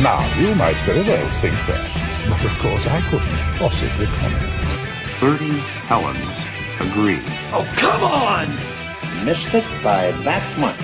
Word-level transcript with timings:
Now, 0.00 0.20
you 0.38 0.54
might 0.54 0.76
very 0.84 1.00
well 1.00 1.26
think 1.40 1.54
that, 1.54 2.28
but 2.28 2.44
of 2.44 2.58
course 2.58 2.86
I 2.86 3.00
couldn't 3.08 3.34
possibly 3.56 4.04
comment. 4.04 5.18
Bertie 5.18 5.58
Helens 5.88 6.36
agree. 6.78 7.22
Oh, 7.50 7.66
come 7.78 8.04
on! 8.04 9.24
Missed 9.24 9.54
it 9.54 9.64
by 9.82 10.10
that 10.10 10.58
much. 10.58 10.76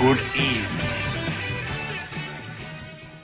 Good 0.00 0.18
evening. 0.40 0.90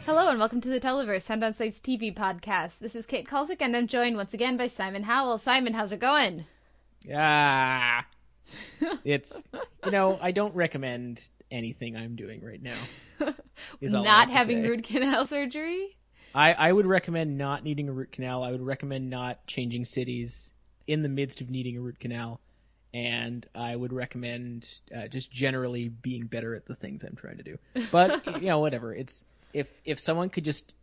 Hello 0.05 0.29
and 0.29 0.39
welcome 0.39 0.61
to 0.61 0.69
the 0.69 0.81
Televerse, 0.81 1.23
Sound 1.23 1.43
on 1.43 1.55
Sight's 1.55 1.81
TV 1.81 2.15
podcast. 2.15 2.81
This 2.81 2.95
is 2.95 3.07
Kate 3.07 3.27
Kulzick 3.27 3.63
and 3.63 3.75
I'm 3.75 3.87
joined 3.87 4.17
once 4.17 4.35
again 4.35 4.59
by 4.59 4.67
Simon 4.67 5.05
Howell. 5.05 5.39
Simon, 5.39 5.73
how's 5.73 5.93
it 5.93 6.01
going? 6.01 6.45
Ah, 7.11 8.05
it's 9.05 9.45
you 9.87 9.93
know 9.93 10.19
I 10.21 10.31
don't 10.31 10.55
recommend 10.55 11.27
anything 11.51 11.97
I'm 11.97 12.17
doing 12.17 12.45
right 12.45 12.63
now. 12.63 12.77
is 13.81 13.95
all 13.95 14.03
I 14.03 14.05
Not 14.05 14.31
having 14.31 14.63
say. 14.63 14.69
root 14.69 14.85
canal 14.85 15.27
surgery? 15.27 15.97
I 16.35 16.53
I 16.53 16.73
would 16.73 16.87
recommend 16.87 17.37
not 17.39 17.65
needing 17.65 17.89
a 17.89 17.93
root 17.93 18.13
canal. 18.13 18.43
I 18.43 18.51
would 18.51 18.63
recommend 18.63 19.11
not 19.11 19.47
changing 19.47 19.85
cities 19.85 20.53
in 20.87 21.03
the 21.03 21.09
midst 21.09 21.41
of 21.41 21.51
needing 21.51 21.77
a 21.77 21.81
root 21.81 22.01
canal, 22.01 22.41
and 22.95 23.47
I 23.55 23.77
would 23.77 23.93
recommend 23.93 24.81
uh, 24.97 25.09
just 25.09 25.31
generally 25.31 25.89
being 25.89 26.27
better 26.27 26.55
at 26.55 26.67
the 26.67 26.75
things 26.75 27.05
I'm 27.05 27.17
trying 27.17 27.37
to 27.39 27.43
do. 27.43 27.59
But 27.91 28.27
you 28.43 28.49
know 28.49 28.59
whatever. 28.61 28.95
It's 28.95 29.25
if 29.53 29.69
if 29.85 30.01
someone 30.01 30.31
could 30.31 30.45
just 30.45 30.75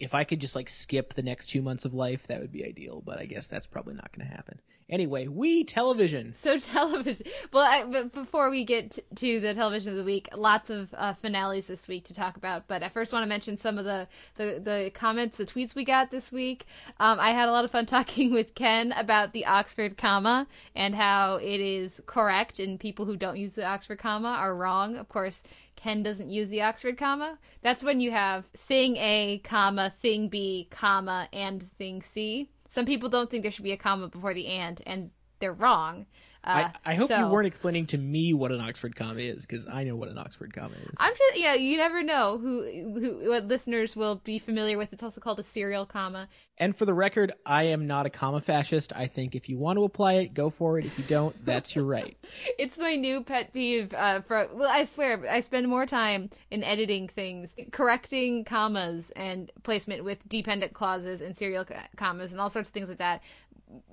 if 0.00 0.14
I 0.14 0.24
could 0.24 0.40
just 0.40 0.54
like 0.56 0.68
skip 0.68 1.14
the 1.14 1.22
next 1.22 1.46
two 1.46 1.62
months 1.62 1.84
of 1.84 1.94
life, 1.94 2.26
that 2.28 2.40
would 2.40 2.52
be 2.52 2.64
ideal. 2.64 3.02
But 3.04 3.18
I 3.18 3.26
guess 3.26 3.46
that's 3.46 3.66
probably 3.66 3.94
not 3.94 4.10
going 4.16 4.28
to 4.28 4.34
happen. 4.34 4.60
Anyway, 4.90 5.28
we 5.28 5.64
television. 5.64 6.32
So 6.34 6.58
television. 6.58 7.26
Well, 7.52 7.64
I, 7.64 7.84
but 7.84 8.12
before 8.12 8.48
we 8.48 8.64
get 8.64 8.98
to 9.16 9.40
the 9.40 9.52
television 9.52 9.92
of 9.92 9.98
the 9.98 10.04
week, 10.04 10.28
lots 10.34 10.70
of 10.70 10.94
uh, 10.94 11.12
finales 11.12 11.66
this 11.66 11.86
week 11.88 12.04
to 12.04 12.14
talk 12.14 12.36
about. 12.36 12.66
But 12.68 12.82
I 12.82 12.88
first 12.88 13.12
want 13.12 13.22
to 13.22 13.28
mention 13.28 13.56
some 13.58 13.76
of 13.76 13.84
the, 13.84 14.08
the, 14.36 14.60
the 14.64 14.90
comments, 14.94 15.36
the 15.36 15.44
tweets 15.44 15.74
we 15.74 15.84
got 15.84 16.10
this 16.10 16.32
week. 16.32 16.66
Um, 17.00 17.20
I 17.20 17.32
had 17.32 17.50
a 17.50 17.52
lot 17.52 17.64
of 17.64 17.70
fun 17.70 17.84
talking 17.86 18.32
with 18.32 18.54
Ken 18.54 18.92
about 18.92 19.32
the 19.32 19.44
Oxford 19.44 19.98
comma 19.98 20.46
and 20.74 20.94
how 20.94 21.36
it 21.36 21.60
is 21.60 22.02
correct, 22.06 22.58
and 22.58 22.80
people 22.80 23.04
who 23.04 23.16
don't 23.16 23.36
use 23.36 23.52
the 23.52 23.66
Oxford 23.66 23.98
comma 23.98 24.28
are 24.28 24.56
wrong. 24.56 24.96
Of 24.96 25.08
course, 25.10 25.42
Ken 25.76 26.02
doesn't 26.02 26.30
use 26.30 26.48
the 26.48 26.62
Oxford 26.62 26.96
comma. 26.96 27.38
That's 27.60 27.84
when 27.84 28.00
you 28.00 28.10
have 28.10 28.46
thing 28.56 28.96
A, 28.96 29.40
comma, 29.44 29.92
thing 30.00 30.28
B, 30.28 30.66
comma, 30.70 31.28
and 31.32 31.70
thing 31.72 32.00
C. 32.00 32.48
Some 32.68 32.86
people 32.86 33.08
don't 33.08 33.30
think 33.30 33.42
there 33.42 33.50
should 33.50 33.64
be 33.64 33.72
a 33.72 33.76
comma 33.76 34.08
before 34.08 34.34
the 34.34 34.46
and, 34.46 34.82
and 34.86 35.10
they're 35.40 35.52
wrong. 35.52 36.06
Uh, 36.48 36.70
I, 36.84 36.92
I 36.92 36.94
hope 36.94 37.10
you 37.10 37.28
weren't 37.28 37.46
explaining 37.46 37.86
to 37.88 37.98
me 37.98 38.32
what 38.32 38.50
an 38.52 38.60
Oxford 38.60 38.96
comma 38.96 39.20
is, 39.20 39.44
because 39.44 39.66
I 39.66 39.84
know 39.84 39.96
what 39.96 40.08
an 40.08 40.16
Oxford 40.16 40.54
comma 40.54 40.76
is. 40.76 40.94
I'm 40.96 41.14
sure, 41.14 41.34
you 41.34 41.44
know, 41.44 41.52
you 41.52 41.76
never 41.76 42.02
know 42.02 42.38
who, 42.38 42.62
who, 42.98 43.28
what 43.28 43.44
listeners 43.44 43.94
will 43.94 44.16
be 44.16 44.38
familiar 44.38 44.78
with. 44.78 44.92
It's 44.94 45.02
also 45.02 45.20
called 45.20 45.38
a 45.38 45.42
serial 45.42 45.84
comma. 45.84 46.26
And 46.56 46.74
for 46.74 46.86
the 46.86 46.94
record, 46.94 47.32
I 47.44 47.64
am 47.64 47.86
not 47.86 48.06
a 48.06 48.10
comma 48.10 48.40
fascist. 48.40 48.94
I 48.96 49.06
think 49.06 49.34
if 49.34 49.50
you 49.50 49.58
want 49.58 49.78
to 49.78 49.84
apply 49.84 50.14
it, 50.14 50.32
go 50.32 50.48
for 50.48 50.78
it. 50.78 50.86
If 50.86 50.98
you 50.98 51.04
don't, 51.04 51.36
that's 51.44 51.76
your 51.76 51.84
right. 51.84 52.16
It's 52.58 52.78
my 52.78 52.96
new 52.96 53.22
pet 53.22 53.52
peeve. 53.52 53.94
Uh, 53.94 54.20
for 54.22 54.48
well, 54.52 54.68
I 54.70 54.84
swear, 54.84 55.22
I 55.30 55.40
spend 55.40 55.68
more 55.68 55.86
time 55.86 56.30
in 56.50 56.64
editing 56.64 57.08
things, 57.08 57.54
correcting 57.70 58.44
commas 58.44 59.10
and 59.10 59.50
placement 59.62 60.02
with 60.02 60.28
dependent 60.28 60.72
clauses 60.72 61.20
and 61.20 61.36
serial 61.36 61.64
commas 61.96 62.32
and 62.32 62.40
all 62.40 62.50
sorts 62.50 62.68
of 62.68 62.72
things 62.72 62.88
like 62.88 62.98
that, 62.98 63.22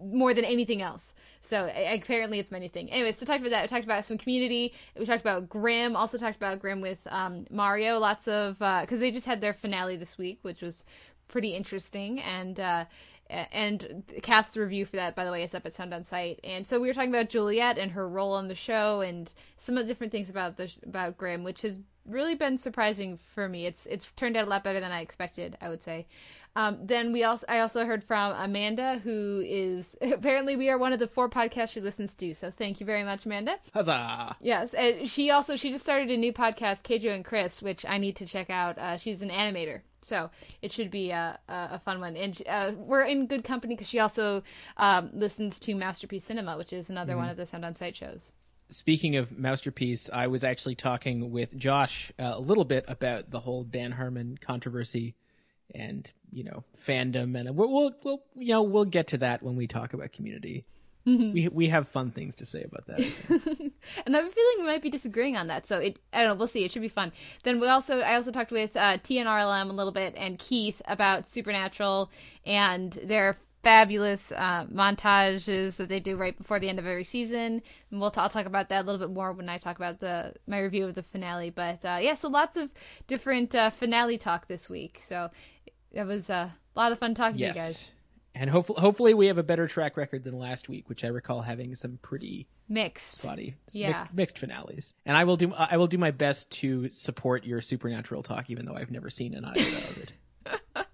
more 0.02 0.34
than 0.34 0.46
anything 0.46 0.82
else. 0.82 1.14
So 1.46 1.72
apparently, 1.76 2.40
it's 2.40 2.52
many 2.52 2.68
things. 2.68 2.90
Anyways, 2.92 3.18
so 3.18 3.26
talked 3.26 3.42
about 3.42 3.52
that. 3.52 3.64
We 3.64 3.68
talked 3.68 3.86
about 3.86 4.06
some 4.06 4.18
community. 4.18 4.74
We 4.98 5.06
talked 5.06 5.22
about 5.22 5.48
Grimm. 5.48 5.96
Also 5.96 6.18
talked 6.18 6.38
about 6.38 6.60
Grimm 6.60 6.82
with 6.82 7.00
um, 7.08 7.46
Mario. 7.50 8.00
Lots 8.00 8.28
of 8.28 8.60
because 8.60 9.00
they 9.00 9.12
just 9.12 9.26
had 9.26 9.42
their 9.42 9.54
finale 9.54 9.96
this 9.96 10.18
week, 10.18 10.40
which 10.42 10.62
was 10.62 10.86
pretty 11.28 11.56
interesting 11.56 12.20
and. 12.22 12.60
Uh, 12.60 12.86
and 13.28 14.04
cast 14.22 14.56
review 14.56 14.86
for 14.86 14.98
that, 14.98 15.16
by 15.16 15.26
the 15.26 15.32
way, 15.32 15.42
is 15.42 15.56
up 15.56 15.66
at 15.66 15.74
Sound 15.74 15.94
on 15.96 16.04
Sight. 16.04 16.40
And 16.44 16.68
so 16.68 16.80
we 16.80 16.88
were 16.88 16.94
talking 16.94 17.10
about 17.10 17.30
Juliet 17.30 17.80
and 17.80 17.92
her 17.92 18.08
role 18.08 18.34
on 18.34 18.48
the 18.48 18.54
show, 18.56 19.02
and 19.02 19.34
some 19.58 19.78
of 19.78 19.84
the 19.84 19.88
different 19.88 20.12
things 20.12 20.30
about 20.30 20.58
the 20.58 20.72
about 20.86 21.18
Grimm, 21.18 21.44
which 21.44 21.62
has 21.62 21.80
really 22.08 22.36
been 22.36 22.58
surprising 22.58 23.18
for 23.34 23.50
me. 23.50 23.66
It's 23.66 23.88
it's 23.88 24.12
turned 24.16 24.38
out 24.38 24.46
a 24.46 24.50
lot 24.50 24.64
better 24.64 24.80
than 24.80 24.92
I 24.92 25.02
expected, 25.02 25.58
I 25.60 25.70
would 25.70 25.82
say. 25.82 26.06
Um, 26.56 26.78
then 26.82 27.12
we 27.12 27.24
also 27.24 27.46
I 27.50 27.60
also 27.60 27.86
heard 27.86 28.04
from 28.04 28.34
Amanda, 28.38 29.00
who 29.00 29.44
is 29.46 29.98
apparently 30.02 30.56
we 30.56 30.70
are 30.70 30.78
one 30.78 30.94
of 30.94 31.00
the 31.00 31.08
four 31.08 31.30
podcasts 31.30 31.70
she 31.70 31.82
listens 31.82 32.14
to. 32.16 32.34
So 32.34 32.52
thank 32.52 32.80
you 32.80 32.86
very 32.86 33.04
much, 33.04 33.26
Amanda. 33.26 33.58
Huzzah! 33.74 34.38
Yes, 34.42 34.74
and 34.74 35.10
she 35.10 35.32
also 35.32 35.56
she 35.56 35.72
just 35.72 35.84
started 35.84 36.10
a 36.10 36.18
new 36.18 36.32
podcast, 36.32 36.84
Keijo 36.84 37.14
and 37.14 37.26
Chris, 37.26 37.62
which 37.62 37.86
I 37.86 37.98
need 37.98 38.16
to 38.18 38.26
check 38.26 38.50
out. 38.50 38.78
Uh, 38.78 38.98
she's 38.98 39.22
an 39.22 39.30
animator, 39.30 39.82
so 40.02 40.30
it 40.62 40.72
should 40.72 40.92
be 40.92 41.12
a 41.12 41.40
a, 41.50 41.80
fun 41.80 42.00
one. 42.00 42.16
And 42.16 42.42
uh, 42.48 42.72
we're 42.78 43.04
in 43.04 43.28
good 43.28 43.44
company 43.44 43.76
because 43.76 43.90
she 43.90 44.00
also 44.00 44.44
um, 44.78 45.10
listens 45.14 45.60
to 45.62 45.76
Mousterpiece 45.76 46.24
Cinema, 46.24 46.58
which 46.58 46.72
is 46.72 46.90
another 46.90 47.18
one 47.18 47.30
of 47.30 47.38
the 47.38 47.46
Sound 47.46 47.66
on 47.66 47.76
Sight 47.76 47.96
shows. 47.96 48.32
Speaking 48.70 49.16
of 49.16 49.30
Mousterpiece, 49.30 50.10
I 50.12 50.26
was 50.28 50.44
actually 50.44 50.74
talking 50.76 51.30
with 51.30 51.56
Josh 51.56 52.12
uh, 52.18 52.34
a 52.36 52.40
little 52.40 52.66
bit 52.66 52.86
about 52.88 53.30
the 53.30 53.40
whole 53.40 53.64
Dan 53.64 53.92
Harmon 53.92 54.40
controversy 54.42 55.16
and 55.74 56.12
you 56.32 56.44
know 56.44 56.64
fandom, 56.78 57.40
and 57.40 57.56
we'll, 57.56 57.72
we'll, 57.72 57.92
we'll 58.04 58.24
you 58.36 58.54
know 58.54 58.62
we'll 58.64 58.86
get 58.86 59.08
to 59.08 59.18
that 59.20 59.44
when 59.44 59.56
we 59.56 59.68
talk 59.68 59.94
about 59.94 60.12
community. 60.12 60.66
We 61.34 61.50
we 61.52 61.68
have 61.68 61.88
fun 61.88 62.12
things 62.12 62.36
to 62.36 62.46
say 62.46 62.64
about 62.64 62.88
that. 62.88 63.72
And 64.06 64.16
I 64.16 64.22
have 64.22 64.28
a 64.28 64.34
feeling 64.34 64.56
we 64.60 64.66
might 64.66 64.82
be 64.82 64.90
disagreeing 64.90 65.38
on 65.38 65.48
that. 65.48 65.68
So 65.68 65.80
it, 65.80 66.00
I 66.12 66.24
don't 66.24 66.30
know. 66.30 66.36
We'll 66.36 66.48
see. 66.48 66.66
It 66.66 66.72
should 66.72 66.82
be 66.82 66.88
fun. 66.90 67.12
Then 67.44 67.60
we 67.60 67.68
also, 67.68 68.00
I 68.00 68.16
also 68.16 68.32
talked 68.32 68.52
with 68.52 68.76
uh, 68.76 68.98
TNRLM 68.98 69.70
a 69.70 69.74
little 69.74 69.92
bit 69.92 70.16
and 70.18 70.40
Keith 70.40 70.82
about 70.86 71.28
Supernatural 71.28 72.10
and 72.46 72.94
their 73.04 73.38
fabulous 73.66 74.32
uh, 74.32 74.66
montages 74.72 75.78
that 75.78 75.90
they 75.90 76.00
do 76.00 76.16
right 76.16 76.38
before 76.38 76.60
the 76.60 76.70
end 76.70 76.78
of 76.78 76.86
every 76.86 77.04
season. 77.04 77.64
And 77.90 78.00
we'll 78.00 78.12
t- 78.12 78.22
I'll 78.22 78.30
talk 78.30 78.46
about 78.46 78.70
that 78.70 78.84
a 78.84 78.86
little 78.86 79.00
bit 79.00 79.14
more 79.14 79.34
when 79.34 79.50
I 79.50 79.58
talk 79.58 79.78
about 79.78 80.00
the 80.00 80.34
my 80.46 80.60
review 80.60 80.86
of 80.86 80.94
the 80.94 81.02
finale. 81.02 81.50
But 81.50 81.84
uh, 81.84 81.98
yeah, 82.00 82.14
so 82.14 82.30
lots 82.30 82.58
of 82.58 82.72
different 83.08 83.56
uh, 83.56 83.72
finale 83.72 84.20
talk 84.20 84.48
this 84.48 84.70
week. 84.70 85.00
So 85.02 85.32
it 85.96 86.06
was 86.06 86.30
uh, 86.30 86.50
a 86.76 86.80
lot 86.80 86.92
of 86.92 87.00
fun 87.00 87.16
talking 87.16 87.38
to 87.38 87.44
you 87.44 87.48
guys. 87.50 87.56
yes, 87.56 87.92
and 88.36 88.50
hopefully 88.50 88.80
hopefully 88.80 89.14
we 89.16 89.28
have 89.28 89.38
a 89.38 89.44
better 89.44 89.68
track 89.68 89.98
record 89.98 90.24
than 90.24 90.38
last 90.38 90.70
week, 90.70 90.88
which 90.90 91.04
I 91.04 91.08
recall 91.08 91.42
having 91.42 91.74
some 91.76 91.98
pretty 92.04 92.48
Mixed. 92.70 93.20
spotty 93.22 93.56
Yeah. 93.72 93.90
mixed, 93.92 94.14
mixed 94.14 94.40
finales. 94.40 94.94
And 95.06 95.16
I 95.18 95.24
will 95.24 95.38
do 95.38 95.54
I 95.54 95.78
will 95.78 95.88
do 95.88 95.98
my 95.98 96.12
best 96.12 96.50
to 96.62 96.90
support 96.90 97.44
your 97.46 97.62
supernatural 97.62 98.24
talk, 98.24 98.50
even 98.50 98.66
though 98.66 98.76
I've 98.76 98.92
never 98.92 99.10
seen 99.10 99.34
an 99.34 99.46
iota 99.46 99.62
of 99.62 99.98
it. 99.98 100.12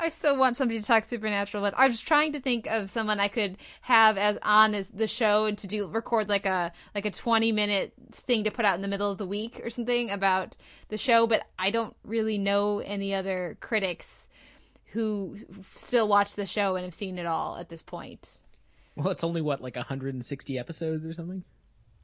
I 0.00 0.08
so 0.08 0.34
want 0.34 0.56
somebody 0.56 0.80
to 0.80 0.86
talk 0.86 1.04
supernatural 1.04 1.62
with. 1.62 1.74
I 1.76 1.86
was 1.86 2.00
trying 2.00 2.32
to 2.32 2.40
think 2.40 2.66
of 2.66 2.88
someone 2.88 3.20
I 3.20 3.28
could 3.28 3.58
have 3.82 4.16
as 4.16 4.38
on 4.42 4.74
as 4.74 4.88
the 4.88 5.06
show 5.06 5.44
and 5.44 5.58
to 5.58 5.66
do 5.66 5.86
record 5.86 6.28
like 6.28 6.46
a 6.46 6.72
like 6.94 7.04
a 7.04 7.10
twenty 7.10 7.52
minute 7.52 7.92
thing 8.10 8.44
to 8.44 8.50
put 8.50 8.64
out 8.64 8.76
in 8.76 8.82
the 8.82 8.88
middle 8.88 9.10
of 9.10 9.18
the 9.18 9.26
week 9.26 9.60
or 9.62 9.68
something 9.68 10.10
about 10.10 10.56
the 10.88 10.96
show, 10.96 11.26
but 11.26 11.42
I 11.58 11.70
don't 11.70 11.94
really 12.02 12.38
know 12.38 12.78
any 12.78 13.14
other 13.14 13.58
critics 13.60 14.26
who 14.92 15.36
still 15.76 16.08
watch 16.08 16.34
the 16.34 16.46
show 16.46 16.76
and 16.76 16.84
have 16.84 16.94
seen 16.94 17.18
it 17.18 17.26
all 17.26 17.58
at 17.58 17.68
this 17.68 17.82
point. 17.82 18.40
Well, 18.96 19.10
it's 19.10 19.22
only 19.22 19.42
what 19.42 19.60
like 19.60 19.76
160 19.76 20.58
episodes 20.58 21.04
or 21.04 21.12
something. 21.12 21.44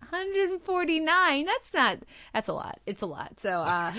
149 0.01 1.45
that's 1.45 1.75
not 1.75 1.99
that's 2.33 2.49
a 2.49 2.53
lot. 2.53 2.79
It's 2.87 3.03
a 3.03 3.07
lot. 3.07 3.41
So 3.41 3.51
uh 3.51 3.93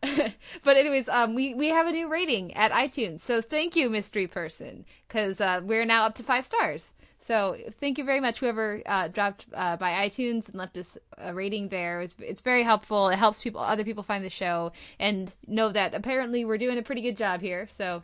but 0.64 0.76
anyways 0.76 1.08
um 1.08 1.34
we 1.34 1.54
we 1.54 1.68
have 1.68 1.86
a 1.86 1.92
new 1.92 2.08
rating 2.08 2.54
at 2.54 2.72
itunes. 2.72 3.20
So 3.20 3.40
thank 3.40 3.76
you 3.76 3.90
mystery 3.90 4.26
person 4.26 4.84
because 5.06 5.40
uh 5.40 5.60
we're 5.64 5.84
now 5.84 6.04
up 6.04 6.14
to 6.16 6.22
five 6.22 6.44
stars. 6.44 6.94
So 7.20 7.56
thank 7.80 7.98
you 7.98 8.04
very 8.04 8.20
much 8.20 8.40
whoever 8.40 8.82
uh 8.86 9.08
dropped 9.08 9.46
uh 9.52 9.76
by 9.76 10.06
itunes 10.08 10.48
and 10.48 10.54
left 10.54 10.78
us 10.78 10.96
a 11.18 11.34
rating 11.34 11.68
there. 11.68 12.00
It's, 12.00 12.16
it's 12.20 12.40
very 12.40 12.62
helpful. 12.62 13.08
It 13.08 13.16
helps 13.16 13.40
people 13.40 13.60
other 13.60 13.84
people 13.84 14.02
find 14.02 14.24
the 14.24 14.30
show 14.30 14.72
and 14.98 15.34
know 15.46 15.70
that 15.72 15.94
apparently 15.94 16.44
we're 16.44 16.58
doing 16.58 16.78
a 16.78 16.82
pretty 16.82 17.02
good 17.02 17.16
job 17.16 17.40
here. 17.40 17.68
So 17.70 18.02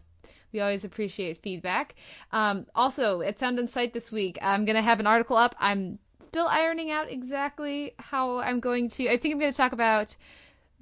we 0.54 0.60
always 0.60 0.84
appreciate 0.84 1.42
feedback. 1.42 1.96
Um, 2.32 2.66
also, 2.74 3.20
at 3.20 3.38
Sound 3.38 3.58
and 3.58 3.68
Sight 3.68 3.92
this 3.92 4.12
week, 4.12 4.38
I'm 4.40 4.64
going 4.64 4.76
to 4.76 4.82
have 4.82 5.00
an 5.00 5.06
article 5.06 5.36
up. 5.36 5.56
I'm 5.58 5.98
still 6.24 6.46
ironing 6.48 6.90
out 6.90 7.10
exactly 7.10 7.94
how 7.98 8.38
I'm 8.38 8.60
going 8.60 8.88
to. 8.90 9.08
I 9.08 9.16
think 9.16 9.32
I'm 9.32 9.40
going 9.40 9.52
to 9.52 9.56
talk 9.56 9.72
about 9.72 10.16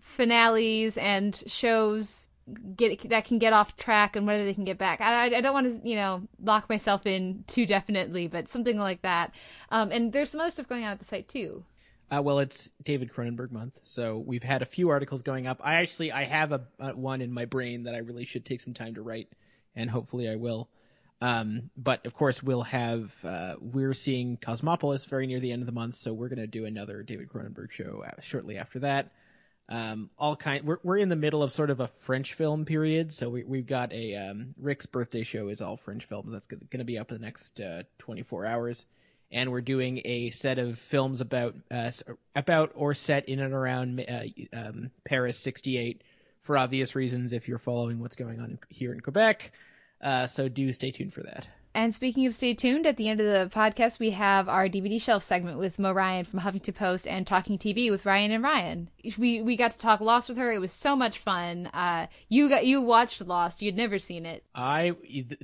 finales 0.00 0.99
and 0.99 1.43
shows 1.47 2.29
get 2.77 3.09
that 3.09 3.25
can 3.25 3.39
get 3.39 3.53
off 3.53 3.77
track 3.77 4.17
and 4.17 4.27
whether 4.27 4.44
they 4.44 4.55
can 4.55 4.65
get 4.65 4.79
back. 4.79 5.00
I, 5.00 5.27
I 5.27 5.41
don't 5.41 5.53
want 5.53 5.83
to 5.83 5.89
you 5.89 5.97
know 5.97 6.23
lock 6.43 6.69
myself 6.69 7.06
in 7.06 7.44
too 7.47 7.67
definitely, 7.67 8.27
but 8.27 8.49
something 8.49 8.79
like 8.79 9.03
that. 9.03 9.35
Um, 9.71 9.93
and 9.93 10.12
there's 10.12 10.31
some 10.31 10.41
other 10.41 10.50
stuff 10.50 10.69
going 10.69 10.85
on 10.85 10.93
at 10.93 10.99
the 10.99 11.05
site 11.05 11.29
too. 11.29 11.65
Uh, 12.11 12.21
well, 12.21 12.41
it's 12.41 12.71
David 12.83 13.11
Cronenberg 13.11 13.53
month, 13.53 13.79
so 13.85 14.19
we've 14.19 14.43
had 14.43 14.61
a 14.61 14.67
few 14.67 14.91
articles 14.91 15.23
going 15.23 15.47
up. 15.47 15.61
I 15.65 15.75
actually 15.77 16.12
I 16.12 16.25
have 16.25 16.53
a, 16.53 16.62
a 16.79 16.94
one 16.94 17.23
in 17.23 17.33
my 17.33 17.47
brain 17.47 17.85
that 17.85 17.94
I 17.94 17.99
really 17.99 18.25
should 18.25 18.44
take 18.44 18.61
some 18.61 18.75
time 18.75 18.94
to 18.94 19.03
write, 19.03 19.29
and 19.77 19.89
hopefully 19.89 20.29
I 20.29 20.37
will. 20.37 20.69
Um, 21.23 21.71
but 21.77 22.05
of 22.05 22.15
course, 22.15 22.43
we'll 22.43 22.63
have 22.63 23.15
uh, 23.25 23.55
we're 23.61 23.95
seeing 23.95 24.37
Cosmopolis 24.39 25.07
very 25.07 25.27
near 25.27 25.39
the 25.39 25.53
end 25.53 25.63
of 25.63 25.67
the 25.67 25.73
month, 25.73 25.95
so 25.95 26.13
we're 26.13 26.29
going 26.29 26.41
to 26.41 26.49
do 26.49 26.67
another 26.67 27.05
David 27.05 27.29
Cronenberg 27.29 27.71
show 27.71 28.03
uh, 28.05 28.21
shortly 28.21 28.59
after 28.59 28.81
that. 28.81 29.13
Um, 29.69 30.11
all 30.19 30.35
kind 30.35 30.65
we're 30.65 30.79
we're 30.83 30.99
in 30.99 31.09
the 31.09 31.17
middle 31.17 31.43
of 31.43 31.53
sort 31.53 31.71
of 31.71 31.79
a 31.79 31.87
French 31.87 32.35
film 32.35 32.65
period, 32.65 33.15
so 33.15 33.31
we 33.31 33.45
we've 33.45 33.69
got 33.69 33.93
a 33.93 34.17
um, 34.17 34.53
Rick's 34.61 34.87
birthday 34.87 35.23
show 35.23 35.47
is 35.47 35.63
all 35.63 35.77
French 35.77 36.05
films. 36.05 36.33
That's 36.33 36.49
going 36.49 36.67
to 36.77 36.85
be 36.85 36.99
up 36.99 37.13
in 37.13 37.19
the 37.19 37.25
next 37.25 37.61
uh, 37.61 37.85
24 37.99 38.45
hours 38.45 38.87
and 39.33 39.51
we're 39.51 39.63
doing 39.63 40.03
a 40.05 40.31
set 40.31 40.59
of 40.59 40.79
films 40.79 41.21
about 41.21 41.55
uh, 41.71 41.91
about 42.37 42.71
or 42.75 42.95
set 42.95 43.29
in 43.29 43.41
and 43.41 43.55
around 43.55 44.05
uh, 44.09 44.25
um, 44.53 44.91
Paris 45.05 45.39
'68 45.39 46.03
for 46.43 46.59
obvious 46.59 46.95
reasons. 46.95 47.33
If 47.33 47.49
you're 47.49 47.59
following 47.59 47.99
what's 47.99 48.17
going 48.17 48.41
on 48.41 48.59
here 48.69 48.93
in 48.93 49.01
Quebec, 49.01 49.53
uh, 50.03 50.27
so 50.27 50.49
do 50.49 50.73
stay 50.73 50.91
tuned 50.91 51.13
for 51.13 51.23
that. 51.23 51.47
And 51.75 51.95
speaking 51.95 52.27
of 52.27 52.35
stay 52.35 52.53
tuned, 52.53 52.87
at 52.87 52.99
the 52.99 53.09
end 53.09 53.21
of 53.21 53.27
the 53.27 53.51
podcast, 53.55 53.99
we 53.99 54.11
have 54.11 54.47
our 54.47 54.69
DVD 54.69 55.01
shelf 55.01 55.23
segment 55.23 55.59
with 55.59 55.79
Mo 55.79 55.93
Ryan 55.93 56.27
from 56.27 56.41
Huffington 56.41 56.75
Post 56.75 57.07
and 57.07 57.27
Talking 57.27 57.57
TV 57.57 57.91
with 57.91 58.05
Ryan 58.05 58.31
and 58.31 58.45
Ryan. 58.45 58.91
We 59.17 59.41
we 59.41 59.57
got 59.57 59.73
to 59.73 59.79
talk 59.79 60.01
Lost 60.01 60.29
with 60.29 60.37
her. 60.37 60.53
It 60.53 60.59
was 60.59 60.73
so 60.73 60.95
much 60.95 61.19
fun. 61.19 61.69
Uh, 61.69 62.09
you 62.29 62.51
got 62.51 62.67
you 62.67 62.83
watched 62.83 63.23
Lost. 63.23 63.63
You'd 63.63 63.77
never 63.77 63.99
seen 63.99 64.27
it. 64.27 64.45
I 64.55 64.93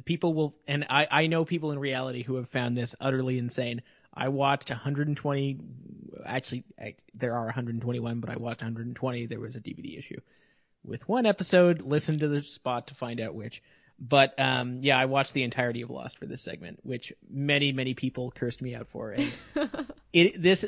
people 0.05 0.35
will, 0.35 0.55
and 0.67 0.85
I 0.91 1.09
I 1.11 1.27
know 1.29 1.47
people 1.47 1.73
in 1.73 1.79
reality 1.79 2.23
who 2.23 2.35
have 2.35 2.51
found 2.51 2.77
this 2.77 2.95
utterly 3.01 3.39
insane. 3.39 3.81
I 4.13 4.29
watched 4.29 4.69
120. 4.69 5.59
Actually, 6.27 6.65
I, 6.79 6.97
there 7.15 7.35
are 7.37 7.45
121, 7.45 8.21
but 8.21 8.29
I 8.29 8.37
watched 8.37 8.61
120. 8.61 9.27
There 9.27 9.41
was 9.41 9.57
a 9.57 9.61
DVD 9.61 9.99
issue 9.99 10.21
with 10.85 11.09
one 11.09 11.25
episode. 11.25 11.81
Listen 11.81 12.19
to 12.19 12.29
the 12.29 12.43
spot 12.43 12.89
to 12.89 12.95
find 12.95 13.19
out 13.19 13.35
which. 13.35 13.63
But 14.01 14.39
um, 14.39 14.79
yeah, 14.83 14.99
I 14.99 15.07
watched 15.07 15.33
the 15.33 15.43
entirety 15.43 15.83
of 15.83 15.91
Lost 15.91 16.19
for 16.19 16.27
this 16.27 16.41
segment, 16.41 16.81
which 16.83 17.13
many 17.29 17.73
many 17.73 17.95
people 17.95 18.31
cursed 18.31 18.63
me 18.63 18.75
out 18.75 18.89
for. 18.89 19.11
And 19.11 19.33
it 20.13 20.41
this 20.41 20.65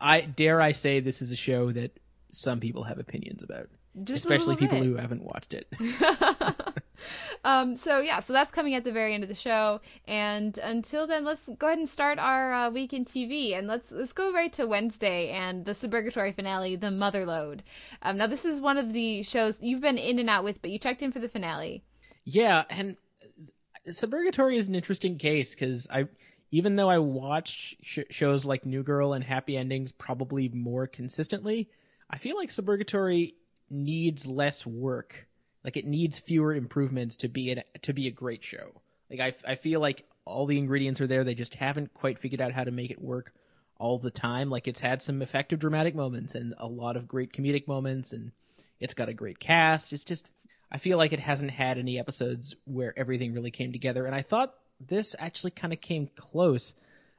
I 0.00 0.20
dare 0.20 0.60
I 0.60 0.72
say 0.72 1.00
this 1.00 1.20
is 1.20 1.30
a 1.30 1.36
show 1.36 1.72
that 1.72 1.98
some 2.30 2.60
people 2.60 2.84
have 2.84 2.98
opinions 2.98 3.42
about, 3.42 3.68
Just 4.04 4.24
especially 4.24 4.56
people 4.56 4.82
who 4.82 4.96
haven't 4.96 5.22
watched 5.22 5.54
it. 5.54 5.72
um, 7.44 7.74
so 7.74 8.00
yeah, 8.00 8.20
so 8.20 8.32
that's 8.32 8.50
coming 8.50 8.74
at 8.74 8.84
the 8.84 8.92
very 8.92 9.14
end 9.14 9.22
of 9.22 9.28
the 9.28 9.34
show. 9.34 9.80
And 10.06 10.56
until 10.58 11.06
then, 11.06 11.24
let's 11.24 11.48
go 11.58 11.68
ahead 11.68 11.78
and 11.78 11.88
start 11.88 12.18
our 12.18 12.52
uh, 12.52 12.70
week 12.70 12.92
in 12.92 13.04
TV, 13.04 13.58
and 13.58 13.66
let's 13.66 13.90
let's 13.90 14.12
go 14.12 14.32
right 14.32 14.52
to 14.52 14.66
Wednesday 14.66 15.30
and 15.30 15.64
the 15.64 15.72
Suburgatory 15.72 16.34
finale, 16.34 16.76
The 16.76 16.88
Motherlode. 16.88 17.60
Um, 18.02 18.16
now 18.18 18.26
this 18.26 18.44
is 18.44 18.60
one 18.60 18.78
of 18.78 18.92
the 18.92 19.22
shows 19.22 19.58
you've 19.60 19.80
been 19.80 19.98
in 19.98 20.18
and 20.18 20.30
out 20.30 20.44
with, 20.44 20.62
but 20.62 20.70
you 20.70 20.78
checked 20.78 21.02
in 21.02 21.10
for 21.10 21.18
the 21.18 21.28
finale. 21.28 21.82
Yeah, 22.26 22.64
and 22.68 22.96
uh, 23.22 23.90
Suburgatory 23.90 24.56
is 24.56 24.68
an 24.68 24.74
interesting 24.74 25.16
case 25.16 25.54
because 25.54 25.86
I, 25.88 26.08
even 26.50 26.74
though 26.76 26.90
I 26.90 26.98
watch 26.98 27.76
sh- 27.80 28.00
shows 28.10 28.44
like 28.44 28.66
New 28.66 28.82
Girl 28.82 29.12
and 29.12 29.24
Happy 29.24 29.56
Endings 29.56 29.92
probably 29.92 30.48
more 30.48 30.88
consistently, 30.88 31.70
I 32.10 32.18
feel 32.18 32.36
like 32.36 32.50
Suburgatory 32.50 33.34
needs 33.70 34.26
less 34.26 34.66
work. 34.66 35.28
Like 35.64 35.76
it 35.76 35.86
needs 35.86 36.18
fewer 36.18 36.52
improvements 36.52 37.16
to 37.16 37.28
be 37.28 37.52
an, 37.52 37.62
to 37.82 37.92
be 37.92 38.08
a 38.08 38.12
great 38.12 38.44
show. 38.44 38.82
Like 39.08 39.20
I, 39.20 39.52
I 39.52 39.54
feel 39.54 39.80
like 39.80 40.04
all 40.24 40.46
the 40.46 40.58
ingredients 40.58 41.00
are 41.00 41.06
there. 41.06 41.22
They 41.22 41.34
just 41.36 41.54
haven't 41.54 41.94
quite 41.94 42.18
figured 42.18 42.40
out 42.40 42.52
how 42.52 42.64
to 42.64 42.72
make 42.72 42.90
it 42.90 43.00
work 43.00 43.32
all 43.78 44.00
the 44.00 44.10
time. 44.10 44.50
Like 44.50 44.66
it's 44.66 44.80
had 44.80 45.00
some 45.00 45.22
effective 45.22 45.60
dramatic 45.60 45.94
moments 45.94 46.34
and 46.34 46.54
a 46.58 46.66
lot 46.66 46.96
of 46.96 47.06
great 47.06 47.32
comedic 47.32 47.68
moments, 47.68 48.12
and 48.12 48.32
it's 48.80 48.94
got 48.94 49.08
a 49.08 49.14
great 49.14 49.38
cast. 49.38 49.92
It's 49.92 50.04
just 50.04 50.30
I 50.70 50.78
feel 50.78 50.98
like 50.98 51.12
it 51.12 51.20
hasn't 51.20 51.52
had 51.52 51.78
any 51.78 51.98
episodes 51.98 52.56
where 52.64 52.98
everything 52.98 53.32
really 53.32 53.50
came 53.50 53.72
together, 53.72 54.06
and 54.06 54.14
I 54.14 54.22
thought 54.22 54.54
this 54.80 55.14
actually 55.18 55.52
kind 55.52 55.72
of 55.72 55.80
came 55.80 56.08
close. 56.16 56.74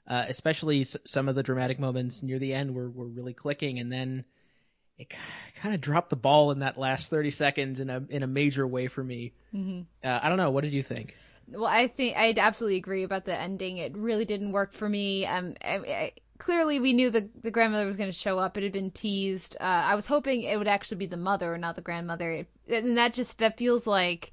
Uh, 0.10 0.24
especially 0.30 0.82
s- 0.82 0.96
some 1.04 1.28
of 1.28 1.36
the 1.36 1.44
dramatic 1.44 1.80
moments 1.80 2.24
near 2.24 2.40
the 2.40 2.54
end 2.54 2.74
were, 2.74 2.90
were 2.90 3.08
really 3.08 3.34
clicking, 3.34 3.78
and 3.78 3.92
then 3.92 4.24
it 4.98 5.14
kind 5.62 5.76
of 5.76 5.82
dropped 5.82 6.10
the 6.10 6.16
ball 6.16 6.52
in 6.52 6.60
that 6.60 6.78
last 6.78 7.10
30 7.10 7.32
seconds 7.32 7.80
in 7.80 7.90
a 7.90 8.04
in 8.10 8.24
a 8.24 8.28
major 8.28 8.66
way 8.66 8.88
for 8.88 9.04
me. 9.04 9.34
Mm-hmm. 9.54 9.82
Uh, 10.04 10.20
I 10.22 10.30
don't 10.30 10.38
know. 10.38 10.50
What 10.50 10.64
did 10.64 10.74
you 10.74 10.84
think? 10.84 11.16
Well, 11.50 11.66
I 11.66 11.88
think 11.88 12.18
I 12.18 12.34
absolutely 12.38 12.78
agree 12.78 13.04
about 13.04 13.26
the 13.26 13.38
ending. 13.38 13.78
It 13.78 13.96
really 13.96 14.26
didn't 14.26 14.52
work 14.52 14.74
for 14.74 14.90
me. 14.90 15.26
Um, 15.26 15.56
I, 15.64 15.76
I, 15.76 16.12
clearly 16.40 16.80
we 16.80 16.94
knew 16.94 17.10
the 17.10 17.30
the 17.42 17.52
grandmother 17.52 17.86
was 17.86 17.98
going 17.98 18.10
to 18.10 18.18
show 18.18 18.40
up. 18.40 18.58
It 18.58 18.64
had 18.64 18.74
been 18.74 18.92
teased. 18.92 19.56
Uh, 19.60 19.64
I 19.64 19.96
was 19.96 20.06
hoping 20.06 20.44
it 20.44 20.58
would 20.58 20.68
actually 20.68 20.98
be 20.98 21.06
the 21.06 21.18
mother 21.18 21.58
not 21.58 21.76
the 21.76 21.82
grandmother. 21.82 22.32
It, 22.32 22.48
and 22.70 22.98
that 22.98 23.14
just 23.14 23.38
that 23.40 23.58
feels 23.58 23.88
like 23.88 24.32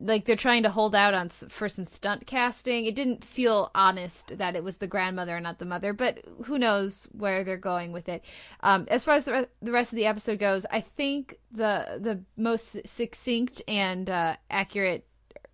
like 0.00 0.24
they're 0.24 0.36
trying 0.36 0.62
to 0.62 0.70
hold 0.70 0.94
out 0.94 1.14
on 1.14 1.28
for 1.28 1.68
some 1.68 1.84
stunt 1.84 2.26
casting. 2.26 2.84
It 2.84 2.94
didn't 2.94 3.24
feel 3.24 3.70
honest 3.74 4.38
that 4.38 4.54
it 4.56 4.62
was 4.62 4.76
the 4.76 4.86
grandmother 4.86 5.36
and 5.36 5.44
not 5.44 5.58
the 5.58 5.64
mother, 5.64 5.92
but 5.92 6.18
who 6.44 6.58
knows 6.58 7.08
where 7.12 7.44
they're 7.44 7.56
going 7.56 7.92
with 7.92 8.08
it. 8.08 8.24
Um, 8.60 8.86
as 8.88 9.04
far 9.04 9.16
as 9.16 9.24
the, 9.24 9.32
re- 9.32 9.46
the 9.60 9.72
rest 9.72 9.92
of 9.92 9.96
the 9.96 10.06
episode 10.06 10.38
goes, 10.38 10.64
I 10.70 10.80
think 10.80 11.38
the 11.50 11.98
the 12.00 12.20
most 12.36 12.86
succinct 12.86 13.62
and 13.66 14.08
uh, 14.08 14.36
accurate 14.50 15.04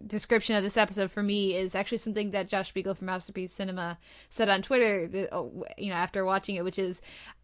description 0.07 0.55
of 0.55 0.63
this 0.63 0.77
episode 0.77 1.11
for 1.11 1.23
me 1.23 1.57
is 1.57 1.75
actually 1.75 1.99
something 1.99 2.31
that 2.31 2.49
Josh 2.49 2.69
Spiegel 2.69 2.95
from 2.95 3.09
Mousterpiece 3.09 3.51
Cinema 3.51 3.99
said 4.29 4.49
on 4.49 4.61
Twitter. 4.61 5.29
Oh, 5.33 5.65
you 5.79 5.89
know, 5.89 5.97
after 5.97 6.25
watching 6.25 6.57
it, 6.57 6.65
which 6.65 6.79
is, 6.79 7.01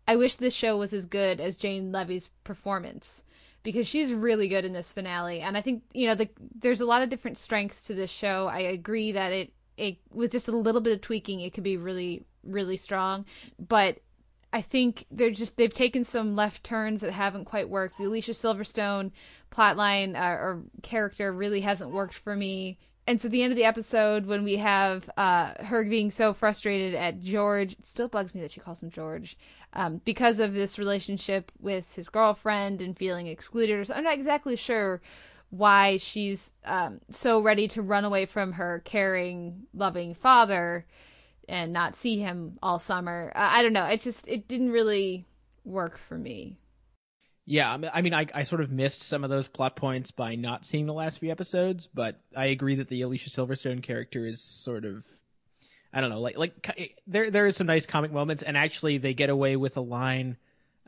I 0.06 0.16
wish 0.16 0.36
this 0.36 0.54
show 0.54 0.76
was 0.76 0.92
as 0.92 1.06
good 1.06 1.40
as 1.40 1.56
Jane 1.56 1.92
Levy's 1.92 2.28
performance 2.44 3.22
because 3.62 3.86
she's 3.86 4.12
really 4.12 4.48
good 4.48 4.64
in 4.64 4.72
this 4.72 4.92
finale. 4.92 5.40
And 5.40 5.56
I 5.56 5.60
think 5.60 5.82
you 5.92 6.06
know 6.06 6.14
the, 6.14 6.28
there's 6.58 6.80
a 6.80 6.86
lot 6.86 7.02
of 7.02 7.08
different 7.08 7.38
strengths 7.38 7.82
to 7.82 7.94
this 7.94 8.10
show. 8.10 8.46
I 8.46 8.60
agree 8.60 9.12
that 9.12 9.32
it 9.32 9.52
it 9.76 9.98
with 10.12 10.32
just 10.32 10.48
a 10.48 10.52
little 10.52 10.80
bit 10.80 10.92
of 10.92 11.00
tweaking, 11.00 11.40
it 11.40 11.52
could 11.52 11.64
be 11.64 11.76
really 11.76 12.24
really 12.44 12.76
strong, 12.76 13.24
but. 13.58 13.98
I 14.52 14.62
think 14.62 15.06
they're 15.12 15.30
just 15.30 15.56
they've 15.56 15.72
taken 15.72 16.02
some 16.02 16.34
left 16.34 16.64
turns 16.64 17.02
that 17.02 17.12
haven't 17.12 17.44
quite 17.44 17.68
worked. 17.68 17.98
The 17.98 18.06
Alicia 18.06 18.32
Silverstone 18.32 19.12
plotline 19.52 20.16
uh, 20.16 20.42
or 20.42 20.64
character 20.82 21.32
really 21.32 21.60
hasn't 21.60 21.92
worked 21.92 22.14
for 22.14 22.34
me. 22.34 22.76
And 23.06 23.20
so 23.20 23.28
the 23.28 23.42
end 23.42 23.52
of 23.52 23.56
the 23.56 23.64
episode 23.64 24.26
when 24.26 24.44
we 24.44 24.56
have 24.56 25.10
uh, 25.16 25.64
her 25.64 25.84
being 25.84 26.10
so 26.10 26.32
frustrated 26.32 26.94
at 26.94 27.20
George, 27.20 27.72
it 27.72 27.86
still 27.86 28.08
bugs 28.08 28.34
me 28.34 28.40
that 28.42 28.52
she 28.52 28.60
calls 28.60 28.82
him 28.82 28.90
George, 28.90 29.36
um, 29.72 30.00
because 30.04 30.38
of 30.38 30.54
this 30.54 30.78
relationship 30.78 31.50
with 31.58 31.92
his 31.94 32.08
girlfriend 32.08 32.80
and 32.80 32.96
feeling 32.96 33.26
excluded. 33.26 33.86
So, 33.86 33.94
I'm 33.94 34.04
not 34.04 34.14
exactly 34.14 34.54
sure 34.54 35.00
why 35.50 35.96
she's 35.96 36.50
um, 36.64 37.00
so 37.10 37.40
ready 37.40 37.66
to 37.68 37.82
run 37.82 38.04
away 38.04 38.26
from 38.26 38.52
her 38.52 38.80
caring, 38.84 39.66
loving 39.74 40.14
father 40.14 40.86
and 41.48 41.72
not 41.72 41.96
see 41.96 42.18
him 42.18 42.58
all 42.62 42.78
summer. 42.78 43.32
Uh, 43.34 43.48
I 43.50 43.62
don't 43.62 43.72
know. 43.72 43.86
It 43.86 44.00
just 44.00 44.28
it 44.28 44.46
didn't 44.46 44.70
really 44.70 45.26
work 45.64 45.98
for 45.98 46.16
me. 46.16 46.58
Yeah, 47.50 47.72
I 47.92 48.00
mean- 48.00 48.14
I 48.14 48.26
I, 48.32 48.44
sort 48.44 48.60
of 48.60 48.70
missed 48.70 49.02
some 49.02 49.24
of 49.24 49.30
those 49.30 49.48
plot 49.48 49.74
points 49.74 50.12
by 50.12 50.36
not 50.36 50.64
seeing 50.64 50.86
the 50.86 50.94
last 50.94 51.18
few 51.18 51.32
episodes, 51.32 51.88
but 51.88 52.20
I 52.36 52.46
agree 52.46 52.76
that 52.76 52.88
the 52.88 53.02
Alicia 53.02 53.28
Silverstone 53.28 53.82
character 53.82 54.24
is 54.24 54.40
sort 54.40 54.84
of, 54.84 55.04
I 55.92 56.00
don't 56.00 56.10
know, 56.10 56.20
like 56.20 56.38
like 56.38 56.94
there 57.08 57.28
there 57.28 57.46
is 57.46 57.56
some 57.56 57.66
nice 57.66 57.86
comic 57.86 58.12
moments, 58.12 58.44
and 58.44 58.56
actually 58.56 58.98
they 58.98 59.14
get 59.14 59.30
away 59.30 59.56
with 59.56 59.76
a 59.76 59.80
line 59.80 60.36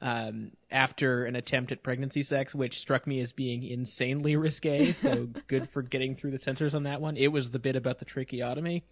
um, 0.01 0.53
after 0.71 1.25
an 1.25 1.35
attempt 1.35 1.73
at 1.73 1.83
pregnancy 1.83 2.23
sex, 2.23 2.55
which 2.55 2.79
struck 2.79 3.09
me 3.09 3.19
as 3.19 3.33
being 3.33 3.65
insanely 3.65 4.37
risque. 4.47 4.93
So 4.93 5.31
good 5.49 5.69
for 5.69 5.83
getting 5.83 6.15
through 6.15 6.31
the 6.31 6.39
censors 6.39 6.77
on 6.77 6.85
that 6.85 7.01
one. 7.01 7.17
It 7.17 7.33
was 7.33 7.51
the 7.51 7.59
bit 7.59 7.75
about 7.75 7.99
the 7.99 8.05
tracheotomy. 8.05 8.85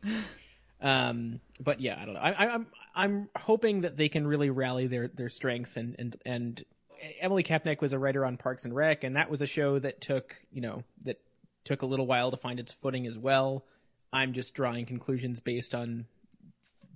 Um, 0.80 1.38
but 1.60 1.80
yeah, 1.80 2.00
I 2.02 2.04
don't 2.04 2.14
know. 2.14 2.20
I, 2.20 2.32
I, 2.32 2.54
I'm 2.54 2.66
I'm 2.96 3.28
hoping 3.36 3.82
that 3.82 3.96
they 3.96 4.08
can 4.08 4.26
really 4.26 4.50
rally 4.50 4.88
their 4.88 5.06
their 5.06 5.28
strengths 5.28 5.76
and 5.76 5.94
and 6.00 6.16
and 6.26 6.64
Emily 7.20 7.42
Kapnek 7.42 7.80
was 7.80 7.92
a 7.92 7.98
writer 7.98 8.24
on 8.24 8.36
Parks 8.36 8.64
and 8.64 8.74
Rec, 8.74 9.04
and 9.04 9.16
that 9.16 9.30
was 9.30 9.40
a 9.42 9.46
show 9.46 9.78
that 9.78 10.00
took 10.00 10.36
you 10.52 10.60
know 10.60 10.82
that 11.04 11.20
took 11.64 11.82
a 11.82 11.86
little 11.86 12.06
while 12.06 12.30
to 12.30 12.36
find 12.36 12.58
its 12.60 12.72
footing 12.72 13.06
as 13.06 13.16
well. 13.18 13.64
I'm 14.12 14.32
just 14.32 14.54
drawing 14.54 14.86
conclusions 14.86 15.40
based 15.40 15.74
on 15.74 16.06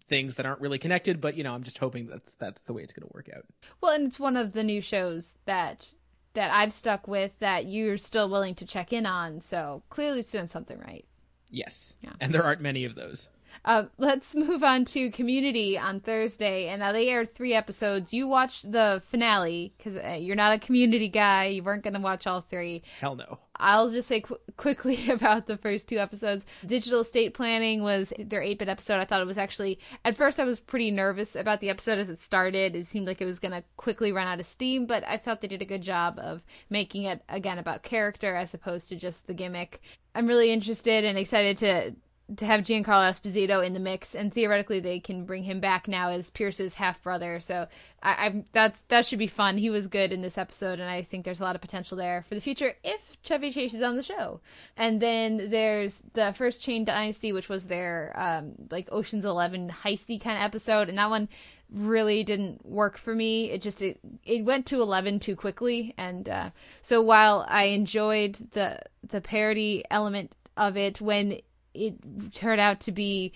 things 0.08 0.34
that 0.34 0.44
aren't 0.46 0.60
really 0.60 0.78
connected, 0.78 1.20
but 1.20 1.36
you 1.36 1.44
know, 1.44 1.54
I'm 1.54 1.62
just 1.62 1.78
hoping 1.78 2.06
that's 2.06 2.34
that's 2.34 2.60
the 2.62 2.72
way 2.72 2.82
it's 2.82 2.92
going 2.92 3.06
to 3.08 3.12
work 3.14 3.28
out. 3.34 3.44
Well, 3.80 3.92
and 3.92 4.06
it's 4.06 4.20
one 4.20 4.36
of 4.36 4.52
the 4.52 4.64
new 4.64 4.80
shows 4.80 5.38
that 5.46 5.88
that 6.34 6.50
I've 6.52 6.72
stuck 6.72 7.06
with 7.06 7.38
that 7.38 7.66
you're 7.66 7.96
still 7.96 8.28
willing 8.28 8.54
to 8.56 8.66
check 8.66 8.92
in 8.92 9.06
on. 9.06 9.40
So 9.40 9.82
clearly, 9.88 10.20
it's 10.20 10.32
doing 10.32 10.48
something 10.48 10.78
right. 10.78 11.04
Yes, 11.50 11.96
Yeah. 12.02 12.14
and 12.20 12.32
there 12.34 12.42
aren't 12.42 12.60
many 12.60 12.84
of 12.84 12.96
those. 12.96 13.28
Uh, 13.64 13.84
let's 13.98 14.34
move 14.34 14.62
on 14.62 14.84
to 14.86 15.10
Community 15.10 15.78
on 15.78 16.00
Thursday, 16.00 16.68
and 16.68 16.80
now 16.80 16.92
they 16.92 17.08
aired 17.08 17.30
three 17.30 17.54
episodes. 17.54 18.12
You 18.12 18.28
watched 18.28 18.70
the 18.70 19.02
finale 19.06 19.72
because 19.76 19.96
uh, 19.96 20.16
you're 20.20 20.36
not 20.36 20.52
a 20.52 20.58
Community 20.58 21.08
guy. 21.08 21.46
You 21.46 21.62
weren't 21.62 21.82
going 21.82 21.94
to 21.94 22.00
watch 22.00 22.26
all 22.26 22.40
three. 22.40 22.82
Hell 23.00 23.16
no. 23.16 23.38
I'll 23.56 23.88
just 23.88 24.08
say 24.08 24.20
qu- 24.20 24.38
quickly 24.56 25.08
about 25.10 25.46
the 25.46 25.56
first 25.56 25.88
two 25.88 25.98
episodes. 25.98 26.44
Digital 26.66 27.00
estate 27.00 27.34
planning 27.34 27.82
was 27.82 28.12
their 28.18 28.42
8 28.42 28.58
bit 28.58 28.68
episode. 28.68 28.98
I 28.98 29.04
thought 29.04 29.20
it 29.20 29.26
was 29.26 29.38
actually, 29.38 29.78
at 30.04 30.16
first, 30.16 30.40
I 30.40 30.44
was 30.44 30.60
pretty 30.60 30.90
nervous 30.90 31.36
about 31.36 31.60
the 31.60 31.70
episode 31.70 31.98
as 31.98 32.08
it 32.08 32.18
started. 32.18 32.74
It 32.74 32.86
seemed 32.86 33.06
like 33.06 33.20
it 33.20 33.26
was 33.26 33.38
going 33.38 33.52
to 33.52 33.64
quickly 33.76 34.12
run 34.12 34.26
out 34.26 34.40
of 34.40 34.46
steam, 34.46 34.86
but 34.86 35.04
I 35.06 35.16
thought 35.16 35.40
they 35.40 35.48
did 35.48 35.62
a 35.62 35.66
good 35.66 35.82
job 35.82 36.18
of 36.18 36.42
making 36.70 37.04
it, 37.04 37.22
again, 37.28 37.58
about 37.58 37.82
character 37.82 38.34
as 38.34 38.54
opposed 38.54 38.88
to 38.88 38.96
just 38.96 39.26
the 39.26 39.34
gimmick. 39.34 39.80
I'm 40.14 40.26
really 40.26 40.50
interested 40.50 41.04
and 41.04 41.18
excited 41.18 41.56
to 41.58 41.94
to 42.36 42.46
have 42.46 42.62
Giancarlo 42.62 43.10
Esposito 43.10 43.64
in 43.64 43.74
the 43.74 43.80
mix, 43.80 44.14
and 44.14 44.32
theoretically 44.32 44.80
they 44.80 44.98
can 44.98 45.24
bring 45.24 45.44
him 45.44 45.60
back 45.60 45.86
now 45.86 46.08
as 46.08 46.30
Pierce's 46.30 46.74
half 46.74 47.02
brother. 47.02 47.38
So 47.38 47.66
I, 48.02 48.10
I 48.10 48.44
that's 48.52 48.80
that 48.88 49.04
should 49.04 49.18
be 49.18 49.26
fun. 49.26 49.58
He 49.58 49.68
was 49.68 49.88
good 49.88 50.12
in 50.12 50.22
this 50.22 50.38
episode, 50.38 50.80
and 50.80 50.88
I 50.88 51.02
think 51.02 51.24
there's 51.24 51.40
a 51.40 51.44
lot 51.44 51.54
of 51.54 51.60
potential 51.60 51.98
there 51.98 52.24
for 52.26 52.34
the 52.34 52.40
future 52.40 52.74
if 52.82 53.00
Chevy 53.22 53.50
Chase 53.50 53.74
is 53.74 53.82
on 53.82 53.96
the 53.96 54.02
show. 54.02 54.40
And 54.76 55.00
then 55.00 55.50
there's 55.50 56.00
the 56.14 56.32
first 56.36 56.62
Chang 56.62 56.84
Dynasty, 56.84 57.32
which 57.32 57.48
was 57.48 57.64
their 57.64 58.12
um, 58.16 58.52
like 58.70 58.88
Ocean's 58.90 59.26
Eleven 59.26 59.68
heisty 59.68 60.20
kind 60.20 60.38
of 60.38 60.44
episode, 60.44 60.88
and 60.88 60.96
that 60.96 61.10
one 61.10 61.28
really 61.70 62.24
didn't 62.24 62.64
work 62.64 62.96
for 62.96 63.14
me. 63.14 63.50
It 63.50 63.60
just 63.60 63.82
it 63.82 63.98
it 64.24 64.44
went 64.44 64.64
to 64.66 64.80
11 64.80 65.20
too 65.20 65.36
quickly 65.36 65.92
and 65.98 66.28
uh, 66.28 66.50
so 66.82 67.02
while 67.02 67.44
I 67.48 67.64
enjoyed 67.64 68.36
the 68.52 68.80
the 69.02 69.20
parody 69.20 69.84
element 69.90 70.32
of 70.56 70.76
it 70.76 71.00
when 71.00 71.40
it 71.74 72.32
turned 72.32 72.60
out 72.60 72.80
to 72.80 72.92
be 72.92 73.32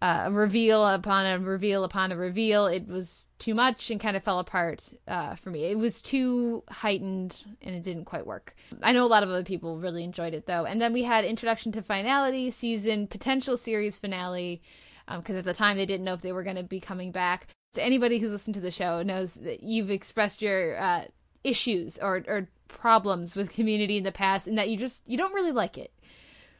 uh, 0.00 0.24
a 0.26 0.30
reveal 0.30 0.86
upon 0.86 1.26
a 1.26 1.38
reveal 1.38 1.84
upon 1.84 2.12
a 2.12 2.16
reveal. 2.16 2.66
It 2.66 2.86
was 2.86 3.26
too 3.38 3.54
much 3.54 3.90
and 3.90 4.00
kind 4.00 4.16
of 4.16 4.22
fell 4.22 4.38
apart 4.38 4.88
uh, 5.08 5.34
for 5.34 5.50
me. 5.50 5.64
It 5.64 5.78
was 5.78 6.00
too 6.00 6.62
heightened 6.68 7.44
and 7.62 7.74
it 7.74 7.82
didn't 7.82 8.04
quite 8.04 8.26
work. 8.26 8.54
I 8.82 8.92
know 8.92 9.04
a 9.04 9.08
lot 9.08 9.22
of 9.22 9.28
other 9.28 9.42
people 9.42 9.78
really 9.78 10.04
enjoyed 10.04 10.34
it 10.34 10.46
though. 10.46 10.64
And 10.64 10.80
then 10.80 10.92
we 10.92 11.02
had 11.02 11.24
Introduction 11.24 11.72
to 11.72 11.82
Finality, 11.82 12.50
season 12.50 13.08
potential 13.08 13.56
series 13.56 13.96
finale, 13.96 14.62
because 15.06 15.34
um, 15.34 15.38
at 15.38 15.44
the 15.44 15.54
time 15.54 15.76
they 15.76 15.86
didn't 15.86 16.04
know 16.04 16.14
if 16.14 16.22
they 16.22 16.32
were 16.32 16.44
going 16.44 16.56
to 16.56 16.62
be 16.62 16.80
coming 16.80 17.10
back. 17.10 17.48
So 17.74 17.82
anybody 17.82 18.18
who's 18.18 18.32
listened 18.32 18.54
to 18.54 18.60
the 18.60 18.70
show 18.70 19.02
knows 19.02 19.34
that 19.34 19.62
you've 19.62 19.90
expressed 19.90 20.40
your 20.40 20.80
uh, 20.80 21.04
issues 21.42 21.98
or, 21.98 22.22
or 22.28 22.48
problems 22.68 23.34
with 23.34 23.52
community 23.52 23.96
in 23.96 24.04
the 24.04 24.12
past 24.12 24.46
and 24.46 24.58
that 24.58 24.68
you 24.68 24.76
just 24.76 25.00
you 25.06 25.16
don't 25.16 25.32
really 25.32 25.52
like 25.52 25.78
it 25.78 25.90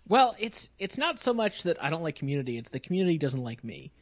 well, 0.08 0.34
it's 0.38 0.70
it's 0.78 0.96
not 0.98 1.18
so 1.18 1.34
much 1.34 1.62
that 1.64 1.82
I 1.82 1.90
don't 1.90 2.02
like 2.02 2.16
community; 2.16 2.58
it's 2.58 2.70
the 2.70 2.80
community 2.80 3.18
doesn't 3.18 3.42
like 3.42 3.62
me. 3.62 3.92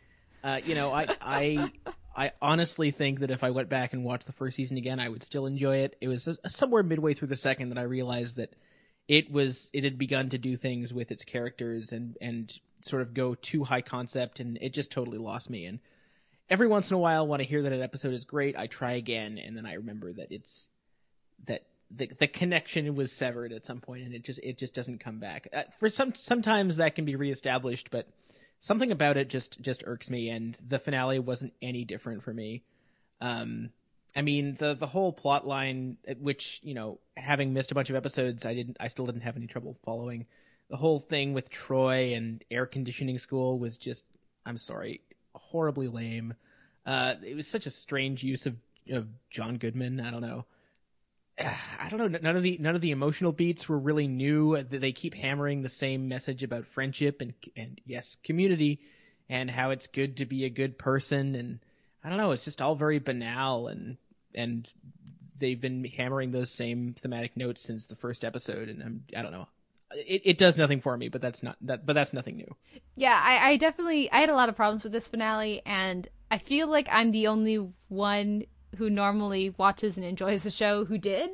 Uh, 0.45 0.61
you 0.65 0.75
know, 0.75 0.93
I 0.93 1.07
I 1.21 1.73
I 2.17 2.33
honestly 2.41 2.91
think 2.91 3.21
that 3.21 3.31
if 3.31 3.43
I 3.43 3.51
went 3.51 3.69
back 3.69 3.93
and 3.93 4.05
watched 4.05 4.27
the 4.27 4.33
first 4.33 4.57
season 4.57 4.77
again, 4.77 5.01
I 5.01 5.09
would 5.09 5.23
still 5.23 5.47
enjoy 5.47 5.79
it. 5.79 5.97
It 6.01 6.09
was 6.09 6.29
somewhere 6.47 6.83
midway 6.83 7.15
through 7.15 7.29
the 7.29 7.37
second 7.37 7.71
that 7.71 7.79
I 7.79 7.83
realized 7.83 8.37
that 8.37 8.55
it 9.09 9.31
was 9.31 9.71
it 9.73 9.85
had 9.85 9.99
begun 9.99 10.31
to 10.31 10.39
do 10.39 10.57
things 10.57 10.93
with 10.93 11.11
its 11.11 11.25
characters 11.25 11.93
and 11.93 12.17
and 12.21 12.59
sort 12.81 13.03
of 13.03 13.13
go 13.13 13.35
too 13.35 13.65
high 13.65 13.83
concept, 13.83 14.41
and 14.41 14.59
it 14.61 14.73
just 14.73 14.93
totally 14.93 15.19
lost 15.19 15.51
me. 15.51 15.67
And 15.67 15.81
every 16.49 16.69
once 16.69 16.91
in 16.91 16.95
a 16.95 16.99
while, 16.99 17.27
when 17.27 17.41
I 17.41 17.45
hear 17.45 17.63
that 17.63 17.73
an 17.73 17.83
episode 17.83 18.15
is 18.15 18.25
great, 18.25 18.57
I 18.57 18.67
try 18.67 18.93
again, 18.93 19.39
and 19.39 19.57
then 19.57 19.67
I 19.67 19.75
remember 19.75 20.13
that 20.13 20.31
it's 20.31 20.69
that 21.47 21.67
the 21.90 22.11
the 22.19 22.26
connection 22.26 22.95
was 22.95 23.12
severed 23.12 23.52
at 23.52 23.64
some 23.66 23.81
point 23.81 24.05
and 24.05 24.14
it 24.14 24.25
just 24.25 24.40
it 24.43 24.59
just 24.59 24.75
doesn't 24.75 24.99
come 25.00 25.19
back. 25.19 25.49
Uh, 25.52 25.62
for 25.78 25.88
some 25.88 26.14
sometimes 26.14 26.76
that 26.76 26.95
can 26.95 27.05
be 27.05 27.16
reestablished, 27.16 27.90
but 27.90 28.09
something 28.59 28.90
about 28.90 29.16
it 29.16 29.28
just 29.28 29.61
just 29.61 29.83
irks 29.87 30.11
me 30.11 30.28
and 30.28 30.59
the 30.66 30.78
finale 30.78 31.19
wasn't 31.19 31.52
any 31.62 31.85
different 31.85 32.23
for 32.23 32.35
me. 32.35 32.62
Um 33.21 33.71
I 34.16 34.23
mean 34.23 34.57
the 34.59 34.75
the 34.75 34.87
whole 34.87 35.12
plot 35.12 35.47
line 35.47 35.99
uh, 36.09 36.14
which, 36.14 36.61
you 36.62 36.75
know, 36.75 36.99
having 37.16 37.52
missed 37.52 37.71
a 37.71 37.75
bunch 37.75 37.90
of 37.90 37.97
episodes, 37.97 38.45
I 38.45 38.55
didn't 38.55 38.76
I 38.81 38.88
still 38.88 39.07
didn't 39.07 39.23
have 39.23 39.37
any 39.37 39.47
trouble 39.47 39.76
following. 39.85 40.26
The 40.71 40.76
whole 40.76 40.99
thing 40.99 41.35
with 41.35 41.50
Troy 41.50 42.14
and 42.14 42.43
air 42.50 42.66
conditioning 42.66 43.19
school 43.19 43.59
was 43.59 43.76
just 43.76 44.05
I'm 44.45 44.59
sorry, 44.59 45.02
horribly 45.35 45.88
lame. 45.88 46.35
Uh 46.85 47.14
it 47.23 47.37
was 47.37 47.47
such 47.47 47.66
a 47.66 47.71
strange 47.71 48.25
use 48.25 48.47
of 48.47 48.57
of 48.90 49.07
John 49.31 49.59
Goodman, 49.59 50.00
I 50.00 50.11
don't 50.11 50.23
know. 50.23 50.47
I 51.38 51.88
don't 51.90 51.99
know. 51.99 52.19
None 52.21 52.37
of 52.37 52.43
the 52.43 52.59
none 52.61 52.75
of 52.75 52.81
the 52.81 52.90
emotional 52.90 53.33
beats 53.33 53.69
were 53.69 53.78
really 53.78 54.09
new. 54.09 54.62
They 54.62 54.93
keep 54.93 55.14
hammering 55.14 55.62
the 55.62 55.69
same 55.69 56.09
message 56.09 56.43
about 56.43 56.66
friendship 56.66 57.21
and 57.21 57.35
and 57.57 57.81
yes, 57.85 58.16
community, 58.23 58.81
and 59.28 59.50
how 59.50 59.71
it's 59.71 59.87
good 59.87 60.19
to 60.19 60.26
be 60.26 60.45
a 60.45 60.50
good 60.50 60.78
person. 60.78 61.35
And 61.35 61.59
I 62.02 62.09
don't 62.09 62.19
know. 62.19 62.33
It's 62.33 62.45
just 62.45 62.62
all 62.62 62.75
very 62.75 62.99
banal 62.99 63.69
and 63.69 63.97
and 64.35 64.69
they've 65.38 65.61
been 65.61 65.85
hammering 65.85 66.31
those 66.31 66.50
same 66.50 66.95
thematic 66.99 67.37
notes 67.37 67.62
since 67.62 67.87
the 67.87 67.97
first 67.97 68.25
episode. 68.25 68.69
And 68.69 68.83
I'm 68.83 69.05
I 69.16 69.23
don't 69.23 69.33
know. 69.33 69.49
It, 69.93 70.23
it 70.25 70.38
does 70.38 70.57
nothing 70.57 70.81
for 70.81 70.97
me, 70.97 71.09
but 71.09 71.21
that's 71.21 71.43
not 71.43 71.57
that. 71.62 71.85
But 71.85 71.93
that's 71.93 72.12
nothing 72.12 72.37
new. 72.37 72.55
Yeah, 72.97 73.21
I, 73.23 73.50
I 73.50 73.57
definitely 73.57 74.11
I 74.11 74.21
had 74.21 74.31
a 74.31 74.35
lot 74.35 74.49
of 74.49 74.57
problems 74.57 74.85
with 74.85 74.93
this 74.93 75.07
finale, 75.07 75.62
and 75.66 76.09
I 76.31 76.38
feel 76.38 76.66
like 76.66 76.88
I'm 76.90 77.12
the 77.12 77.28
only 77.28 77.69
one 77.88 78.45
who 78.76 78.90
normally 78.90 79.54
watches 79.56 79.97
and 79.97 80.04
enjoys 80.04 80.42
the 80.42 80.50
show 80.50 80.85
who 80.85 80.99
did. 80.99 81.30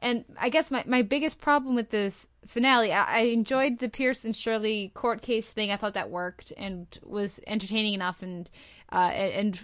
And 0.00 0.24
I 0.38 0.48
guess 0.48 0.70
my, 0.70 0.84
my 0.86 1.02
biggest 1.02 1.40
problem 1.40 1.74
with 1.74 1.90
this 1.90 2.28
finale, 2.46 2.92
I, 2.92 3.04
I 3.04 3.20
enjoyed 3.20 3.78
the 3.78 3.88
Pierce 3.88 4.24
and 4.24 4.34
Shirley 4.34 4.92
court 4.94 5.22
case 5.22 5.48
thing. 5.48 5.70
I 5.70 5.76
thought 5.76 5.94
that 5.94 6.10
worked 6.10 6.52
and 6.56 6.86
was 7.04 7.40
entertaining 7.46 7.94
enough 7.94 8.22
and 8.22 8.48
uh, 8.92 9.10
and 9.12 9.58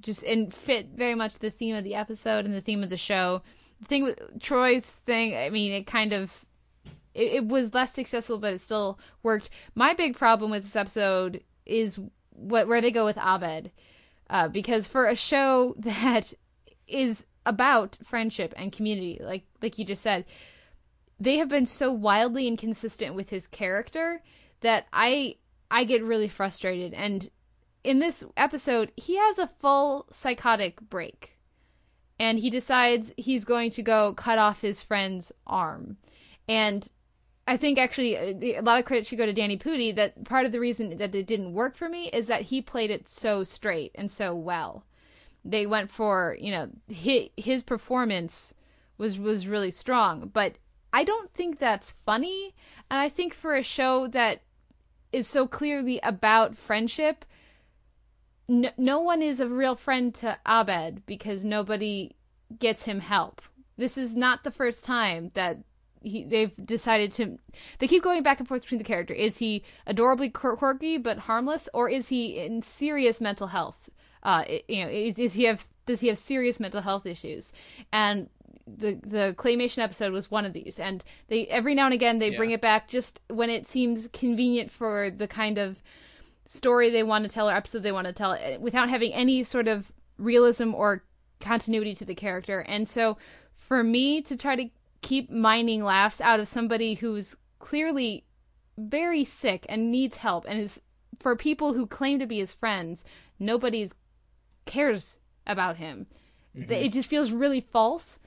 just 0.00 0.24
and 0.24 0.52
fit 0.52 0.88
very 0.94 1.14
much 1.14 1.38
the 1.38 1.50
theme 1.50 1.76
of 1.76 1.84
the 1.84 1.94
episode 1.94 2.44
and 2.44 2.54
the 2.54 2.60
theme 2.60 2.82
of 2.82 2.90
the 2.90 2.96
show. 2.96 3.42
The 3.80 3.86
thing 3.86 4.02
with 4.02 4.40
Troy's 4.40 4.90
thing, 5.06 5.36
I 5.36 5.50
mean, 5.50 5.72
it 5.72 5.86
kind 5.86 6.12
of 6.12 6.44
it, 7.14 7.32
it 7.34 7.46
was 7.46 7.74
less 7.74 7.92
successful, 7.92 8.38
but 8.38 8.54
it 8.54 8.60
still 8.60 8.98
worked. 9.22 9.50
My 9.74 9.94
big 9.94 10.16
problem 10.16 10.50
with 10.50 10.64
this 10.64 10.76
episode 10.76 11.42
is 11.64 12.00
what 12.30 12.66
where 12.66 12.80
they 12.80 12.90
go 12.90 13.04
with 13.04 13.18
Abed, 13.18 13.70
uh, 14.30 14.48
because 14.48 14.86
for 14.86 15.06
a 15.06 15.14
show 15.14 15.74
that 15.78 16.34
is 16.86 17.24
about 17.44 17.96
friendship 18.04 18.52
and 18.56 18.72
community 18.72 19.18
like 19.22 19.44
like 19.62 19.78
you 19.78 19.84
just 19.84 20.02
said. 20.02 20.24
They 21.18 21.38
have 21.38 21.48
been 21.48 21.66
so 21.66 21.90
wildly 21.92 22.46
inconsistent 22.46 23.14
with 23.14 23.30
his 23.30 23.46
character 23.46 24.22
that 24.60 24.86
i 24.92 25.36
i 25.70 25.84
get 25.84 26.02
really 26.04 26.28
frustrated. 26.28 26.92
And 26.94 27.30
in 27.84 28.00
this 28.00 28.24
episode 28.36 28.92
he 28.96 29.16
has 29.16 29.38
a 29.38 29.50
full 29.60 30.06
psychotic 30.10 30.80
break. 30.80 31.38
And 32.18 32.38
he 32.38 32.50
decides 32.50 33.12
he's 33.16 33.44
going 33.44 33.70
to 33.72 33.82
go 33.82 34.14
cut 34.14 34.38
off 34.38 34.62
his 34.62 34.80
friend's 34.80 35.32
arm. 35.46 35.98
And 36.48 36.90
I 37.46 37.56
think 37.56 37.78
actually 37.78 38.16
uh, 38.16 38.60
a 38.60 38.62
lot 38.62 38.78
of 38.78 38.86
credit 38.86 39.06
should 39.06 39.18
go 39.18 39.26
to 39.26 39.32
Danny 39.32 39.56
Pudi 39.56 39.94
that 39.94 40.24
part 40.24 40.46
of 40.46 40.52
the 40.52 40.60
reason 40.60 40.96
that 40.96 41.14
it 41.14 41.26
didn't 41.26 41.52
work 41.52 41.76
for 41.76 41.88
me 41.88 42.08
is 42.08 42.26
that 42.26 42.42
he 42.42 42.60
played 42.60 42.90
it 42.90 43.08
so 43.08 43.44
straight 43.44 43.92
and 43.94 44.10
so 44.10 44.34
well 44.34 44.84
they 45.50 45.66
went 45.66 45.90
for 45.90 46.36
you 46.40 46.50
know 46.50 46.68
his, 46.88 47.28
his 47.36 47.62
performance 47.62 48.54
was 48.98 49.18
was 49.18 49.46
really 49.46 49.70
strong. 49.70 50.30
But 50.32 50.54
i 50.92 51.04
don't 51.04 51.32
think 51.32 51.58
that's 51.58 51.92
funny. 52.04 52.54
And 52.90 53.00
i 53.00 53.08
think 53.08 53.34
for 53.34 53.54
a 53.54 53.62
show 53.62 54.06
that 54.08 54.42
is 55.12 55.26
so 55.26 55.46
clearly 55.46 56.00
about 56.02 56.56
friendship 56.56 57.24
no, 58.48 58.70
no 58.76 59.00
one 59.00 59.22
is 59.22 59.40
a 59.40 59.48
real 59.48 59.76
friend 59.76 60.14
to 60.16 60.38
abed 60.46 61.04
because 61.06 61.44
nobody 61.44 62.14
gets 62.58 62.84
him 62.84 63.00
help. 63.00 63.42
This 63.76 63.98
is 63.98 64.14
not 64.14 64.44
the 64.44 64.50
first 64.50 64.84
time 64.84 65.30
that 65.34 65.58
he, 66.02 66.24
they've 66.24 66.52
decided 66.64 67.10
to 67.12 67.38
they 67.78 67.88
keep 67.88 68.02
going 68.02 68.22
back 68.22 68.38
and 68.38 68.46
forth 68.46 68.62
between 68.62 68.78
the 68.78 68.84
character. 68.84 69.14
Is 69.14 69.38
he 69.38 69.64
adorably 69.86 70.30
quirky 70.30 70.98
but 70.98 71.18
harmless 71.18 71.68
or 71.74 71.90
is 71.90 72.08
he 72.08 72.38
in 72.38 72.62
serious 72.62 73.20
mental 73.20 73.48
health 73.48 73.85
uh, 74.26 74.44
you 74.66 74.84
know, 74.84 74.90
is, 74.90 75.18
is 75.20 75.32
he 75.34 75.44
have 75.44 75.64
does 75.86 76.00
he 76.00 76.08
have 76.08 76.18
serious 76.18 76.58
mental 76.58 76.82
health 76.82 77.06
issues? 77.06 77.52
And 77.92 78.28
the 78.66 78.98
the 79.04 79.36
claymation 79.38 79.78
episode 79.78 80.12
was 80.12 80.32
one 80.32 80.44
of 80.44 80.52
these, 80.52 80.80
and 80.80 81.04
they 81.28 81.46
every 81.46 81.76
now 81.76 81.84
and 81.84 81.94
again 81.94 82.18
they 82.18 82.32
yeah. 82.32 82.36
bring 82.36 82.50
it 82.50 82.60
back 82.60 82.88
just 82.88 83.20
when 83.28 83.50
it 83.50 83.68
seems 83.68 84.08
convenient 84.08 84.68
for 84.68 85.10
the 85.10 85.28
kind 85.28 85.58
of 85.58 85.80
story 86.48 86.90
they 86.90 87.04
want 87.04 87.22
to 87.22 87.30
tell 87.30 87.48
or 87.48 87.54
episode 87.54 87.84
they 87.84 87.92
want 87.92 88.08
to 88.08 88.12
tell, 88.12 88.32
eh, 88.32 88.56
without 88.56 88.88
having 88.88 89.14
any 89.14 89.44
sort 89.44 89.68
of 89.68 89.92
realism 90.18 90.74
or 90.74 91.04
continuity 91.38 91.94
to 91.94 92.04
the 92.04 92.14
character. 92.14 92.60
And 92.60 92.88
so, 92.88 93.16
for 93.54 93.84
me 93.84 94.22
to 94.22 94.36
try 94.36 94.56
to 94.56 94.68
keep 95.02 95.30
mining 95.30 95.84
laughs 95.84 96.20
out 96.20 96.40
of 96.40 96.48
somebody 96.48 96.94
who's 96.94 97.36
clearly 97.60 98.24
very 98.76 99.22
sick 99.22 99.66
and 99.68 99.92
needs 99.92 100.16
help, 100.16 100.44
and 100.48 100.58
is 100.58 100.80
for 101.20 101.36
people 101.36 101.74
who 101.74 101.86
claim 101.86 102.18
to 102.18 102.26
be 102.26 102.38
his 102.38 102.52
friends, 102.52 103.04
nobody's 103.38 103.94
cares 104.66 105.18
about 105.46 105.76
him. 105.76 106.06
Mm-hmm. 106.56 106.72
It 106.72 106.92
just 106.92 107.08
feels 107.08 107.30
really 107.30 107.60
false. 107.60 108.18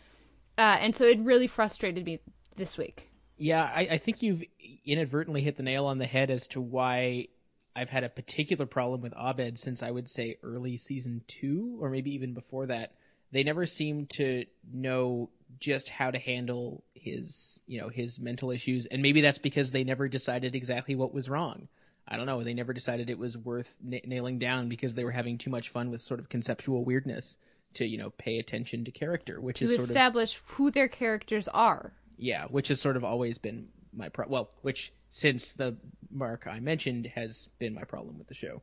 Uh, 0.58 0.78
and 0.82 0.96
so 0.96 1.06
it 1.06 1.20
really 1.20 1.48
frustrated 1.48 2.06
me 2.06 2.20
this 2.56 2.78
week. 2.78 3.10
Yeah, 3.38 3.64
I, 3.64 3.88
I, 3.92 3.98
think 3.98 4.22
you've 4.22 4.44
inadvertently 4.86 5.42
hit 5.42 5.56
the 5.56 5.64
nail 5.64 5.86
on 5.86 5.98
the 5.98 6.06
head 6.06 6.30
as 6.30 6.50
to 6.50 6.60
why 6.60 7.28
I've 7.76 7.90
had 7.90 8.04
a 8.04 8.10
particular 8.10 8.66
problem 8.66 9.00
with 9.00 9.14
Abed 9.16 9.58
since 9.58 9.82
I 9.82 9.92
would 9.92 10.10
say 10.10 10.36
early 10.44 10.76
season 10.76 11.22
two, 11.28 11.78
or 11.80 11.90
maybe 11.90 12.14
even 12.14 12.34
before 12.34 12.66
that. 12.66 12.94
They 13.32 13.44
never 13.44 13.66
seem 13.66 14.08
to 14.08 14.46
know 14.70 15.30
just 15.60 15.88
how 15.88 16.12
to 16.12 16.20
handle 16.20 16.84
his, 16.94 17.62
you 17.68 17.80
know, 17.80 17.88
his 17.88 18.20
mental 18.20 18.52
issues, 18.52 18.86
and 18.88 19.02
maybe 19.02 19.22
that's 19.22 19.38
because 19.38 19.72
they 19.72 19.86
never 19.86 20.10
decided 20.10 20.56
exactly 20.56 20.96
what 20.96 21.14
was 21.14 21.30
wrong. 21.30 21.70
I 22.10 22.18
don't 22.18 22.26
know. 22.26 22.44
They 22.44 22.54
never 22.56 22.74
decided 22.74 23.10
it 23.10 23.20
was 23.20 23.38
worth 23.38 23.78
na- 23.84 24.00
nailing 24.06 24.40
down 24.40 24.68
because 24.68 24.96
they 24.96 25.04
were 25.04 25.12
having 25.12 25.38
too 25.38 25.50
much 25.52 25.70
fun 25.70 25.92
with 25.92 26.02
sort 26.02 26.20
of 26.20 26.28
conceptual 26.28 26.84
weirdness 26.84 27.38
to, 27.76 27.86
you 27.86 27.98
know, 28.00 28.10
pay 28.18 28.40
attention 28.40 28.84
to 28.86 28.92
character, 28.92 29.40
which 29.40 29.60
to 29.60 29.66
is 29.66 29.72
sort 29.72 29.84
of 29.84 29.90
establish 29.92 30.42
who 30.48 30.72
their 30.72 30.88
characters 30.88 31.48
are. 31.50 31.94
yeah, 32.18 32.46
which 32.46 32.68
has 32.70 32.82
sort 32.82 32.98
of 32.98 33.04
always 33.04 33.38
been 33.38 33.68
my 33.94 34.10
pro. 34.10 34.26
Well, 34.28 34.50
which 34.64 34.92
since 35.10 35.52
the 35.52 35.78
mark 36.12 36.48
I 36.48 36.60
mentioned 36.60 37.06
has 37.16 37.50
been 37.60 37.74
my 37.76 37.84
problem 37.84 38.18
with 38.18 38.28
the 38.28 38.34
show. 38.34 38.62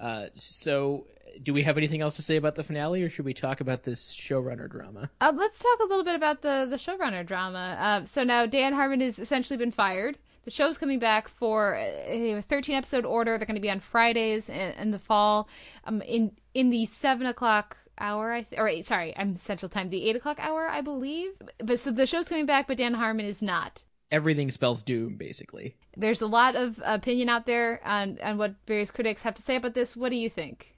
Uh, 0.00 0.26
so, 0.34 1.06
do 1.42 1.52
we 1.52 1.62
have 1.62 1.76
anything 1.76 2.00
else 2.00 2.14
to 2.14 2.22
say 2.22 2.36
about 2.36 2.54
the 2.54 2.64
finale, 2.64 3.02
or 3.02 3.10
should 3.10 3.26
we 3.26 3.34
talk 3.34 3.60
about 3.60 3.82
this 3.82 4.14
showrunner 4.14 4.68
drama? 4.68 5.10
Uh, 5.20 5.30
let's 5.34 5.58
talk 5.58 5.78
a 5.80 5.84
little 5.84 6.04
bit 6.04 6.14
about 6.14 6.40
the 6.42 6.66
the 6.68 6.76
showrunner 6.76 7.24
drama. 7.24 7.76
Uh, 7.78 8.04
so 8.04 8.24
now 8.24 8.46
Dan 8.46 8.72
Harmon 8.72 9.00
has 9.00 9.18
essentially 9.18 9.58
been 9.58 9.70
fired. 9.70 10.16
The 10.50 10.56
show's 10.56 10.78
coming 10.78 10.98
back 10.98 11.28
for 11.28 11.76
a 11.76 12.42
13 12.42 12.74
episode 12.74 13.04
order. 13.04 13.38
They're 13.38 13.46
going 13.46 13.54
to 13.54 13.60
be 13.60 13.70
on 13.70 13.78
Fridays 13.78 14.48
in, 14.48 14.72
in 14.72 14.90
the 14.90 14.98
fall. 14.98 15.48
Um, 15.84 16.02
in 16.02 16.32
in 16.54 16.70
the 16.70 16.86
seven 16.86 17.28
o'clock 17.28 17.76
hour, 18.00 18.32
I 18.32 18.42
th- 18.42 18.60
or 18.60 18.66
eight, 18.66 18.84
sorry, 18.84 19.16
I'm 19.16 19.36
Central 19.36 19.68
Time, 19.68 19.90
the 19.90 20.10
eight 20.10 20.16
o'clock 20.16 20.40
hour, 20.40 20.66
I 20.66 20.80
believe. 20.80 21.30
But 21.62 21.78
so 21.78 21.92
the 21.92 22.04
show's 22.04 22.26
coming 22.26 22.46
back, 22.46 22.66
but 22.66 22.78
Dan 22.78 22.94
Harmon 22.94 23.26
is 23.26 23.40
not. 23.40 23.84
Everything 24.10 24.50
spells 24.50 24.82
doom, 24.82 25.14
basically. 25.14 25.76
There's 25.96 26.20
a 26.20 26.26
lot 26.26 26.56
of 26.56 26.80
opinion 26.84 27.28
out 27.28 27.46
there 27.46 27.80
on 27.84 28.18
on 28.20 28.36
what 28.36 28.56
various 28.66 28.90
critics 28.90 29.22
have 29.22 29.36
to 29.36 29.42
say 29.42 29.54
about 29.54 29.74
this. 29.74 29.96
What 29.96 30.08
do 30.08 30.16
you 30.16 30.28
think? 30.28 30.76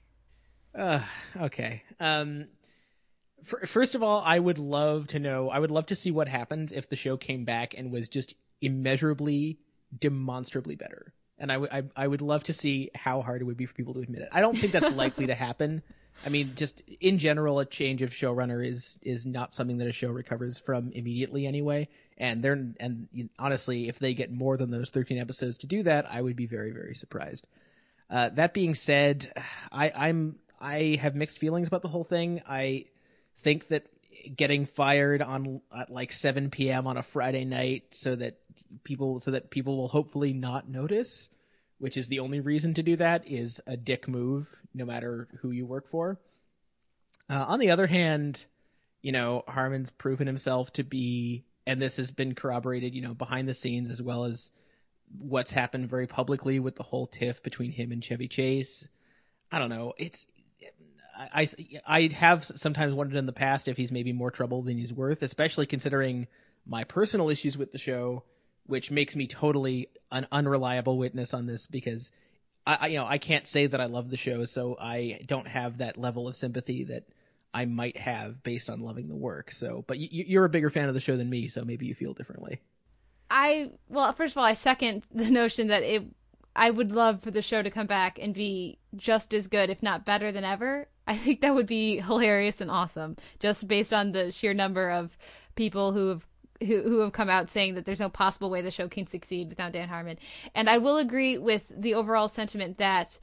Uh, 0.77 1.03
okay. 1.41 1.81
Um, 1.99 2.45
fir- 3.41 3.65
first 3.65 3.95
of 3.95 4.03
all, 4.03 4.21
I 4.23 4.37
would 4.37 4.59
love 4.59 5.07
to 5.07 5.19
know. 5.19 5.49
I 5.49 5.57
would 5.57 5.71
love 5.71 5.87
to 5.87 5.95
see 5.95 6.11
what 6.11 6.27
happens 6.27 6.71
if 6.71 6.89
the 6.89 6.95
show 6.95 7.17
came 7.17 7.43
back 7.43 7.73
and 7.75 7.91
was 7.91 8.07
just 8.07 8.35
immeasurably, 8.63 9.59
demonstrably 9.97 10.75
better. 10.75 11.13
And 11.37 11.51
I 11.51 11.57
would, 11.57 11.71
I, 11.71 11.83
I 11.95 12.07
would 12.07 12.21
love 12.21 12.43
to 12.43 12.53
see 12.53 12.89
how 12.95 13.21
hard 13.21 13.41
it 13.41 13.45
would 13.45 13.57
be 13.57 13.65
for 13.65 13.73
people 13.73 13.93
to 13.95 13.99
admit 13.99 14.21
it. 14.21 14.29
I 14.31 14.41
don't 14.41 14.57
think 14.57 14.71
that's 14.71 14.91
likely 14.91 15.27
to 15.27 15.35
happen. 15.35 15.81
I 16.25 16.29
mean, 16.29 16.53
just 16.55 16.81
in 17.01 17.17
general, 17.17 17.59
a 17.59 17.65
change 17.65 18.01
of 18.01 18.11
showrunner 18.11 18.65
is 18.65 18.97
is 19.01 19.25
not 19.25 19.53
something 19.53 19.77
that 19.79 19.87
a 19.87 19.91
show 19.91 20.09
recovers 20.09 20.57
from 20.57 20.91
immediately 20.93 21.45
anyway. 21.45 21.89
And 22.17 22.43
they're 22.43 22.53
and 22.79 23.29
honestly, 23.39 23.89
if 23.89 23.99
they 23.99 24.13
get 24.13 24.31
more 24.31 24.55
than 24.55 24.71
those 24.71 24.91
thirteen 24.91 25.17
episodes 25.17 25.57
to 25.59 25.67
do 25.67 25.83
that, 25.83 26.09
I 26.09 26.21
would 26.21 26.35
be 26.35 26.45
very 26.45 26.71
very 26.71 26.95
surprised. 26.95 27.47
Uh, 28.09 28.29
that 28.29 28.53
being 28.53 28.75
said, 28.75 29.33
I, 29.71 29.91
I'm 29.95 30.35
I 30.61 30.97
have 31.01 31.15
mixed 31.15 31.39
feelings 31.39 31.67
about 31.67 31.81
the 31.81 31.87
whole 31.87 32.03
thing. 32.03 32.41
I 32.47 32.85
think 33.41 33.67
that 33.69 33.87
getting 34.35 34.65
fired 34.65 35.21
on 35.21 35.61
at 35.75 35.89
like 35.89 36.11
7 36.11 36.49
p.m. 36.49 36.87
on 36.87 36.97
a 36.97 37.03
Friday 37.03 37.43
night 37.43 37.83
so 37.91 38.15
that 38.15 38.37
people 38.83 39.19
so 39.19 39.31
that 39.31 39.49
people 39.49 39.77
will 39.77 39.87
hopefully 39.87 40.33
not 40.33 40.69
notice, 40.69 41.29
which 41.79 41.97
is 41.97 42.07
the 42.07 42.19
only 42.19 42.39
reason 42.39 42.73
to 42.75 42.83
do 42.83 42.95
that, 42.95 43.23
is 43.27 43.61
a 43.67 43.77
dick 43.77 44.07
move, 44.07 44.47
no 44.73 44.85
matter 44.85 45.27
who 45.41 45.51
you 45.51 45.65
work 45.65 45.87
for. 45.87 46.19
Uh, 47.29 47.45
on 47.47 47.59
the 47.59 47.71
other 47.71 47.87
hand, 47.87 48.45
you 49.01 49.11
know 49.11 49.43
Harmon's 49.47 49.91
proven 49.91 50.27
himself 50.27 50.71
to 50.73 50.83
be, 50.83 51.45
and 51.65 51.81
this 51.81 51.97
has 51.97 52.11
been 52.11 52.35
corroborated, 52.35 52.93
you 52.95 53.01
know, 53.01 53.13
behind 53.13 53.47
the 53.47 53.53
scenes 53.53 53.89
as 53.89 54.01
well 54.01 54.25
as 54.25 54.51
what's 55.17 55.51
happened 55.51 55.89
very 55.89 56.07
publicly 56.07 56.59
with 56.59 56.75
the 56.75 56.83
whole 56.83 57.07
tiff 57.07 57.43
between 57.43 57.71
him 57.71 57.91
and 57.91 58.03
Chevy 58.03 58.27
Chase. 58.27 58.87
I 59.51 59.59
don't 59.59 59.69
know. 59.69 59.93
It's 59.97 60.25
I, 61.15 61.41
I, 61.41 61.47
I 61.85 62.09
have 62.13 62.43
sometimes 62.43 62.93
wondered 62.93 63.17
in 63.17 63.25
the 63.25 63.33
past 63.33 63.67
if 63.67 63.77
he's 63.77 63.91
maybe 63.91 64.13
more 64.13 64.31
trouble 64.31 64.63
than 64.63 64.77
he's 64.77 64.93
worth, 64.93 65.21
especially 65.21 65.65
considering 65.65 66.27
my 66.65 66.83
personal 66.83 67.29
issues 67.29 67.57
with 67.57 67.71
the 67.71 67.77
show, 67.77 68.23
which 68.65 68.91
makes 68.91 69.15
me 69.15 69.27
totally 69.27 69.89
an 70.11 70.27
unreliable 70.31 70.97
witness 70.97 71.33
on 71.33 71.45
this 71.45 71.65
because 71.65 72.11
I, 72.65 72.77
I 72.81 72.87
you 72.87 72.97
know 72.97 73.05
I 73.05 73.17
can't 73.17 73.47
say 73.47 73.65
that 73.67 73.81
I 73.81 73.85
love 73.85 74.09
the 74.09 74.17
show, 74.17 74.45
so 74.45 74.77
I 74.79 75.21
don't 75.25 75.47
have 75.47 75.79
that 75.79 75.97
level 75.97 76.27
of 76.27 76.35
sympathy 76.35 76.83
that 76.85 77.03
I 77.53 77.65
might 77.65 77.97
have 77.97 78.41
based 78.43 78.69
on 78.69 78.81
loving 78.81 79.07
the 79.07 79.15
work. 79.15 79.51
So, 79.51 79.83
but 79.87 79.99
you, 79.99 80.07
you're 80.27 80.45
a 80.45 80.49
bigger 80.49 80.69
fan 80.69 80.87
of 80.87 80.93
the 80.93 80.99
show 80.99 81.17
than 81.17 81.29
me, 81.29 81.47
so 81.49 81.63
maybe 81.63 81.85
you 81.85 81.93
feel 81.93 82.13
differently. 82.13 82.59
I 83.29 83.71
well, 83.89 84.11
first 84.13 84.33
of 84.33 84.37
all, 84.37 84.45
I 84.45 84.53
second 84.53 85.03
the 85.13 85.29
notion 85.29 85.67
that 85.67 85.83
it. 85.83 86.03
I 86.55 86.69
would 86.69 86.91
love 86.91 87.23
for 87.23 87.31
the 87.31 87.41
show 87.41 87.63
to 87.63 87.71
come 87.71 87.87
back 87.87 88.19
and 88.21 88.31
be 88.31 88.77
just 88.95 89.33
as 89.33 89.47
good, 89.47 89.71
if 89.71 89.81
not 89.81 90.05
better 90.05 90.31
than 90.31 90.43
ever. 90.43 90.87
I 91.07 91.17
think 91.17 91.41
that 91.41 91.55
would 91.55 91.65
be 91.65 91.97
hilarious 91.99 92.61
and 92.61 92.69
awesome, 92.69 93.17
just 93.39 93.67
based 93.67 93.91
on 93.91 94.11
the 94.11 94.31
sheer 94.31 94.53
number 94.53 94.91
of 94.91 95.17
people 95.55 95.91
who 95.91 96.09
have 96.09 96.27
who, 96.65 96.81
who 96.81 96.99
have 96.99 97.13
come 97.13 97.29
out 97.29 97.49
saying 97.49 97.75
that 97.75 97.85
there's 97.85 97.99
no 97.99 98.09
possible 98.09 98.49
way 98.49 98.61
the 98.61 98.71
show 98.71 98.87
can 98.87 99.07
succeed 99.07 99.49
without 99.49 99.71
Dan 99.71 99.89
Harmon. 99.89 100.17
And 100.55 100.69
I 100.69 100.77
will 100.77 100.97
agree 100.97 101.37
with 101.37 101.65
the 101.69 101.93
overall 101.93 102.29
sentiment 102.29 102.77
that 102.77 103.19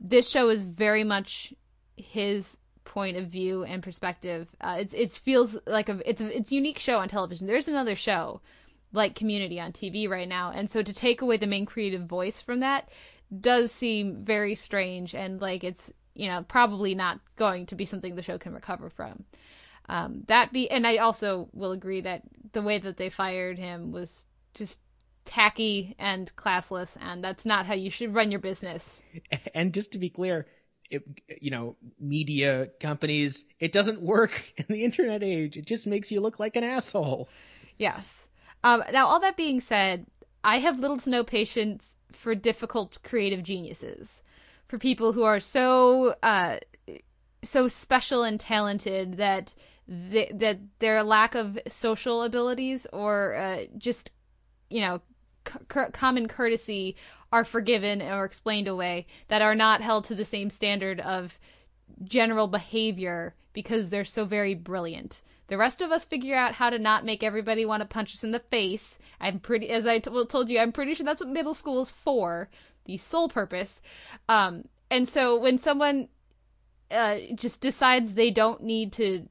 this 0.00 0.28
show 0.28 0.48
is 0.48 0.64
very 0.64 1.04
much 1.04 1.54
his 1.96 2.58
point 2.84 3.16
of 3.16 3.28
view 3.28 3.64
and 3.64 3.82
perspective. 3.82 4.48
Uh, 4.60 4.76
it's 4.80 4.94
it 4.94 5.12
feels 5.12 5.56
like 5.66 5.88
a 5.88 6.00
it's 6.08 6.20
a, 6.20 6.36
it's 6.36 6.52
a 6.52 6.54
unique 6.54 6.78
show 6.78 6.98
on 6.98 7.08
television. 7.08 7.46
There's 7.46 7.68
another 7.68 7.96
show 7.96 8.40
like 8.92 9.14
Community 9.14 9.58
on 9.58 9.72
TV 9.72 10.08
right 10.08 10.28
now, 10.28 10.52
and 10.54 10.70
so 10.70 10.82
to 10.82 10.92
take 10.92 11.20
away 11.20 11.36
the 11.36 11.46
main 11.46 11.66
creative 11.66 12.02
voice 12.02 12.40
from 12.40 12.60
that 12.60 12.88
does 13.40 13.72
seem 13.72 14.24
very 14.24 14.54
strange 14.54 15.14
and 15.14 15.40
like 15.40 15.64
it's 15.64 15.92
you 16.14 16.28
know 16.28 16.44
probably 16.46 16.94
not 16.94 17.18
going 17.36 17.66
to 17.66 17.74
be 17.74 17.84
something 17.84 18.14
the 18.14 18.22
show 18.22 18.38
can 18.38 18.54
recover 18.54 18.88
from. 18.90 19.24
Um, 19.88 20.24
that 20.28 20.52
be 20.52 20.70
and 20.70 20.86
I 20.86 20.96
also 20.96 21.48
will 21.52 21.72
agree 21.72 22.00
that 22.00 22.22
the 22.52 22.62
way 22.62 22.78
that 22.78 22.96
they 22.96 23.10
fired 23.10 23.58
him 23.58 23.92
was 23.92 24.26
just 24.54 24.80
tacky 25.24 25.94
and 25.98 26.34
classless, 26.36 26.96
and 27.00 27.22
that's 27.22 27.44
not 27.44 27.66
how 27.66 27.74
you 27.74 27.90
should 27.90 28.14
run 28.14 28.30
your 28.30 28.40
business. 28.40 29.02
And 29.54 29.72
just 29.72 29.92
to 29.92 29.98
be 29.98 30.10
clear, 30.10 30.46
it, 30.90 31.02
you 31.40 31.50
know, 31.50 31.76
media 32.00 32.68
companies, 32.80 33.44
it 33.60 33.72
doesn't 33.72 34.02
work 34.02 34.52
in 34.56 34.66
the 34.68 34.84
internet 34.84 35.22
age. 35.22 35.56
It 35.56 35.66
just 35.66 35.86
makes 35.86 36.10
you 36.10 36.20
look 36.20 36.40
like 36.40 36.56
an 36.56 36.64
asshole. 36.64 37.28
Yes. 37.78 38.26
Um, 38.62 38.82
now, 38.92 39.06
all 39.06 39.20
that 39.20 39.36
being 39.36 39.60
said, 39.60 40.06
I 40.42 40.58
have 40.58 40.78
little 40.78 40.96
to 40.98 41.10
no 41.10 41.24
patience 41.24 41.96
for 42.12 42.34
difficult 42.34 42.98
creative 43.02 43.42
geniuses, 43.42 44.22
for 44.66 44.78
people 44.78 45.12
who 45.12 45.22
are 45.22 45.40
so 45.40 46.14
uh, 46.22 46.58
so 47.42 47.68
special 47.68 48.22
and 48.22 48.40
talented 48.40 49.16
that 49.16 49.54
th- 49.88 50.32
that 50.34 50.58
their 50.78 51.02
lack 51.02 51.34
of 51.34 51.58
social 51.68 52.22
abilities 52.22 52.86
or 52.92 53.34
uh, 53.34 53.64
just 53.76 54.10
you 54.70 54.80
know 54.80 55.00
c- 55.46 55.90
common 55.92 56.28
courtesy 56.28 56.96
are 57.32 57.44
forgiven 57.44 58.00
or 58.00 58.24
explained 58.24 58.68
away 58.68 59.06
that 59.28 59.42
are 59.42 59.54
not 59.54 59.80
held 59.80 60.04
to 60.04 60.14
the 60.14 60.24
same 60.24 60.50
standard 60.50 61.00
of 61.00 61.38
general 62.02 62.48
behavior 62.48 63.34
because 63.52 63.90
they're 63.90 64.04
so 64.04 64.24
very 64.24 64.54
brilliant. 64.54 65.22
The 65.48 65.58
rest 65.58 65.82
of 65.82 65.92
us 65.92 66.04
figure 66.04 66.36
out 66.36 66.54
how 66.54 66.70
to 66.70 66.78
not 66.78 67.04
make 67.04 67.22
everybody 67.22 67.64
want 67.66 67.82
to 67.82 67.86
punch 67.86 68.14
us 68.14 68.24
in 68.24 68.30
the 68.30 68.38
face. 68.38 68.98
I'm 69.20 69.38
pretty, 69.38 69.68
as 69.68 69.86
I 69.86 69.98
t- 69.98 70.24
told 70.26 70.48
you, 70.48 70.58
I'm 70.58 70.72
pretty 70.72 70.94
sure 70.94 71.04
that's 71.04 71.20
what 71.20 71.28
middle 71.28 71.54
school 71.54 71.82
is 71.82 71.90
for, 71.90 72.48
the 72.86 72.96
sole 72.96 73.28
purpose. 73.28 73.80
Um, 74.28 74.68
and 74.90 75.06
so 75.06 75.38
when 75.38 75.58
someone 75.58 76.08
uh, 76.90 77.18
just 77.34 77.60
decides 77.60 78.14
they 78.14 78.30
don't 78.30 78.62
need 78.62 78.92
to, 78.94 79.28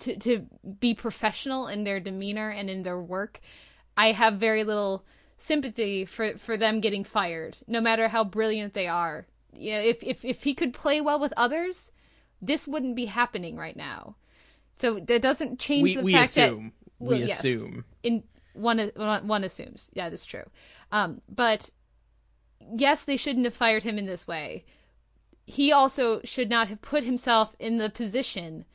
to 0.00 0.16
to 0.16 0.46
be 0.80 0.94
professional 0.94 1.68
in 1.68 1.84
their 1.84 2.00
demeanor 2.00 2.50
and 2.50 2.68
in 2.68 2.82
their 2.82 3.00
work, 3.00 3.40
I 3.96 4.12
have 4.12 4.34
very 4.34 4.64
little 4.64 5.04
sympathy 5.38 6.04
for 6.04 6.36
for 6.36 6.56
them 6.56 6.80
getting 6.80 7.04
fired, 7.04 7.58
no 7.66 7.80
matter 7.80 8.08
how 8.08 8.24
brilliant 8.24 8.74
they 8.74 8.86
are. 8.86 9.26
You 9.52 9.72
know, 9.72 9.80
if 9.80 10.02
if 10.02 10.24
if 10.24 10.42
he 10.42 10.54
could 10.54 10.72
play 10.72 11.00
well 11.00 11.18
with 11.18 11.32
others, 11.36 11.90
this 12.42 12.66
wouldn't 12.68 12.96
be 12.96 13.06
happening 13.06 13.56
right 13.56 13.76
now. 13.76 14.16
So 14.78 15.00
that 15.00 15.22
doesn't 15.22 15.58
change 15.58 15.82
we, 15.82 15.96
the 15.96 16.02
we 16.02 16.12
fact 16.12 16.30
assume. 16.30 16.64
that 16.64 17.04
well, 17.04 17.18
we 17.18 17.26
yes, 17.26 17.38
assume. 17.38 17.84
in 18.02 18.22
one 18.52 18.90
one 18.96 19.44
assumes. 19.44 19.90
Yeah, 19.94 20.08
that's 20.08 20.24
true. 20.24 20.44
Um, 20.92 21.20
but 21.28 21.70
yes, 22.76 23.04
they 23.04 23.16
shouldn't 23.16 23.44
have 23.44 23.54
fired 23.54 23.84
him 23.84 23.98
in 23.98 24.06
this 24.06 24.26
way. 24.26 24.64
He 25.46 25.72
also 25.72 26.20
should 26.24 26.50
not 26.50 26.68
have 26.68 26.82
put 26.82 27.04
himself 27.04 27.56
in 27.58 27.78
the 27.78 27.88
position 27.88 28.66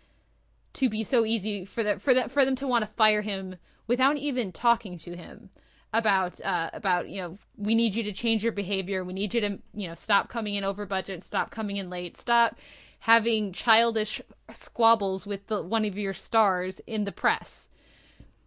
to 0.73 0.89
be 0.89 1.03
so 1.03 1.25
easy 1.25 1.65
for 1.65 1.83
the, 1.83 1.99
for 1.99 2.13
the, 2.13 2.29
for 2.29 2.45
them 2.45 2.55
to 2.57 2.67
want 2.67 2.83
to 2.83 2.91
fire 2.95 3.21
him 3.21 3.55
without 3.87 4.17
even 4.17 4.51
talking 4.51 4.97
to 4.99 5.15
him 5.15 5.49
about 5.93 6.41
uh, 6.41 6.71
about 6.73 7.07
you 7.07 7.21
know 7.21 7.37
we 7.55 7.75
need 7.75 7.93
you 7.93 8.01
to 8.03 8.11
change 8.11 8.41
your 8.41 8.51
behavior. 8.51 9.03
We 9.03 9.13
need 9.13 9.33
you 9.33 9.41
to 9.41 9.59
you 9.75 9.87
know 9.87 9.95
stop 9.95 10.27
coming 10.27 10.55
in 10.55 10.63
over 10.63 10.85
budget 10.87 11.23
stop 11.23 11.51
coming 11.51 11.77
in 11.77 11.89
late 11.89 12.17
stop 12.17 12.57
having 13.03 13.51
childish 13.51 14.21
squabbles 14.53 15.27
with 15.27 15.45
the, 15.47 15.61
one 15.61 15.83
of 15.83 15.97
your 15.97 16.13
stars 16.13 16.79
in 16.87 17.03
the 17.03 17.11
press. 17.11 17.67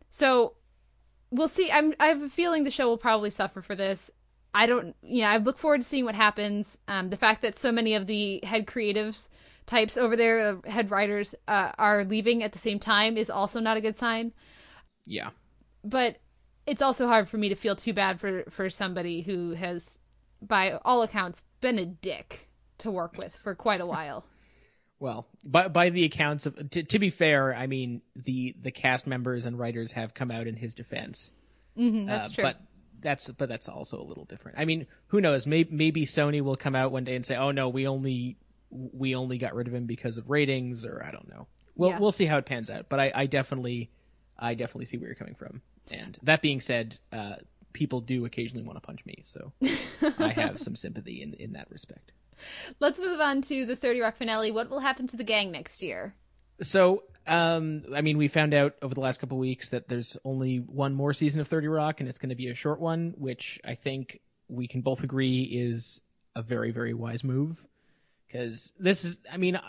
So 0.09 0.55
we'll 1.31 1.47
see. 1.47 1.71
I'm 1.71 1.93
i 2.01 2.07
have 2.07 2.23
a 2.23 2.31
feeling 2.31 2.65
the 2.65 2.71
show 2.71 2.89
will 2.89 2.97
probably 2.97 3.29
suffer 3.29 3.61
for 3.61 3.75
this. 3.75 4.11
I 4.55 4.65
don't, 4.65 4.97
you 5.03 5.21
know, 5.21 5.29
I 5.29 5.37
look 5.37 5.59
forward 5.59 5.83
to 5.83 5.87
seeing 5.87 6.07
what 6.07 6.15
happens. 6.15 6.79
Um, 6.89 7.11
the 7.11 7.19
fact 7.19 7.43
that 7.43 7.59
so 7.59 7.71
many 7.71 7.95
of 7.95 8.07
the 8.07 8.41
head 8.45 8.67
creatives 8.67 9.29
types 9.67 9.97
over 9.97 10.17
there, 10.17 10.61
uh, 10.65 10.71
head 10.71 10.91
writers, 10.91 11.35
uh, 11.49 11.73
are 11.79 12.05
leaving 12.05 12.43
at 12.43 12.53
the 12.53 12.59
same 12.59 12.79
time 12.79 13.17
is 13.17 13.31
also 13.31 13.61
not 13.61 13.77
a 13.77 13.81
good 13.81 13.97
sign. 13.97 14.33
Yeah. 15.07 15.31
But 15.85 16.19
it's 16.67 16.83
also 16.83 17.07
hard 17.07 17.29
for 17.29 17.37
me 17.39 17.49
to 17.49 17.55
feel 17.55 17.77
too 17.77 17.93
bad 17.93 18.21
for 18.21 18.45
for 18.51 18.69
somebody 18.71 19.23
who 19.23 19.53
has, 19.53 19.99
by 20.43 20.73
all 20.85 21.03
accounts, 21.03 21.43
been 21.61 21.79
a 21.79 21.87
dick 21.87 22.49
to 22.79 22.91
work 22.91 23.17
with 23.17 23.37
for 23.37 23.55
quite 23.55 23.81
a 23.81 23.87
while. 23.87 24.25
Well, 24.99 25.27
by 25.47 25.69
by 25.69 25.91
the 25.91 26.05
accounts 26.05 26.47
of 26.47 26.71
to, 26.71 26.83
to 26.83 26.99
be 26.99 27.11
fair, 27.11 27.55
I 27.55 27.67
mean 27.67 28.01
the 28.15 28.57
the 28.59 28.71
cast 28.71 29.07
members 29.07 29.45
and 29.45 29.59
writers 29.59 29.93
have 29.93 30.15
come 30.15 30.31
out 30.31 30.47
in 30.47 30.57
his 30.57 30.73
defense. 30.75 31.33
Mm-hmm, 31.77 32.07
that's 32.07 32.33
Uh, 32.33 32.35
true. 32.35 32.45
But 32.45 32.61
that's 33.03 33.31
but 33.31 33.51
that's 33.51 33.69
also 33.69 34.01
a 34.01 34.07
little 34.07 34.25
different. 34.25 34.59
I 34.59 34.65
mean, 34.65 34.87
who 35.09 35.21
knows? 35.21 35.47
Maybe 35.47 35.69
maybe 35.71 36.07
Sony 36.07 36.41
will 36.41 36.57
come 36.57 36.75
out 36.75 36.93
one 36.93 37.05
day 37.05 37.15
and 37.15 37.27
say, 37.27 37.37
"Oh 37.37 37.51
no, 37.51 37.69
we 37.69 37.87
only 37.87 38.39
we 38.71 39.15
only 39.15 39.39
got 39.39 39.55
rid 39.55 39.69
of 39.69 39.75
him 39.75 39.87
because 39.87 40.19
of 40.19 40.29
ratings," 40.31 40.85
or 40.85 41.05
I 41.05 41.11
don't 41.11 41.29
know. 41.29 41.47
We'll 41.75 41.91
Yeah. 41.91 41.99
we'll 41.99 42.13
see 42.13 42.25
how 42.27 42.39
it 42.39 42.47
pans 42.47 42.71
out. 42.71 42.89
But 42.89 43.01
I, 43.01 43.13
I 43.15 43.27
definitely 43.27 43.91
I 44.39 44.55
definitely 44.55 44.87
see 44.87 44.99
where 44.99 45.09
you're 45.09 45.15
coming 45.15 45.35
from. 45.35 45.63
And 45.91 46.19
that 46.23 46.43
being 46.43 46.61
said, 46.61 46.99
uh, 47.13 47.37
people 47.73 48.01
do 48.01 48.25
occasionally 48.25 48.65
want 48.65 48.77
to 48.77 48.81
punch 48.81 49.05
me, 49.07 49.23
so 49.25 49.53
I 50.19 50.29
have 50.37 50.59
some 50.61 50.75
sympathy 50.77 51.23
in 51.23 51.35
in 51.35 51.53
that 51.53 51.71
respect. 51.71 52.13
Let's 52.81 52.99
move 52.99 53.21
on 53.21 53.41
to 53.43 53.65
the 53.65 53.77
30 53.77 54.01
Rock 54.01 54.17
finale. 54.17 54.51
What 54.51 54.69
will 54.69 54.81
happen 54.81 55.07
to 55.09 55.17
the 55.17 55.25
gang 55.25 55.51
next 55.51 55.83
year? 55.83 56.15
So, 56.61 57.05
um, 57.27 57.85
I 57.95 58.01
mean, 58.03 58.19
we 58.19 58.29
found 58.29 58.53
out 58.53 58.75
over 58.83 58.95
the 58.95 59.01
last 59.01 59.21
couple 59.21 59.39
weeks 59.39 59.71
that 59.71 59.89
there's 59.89 60.17
only 60.25 60.59
one 60.59 60.95
more 60.95 61.13
season 61.15 61.41
of 61.41 61.49
30 61.49 61.69
Rock, 61.69 62.01
and 62.01 62.09
it's 62.09 62.19
going 62.19 62.29
to 62.31 62.35
be 62.37 62.49
a 62.49 62.55
short 62.55 62.79
one, 62.81 63.15
which 63.17 63.59
I 63.65 63.75
think 63.75 64.21
we 64.49 64.69
can 64.69 64.81
both 64.83 65.03
agree 65.03 65.43
is 65.45 66.01
a 66.35 66.43
very, 66.43 66.73
very 66.73 66.93
wise 66.95 67.25
move. 67.25 67.65
Because 68.27 68.73
this 68.79 69.05
is, 69.05 69.19
I 69.33 69.37
mean, 69.37 69.57
uh, 69.57 69.63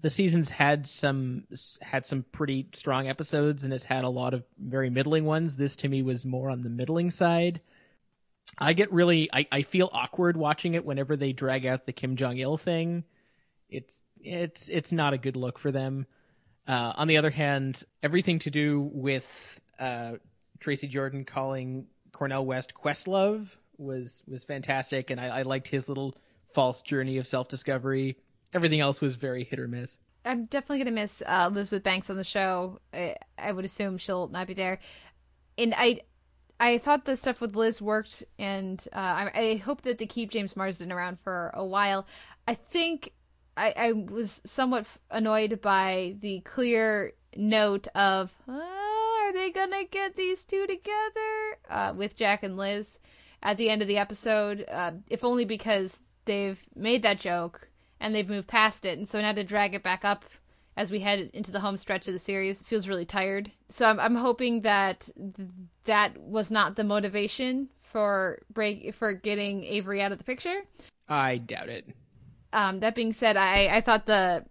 the 0.00 0.10
season's 0.10 0.48
had 0.48 0.86
some 0.86 1.44
had 1.82 2.06
some 2.06 2.24
pretty 2.32 2.68
strong 2.72 3.08
episodes, 3.08 3.64
and 3.64 3.72
it's 3.72 3.84
had 3.84 4.04
a 4.04 4.08
lot 4.08 4.34
of 4.34 4.44
very 4.58 4.90
middling 4.90 5.24
ones. 5.24 5.56
This 5.56 5.76
to 5.76 5.88
me 5.88 6.02
was 6.02 6.24
more 6.24 6.50
on 6.50 6.62
the 6.62 6.70
middling 6.70 7.10
side. 7.10 7.60
I 8.58 8.72
get 8.72 8.92
really, 8.92 9.28
I, 9.32 9.46
I 9.52 9.62
feel 9.62 9.88
awkward 9.92 10.36
watching 10.36 10.74
it 10.74 10.84
whenever 10.84 11.16
they 11.16 11.32
drag 11.32 11.66
out 11.66 11.86
the 11.86 11.92
Kim 11.92 12.16
Jong 12.16 12.38
Il 12.38 12.56
thing. 12.56 13.04
It's 13.68 13.92
it's 14.20 14.68
it's 14.68 14.92
not 14.92 15.12
a 15.12 15.18
good 15.18 15.36
look 15.36 15.58
for 15.58 15.70
them. 15.70 16.06
Uh, 16.66 16.92
on 16.96 17.08
the 17.08 17.16
other 17.16 17.30
hand, 17.30 17.84
everything 18.02 18.38
to 18.40 18.50
do 18.50 18.90
with 18.92 19.60
uh, 19.78 20.12
Tracy 20.60 20.88
Jordan 20.88 21.24
calling 21.24 21.86
Cornel 22.12 22.44
West 22.44 22.72
Questlove 22.74 23.48
was 23.76 24.22
was 24.26 24.44
fantastic, 24.44 25.10
and 25.10 25.20
I, 25.20 25.38
I 25.38 25.42
liked 25.42 25.68
his 25.68 25.88
little 25.88 26.16
false 26.58 26.82
journey 26.82 27.18
of 27.18 27.26
self 27.28 27.46
discovery. 27.46 28.16
Everything 28.52 28.80
else 28.80 29.00
was 29.00 29.14
very 29.14 29.44
hit 29.44 29.60
or 29.60 29.68
miss. 29.68 29.96
I'm 30.24 30.46
definitely 30.46 30.78
gonna 30.78 30.90
miss 30.90 31.22
uh, 31.24 31.48
Elizabeth 31.52 31.84
Banks 31.84 32.10
on 32.10 32.16
the 32.16 32.24
show. 32.24 32.80
I, 32.92 33.14
I 33.38 33.52
would 33.52 33.64
assume 33.64 33.96
she'll 33.96 34.26
not 34.26 34.48
be 34.48 34.54
there, 34.54 34.80
and 35.56 35.72
I, 35.76 36.00
I 36.58 36.78
thought 36.78 37.04
the 37.04 37.14
stuff 37.14 37.40
with 37.40 37.54
Liz 37.54 37.80
worked, 37.80 38.24
and 38.40 38.84
uh, 38.92 38.96
I, 38.98 39.30
I 39.34 39.56
hope 39.58 39.82
that 39.82 39.98
they 39.98 40.06
keep 40.06 40.32
James 40.32 40.56
Marsden 40.56 40.90
around 40.90 41.20
for 41.20 41.52
a 41.54 41.64
while. 41.64 42.08
I 42.48 42.54
think 42.54 43.12
I, 43.56 43.72
I 43.76 43.92
was 43.92 44.42
somewhat 44.44 44.86
annoyed 45.12 45.60
by 45.60 46.16
the 46.18 46.40
clear 46.40 47.12
note 47.36 47.86
of, 47.94 48.32
"Ah, 48.48 49.26
are 49.28 49.32
they 49.32 49.52
gonna 49.52 49.84
get 49.84 50.16
these 50.16 50.44
two 50.44 50.66
together 50.66 51.58
uh, 51.70 51.94
with 51.96 52.16
Jack 52.16 52.42
and 52.42 52.56
Liz 52.56 52.98
at 53.44 53.58
the 53.58 53.70
end 53.70 53.80
of 53.80 53.86
the 53.86 53.98
episode? 53.98 54.64
Uh, 54.68 54.94
if 55.06 55.22
only 55.22 55.44
because 55.44 56.00
they've 56.28 56.62
made 56.76 57.02
that 57.02 57.18
joke 57.18 57.68
and 57.98 58.14
they've 58.14 58.28
moved 58.28 58.46
past 58.46 58.84
it, 58.84 58.96
and 58.96 59.08
so 59.08 59.20
now 59.20 59.32
to 59.32 59.42
drag 59.42 59.74
it 59.74 59.82
back 59.82 60.04
up 60.04 60.24
as 60.76 60.92
we 60.92 61.00
head 61.00 61.28
into 61.34 61.50
the 61.50 61.58
home 61.58 61.76
stretch 61.76 62.06
of 62.06 62.14
the 62.14 62.20
series 62.20 62.62
feels 62.62 62.86
really 62.86 63.04
tired. 63.04 63.50
So 63.68 63.86
I'm 63.86 63.98
I'm 63.98 64.14
hoping 64.14 64.60
that 64.60 65.08
th- 65.16 65.48
that 65.84 66.16
was 66.18 66.52
not 66.52 66.76
the 66.76 66.84
motivation 66.84 67.68
for 67.82 68.40
break 68.52 68.94
for 68.94 69.12
getting 69.14 69.64
Avery 69.64 70.00
out 70.00 70.12
of 70.12 70.18
the 70.18 70.24
picture. 70.24 70.60
I 71.08 71.38
doubt 71.38 71.68
it. 71.70 71.88
Um, 72.52 72.78
that 72.80 72.94
being 72.94 73.12
said, 73.12 73.36
I 73.36 73.66
I 73.76 73.80
thought 73.80 74.06
the 74.06 74.44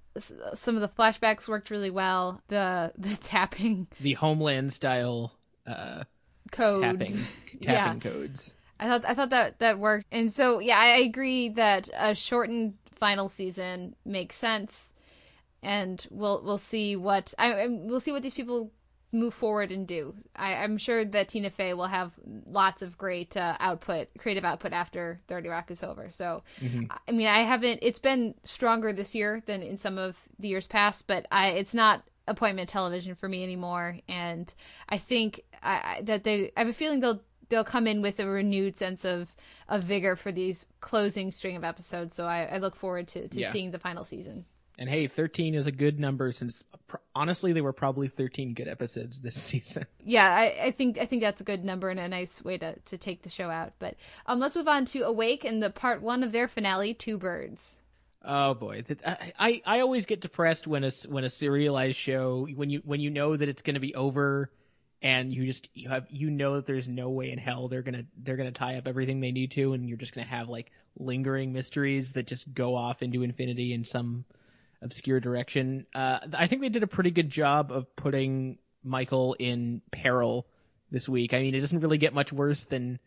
some 0.56 0.76
of 0.76 0.82
the 0.82 0.90
flashbacks 0.90 1.48
worked 1.48 1.70
really 1.70 1.92
well. 1.92 2.42
The 2.50 2.92
the 2.98 3.16
tapping 3.22 3.88
The 4.02 4.14
Homeland 4.14 4.74
style 4.74 5.32
uh, 5.66 6.04
code, 6.52 6.82
tapping 7.00 7.20
Yeah. 7.62 7.86
tapping 7.86 8.00
codes. 8.02 8.54
I 8.80 8.88
thought 8.88 9.06
I 9.06 9.14
thought 9.14 9.30
that 9.32 9.60
that 9.60 9.80
worked, 9.80 10.06
and 10.12 10.32
so 10.32 10.60
yeah, 10.60 10.78
I 10.78 10.98
agree 10.98 11.50
that 11.50 11.90
a 11.98 12.14
shortened 12.16 12.76
final 12.96 13.30
season 13.30 13.96
makes 14.06 14.36
sense, 14.36 14.94
and 15.62 16.06
we'll 16.10 16.44
we'll 16.44 16.58
see 16.58 16.96
what 16.96 17.34
I 17.38 17.68
we'll 17.70 18.00
see 18.00 18.12
what 18.12 18.24
these 18.24 18.34
people 18.34 18.72
move 19.14 19.34
forward 19.34 19.72
and 19.72 19.88
do. 19.88 20.14
I, 20.36 20.56
I'm 20.56 20.78
sure 20.78 21.06
that 21.06 21.30
Tina 21.30 21.50
Fey 21.50 21.74
will 21.74 21.88
have 21.88 22.12
lots 22.46 22.82
of 22.82 22.98
great 22.98 23.38
uh, 23.38 23.56
output, 23.60 24.10
creative 24.18 24.44
output 24.44 24.74
after 24.74 25.20
Thirty 25.28 25.50
Rock 25.50 25.72
is 25.72 25.82
over. 25.84 26.10
So, 26.12 26.44
I 27.08 27.12
mean, 27.12 27.28
I 27.28 27.40
haven't. 27.44 27.80
It's 27.82 28.00
been 28.00 28.36
stronger 28.44 28.94
this 28.94 29.16
year 29.16 29.42
than 29.46 29.62
in 29.64 29.78
some 29.78 29.98
of 29.98 30.18
the 30.40 30.50
years 30.50 30.68
past, 30.68 31.08
but 31.08 31.26
I 31.32 31.50
it's 31.50 31.74
not 31.74 32.04
appointment 32.28 32.68
television 32.68 33.16
for 33.16 33.30
me 33.30 33.44
anymore. 33.44 33.98
And 34.10 34.54
I 34.90 34.98
think 34.98 35.42
I, 35.64 35.98
I, 35.98 36.02
that 36.04 36.24
they. 36.24 36.52
I 36.58 36.60
have 36.60 36.68
a 36.70 36.74
feeling 36.74 37.00
they'll 37.00 37.22
they'll 37.50 37.64
come 37.64 37.88
in 37.88 38.02
with 38.02 38.20
a 38.20 38.26
renewed 38.28 38.78
sense 38.78 39.06
of 39.06 39.36
of 39.70 39.84
vigor 39.84 40.16
for 40.16 40.32
these 40.32 40.66
closing 40.82 41.32
string 41.32 41.56
of 41.56 41.64
episodes. 41.64 42.16
So 42.16 42.26
I, 42.26 42.44
I 42.46 42.58
look 42.58 42.76
forward 42.76 43.08
to 43.10 43.28
to 43.28 43.40
Yeah. 43.40 43.52
seeing 43.52 43.72
the 43.72 43.80
final 43.80 44.04
season. 44.04 44.46
And 44.80 44.88
hey, 44.88 45.08
13 45.08 45.56
is 45.56 45.66
a 45.66 45.72
good 45.72 46.00
number 46.00 46.32
since 46.32 46.64
pr- 46.86 46.98
honestly 47.16 47.52
there 47.52 47.64
were 47.64 47.74
probably 47.74 48.08
13 48.08 48.54
good 48.54 48.68
episodes 48.68 49.20
this 49.22 49.36
season. 49.42 49.86
Yeah, 50.04 50.30
I, 50.30 50.66
I 50.66 50.72
think 50.72 50.98
I 51.00 51.06
think 51.06 51.22
that's 51.24 51.42
a 51.42 51.44
good 51.44 51.66
number 51.66 51.90
and 51.90 52.00
a 52.00 52.08
nice 52.08 52.44
way 52.44 52.58
to, 52.60 52.76
to 52.78 52.98
take 52.98 53.24
the 53.24 53.30
show 53.30 53.50
out. 53.50 53.74
But 53.80 53.96
um, 54.28 54.40
let's 54.40 54.56
move 54.56 54.68
on 54.68 54.86
to 54.86 55.02
Awake 55.02 55.46
and 55.46 55.64
the 55.64 55.70
part 55.72 56.02
one 56.04 56.22
of 56.24 56.32
their 56.32 56.48
finale, 56.48 56.94
Two 56.94 57.18
Birds. 57.18 57.80
Oh 58.30 58.54
boy, 58.56 58.84
I, 59.06 59.32
I 59.40 59.62
I 59.66 59.80
always 59.80 60.06
get 60.06 60.22
depressed 60.22 60.68
when 60.68 60.84
a 60.84 60.92
when 61.08 61.24
a 61.24 61.30
serialized 61.30 61.98
show 61.98 62.46
when 62.56 62.70
you 62.70 62.82
when 62.84 63.00
you 63.00 63.10
know 63.10 63.36
that 63.38 63.48
it's 63.50 63.62
going 63.62 63.76
to 63.76 63.80
be 63.80 63.96
over, 63.96 64.52
and 65.02 65.34
you 65.34 65.46
just 65.46 65.70
you 65.74 65.90
have 65.90 66.08
you 66.10 66.30
know 66.30 66.56
that 66.56 66.66
there's 66.66 66.88
no 66.88 67.10
way 67.10 67.32
in 67.32 67.38
hell 67.38 67.68
they're 67.68 67.82
gonna 67.82 68.06
they're 68.24 68.38
gonna 68.38 68.52
tie 68.52 68.78
up 68.78 68.88
everything 68.88 69.20
they 69.20 69.32
need 69.32 69.52
to, 69.52 69.74
and 69.74 69.88
you're 69.88 69.98
just 69.98 70.14
gonna 70.14 70.28
have 70.28 70.50
like 70.50 70.72
lingering 71.00 71.54
mysteries 71.54 72.14
that 72.14 72.28
just 72.28 72.54
go 72.54 72.76
off 72.76 73.02
into 73.02 73.24
infinity 73.24 73.74
in 73.74 73.86
some 73.86 74.26
obscure 74.82 75.20
direction. 75.20 75.86
Uh, 75.94 76.20
I 76.34 76.48
think 76.48 76.62
they 76.62 76.70
did 76.70 76.84
a 76.84 76.88
pretty 76.88 77.12
good 77.12 77.30
job 77.30 77.72
of 77.72 77.96
putting 77.96 78.58
Michael 78.84 79.36
in 79.38 79.82
peril 79.92 80.48
this 80.92 81.08
week. 81.08 81.34
I 81.34 81.40
mean, 81.40 81.56
it 81.56 81.60
doesn't 81.60 81.80
really 81.80 81.98
get 81.98 82.14
much 82.14 82.32
worse 82.32 82.66
than 82.66 83.00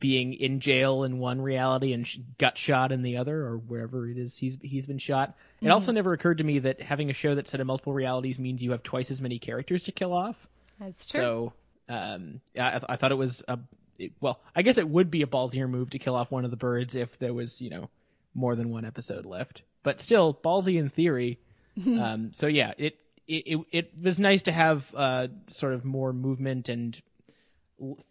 being 0.00 0.32
in 0.34 0.60
jail 0.60 1.02
in 1.02 1.18
one 1.18 1.40
reality 1.40 1.92
and 1.92 2.06
sh- 2.06 2.18
gut 2.38 2.56
shot 2.56 2.92
in 2.92 3.02
the 3.02 3.16
other, 3.16 3.42
or 3.46 3.56
wherever 3.56 4.08
it 4.08 4.16
is 4.16 4.36
he's 4.36 4.58
he's 4.62 4.86
been 4.86 4.98
shot. 4.98 5.34
It 5.60 5.70
also 5.70 5.92
never 5.92 6.12
occurred 6.12 6.38
to 6.38 6.44
me 6.44 6.60
that 6.60 6.80
having 6.80 7.10
a 7.10 7.14
show 7.14 7.34
that's 7.34 7.50
set 7.50 7.60
in 7.60 7.66
multiple 7.66 7.92
realities 7.92 8.38
means 8.38 8.62
you 8.62 8.70
have 8.72 8.82
twice 8.82 9.10
as 9.10 9.20
many 9.20 9.38
characters 9.38 9.84
to 9.84 9.92
kill 9.92 10.12
off. 10.12 10.46
That's 10.80 11.06
true. 11.08 11.20
So, 11.20 11.52
um, 11.88 12.40
I, 12.58 12.70
th- 12.70 12.84
I 12.88 12.96
thought 12.96 13.12
it 13.12 13.16
was 13.16 13.42
a 13.48 13.58
it, 13.98 14.12
well, 14.20 14.40
I 14.54 14.62
guess 14.62 14.78
it 14.78 14.88
would 14.88 15.10
be 15.10 15.22
a 15.22 15.26
ballsier 15.26 15.68
move 15.68 15.90
to 15.90 15.98
kill 15.98 16.14
off 16.14 16.30
one 16.30 16.44
of 16.44 16.50
the 16.50 16.56
birds 16.56 16.94
if 16.94 17.18
there 17.18 17.34
was 17.34 17.60
you 17.60 17.70
know 17.70 17.90
more 18.34 18.54
than 18.54 18.70
one 18.70 18.84
episode 18.84 19.26
left. 19.26 19.62
But 19.82 20.00
still, 20.00 20.32
ballsy 20.34 20.78
in 20.78 20.88
theory. 20.88 21.38
um, 21.86 22.32
so 22.32 22.46
yeah, 22.46 22.72
it, 22.78 22.98
it 23.26 23.44
it 23.46 23.60
it 23.72 23.92
was 24.00 24.18
nice 24.18 24.42
to 24.44 24.52
have 24.52 24.92
uh 24.96 25.28
sort 25.48 25.74
of 25.74 25.84
more 25.84 26.12
movement 26.12 26.68
and 26.68 27.00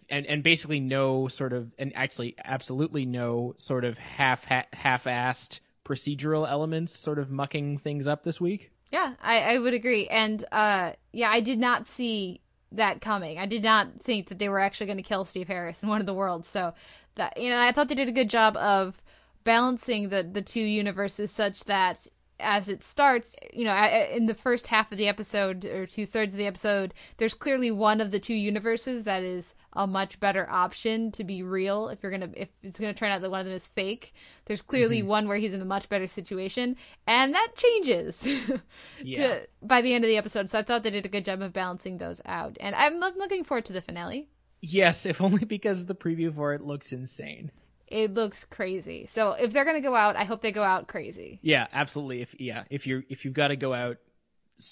and 0.09 0.25
and 0.25 0.43
basically 0.43 0.79
no 0.79 1.27
sort 1.27 1.53
of 1.53 1.73
and 1.77 1.91
actually 1.95 2.35
absolutely 2.43 3.05
no 3.05 3.53
sort 3.57 3.83
of 3.83 3.97
half 3.97 4.45
half-assed 4.45 5.59
procedural 5.85 6.49
elements 6.49 6.97
sort 6.97 7.19
of 7.19 7.29
mucking 7.29 7.77
things 7.77 8.07
up 8.07 8.23
this 8.23 8.39
week. 8.41 8.71
Yeah, 8.91 9.13
I, 9.21 9.55
I 9.55 9.59
would 9.59 9.73
agree. 9.73 10.07
And 10.07 10.43
uh, 10.51 10.93
yeah, 11.11 11.29
I 11.29 11.41
did 11.41 11.59
not 11.59 11.87
see 11.87 12.39
that 12.71 13.01
coming. 13.01 13.37
I 13.39 13.45
did 13.45 13.63
not 13.63 14.01
think 14.01 14.27
that 14.27 14.39
they 14.39 14.49
were 14.49 14.59
actually 14.59 14.87
going 14.87 14.97
to 14.97 15.03
kill 15.03 15.25
Steve 15.25 15.47
Harris 15.47 15.81
in 15.81 15.89
one 15.89 16.01
of 16.01 16.07
the 16.07 16.13
worlds. 16.13 16.47
So 16.47 16.73
that 17.15 17.39
you 17.39 17.49
know, 17.49 17.59
I 17.59 17.71
thought 17.71 17.89
they 17.89 17.95
did 17.95 18.09
a 18.09 18.13
good 18.13 18.29
job 18.29 18.57
of 18.57 19.01
balancing 19.43 20.09
the 20.09 20.23
the 20.23 20.41
two 20.41 20.61
universes 20.61 21.31
such 21.31 21.63
that 21.65 22.07
as 22.39 22.69
it 22.69 22.83
starts, 22.83 23.35
you 23.51 23.65
know, 23.65 23.75
in 24.11 24.27
the 24.27 24.35
first 24.35 24.67
half 24.67 24.91
of 24.91 24.97
the 24.97 25.07
episode 25.07 25.65
or 25.65 25.85
two 25.87 26.05
thirds 26.05 26.33
of 26.33 26.37
the 26.37 26.45
episode, 26.45 26.93
there's 27.17 27.33
clearly 27.33 27.71
one 27.71 27.99
of 27.99 28.11
the 28.11 28.19
two 28.19 28.33
universes 28.33 29.03
that 29.05 29.23
is 29.23 29.55
a 29.77 29.85
much 29.85 30.19
better 30.19 30.49
option 30.49 31.11
to 31.11 31.23
be 31.23 31.43
real. 31.43 31.87
If 31.89 32.01
you're 32.01 32.11
gonna, 32.11 32.31
if 32.35 32.49
it's 32.63 32.79
gonna 32.79 32.95
turn 32.95 33.11
out 33.11 33.21
that 33.21 33.29
one 33.29 33.41
of 33.41 33.45
them 33.45 33.55
is 33.55 33.67
fake, 33.67 34.13
there's 34.45 34.63
clearly 34.63 34.99
mm-hmm. 34.99 35.07
one 35.07 35.27
where 35.27 35.37
he's 35.37 35.53
in 35.53 35.61
a 35.61 35.65
much 35.65 35.87
better 35.87 36.07
situation, 36.07 36.75
and 37.05 37.33
that 37.35 37.49
changes 37.55 38.27
Yeah. 39.03 39.27
to, 39.27 39.47
by 39.61 39.81
the 39.81 39.93
end 39.93 40.03
of 40.03 40.09
the 40.09 40.17
episode. 40.17 40.49
So 40.49 40.57
I 40.57 40.63
thought 40.63 40.81
they 40.81 40.89
did 40.89 41.05
a 41.05 41.09
good 41.09 41.25
job 41.25 41.43
of 41.43 41.53
balancing 41.53 41.99
those 41.99 42.21
out, 42.25 42.57
and 42.59 42.75
I'm, 42.75 43.01
I'm 43.03 43.15
looking 43.17 43.43
forward 43.43 43.65
to 43.65 43.73
the 43.73 43.81
finale. 43.81 44.29
Yes, 44.61 45.05
if 45.05 45.21
only 45.21 45.45
because 45.45 45.85
the 45.85 45.95
preview 45.95 46.33
for 46.33 46.55
it 46.55 46.61
looks 46.61 46.91
insane. 46.91 47.51
It 47.85 48.15
looks 48.15 48.45
crazy. 48.45 49.05
So 49.05 49.33
if 49.33 49.53
they're 49.53 49.63
gonna 49.63 49.79
go 49.79 49.95
out, 49.95 50.15
I 50.15 50.23
hope 50.23 50.41
they 50.41 50.51
go 50.51 50.63
out 50.63 50.87
crazy. 50.87 51.39
Yeah, 51.43 51.67
absolutely. 51.71 52.23
If 52.23 52.41
yeah, 52.41 52.63
if 52.71 52.87
you're 52.87 53.03
if 53.09 53.23
you've 53.23 53.35
got 53.35 53.49
to 53.49 53.55
go 53.55 53.75
out, 53.75 53.97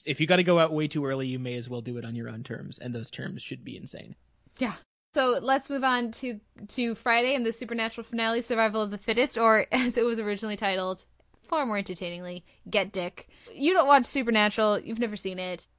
if 0.07 0.19
you 0.19 0.25
got 0.25 0.37
to 0.37 0.43
go 0.43 0.57
out 0.57 0.73
way 0.73 0.87
too 0.87 1.05
early, 1.05 1.27
you 1.27 1.37
may 1.37 1.55
as 1.55 1.69
well 1.69 1.81
do 1.81 1.97
it 1.97 2.03
on 2.03 2.15
your 2.15 2.27
own 2.27 2.43
terms, 2.43 2.79
and 2.79 2.93
those 2.93 3.11
terms 3.11 3.43
should 3.43 3.63
be 3.63 3.77
insane. 3.77 4.15
Yeah. 4.57 4.75
So 5.15 5.39
let's 5.41 5.69
move 5.69 5.85
on 5.85 6.11
to 6.11 6.41
to 6.75 6.93
Friday 6.93 7.35
and 7.35 7.45
the 7.45 7.53
supernatural 7.53 8.03
finale, 8.03 8.41
Survival 8.41 8.81
of 8.81 8.91
the 8.91 8.97
Fittest, 8.97 9.37
or 9.37 9.65
as 9.71 9.97
it 9.97 10.03
was 10.03 10.19
originally 10.19 10.57
titled, 10.57 11.05
far 11.47 11.65
more 11.65 11.77
entertainingly, 11.77 12.43
Get 12.69 12.91
Dick. 12.91 13.29
You 13.53 13.71
don't 13.71 13.87
watch 13.87 14.07
Supernatural, 14.07 14.81
you've 14.81 14.99
never 14.99 15.15
seen 15.15 15.39
it. 15.39 15.69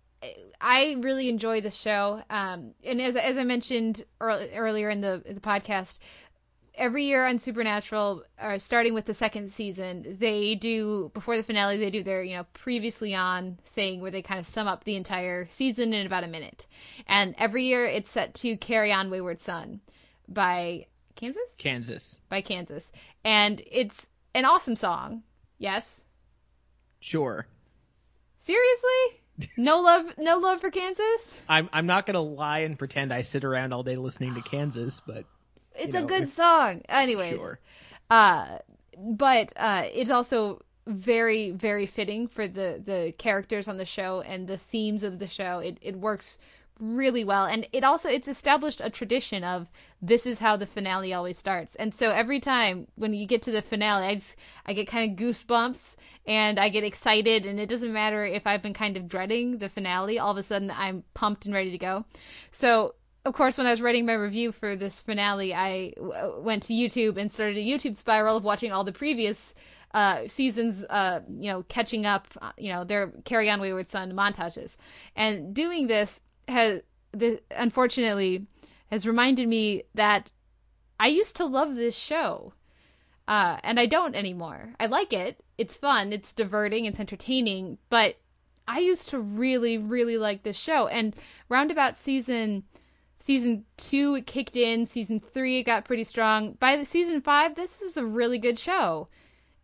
I 0.59 0.97
really 1.01 1.29
enjoy 1.29 1.61
the 1.61 1.71
show, 1.71 2.23
um, 2.31 2.73
and 2.83 3.03
as 3.03 3.15
as 3.15 3.37
I 3.37 3.45
mentioned 3.45 4.07
early, 4.23 4.51
earlier 4.55 4.89
in 4.89 5.03
the 5.03 5.23
the 5.27 5.39
podcast, 5.39 5.99
every 6.77 7.05
year 7.05 7.27
on 7.27 7.39
Supernatural, 7.39 8.23
uh, 8.41 8.59
starting 8.59 8.95
with 8.95 9.07
the 9.07 9.15
second 9.15 9.51
season, 9.51 10.17
they 10.19 10.55
do 10.55 11.11
before 11.15 11.37
the 11.37 11.43
finale. 11.43 11.77
They 11.77 11.91
do 11.91 12.03
their 12.03 12.23
you 12.23 12.37
know 12.37 12.47
previously 12.53 13.15
on 13.15 13.59
thing 13.67 14.01
where 14.01 14.11
they 14.11 14.23
kind 14.23 14.41
of 14.41 14.47
sum 14.47 14.67
up 14.67 14.85
the 14.85 14.97
entire 14.97 15.49
season 15.51 15.93
in 15.93 16.07
about 16.07 16.25
a 16.25 16.29
minute, 16.29 16.67
and 17.07 17.35
every 17.39 17.65
year 17.65 17.87
it's 17.87 18.11
set 18.11 18.35
to 18.35 18.57
"Carry 18.57 18.93
On 18.93 19.11
Wayward 19.11 19.41
Son" 19.41 19.81
by 20.29 20.87
Kansas. 21.15 21.57
Kansas 21.59 22.21
by 22.29 22.41
Kansas, 22.41 22.91
and 23.25 23.63
it's 23.71 24.09
an 24.35 24.45
awesome 24.45 24.77
song. 24.77 25.23
Yes. 25.59 26.05
Sure. 27.01 27.47
Seriously? 28.37 29.23
No 29.57 29.81
love, 29.81 30.15
no 30.19 30.39
love 30.39 30.61
for 30.61 30.71
Kansas. 30.71 31.41
I'm 31.49 31.69
I'm 31.73 31.87
not 31.87 32.07
gonna 32.07 32.23
lie 32.23 32.61
and 32.61 32.79
pretend 32.79 33.13
I 33.13 33.23
sit 33.23 33.45
around 33.45 33.73
all 33.73 33.83
day 33.83 33.97
listening 33.97 34.35
to 34.35 34.41
Kansas, 34.41 35.01
but 35.07 35.25
it's 35.79 35.95
you 35.95 36.01
a 36.03 36.07
good 36.07 36.25
if- 36.25 36.29
song. 36.31 36.83
Anyways, 36.89 37.39
Sure. 37.39 37.59
uh, 38.11 38.59
but 38.99 39.53
uh, 39.57 39.85
it's 39.93 40.11
also 40.11 40.63
very, 40.87 41.51
very 41.51 41.87
fitting 41.87 42.29
for 42.29 42.47
the 42.47 42.81
the 42.85 43.13
characters 43.19 43.69
on 43.69 43.77
the 43.77 43.85
show 43.85 44.21
and 44.23 44.47
the 44.49 44.57
themes 44.59 45.03
of 45.03 45.19
the 45.19 45.27
show. 45.29 45.59
It 45.59 45.79
it 45.83 45.97
works 45.97 46.39
really 46.79 47.25
well, 47.25 47.47
and 47.47 47.67
it 47.73 47.83
also 47.85 48.09
it's 48.09 48.29
established 48.29 48.81
a 48.85 48.91
tradition 48.91 49.43
of 49.43 49.69
this 50.03 50.27
is 50.27 50.39
how 50.39 50.57
the 50.57 50.67
finale 50.67 51.13
always 51.13 51.39
starts. 51.39 51.75
And 51.77 51.93
so 51.93 52.11
every 52.11 52.39
time 52.39 52.87
when 52.97 53.15
you 53.15 53.27
get 53.27 53.43
to 53.43 53.51
the 53.51 53.63
finale, 53.63 54.07
I 54.07 54.15
just 54.15 54.37
I 54.67 54.73
get 54.75 54.87
kind 54.87 55.11
of 55.11 55.19
goosebumps 55.19 55.95
and 56.27 56.59
I 56.61 56.69
get 56.69 56.85
excited, 56.85 57.47
and 57.47 57.59
it 57.59 57.69
doesn't 57.69 57.93
matter 57.93 58.25
if 58.25 58.47
I've 58.47 58.63
been 58.63 58.75
kind 58.75 58.97
of 58.97 59.09
dreading 59.09 59.59
the 59.59 59.69
finale. 59.69 60.19
All 60.19 60.31
of 60.33 60.37
a 60.37 60.43
sudden, 60.43 60.71
I'm 60.71 61.03
pumped 61.15 61.47
and 61.47 61.55
ready 61.55 61.71
to 61.71 61.79
go. 61.79 62.05
So 62.51 62.95
of 63.27 63.35
course, 63.35 63.59
when 63.59 63.67
I 63.67 63.73
was 63.73 63.83
writing 63.83 64.07
my 64.07 64.13
review 64.13 64.53
for 64.53 64.77
this 64.77 65.01
finale, 65.01 65.53
I 65.53 65.91
w- 65.97 66.41
went 66.41 66.63
to 66.65 66.73
YouTube 66.73 67.17
and 67.17 67.31
started 67.31 67.57
a 67.57 67.61
YouTube 67.61 67.97
spiral 67.97 68.37
of 68.37 68.45
watching 68.45 68.71
all 68.71 68.85
the 68.85 68.93
previous 68.93 69.53
uh, 69.93 70.29
seasons, 70.29 70.85
uh, 70.89 71.21
you 71.29 71.51
know, 71.51 71.65
catching 71.65 72.07
up, 72.07 72.29
uh, 72.41 72.53
you 72.57 72.73
know, 72.73 72.85
their 72.85 73.09
Carry 73.25 73.51
On 73.51 73.61
Wayward 73.61 73.91
Son 73.91 74.13
montages. 74.13 74.77
And 75.17 75.53
doing 75.53 75.89
this 75.89 76.21
has, 76.47 76.83
unfortunately, 77.51 78.47
has 78.93 79.05
reminded 79.05 79.49
me 79.49 79.83
that 79.95 80.31
I 81.01 81.09
used 81.09 81.35
to 81.37 81.47
love 81.47 81.75
this 81.75 81.97
show. 81.97 82.53
Uh, 83.27 83.59
and 83.65 83.81
I 83.81 83.87
don't 83.87 84.15
anymore. 84.15 84.73
I 84.79 84.87
like 84.87 85.13
it. 85.13 85.43
It's 85.59 85.77
fun. 85.77 86.13
It's 86.13 86.33
diverting. 86.33 86.85
It's 86.85 87.01
entertaining. 87.01 87.79
But 87.91 88.19
I 88.69 88.79
used 88.79 89.09
to 89.09 89.19
really, 89.19 89.79
really 89.79 90.17
like 90.17 90.45
this 90.45 90.57
show. 90.57 90.87
And 90.87 91.13
roundabout 91.49 91.97
season 91.97 92.63
season 93.19 93.65
two 93.77 94.15
it 94.15 94.27
kicked 94.27 94.57
in 94.57 94.87
season 94.87 95.21
three 95.21 95.59
it 95.59 95.65
got 95.65 95.85
pretty 95.85 96.05
strong 96.05 96.53
by 96.61 96.77
the 96.77 96.85
season 96.85 97.21
five 97.21 97.55
this 97.57 97.81
is 97.83 97.97
a 97.97 98.05
really 98.05 98.39
good 98.39 98.59
show 98.59 99.09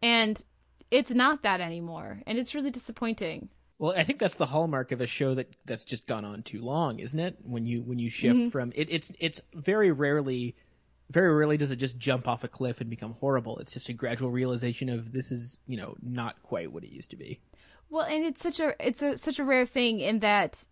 and 0.03 0.45
it's 0.91 1.11
not 1.11 1.43
that 1.43 1.61
anymore 1.61 2.21
and 2.27 2.39
it's 2.39 2.55
really 2.55 2.71
disappointing 2.71 3.49
Well, 3.79 3.95
I 3.97 4.05
think 4.05 4.19
that's 4.19 4.35
the 4.37 4.47
hallmark 4.47 4.93
of 4.93 5.01
a 5.01 5.07
show 5.07 5.35
that 5.35 5.49
that's 5.65 5.85
just 5.85 6.07
gone 6.07 6.25
on 6.25 6.43
too 6.43 6.61
long, 6.61 6.99
isn't 7.01 7.19
it? 7.19 7.37
When 7.43 7.67
you 7.67 7.83
when 7.83 7.99
you 7.99 8.11
shift 8.11 8.37
Mhm. 8.39 8.53
from 8.53 8.73
it, 8.77 8.89
it's 8.91 9.11
it's 9.19 9.41
very 9.55 9.91
rarely, 9.91 10.55
very 11.11 11.35
rarely 11.35 11.57
does 11.57 11.71
it 11.73 11.77
just 11.77 11.99
jump 11.99 12.29
off 12.29 12.45
a 12.45 12.49
cliff 12.49 12.81
and 12.81 12.89
become 12.89 13.15
horrible. 13.15 13.59
It's 13.59 13.73
just 13.73 13.89
a 13.89 13.93
gradual 13.93 14.31
realization 14.31 14.89
of 14.89 15.13
this 15.13 15.33
is 15.33 15.59
you 15.67 15.77
know 15.77 15.97
not 16.03 16.41
quite 16.43 16.71
what 16.73 16.85
it 16.85 16.91
used 16.93 17.11
to 17.11 17.17
be. 17.17 17.41
well 17.91 18.05
and 18.05 18.25
it's 18.25 18.41
such 18.43 18.61
a 18.61 18.75
it's 18.87 19.03
a 19.03 19.19
such 19.19 19.39
a 19.39 19.45
rare 19.45 19.67
thing 19.67 19.99
in 20.01 20.21
that 20.21 20.65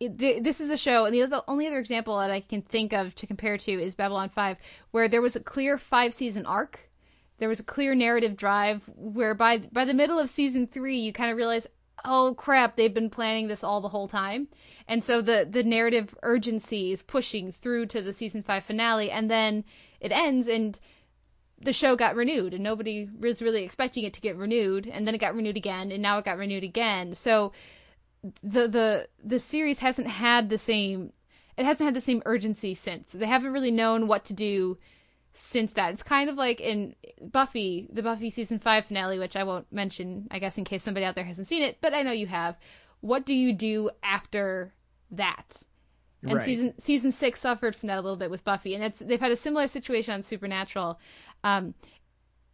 this 0.00 0.60
is 0.60 0.70
a 0.70 0.76
show 0.76 1.04
and 1.04 1.14
the 1.14 1.22
other 1.22 1.42
only 1.46 1.66
other 1.66 1.78
example 1.78 2.18
that 2.18 2.30
i 2.30 2.40
can 2.40 2.62
think 2.62 2.92
of 2.92 3.14
to 3.14 3.26
compare 3.26 3.58
to 3.58 3.72
is 3.72 3.94
babylon 3.94 4.28
5 4.28 4.56
where 4.90 5.08
there 5.08 5.22
was 5.22 5.36
a 5.36 5.40
clear 5.40 5.78
five 5.78 6.14
season 6.14 6.46
arc. 6.46 6.90
There 7.38 7.48
was 7.48 7.60
a 7.60 7.64
clear 7.64 7.94
narrative 7.94 8.36
drive 8.36 8.82
where 8.96 9.34
by 9.34 9.58
by 9.58 9.84
the 9.84 9.94
middle 9.94 10.18
of 10.18 10.28
season 10.28 10.66
three 10.66 10.98
you 10.98 11.12
kind 11.12 11.30
of 11.30 11.36
realize 11.36 11.66
oh 12.04 12.34
crap 12.34 12.76
they've 12.76 12.92
been 12.92 13.10
planning 13.10 13.48
this 13.48 13.64
all 13.64 13.80
the 13.80 13.88
whole 13.88 14.08
time. 14.08 14.48
And 14.86 15.02
so 15.02 15.22
the 15.22 15.46
the 15.50 15.62
narrative 15.62 16.14
urgency 16.22 16.92
is 16.92 17.02
pushing 17.02 17.50
through 17.50 17.86
to 17.86 18.02
the 18.02 18.12
season 18.12 18.42
five 18.42 18.64
finale 18.64 19.10
and 19.10 19.30
then 19.30 19.64
it 20.00 20.12
ends 20.12 20.48
and 20.48 20.78
the 21.62 21.72
show 21.72 21.94
got 21.94 22.16
renewed 22.16 22.54
and 22.54 22.64
nobody 22.64 23.08
was 23.18 23.42
really 23.42 23.64
expecting 23.64 24.04
it 24.04 24.14
to 24.14 24.20
get 24.20 24.36
renewed 24.36 24.86
and 24.86 25.06
then 25.06 25.14
it 25.14 25.18
got 25.18 25.34
renewed 25.34 25.58
again 25.58 25.90
and 25.92 26.02
now 26.02 26.18
it 26.18 26.24
got 26.24 26.38
renewed 26.38 26.64
again. 26.64 27.14
So 27.14 27.52
the 28.42 28.68
the 28.68 29.08
the 29.22 29.38
series 29.38 29.78
hasn't 29.78 30.08
had 30.08 30.50
the 30.50 30.58
same 30.58 31.12
it 31.56 31.64
hasn't 31.64 31.86
had 31.86 31.94
the 31.94 32.00
same 32.00 32.22
urgency 32.26 32.74
since 32.74 33.10
they 33.12 33.26
haven't 33.26 33.52
really 33.52 33.70
known 33.70 34.06
what 34.06 34.24
to 34.24 34.32
do 34.32 34.78
since 35.32 35.72
that 35.72 35.92
it's 35.92 36.02
kind 36.02 36.28
of 36.28 36.36
like 36.36 36.60
in 36.60 36.94
buffy 37.22 37.88
the 37.92 38.02
buffy 38.02 38.28
season 38.28 38.58
5 38.58 38.86
finale 38.86 39.18
which 39.18 39.36
i 39.36 39.44
won't 39.44 39.70
mention 39.72 40.26
i 40.30 40.38
guess 40.38 40.58
in 40.58 40.64
case 40.64 40.82
somebody 40.82 41.06
out 41.06 41.14
there 41.14 41.24
hasn't 41.24 41.46
seen 41.46 41.62
it 41.62 41.78
but 41.80 41.94
i 41.94 42.02
know 42.02 42.12
you 42.12 42.26
have 42.26 42.56
what 43.00 43.24
do 43.24 43.32
you 43.34 43.52
do 43.52 43.90
after 44.02 44.74
that 45.10 45.62
and 46.22 46.34
Right. 46.34 46.44
season 46.44 46.74
season 46.78 47.12
six 47.12 47.40
suffered 47.40 47.74
from 47.74 47.86
that 47.86 47.98
a 47.98 48.02
little 48.02 48.16
bit 48.16 48.30
with 48.30 48.44
Buffy, 48.44 48.74
and 48.74 48.84
it's 48.84 48.98
they've 48.98 49.20
had 49.20 49.32
a 49.32 49.36
similar 49.36 49.66
situation 49.66 50.12
on 50.12 50.20
Supernatural. 50.20 51.00
Um, 51.42 51.74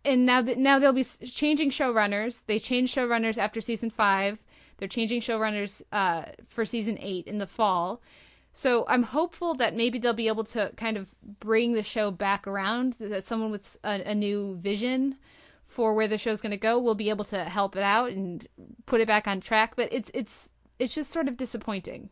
and 0.05 0.25
now 0.25 0.41
that 0.43 0.57
now 0.57 0.79
they'll 0.79 0.93
be 0.93 1.03
changing 1.03 1.71
showrunners. 1.71 2.45
They 2.47 2.61
changed 2.61 2.95
showrunners 2.95 3.39
after 3.39 3.61
season 3.61 3.91
five. 3.91 4.39
They're 4.79 4.89
changing 4.89 5.21
showrunners 5.21 5.83
uh, 5.93 6.25
for 6.49 6.65
season 6.65 6.99
eight 7.01 7.27
in 7.27 7.39
the 7.39 7.47
fall. 7.47 8.03
So 8.53 8.87
I'm 8.89 9.03
hopeful 9.03 9.55
that 9.57 9.77
maybe 9.77 9.99
they'll 9.99 10.15
be 10.15 10.29
able 10.29 10.45
to 10.45 10.73
kind 10.77 10.97
of 10.97 11.15
bring 11.41 11.73
the 11.75 11.83
show 11.83 12.11
back 12.11 12.47
around. 12.47 12.95
That 12.99 13.27
someone 13.27 13.51
with 13.51 13.77
a, 13.85 14.01
a 14.11 14.15
new 14.15 14.57
vision 14.57 15.17
for 15.67 15.95
where 15.95 16.09
the 16.09 16.17
show's 16.17 16.41
going 16.41 16.53
to 16.53 16.57
go 16.57 16.79
will 16.79 16.95
be 16.95 17.11
able 17.11 17.25
to 17.27 17.45
help 17.45 17.77
it 17.77 17.83
out 17.83 18.13
and 18.13 18.49
put 18.87 19.01
it 19.01 19.07
back 19.07 19.29
on 19.29 19.41
track. 19.41 19.75
But 19.77 19.93
it's 19.93 20.11
it's 20.15 20.49
it's 20.79 20.95
just 20.95 21.11
sort 21.11 21.29
of 21.29 21.37
disappointing. 21.37 22.09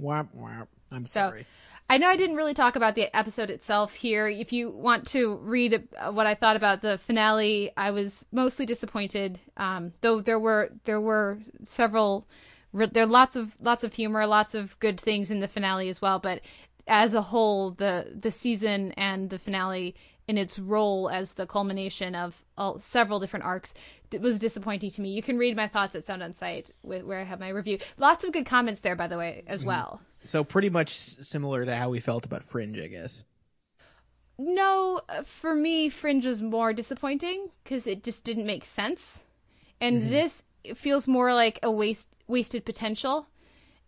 Womp 0.00 0.28
womp. 0.36 0.66
I'm 0.90 1.06
So, 1.06 1.20
sorry. 1.28 1.46
I 1.88 1.98
know 1.98 2.08
I 2.08 2.16
didn't 2.16 2.36
really 2.36 2.54
talk 2.54 2.74
about 2.76 2.94
the 2.94 3.14
episode 3.14 3.50
itself 3.50 3.92
here. 3.92 4.26
If 4.26 4.52
you 4.52 4.70
want 4.70 5.06
to 5.08 5.36
read 5.36 5.88
uh, 5.98 6.10
what 6.10 6.26
I 6.26 6.34
thought 6.34 6.56
about 6.56 6.80
the 6.80 6.96
finale, 6.96 7.70
I 7.76 7.90
was 7.90 8.24
mostly 8.32 8.64
disappointed. 8.64 9.38
Um, 9.56 9.92
though 10.00 10.20
there 10.20 10.38
were 10.38 10.70
there 10.84 11.00
were 11.00 11.38
several, 11.62 12.26
there 12.72 13.02
are 13.02 13.06
lots 13.06 13.36
of 13.36 13.60
lots 13.60 13.84
of 13.84 13.92
humor, 13.92 14.26
lots 14.26 14.54
of 14.54 14.78
good 14.80 14.98
things 14.98 15.30
in 15.30 15.40
the 15.40 15.48
finale 15.48 15.90
as 15.90 16.00
well. 16.00 16.18
But 16.18 16.40
as 16.88 17.12
a 17.12 17.22
whole, 17.22 17.72
the 17.72 18.16
the 18.18 18.30
season 18.30 18.92
and 18.92 19.28
the 19.28 19.38
finale 19.38 19.94
in 20.28 20.38
its 20.38 20.58
role 20.58 21.10
as 21.10 21.32
the 21.32 21.46
culmination 21.46 22.14
of 22.14 22.42
all, 22.56 22.78
several 22.78 23.20
different 23.20 23.44
arcs 23.44 23.74
was 24.20 24.38
disappointing 24.38 24.90
to 24.92 25.02
me. 25.02 25.10
You 25.10 25.22
can 25.22 25.36
read 25.36 25.56
my 25.56 25.68
thoughts 25.68 25.94
at 25.94 26.06
Sound 26.06 26.22
on 26.22 26.32
Sight, 26.32 26.70
wh- 26.82 27.04
where 27.06 27.20
I 27.20 27.24
have 27.24 27.40
my 27.40 27.48
review. 27.48 27.78
Lots 27.98 28.24
of 28.24 28.32
good 28.32 28.46
comments 28.46 28.80
there, 28.80 28.96
by 28.96 29.08
the 29.08 29.18
way, 29.18 29.42
as 29.46 29.64
well. 29.64 30.00
So 30.24 30.42
pretty 30.42 30.68
much 30.68 30.96
similar 30.96 31.64
to 31.64 31.76
how 31.76 31.90
we 31.90 32.00
felt 32.00 32.26
about 32.26 32.42
Fringe, 32.44 32.78
I 32.78 32.88
guess. 32.88 33.22
No, 34.38 35.00
uh, 35.08 35.22
for 35.22 35.54
me, 35.54 35.88
Fringe 35.88 36.24
was 36.26 36.42
more 36.42 36.72
disappointing 36.72 37.50
because 37.62 37.86
it 37.86 38.02
just 38.02 38.24
didn't 38.24 38.46
make 38.46 38.64
sense, 38.64 39.20
and 39.80 40.02
Mhm. 40.02 40.10
this 40.10 40.44
it 40.64 40.76
feels 40.76 41.08
more 41.08 41.34
like 41.34 41.58
a 41.62 41.70
waste 41.70 42.08
wasted 42.28 42.64
potential, 42.64 43.26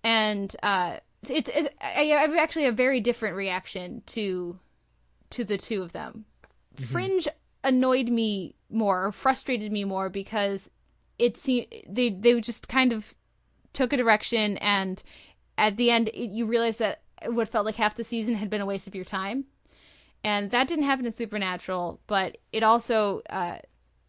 and 0.05 0.55
uh, 0.63 0.99
it's, 1.29 1.51
it's 1.55 1.71
I 1.81 2.05
have 2.05 2.35
actually 2.37 2.67
a 2.67 2.73
very 2.73 3.01
different 3.01 3.37
reaction 3.37 4.03
to 4.09 4.59
to 5.31 5.45
the 5.45 5.59
two 5.59 5.83
of 5.83 5.93
them. 5.93 6.27
Fringe 6.75 7.29
annoyed 7.65 8.09
me 8.11 8.57
more, 8.71 9.07
or 9.07 9.13
frustrated 9.13 9.73
me 9.73 9.85
more 9.85 10.09
because 10.11 10.71
it 11.19 11.37
seemed 11.37 11.69
they 11.89 12.11
they 12.11 12.41
just 12.41 12.69
kind 12.69 12.93
of 12.93 13.15
took 13.73 13.93
a 13.93 13.97
direction, 13.97 14.59
and 14.59 15.03
at 15.59 15.77
the 15.77 15.91
end 15.91 16.09
it, 16.09 16.31
you 16.31 16.47
realize 16.47 16.79
that 16.79 17.03
what 17.27 17.49
felt 17.49 17.67
like 17.67 17.77
half 17.77 17.97
the 17.97 18.05
season 18.05 18.35
had 18.35 18.51
been 18.51 18.61
a 18.61 18.67
waste 18.67 18.87
of 18.87 18.95
your 18.95 19.05
time. 19.05 19.45
And 20.23 20.51
that 20.53 20.69
didn't 20.69 20.85
happen 20.85 21.07
in 21.07 21.13
supernatural 21.13 22.01
but 22.07 22.39
it 22.53 22.63
also 22.63 23.23
uh 23.31 23.59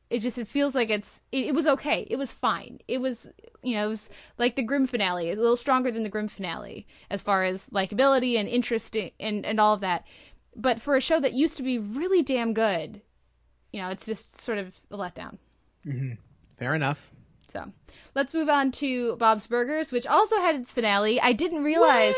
it 0.10 0.20
just 0.20 0.38
it 0.38 0.48
feels 0.48 0.76
like 0.76 0.90
it's 0.90 1.22
it, 1.32 1.48
it 1.48 1.56
was 1.56 1.68
okay. 1.68 2.08
It 2.10 2.18
was 2.18 2.32
fine. 2.32 2.80
It 2.88 3.00
was 3.00 3.30
you 3.64 3.76
know 3.76 3.86
it 3.86 3.90
was 3.90 4.10
like 4.38 4.56
the 4.56 4.64
Grimm 4.64 4.88
finale 4.88 5.32
a 5.32 5.36
little 5.36 5.58
stronger 5.58 5.92
than 5.92 6.04
the 6.04 6.10
Grimm 6.10 6.28
finale 6.28 6.88
as 7.10 7.22
far 7.22 7.44
as 7.44 7.70
likability 7.70 8.38
and 8.40 8.48
interest 8.48 8.96
and 8.96 9.46
and 9.46 9.60
all 9.60 9.74
of 9.74 9.82
that. 9.82 10.06
But 10.56 10.82
for 10.82 10.96
a 10.96 11.02
show 11.02 11.20
that 11.20 11.34
used 11.34 11.58
to 11.58 11.64
be 11.64 11.78
really 11.78 12.22
damn 12.22 12.54
good 12.54 13.02
you 13.76 13.82
know, 13.82 13.90
it's 13.90 14.06
just 14.06 14.40
sort 14.40 14.58
of 14.58 14.74
a 14.90 14.98
letdown. 14.98 15.38
Fair 16.58 16.76
enough. 16.76 17.12
So 17.56 17.72
let's 18.16 18.34
move 18.34 18.50
on 18.50 18.72
to 18.74 19.16
Bob's 19.16 19.48
Burgers, 19.48 19.92
which 19.92 20.06
also 20.06 20.38
had 20.38 20.56
its 20.56 20.74
finale. 20.74 21.22
I 21.22 21.32
didn't 21.32 21.64
realize 21.64 22.16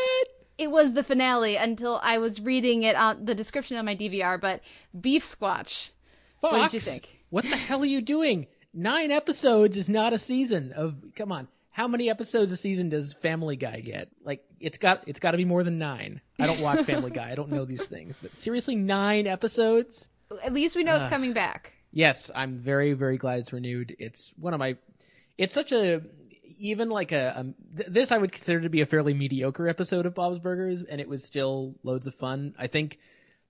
it 0.58 0.70
was 0.70 0.94
the 0.94 1.04
finale 1.04 1.54
until 1.56 2.00
I 2.02 2.18
was 2.18 2.40
reading 2.40 2.82
it 2.82 2.96
on 2.96 3.24
the 3.24 3.34
description 3.34 3.76
on 3.76 3.84
my 3.84 3.94
DVR. 3.94 4.40
But 4.40 4.62
Beef 5.00 5.22
Squatch. 5.22 5.90
Fox, 6.40 6.52
What 6.52 6.62
did 6.64 6.72
you 6.74 6.80
think? 6.80 7.18
What 7.30 7.44
the 7.44 7.56
hell 7.56 7.82
are 7.82 7.86
you 7.86 8.00
doing? 8.00 8.46
Nine 8.74 9.10
episodes 9.10 9.76
is 9.76 9.88
not 9.88 10.12
a 10.12 10.18
season 10.18 10.72
of. 10.72 11.02
Come 11.14 11.30
on, 11.32 11.48
how 11.70 11.86
many 11.88 12.10
episodes 12.10 12.50
a 12.50 12.56
season 12.56 12.88
does 12.88 13.12
Family 13.12 13.56
Guy 13.56 13.80
get? 13.80 14.08
Like 14.24 14.44
it's 14.60 14.78
got 14.78 15.04
it's 15.06 15.20
got 15.20 15.32
to 15.32 15.36
be 15.36 15.44
more 15.44 15.62
than 15.62 15.78
nine. 15.78 16.20
I 16.38 16.46
don't 16.46 16.60
watch 16.60 16.84
Family 16.84 17.10
Guy. 17.10 17.30
I 17.30 17.34
don't 17.34 17.50
know 17.50 17.64
these 17.64 17.86
things, 17.86 18.16
but 18.20 18.36
seriously, 18.36 18.74
nine 18.74 19.26
episodes. 19.26 20.08
At 20.42 20.52
least 20.52 20.74
we 20.76 20.84
know 20.84 20.96
it's 20.96 21.08
coming 21.08 21.32
back. 21.32 21.72
Yes, 21.92 22.30
I'm 22.34 22.58
very 22.58 22.92
very 22.92 23.16
glad 23.16 23.38
it's 23.40 23.52
renewed. 23.52 23.94
It's 23.98 24.34
one 24.36 24.54
of 24.54 24.58
my. 24.58 24.76
It's 25.38 25.54
such 25.54 25.72
a 25.72 26.02
even 26.58 26.90
like 26.90 27.12
a, 27.12 27.32
a 27.36 27.76
th- 27.76 27.88
this 27.88 28.12
I 28.12 28.18
would 28.18 28.32
consider 28.32 28.60
to 28.60 28.68
be 28.68 28.80
a 28.80 28.86
fairly 28.86 29.14
mediocre 29.14 29.68
episode 29.68 30.04
of 30.04 30.14
Bob's 30.14 30.38
Burgers, 30.38 30.82
and 30.82 31.00
it 31.00 31.08
was 31.08 31.24
still 31.24 31.76
loads 31.82 32.06
of 32.06 32.14
fun. 32.14 32.54
I 32.58 32.66
think 32.66 32.98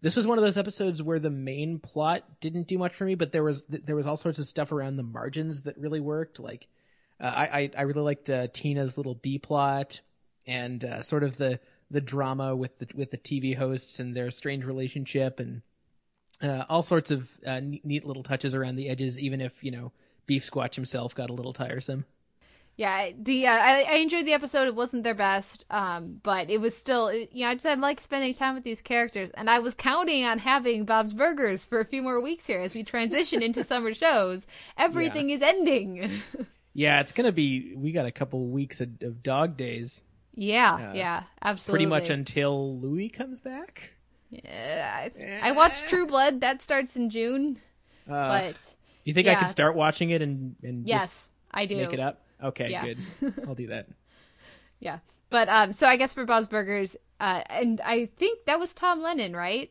this 0.01 0.14
was 0.14 0.27
one 0.27 0.38
of 0.38 0.44
those 0.44 0.59
episodes 0.59 1.03
where 1.03 1.18
the 1.18 1.31
main 1.31 1.79
plot 1.79 2.40
didn't 2.40 2.68
do 2.68 2.79
much 2.79 2.94
for 2.94 3.05
me, 3.05 3.14
but 3.14 3.33
there 3.33 3.42
was 3.42 3.64
there 3.66 3.96
was 3.96 4.07
all 4.07 4.16
sorts 4.16 4.38
of 4.38 4.46
stuff 4.46 4.70
around 4.70 4.96
the 4.96 5.03
margins 5.03 5.62
that 5.62 5.79
really 5.79 6.01
worked. 6.01 6.38
Like 6.38 6.68
uh, 7.20 7.33
I, 7.35 7.70
I 7.77 7.83
really 7.83 8.03
liked 8.03 8.31
uh, 8.31 8.46
Tina's 8.53 8.96
little 8.96 9.16
B 9.16 9.38
plot 9.38 10.01
and 10.46 10.85
uh, 10.85 11.03
sort 11.03 11.24
of 11.24 11.37
the 11.37 11.59
the 11.90 12.01
drama 12.01 12.55
with 12.55 12.79
the 12.79 12.88
with 12.94 13.11
the 13.11 13.18
TV 13.18 13.57
hosts 13.57 13.98
and 13.98 14.14
their 14.14 14.31
strange 14.31 14.64
relationship 14.64 15.40
and 15.40 15.62
uh, 16.42 16.64
all 16.68 16.83
sorts 16.83 17.11
of 17.11 17.31
uh, 17.46 17.61
neat 17.61 18.05
little 18.05 18.22
touches 18.22 18.55
around 18.55 18.77
the 18.77 18.88
edges. 18.88 19.18
Even 19.18 19.40
if 19.40 19.53
you 19.64 19.70
know 19.70 19.92
Beefsquatch 20.28 20.74
himself 20.74 21.14
got 21.14 21.30
a 21.30 21.32
little 21.32 21.52
tiresome. 21.52 22.04
Yeah, 22.76 23.10
the 23.20 23.48
uh, 23.48 23.50
I, 23.52 23.86
I 23.90 23.94
enjoyed 23.96 24.24
the 24.24 24.34
episode. 24.34 24.68
It 24.68 24.74
wasn't 24.76 25.02
their 25.02 25.14
best, 25.14 25.64
um, 25.68 26.20
but 26.22 26.48
it 26.48 26.58
was 26.60 26.76
still, 26.76 27.08
it- 27.08 27.30
you 27.32 27.42
know, 27.44 27.50
I 27.50 27.54
just 27.54 27.66
I 27.66 27.74
like 27.74 28.00
spending 28.00 28.32
time 28.34 28.54
with 28.54 28.62
these 28.62 28.80
characters, 28.80 29.30
and 29.34 29.50
I 29.50 29.58
was 29.58 29.74
counting 29.74 30.24
on 30.24 30.38
having 30.38 30.84
Bob's 30.84 31.12
Burgers 31.12 31.66
for 31.66 31.80
a 31.80 31.84
few 31.84 32.02
more 32.02 32.20
weeks 32.20 32.46
here 32.46 32.60
as 32.60 32.76
we 32.76 32.84
transition 32.84 33.42
into 33.42 33.64
summer 33.64 33.92
shows. 33.94 34.46
Everything 34.76 35.30
is 35.30 35.42
ending. 35.42 36.08
Yeah, 36.72 37.00
it's 37.00 37.10
gonna 37.10 37.32
be. 37.32 37.74
We 37.74 37.90
got 37.90 38.06
a 38.06 38.12
couple 38.12 38.46
weeks 38.46 38.80
of, 38.80 38.90
of 39.02 39.24
dog 39.24 39.56
days, 39.56 40.02
yeah, 40.36 40.92
yeah, 40.94 41.22
absolutely. 41.42 41.86
pretty 41.86 41.86
much 41.86 42.10
until 42.10 42.78
Louie 42.78 43.08
comes 43.08 43.40
back. 43.40 43.90
Yeah, 44.30 45.08
I, 45.42 45.48
I 45.48 45.50
watched 45.52 45.88
True 45.88 46.06
Blood. 46.06 46.42
That 46.42 46.62
starts 46.62 46.94
in 46.94 47.10
June, 47.10 47.58
Uh, 48.08 48.28
but 48.28 48.74
you 49.08 49.14
think 49.14 49.26
I 49.26 49.32
yeah. 49.32 49.40
could 49.40 49.48
start 49.50 49.74
watching 49.74 50.10
it 50.10 50.22
and 50.22 50.54
and 50.62 50.86
just 50.86 50.88
yes, 50.88 51.30
I 51.50 51.66
do. 51.66 51.76
make 51.76 51.92
it 51.92 52.00
up? 52.00 52.22
Okay, 52.42 52.70
Yeah. 52.70 52.84
good. 52.84 52.98
I'll 53.48 53.54
do 53.54 53.68
that. 53.68 53.88
Yeah, 54.80 54.98
but 55.30 55.48
um, 55.48 55.72
so 55.72 55.86
I 55.86 55.96
guess 55.96 56.12
for 56.12 56.24
Bob's 56.24 56.46
Burgers, 56.46 56.96
uh, 57.20 57.42
and 57.50 57.80
I 57.80 58.06
think 58.16 58.44
that 58.46 58.60
was 58.60 58.74
Tom 58.74 59.02
Lennon, 59.02 59.34
right? 59.34 59.70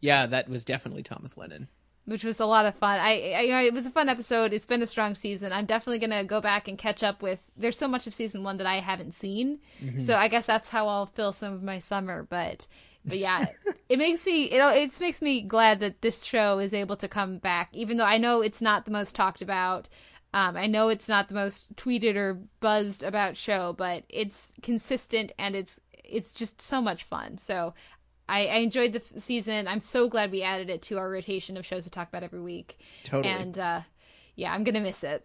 Yeah, 0.00 0.26
that 0.26 0.48
was 0.48 0.64
definitely 0.64 1.02
Thomas 1.02 1.36
Lennon. 1.36 1.68
which 2.04 2.22
was 2.24 2.38
a 2.38 2.44
lot 2.46 2.66
of 2.66 2.74
fun. 2.74 3.00
I, 3.00 3.32
I, 3.32 3.40
you 3.40 3.50
know, 3.52 3.62
it 3.62 3.72
was 3.72 3.86
a 3.86 3.90
fun 3.90 4.10
episode. 4.10 4.52
It's 4.52 4.66
been 4.66 4.82
a 4.82 4.86
strong 4.86 5.14
season. 5.14 5.52
I'm 5.52 5.64
definitely 5.66 5.98
gonna 5.98 6.22
go 6.24 6.40
back 6.40 6.68
and 6.68 6.76
catch 6.78 7.02
up 7.02 7.22
with. 7.22 7.40
There's 7.56 7.78
so 7.78 7.88
much 7.88 8.06
of 8.06 8.14
season 8.14 8.44
one 8.44 8.58
that 8.58 8.66
I 8.66 8.76
haven't 8.80 9.12
seen, 9.14 9.58
so 9.98 10.14
I 10.14 10.28
guess 10.28 10.44
that's 10.46 10.68
how 10.68 10.86
I'll 10.86 11.06
fill 11.06 11.32
some 11.32 11.52
of 11.54 11.62
my 11.62 11.78
summer. 11.78 12.22
But, 12.28 12.66
but 13.04 13.18
yeah, 13.18 13.46
it 13.88 13.98
makes 13.98 14.24
me, 14.24 14.44
it, 14.44 14.58
it 14.58 15.00
makes 15.00 15.20
me 15.20 15.42
glad 15.42 15.80
that 15.80 16.00
this 16.00 16.24
show 16.24 16.58
is 16.58 16.72
able 16.72 16.96
to 16.96 17.08
come 17.08 17.38
back, 17.38 17.70
even 17.72 17.96
though 17.96 18.04
I 18.04 18.18
know 18.18 18.40
it's 18.40 18.60
not 18.60 18.84
the 18.84 18.90
most 18.90 19.14
talked 19.14 19.42
about. 19.42 19.88
Um, 20.32 20.56
I 20.56 20.66
know 20.66 20.88
it's 20.88 21.08
not 21.08 21.28
the 21.28 21.34
most 21.34 21.74
tweeted 21.76 22.16
or 22.16 22.40
buzzed 22.60 23.02
about 23.02 23.36
show, 23.36 23.72
but 23.72 24.02
it's 24.08 24.52
consistent 24.62 25.32
and 25.38 25.54
it's 25.54 25.80
it's 26.02 26.34
just 26.34 26.60
so 26.60 26.82
much 26.82 27.04
fun. 27.04 27.38
So 27.38 27.72
I, 28.28 28.46
I 28.46 28.56
enjoyed 28.56 28.92
the 28.94 29.00
f- 29.00 29.22
season. 29.22 29.68
I'm 29.68 29.80
so 29.80 30.08
glad 30.08 30.32
we 30.32 30.42
added 30.42 30.70
it 30.70 30.82
to 30.82 30.98
our 30.98 31.08
rotation 31.08 31.56
of 31.56 31.64
shows 31.64 31.84
to 31.84 31.90
talk 31.90 32.08
about 32.08 32.22
every 32.22 32.40
week. 32.40 32.78
Totally. 33.04 33.32
And 33.32 33.58
uh, 33.58 33.80
yeah, 34.34 34.52
I'm 34.52 34.64
gonna 34.64 34.80
miss 34.80 35.04
it. 35.04 35.24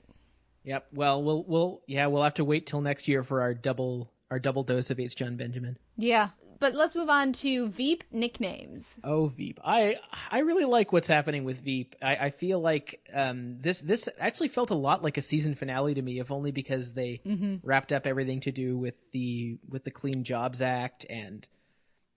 Yep. 0.63 0.87
Well, 0.93 1.23
we'll 1.23 1.43
we'll 1.47 1.81
yeah 1.87 2.07
we'll 2.07 2.23
have 2.23 2.35
to 2.35 2.45
wait 2.45 2.67
till 2.67 2.81
next 2.81 3.07
year 3.07 3.23
for 3.23 3.41
our 3.41 3.53
double 3.53 4.11
our 4.29 4.37
double 4.37 4.63
dose 4.63 4.89
of 4.89 4.99
H. 4.99 5.15
Jon 5.15 5.37
Benjamin. 5.37 5.77
Yeah, 5.97 6.29
but 6.59 6.73
let's 6.75 6.95
move 6.95 7.09
on 7.09 7.33
to 7.33 7.69
Veep 7.69 8.03
nicknames. 8.11 8.99
Oh, 9.03 9.27
Veep. 9.27 9.59
I 9.63 9.97
I 10.31 10.39
really 10.39 10.65
like 10.65 10.91
what's 10.91 11.07
happening 11.07 11.43
with 11.43 11.61
Veep. 11.61 11.95
I, 12.01 12.15
I 12.15 12.29
feel 12.31 12.59
like 12.59 13.01
um, 13.13 13.57
this 13.61 13.79
this 13.79 14.09
actually 14.19 14.49
felt 14.49 14.69
a 14.69 14.75
lot 14.75 15.03
like 15.03 15.17
a 15.17 15.21
season 15.21 15.55
finale 15.55 15.93
to 15.93 16.01
me, 16.01 16.19
if 16.19 16.31
only 16.31 16.51
because 16.51 16.93
they 16.93 17.21
wrapped 17.63 17.91
up 17.91 18.05
everything 18.05 18.41
to 18.41 18.51
do 18.51 18.77
with 18.77 19.11
the 19.11 19.57
with 19.67 19.83
the 19.83 19.91
Clean 19.91 20.23
Jobs 20.23 20.61
Act 20.61 21.05
and 21.09 21.47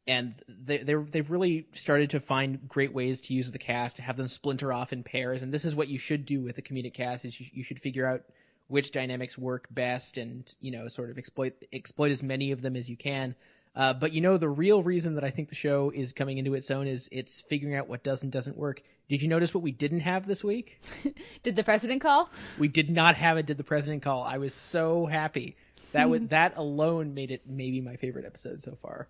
and 0.06 0.34
they 0.48 0.78
they 0.78 0.94
they've 0.94 1.30
really 1.30 1.66
started 1.74 2.10
to 2.10 2.20
find 2.20 2.68
great 2.68 2.92
ways 2.92 3.20
to 3.22 3.34
use 3.34 3.50
the 3.50 3.58
cast 3.58 3.96
to 3.96 4.02
have 4.02 4.16
them 4.16 4.28
splinter 4.28 4.72
off 4.72 4.92
in 4.92 5.02
pairs. 5.02 5.42
And 5.42 5.52
this 5.52 5.64
is 5.64 5.76
what 5.76 5.88
you 5.88 5.98
should 5.98 6.26
do 6.26 6.40
with 6.40 6.58
a 6.58 6.62
comedic 6.62 6.94
cast: 6.94 7.24
is 7.24 7.38
you, 7.40 7.46
you 7.52 7.64
should 7.64 7.78
figure 7.78 8.06
out 8.06 8.22
which 8.68 8.90
dynamics 8.90 9.38
work 9.38 9.68
best, 9.70 10.18
and 10.18 10.52
you 10.60 10.72
know, 10.72 10.88
sort 10.88 11.10
of 11.10 11.18
exploit 11.18 11.54
exploit 11.72 12.10
as 12.10 12.22
many 12.22 12.50
of 12.50 12.62
them 12.62 12.74
as 12.74 12.90
you 12.90 12.96
can. 12.96 13.34
Uh, 13.74 13.92
but 13.94 14.12
you 14.12 14.20
know, 14.20 14.36
the 14.36 14.48
real 14.48 14.82
reason 14.82 15.14
that 15.14 15.24
I 15.24 15.30
think 15.30 15.48
the 15.48 15.54
show 15.54 15.90
is 15.94 16.12
coming 16.12 16.38
into 16.38 16.54
its 16.54 16.70
own 16.70 16.86
is 16.86 17.08
it's 17.10 17.40
figuring 17.40 17.74
out 17.74 17.88
what 17.88 18.04
does 18.04 18.22
and 18.22 18.30
doesn't 18.30 18.56
work. 18.56 18.82
Did 19.08 19.22
you 19.22 19.28
notice 19.28 19.54
what 19.54 19.62
we 19.62 19.72
didn't 19.72 20.00
have 20.00 20.26
this 20.26 20.44
week? 20.44 20.80
Did 21.42 21.56
the 21.56 21.64
president 21.64 22.02
call? 22.02 22.30
We 22.58 22.68
did 22.68 22.90
not 22.90 23.14
have 23.16 23.36
a 23.36 23.42
Did 23.42 23.56
the 23.56 23.64
President 23.64 24.02
Call. 24.02 24.22
I 24.22 24.38
was 24.38 24.54
so 24.54 25.06
happy. 25.06 25.56
That 25.92 26.08
would 26.08 26.30
that 26.30 26.56
alone 26.56 27.14
made 27.14 27.30
it 27.30 27.42
maybe 27.46 27.80
my 27.80 27.96
favorite 27.96 28.26
episode 28.26 28.62
so 28.62 28.76
far. 28.80 29.08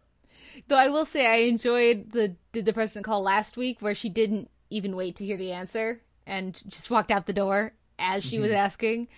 Though 0.68 0.76
I 0.76 0.88
will 0.88 1.06
say 1.06 1.26
I 1.26 1.46
enjoyed 1.48 2.12
the 2.12 2.36
Did 2.52 2.64
the 2.64 2.72
president 2.72 3.04
call 3.04 3.22
last 3.22 3.56
week, 3.56 3.78
where 3.80 3.94
she 3.94 4.08
didn't 4.08 4.50
even 4.70 4.96
wait 4.96 5.16
to 5.16 5.24
hear 5.24 5.36
the 5.36 5.52
answer 5.52 6.00
and 6.26 6.60
just 6.68 6.90
walked 6.90 7.10
out 7.10 7.26
the 7.26 7.32
door 7.32 7.72
as 7.98 8.24
she 8.24 8.38
was 8.38 8.50
asking 8.52 9.08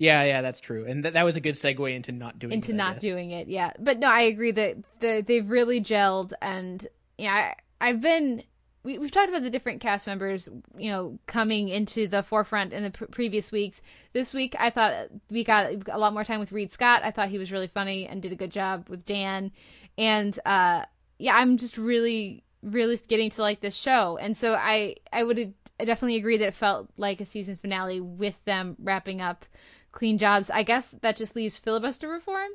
Yeah, 0.00 0.24
yeah, 0.24 0.40
that's 0.40 0.60
true. 0.60 0.86
And 0.86 1.02
th- 1.02 1.12
that 1.12 1.26
was 1.26 1.36
a 1.36 1.42
good 1.42 1.56
segue 1.56 1.94
into 1.94 2.10
not 2.10 2.38
doing 2.38 2.54
into 2.54 2.72
it, 2.72 2.74
not 2.74 3.00
doing 3.00 3.32
it. 3.32 3.48
Yeah, 3.48 3.74
but 3.78 3.98
no, 3.98 4.08
I 4.08 4.22
agree 4.22 4.50
that 4.50 4.78
the, 5.00 5.22
they've 5.26 5.48
really 5.48 5.78
gelled, 5.82 6.32
and 6.40 6.86
yeah, 7.18 7.52
I, 7.80 7.88
I've 7.88 8.00
been. 8.00 8.42
We, 8.82 8.96
we've 8.96 9.10
talked 9.10 9.28
about 9.28 9.42
the 9.42 9.50
different 9.50 9.82
cast 9.82 10.06
members, 10.06 10.48
you 10.74 10.90
know, 10.90 11.18
coming 11.26 11.68
into 11.68 12.08
the 12.08 12.22
forefront 12.22 12.72
in 12.72 12.82
the 12.82 12.90
pr- 12.90 13.04
previous 13.04 13.52
weeks. 13.52 13.82
This 14.14 14.32
week, 14.32 14.56
I 14.58 14.70
thought 14.70 15.08
we 15.28 15.44
got 15.44 15.70
a 15.90 15.98
lot 15.98 16.14
more 16.14 16.24
time 16.24 16.40
with 16.40 16.50
Reid 16.50 16.72
Scott. 16.72 17.02
I 17.04 17.10
thought 17.10 17.28
he 17.28 17.36
was 17.36 17.52
really 17.52 17.68
funny 17.68 18.06
and 18.06 18.22
did 18.22 18.32
a 18.32 18.36
good 18.36 18.50
job 18.50 18.88
with 18.88 19.04
Dan, 19.04 19.52
and 19.98 20.38
uh, 20.46 20.84
yeah, 21.18 21.36
I'm 21.36 21.58
just 21.58 21.76
really, 21.76 22.42
really 22.62 22.98
getting 23.06 23.28
to 23.28 23.42
like 23.42 23.60
this 23.60 23.74
show, 23.74 24.16
and 24.16 24.34
so 24.34 24.54
I, 24.54 24.96
I 25.12 25.24
would 25.24 25.52
I 25.78 25.84
definitely 25.84 26.16
agree 26.16 26.38
that 26.38 26.48
it 26.48 26.54
felt 26.54 26.88
like 26.96 27.20
a 27.20 27.26
season 27.26 27.58
finale 27.58 28.00
with 28.00 28.42
them 28.46 28.76
wrapping 28.78 29.20
up 29.20 29.44
clean 29.92 30.18
jobs. 30.18 30.50
I 30.50 30.62
guess 30.62 30.92
that 31.02 31.16
just 31.16 31.34
leaves 31.36 31.58
filibuster 31.58 32.08
reform 32.08 32.50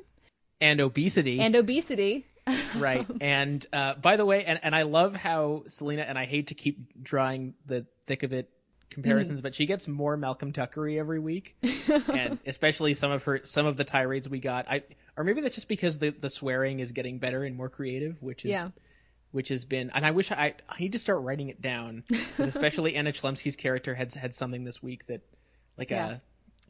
And 0.60 0.80
obesity. 0.80 1.40
and 1.40 1.54
obesity. 1.56 2.26
right. 2.76 3.06
And 3.20 3.64
uh, 3.72 3.94
by 3.94 4.16
the 4.16 4.24
way, 4.24 4.44
and, 4.44 4.60
and 4.62 4.74
I 4.74 4.82
love 4.82 5.16
how 5.16 5.64
Selina, 5.66 6.02
and 6.02 6.16
I 6.18 6.26
hate 6.26 6.48
to 6.48 6.54
keep 6.54 7.02
drawing 7.02 7.54
the 7.66 7.86
thick 8.06 8.22
of 8.22 8.32
it 8.32 8.50
comparisons, 8.88 9.40
but 9.40 9.54
she 9.54 9.66
gets 9.66 9.88
more 9.88 10.16
Malcolm 10.16 10.52
Tuckery 10.52 10.96
every 10.98 11.18
week. 11.18 11.56
and 12.08 12.38
especially 12.46 12.94
some 12.94 13.10
of 13.10 13.24
her 13.24 13.40
some 13.42 13.66
of 13.66 13.76
the 13.76 13.84
tirades 13.84 14.28
we 14.28 14.38
got. 14.38 14.66
I 14.70 14.84
or 15.16 15.24
maybe 15.24 15.40
that's 15.40 15.54
just 15.56 15.66
because 15.68 15.98
the, 15.98 16.10
the 16.10 16.30
swearing 16.30 16.78
is 16.80 16.92
getting 16.92 17.18
better 17.18 17.42
and 17.44 17.56
more 17.56 17.68
creative, 17.68 18.22
which 18.22 18.44
is 18.44 18.52
Yeah. 18.52 18.68
which 19.32 19.48
has 19.48 19.64
been 19.64 19.90
and 19.90 20.06
I 20.06 20.12
wish 20.12 20.30
I 20.30 20.54
I 20.68 20.78
need 20.78 20.92
to 20.92 20.98
start 21.00 21.22
writing 21.22 21.48
it 21.48 21.60
down, 21.60 22.04
especially 22.38 22.94
Anna 22.96 23.10
Chlumsky's 23.10 23.56
character 23.56 23.94
had 23.96 24.14
had 24.14 24.34
something 24.34 24.62
this 24.64 24.80
week 24.82 25.08
that 25.08 25.22
like 25.76 25.90
Yeah. 25.90 26.08
a 26.10 26.20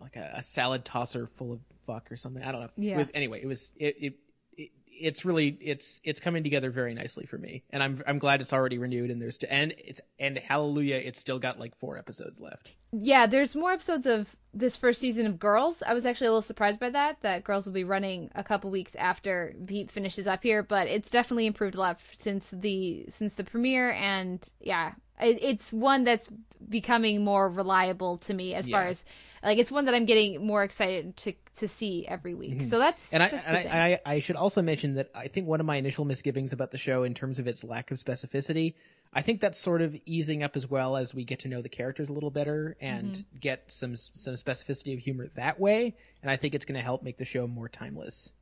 like 0.00 0.16
a, 0.16 0.34
a 0.36 0.42
salad 0.42 0.84
tosser 0.84 1.26
full 1.26 1.52
of 1.52 1.60
fuck 1.86 2.10
or 2.10 2.16
something. 2.16 2.42
I 2.42 2.52
don't 2.52 2.62
know. 2.62 2.70
Yeah. 2.76 2.94
It 2.94 2.98
was 2.98 3.10
anyway, 3.14 3.42
it 3.42 3.46
was 3.46 3.72
it, 3.76 3.96
it 4.00 4.14
it 4.56 4.70
it's 4.86 5.24
really 5.24 5.58
it's 5.60 6.00
it's 6.04 6.20
coming 6.20 6.42
together 6.42 6.70
very 6.70 6.94
nicely 6.94 7.26
for 7.26 7.38
me. 7.38 7.62
And 7.70 7.82
I'm 7.82 8.02
I'm 8.06 8.18
glad 8.18 8.40
it's 8.40 8.52
already 8.52 8.78
renewed 8.78 9.10
and 9.10 9.20
there's 9.20 9.38
to 9.38 9.52
and 9.52 9.74
it's 9.78 10.00
and 10.18 10.38
hallelujah, 10.38 10.96
it's 10.96 11.20
still 11.20 11.38
got 11.38 11.58
like 11.58 11.76
four 11.78 11.98
episodes 11.98 12.40
left. 12.40 12.72
Yeah, 12.92 13.26
there's 13.26 13.54
more 13.54 13.72
episodes 13.72 14.06
of 14.06 14.34
this 14.56 14.76
first 14.76 15.00
season 15.00 15.26
of 15.26 15.38
Girls. 15.38 15.82
I 15.82 15.92
was 15.92 16.06
actually 16.06 16.28
a 16.28 16.30
little 16.30 16.42
surprised 16.42 16.80
by 16.80 16.90
that. 16.90 17.20
That 17.20 17.44
Girls 17.44 17.66
will 17.66 17.74
be 17.74 17.84
running 17.84 18.30
a 18.34 18.42
couple 18.42 18.70
weeks 18.70 18.94
after 18.96 19.54
Veep 19.60 19.90
finishes 19.90 20.26
up 20.26 20.42
here, 20.42 20.62
but 20.62 20.88
it's 20.88 21.10
definitely 21.10 21.46
improved 21.46 21.74
a 21.74 21.78
lot 21.78 22.00
since 22.12 22.50
the 22.52 23.04
since 23.08 23.34
the 23.34 23.44
premiere. 23.44 23.92
And 23.92 24.48
yeah, 24.60 24.92
it, 25.20 25.38
it's 25.42 25.72
one 25.72 26.04
that's 26.04 26.30
becoming 26.68 27.22
more 27.22 27.48
reliable 27.48 28.16
to 28.16 28.34
me 28.34 28.54
as 28.54 28.66
far 28.68 28.86
as 28.86 29.04
like 29.42 29.58
it's 29.58 29.70
one 29.70 29.84
that 29.84 29.94
I'm 29.94 30.06
getting 30.06 30.44
more 30.44 30.64
excited 30.64 31.16
to 31.18 31.34
to 31.58 31.68
see 31.68 32.06
every 32.08 32.34
week. 32.34 32.54
Mm-hmm. 32.54 32.64
So 32.64 32.78
that's 32.78 33.12
And 33.12 33.22
I 33.22 33.28
that's 33.28 33.46
and. 33.46 33.56
I, 33.56 34.00
I 34.06 34.14
I 34.14 34.20
should 34.20 34.36
also 34.36 34.62
mention 34.62 34.94
that 34.94 35.10
I 35.14 35.28
think 35.28 35.46
one 35.46 35.60
of 35.60 35.66
my 35.66 35.76
initial 35.76 36.04
misgivings 36.04 36.52
about 36.52 36.70
the 36.70 36.78
show 36.78 37.04
in 37.04 37.14
terms 37.14 37.38
of 37.38 37.46
its 37.46 37.62
lack 37.62 37.90
of 37.90 37.98
specificity, 37.98 38.74
I 39.16 39.22
think 39.22 39.40
that's 39.40 39.58
sort 39.58 39.80
of 39.82 39.96
easing 40.04 40.42
up 40.42 40.56
as 40.56 40.68
well 40.68 40.96
as 40.96 41.14
we 41.14 41.24
get 41.24 41.38
to 41.40 41.48
know 41.48 41.62
the 41.62 41.68
characters 41.70 42.08
a 42.10 42.12
little 42.12 42.30
better 42.30 42.76
and 42.80 43.12
Mm-hmm. 43.12 43.38
get 43.40 43.64
some 43.72 43.96
some 43.96 44.34
specificity 44.34 44.92
of 44.92 45.00
humor 45.00 45.28
that 45.36 45.58
way. 45.58 45.96
And 46.22 46.30
I 46.30 46.36
think 46.36 46.54
it's 46.54 46.64
going 46.66 46.76
to 46.76 46.82
help 46.84 47.02
make 47.02 47.16
the 47.16 47.24
show 47.24 47.46
more 47.46 47.68
timeless 47.68 48.32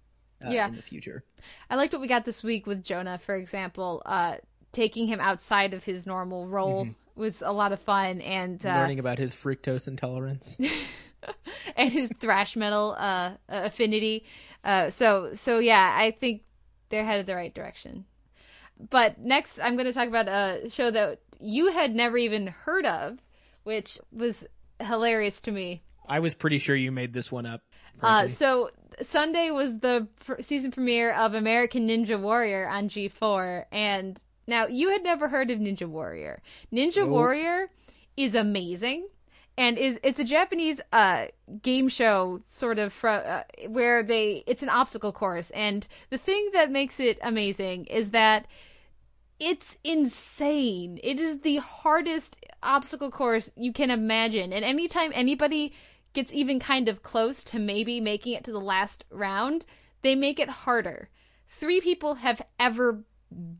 uh, 0.45 0.51
Yeah. 0.51 0.67
in 0.69 0.75
the 0.77 0.83
future. 0.83 1.23
I 1.71 1.77
liked 1.77 1.93
what 1.93 2.03
we 2.03 2.09
got 2.09 2.25
this 2.25 2.43
week 2.43 2.67
with 2.67 2.83
Jonah, 2.83 3.19
for 3.25 3.35
example. 3.37 4.03
Uh, 4.05 4.37
taking 4.73 5.07
him 5.07 5.21
outside 5.21 5.73
of 5.75 5.85
his 5.85 6.07
normal 6.07 6.49
role 6.49 6.89
was 7.15 7.43
a 7.43 7.53
lot 7.53 7.71
of 7.73 7.79
fun, 7.81 8.21
and 8.23 8.67
uh, 8.67 8.71
Learning 8.75 8.99
about 8.99 9.19
his 9.19 9.33
fructose 9.33 9.87
intolerance. 9.87 10.59
and 11.77 11.93
his 11.93 12.11
thrash 12.21 12.57
metal 12.57 12.97
uh, 12.99 13.33
affinity. 13.49 14.25
Uh, 14.65 14.91
so 14.91 15.31
so 15.35 15.61
yeah, 15.61 15.95
I 15.97 16.11
think 16.11 16.43
they're 16.89 17.05
headed 17.05 17.27
the 17.27 17.37
right 17.37 17.55
direction. 17.55 18.05
But 18.91 19.19
next, 19.19 19.59
I'm 19.61 19.75
going 19.77 19.87
to 19.87 19.93
talk 19.93 20.09
about 20.09 20.29
a 20.29 20.69
show 20.71 20.91
that 20.91 21.21
you 21.41 21.73
had 21.73 21.95
never 21.95 22.17
even 22.19 22.49
heard 22.49 22.87
of, 22.87 23.19
which 23.63 23.99
was 24.13 24.47
hilarious 24.81 25.41
to 25.43 25.53
me. 25.53 25.83
I 26.09 26.21
was 26.21 26.35
pretty 26.35 26.59
sure 26.59 26.77
you 26.77 26.93
made 26.93 27.13
this 27.13 27.33
one 27.33 27.47
up. 27.47 27.63
Uh, 28.03 28.29
so 28.29 28.71
Sunday 29.03 29.51
was 29.51 29.79
the 29.79 30.09
pr- 30.25 30.43
season 30.43 30.71
premiere 30.71 31.13
of 31.13 31.35
American 31.35 31.89
Ninja 31.89 32.21
Warrior 32.21 32.69
on 32.69 32.89
G4, 32.89 33.67
and 33.73 34.21
now 34.47 34.67
you 34.67 34.91
had 34.91 35.03
never 35.03 35.29
heard 35.29 35.51
of 35.51 35.59
Ninja 35.59 35.87
Warrior. 35.87 36.43
Ninja 36.73 37.09
Warrior 37.09 37.71
is 38.17 38.35
amazing, 38.35 39.09
and 39.57 39.79
is 39.79 40.01
it's 40.03 40.19
a 40.19 40.25
Japanese 40.25 40.81
uh 40.93 41.27
game 41.63 41.89
show 41.89 42.41
sort 42.47 42.79
of 42.79 43.05
uh, 43.05 43.45
where 43.69 44.03
they 44.03 44.43
it's 44.47 44.63
an 44.63 44.69
obstacle 44.69 45.13
course, 45.13 45.51
and 45.51 45.87
the 46.11 46.19
thing 46.19 46.51
that 46.53 46.71
makes 46.71 46.99
it 47.01 47.19
amazing 47.23 47.85
is 47.87 48.11
that 48.11 48.47
it's 49.41 49.79
insane. 49.85 50.99
It 51.03 51.21
is 51.21 51.41
the 51.41 51.57
hardest 51.57 52.37
obstacle 52.63 53.11
course 53.11 53.51
you 53.57 53.73
can 53.73 53.91
imagine. 53.91 54.53
And 54.53 54.65
anytime 54.65 55.11
anybody 55.15 55.73
gets 56.13 56.33
even 56.33 56.61
kind 56.61 56.89
of 56.89 57.03
close 57.03 57.43
to 57.45 57.59
maybe 57.59 58.01
making 58.01 58.35
it 58.35 58.45
to 58.45 58.53
the 58.53 58.61
last 58.61 59.05
round, 59.11 59.65
they 60.03 60.15
make 60.15 60.39
it 60.39 60.49
harder. 60.49 61.09
Three 61.49 61.81
people 61.81 62.15
have 62.17 62.41
ever 62.59 63.05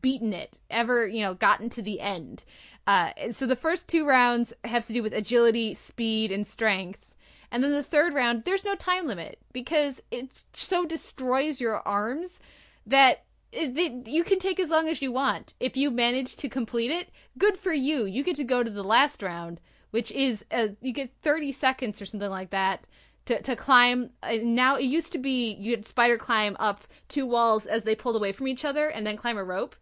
beaten 0.01 0.33
it, 0.33 0.59
ever, 0.71 1.07
you 1.07 1.23
know, 1.23 1.35
gotten 1.35 1.69
to 1.71 1.83
the 1.83 2.01
end. 2.01 2.45
Uh, 2.87 3.11
so 3.31 3.47
the 3.47 3.57
first 3.57 3.89
two 3.89 4.07
rounds 4.07 4.53
have 4.65 4.87
to 4.87 4.93
do 4.93 5.03
with 5.03 5.15
agility, 5.15 5.75
speed, 5.75 6.31
and 6.31 6.47
strength. 6.47 7.15
And 7.51 7.63
then 7.63 7.73
the 7.73 7.83
third 7.83 8.15
round, 8.15 8.45
there's 8.45 8.65
no 8.65 8.75
time 8.75 9.07
limit 9.07 9.39
because 9.53 10.03
it 10.11 10.45
so 10.53 10.85
destroys 10.85 11.61
your 11.61 11.87
arms 11.87 12.41
that 12.87 13.25
you 13.53 14.25
can 14.25 14.39
take 14.39 14.59
as 14.59 14.71
long 14.71 14.89
as 14.89 15.01
you 15.01 15.13
want. 15.13 15.55
If 15.61 15.77
you 15.77 15.91
manage 15.91 16.37
to 16.37 16.49
complete 16.49 16.91
it, 16.91 17.11
good 17.39 17.57
for 17.57 17.73
you. 17.73 18.05
You 18.05 18.25
get 18.25 18.37
to 18.37 18.45
go 18.45 18.63
to 18.63 18.71
the 18.71 18.83
last 18.83 19.23
round, 19.23 19.61
which 19.93 20.11
is 20.11 20.45
uh, 20.51 20.69
you 20.81 20.93
get 20.93 21.13
30 21.23 21.53
seconds 21.53 22.03
or 22.03 22.07
something 22.07 22.31
like 22.31 22.51
that 22.51 22.87
to 23.27 23.41
to 23.43 23.57
climb. 23.57 24.11
Uh, 24.23 24.37
now 24.43 24.77
it 24.77 24.85
used 24.85 25.13
to 25.13 25.19
be 25.19 25.55
you 25.55 25.73
would 25.73 25.87
spider 25.87 26.19
climb 26.19 26.57
up 26.59 26.87
two 27.09 27.27
walls 27.27 27.67
as 27.67 27.85
they 27.85 27.95
pulled 27.95 28.17
away 28.17 28.33
from 28.33 28.49
each 28.49 28.65
other 28.65 28.89
and 28.89 29.07
then 29.07 29.17
climb 29.17 29.39
a 29.39 29.45
rope. 29.45 29.77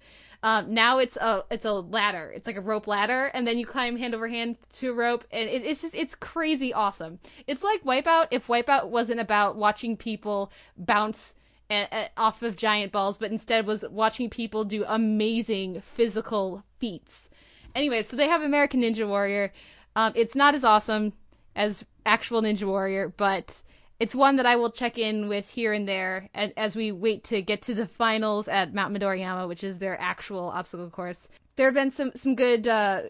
Um, 0.44 0.74
now 0.74 0.98
it's 0.98 1.16
a 1.16 1.44
it's 1.50 1.64
a 1.64 1.72
ladder. 1.72 2.32
It's 2.34 2.46
like 2.46 2.56
a 2.56 2.60
rope 2.60 2.88
ladder, 2.88 3.26
and 3.32 3.46
then 3.46 3.58
you 3.58 3.66
climb 3.66 3.96
hand 3.96 4.14
over 4.14 4.28
hand 4.28 4.56
to 4.78 4.90
a 4.90 4.94
rope, 4.94 5.24
and 5.30 5.48
it, 5.48 5.64
it's 5.64 5.82
just 5.82 5.94
it's 5.94 6.16
crazy 6.16 6.74
awesome. 6.74 7.20
It's 7.46 7.62
like 7.62 7.84
Wipeout 7.84 8.28
if 8.32 8.48
Wipeout 8.48 8.88
wasn't 8.88 9.20
about 9.20 9.56
watching 9.56 9.96
people 9.96 10.50
bounce 10.76 11.36
a- 11.70 11.88
a- 11.92 12.10
off 12.16 12.42
of 12.42 12.56
giant 12.56 12.90
balls, 12.90 13.18
but 13.18 13.30
instead 13.30 13.66
was 13.66 13.84
watching 13.88 14.28
people 14.28 14.64
do 14.64 14.84
amazing 14.86 15.80
physical 15.80 16.64
feats. 16.78 17.28
Anyway, 17.74 18.02
so 18.02 18.16
they 18.16 18.28
have 18.28 18.42
American 18.42 18.82
Ninja 18.82 19.06
Warrior. 19.06 19.52
Um, 19.94 20.12
it's 20.16 20.34
not 20.34 20.56
as 20.56 20.64
awesome 20.64 21.12
as 21.54 21.84
actual 22.06 22.42
Ninja 22.42 22.64
Warrior, 22.64 23.12
but 23.16 23.62
it's 24.02 24.14
one 24.14 24.36
that 24.36 24.46
I 24.46 24.56
will 24.56 24.70
check 24.70 24.98
in 24.98 25.28
with 25.28 25.48
here 25.48 25.72
and 25.72 25.86
there 25.86 26.28
as 26.34 26.74
we 26.74 26.90
wait 26.90 27.22
to 27.24 27.40
get 27.40 27.62
to 27.62 27.74
the 27.74 27.86
finals 27.86 28.48
at 28.48 28.74
Mount 28.74 28.92
Midoriyama, 28.92 29.46
which 29.46 29.62
is 29.62 29.78
their 29.78 30.00
actual 30.00 30.48
obstacle 30.48 30.90
course. 30.90 31.28
There 31.54 31.66
have 31.66 31.74
been 31.74 31.92
some 31.92 32.10
some 32.16 32.34
good 32.34 32.66
uh, 32.66 33.02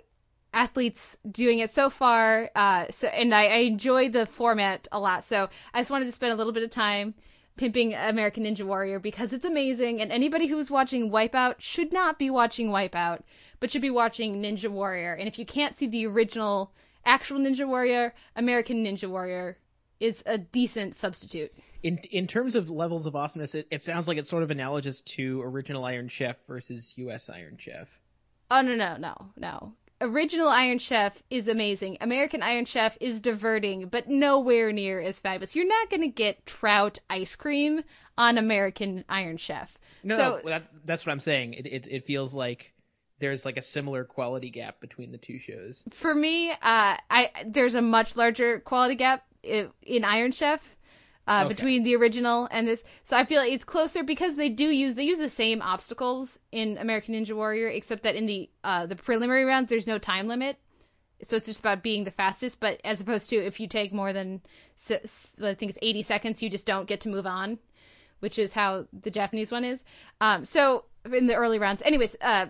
athletes 0.53 1.17
doing 1.31 1.61
it 1.61 1.71
so 1.71 1.89
far, 1.89 2.51
uh, 2.55 2.87
so 2.91 3.09
and 3.09 3.35
I, 3.35 3.45
I 3.45 3.57
enjoy 3.59 4.11
the 4.11 4.27
format 4.27 4.87
a 4.93 5.01
lot. 5.01 5.25
So 5.25 5.49
I 5.73 5.81
just 5.81 5.91
wanted 5.91 6.07
to 6.07 6.13
spend 6.13 6.33
a 6.33 6.37
little 6.37 6.53
bit 6.53 6.63
of 6.63 6.71
time 6.71 7.15
pimping 7.57 7.95
American 7.95 8.45
Ninja 8.45 8.65
Warrior 8.65 8.99
because 8.99 9.33
it's 9.33 9.45
amazing, 9.45 10.01
and 10.01 10.13
anybody 10.13 10.47
who's 10.47 10.71
watching 10.71 11.11
Wipeout 11.11 11.55
should 11.59 11.93
not 11.93 12.19
be 12.19 12.29
watching 12.29 12.69
Wipeout, 12.69 13.21
but 13.61 13.71
should 13.71 13.83
be 13.83 13.91
watching 13.91 14.43
Ninja 14.43 14.69
Warrior. 14.69 15.15
And 15.15 15.29
if 15.29 15.39
you 15.39 15.47
can't 15.47 15.75
see 15.75 15.87
the 15.87 16.07
original 16.07 16.73
actual 17.05 17.39
Ninja 17.39 17.67
Warrior, 17.67 18.15
American 18.37 18.85
Ninja 18.85 19.09
Warrior 19.09 19.59
is 20.01 20.23
a 20.27 20.37
decent 20.37 20.95
substitute. 20.95 21.53
in 21.83 21.99
in 22.11 22.27
terms 22.27 22.55
of 22.57 22.71
levels 22.71 23.07
of 23.07 23.15
awesomeness, 23.15 23.55
it, 23.55 23.69
it 23.71 23.85
sounds 23.85 24.09
like 24.09 24.19
it's 24.19 24.29
sort 24.29 24.43
of 24.43 24.51
analogous 24.51 25.01
to 25.03 25.41
original 25.43 25.85
Iron 25.85 26.09
Chef 26.09 26.45
versus 26.47 26.95
U.S. 26.97 27.31
Iron 27.31 27.57
Chef. 27.57 27.89
Oh 28.51 28.61
no 28.63 28.75
no 28.75 28.97
no 28.97 29.15
no. 29.37 29.75
Original 30.01 30.49
Iron 30.49 30.81
Chef 30.81 31.23
is 31.31 31.47
amazing. 31.47 31.97
American 32.01 32.43
Iron 32.43 32.65
Chef 32.65 32.99
is 33.01 33.21
diverting, 33.21 33.87
but 33.87 34.09
nowhere 34.09 34.73
near 34.73 35.01
as 35.01 35.21
fabulous. 35.21 35.55
You're 35.55 35.65
not 35.65 35.91
going 35.91 36.01
to 36.01 36.09
get 36.09 36.45
trout 36.45 36.99
ice 37.09 37.37
cream 37.37 37.85
on 38.19 38.37
American 38.37 39.05
Iron 39.09 39.37
Chef. 39.37 39.79
No, 40.03 40.17
so 40.17 40.41
no 40.43 40.51
that, 40.51 40.65
that's 40.85 41.07
what 41.07 41.13
I'm 41.13 41.21
saying. 41.21 41.55
It, 41.55 41.67
it 41.67 41.87
it 41.89 42.05
feels 42.05 42.35
like 42.35 42.72
there's 43.23 43.45
like 43.45 43.57
a 43.57 43.63
similar 43.63 44.05
quality 44.05 44.51
gap 44.51 44.81
between 44.81 45.13
the 45.13 45.19
two 45.19 45.39
shows. 45.39 45.85
for 45.91 46.15
me, 46.15 46.51
uh, 46.51 46.57
I 47.09 47.31
there's 47.47 47.75
a 47.75 47.81
much 47.83 48.17
larger 48.17 48.61
quality 48.61 48.97
gap 48.97 49.25
in 49.43 50.05
Iron 50.05 50.33
Chef 50.33 50.77
uh, 51.29 51.43
Okay. 51.45 51.55
between 51.55 51.85
the 51.85 51.95
original 51.97 52.49
and 52.51 52.67
this. 52.67 52.83
So 53.05 53.17
I 53.17 53.25
feel 53.25 53.41
like 53.41 53.53
it's 53.53 53.65
closer 53.65 54.03
because 54.03 54.35
they 54.37 54.49
do 54.49 54.65
use 54.67 54.97
they 54.97 55.05
use 55.05 55.19
the 55.19 55.31
same 55.31 55.63
obstacles 55.63 56.39
in 56.51 56.77
American 56.79 57.15
Ninja 57.15 57.35
Warrior, 57.35 57.69
except 57.69 58.03
that 58.03 58.17
in 58.17 58.27
the 58.27 58.51
uh, 58.65 58.87
the 58.87 58.97
preliminary 58.97 59.45
rounds 59.45 59.71
there's 59.71 59.87
no 59.87 59.99
time 59.99 60.27
limit. 60.29 60.59
So 61.25 61.37
it's 61.37 61.47
just 61.47 61.61
about 61.61 61.85
being 61.85 62.03
the 62.03 62.11
fastest, 62.11 62.59
but 62.59 62.81
as 62.85 63.01
opposed 63.01 63.31
to 63.31 63.37
if 63.37 63.61
you 63.61 63.69
take 63.69 63.93
more 63.93 64.13
than 64.13 64.41
I 64.91 65.55
think 65.55 65.71
it's 65.71 65.79
80 65.81 66.03
seconds, 66.03 66.43
you 66.43 66.51
just 66.51 66.67
don't 66.67 66.89
get 66.89 67.01
to 67.03 67.09
move 67.09 67.27
on, 67.29 67.59
which 68.19 68.41
is 68.41 68.53
how 68.53 68.87
the 68.93 69.11
Japanese 69.13 69.53
one 69.53 69.65
is. 69.65 69.85
Um, 70.21 70.45
so 70.45 70.87
in 71.13 71.29
the 71.29 71.37
early 71.37 71.61
rounds, 71.61 71.81
anyways, 71.85 72.17
uh, 72.21 72.47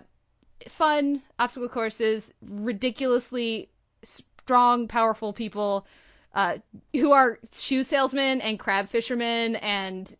fun 0.67 1.21
obstacle 1.39 1.69
courses, 1.69 2.33
ridiculously 2.41 3.69
strong, 4.03 4.87
powerful 4.87 5.33
people 5.33 5.85
uh, 6.33 6.57
who 6.93 7.11
are 7.11 7.39
shoe 7.53 7.83
salesmen 7.83 8.41
and 8.41 8.59
crab 8.59 8.89
fishermen 8.89 9.55
and 9.57 10.15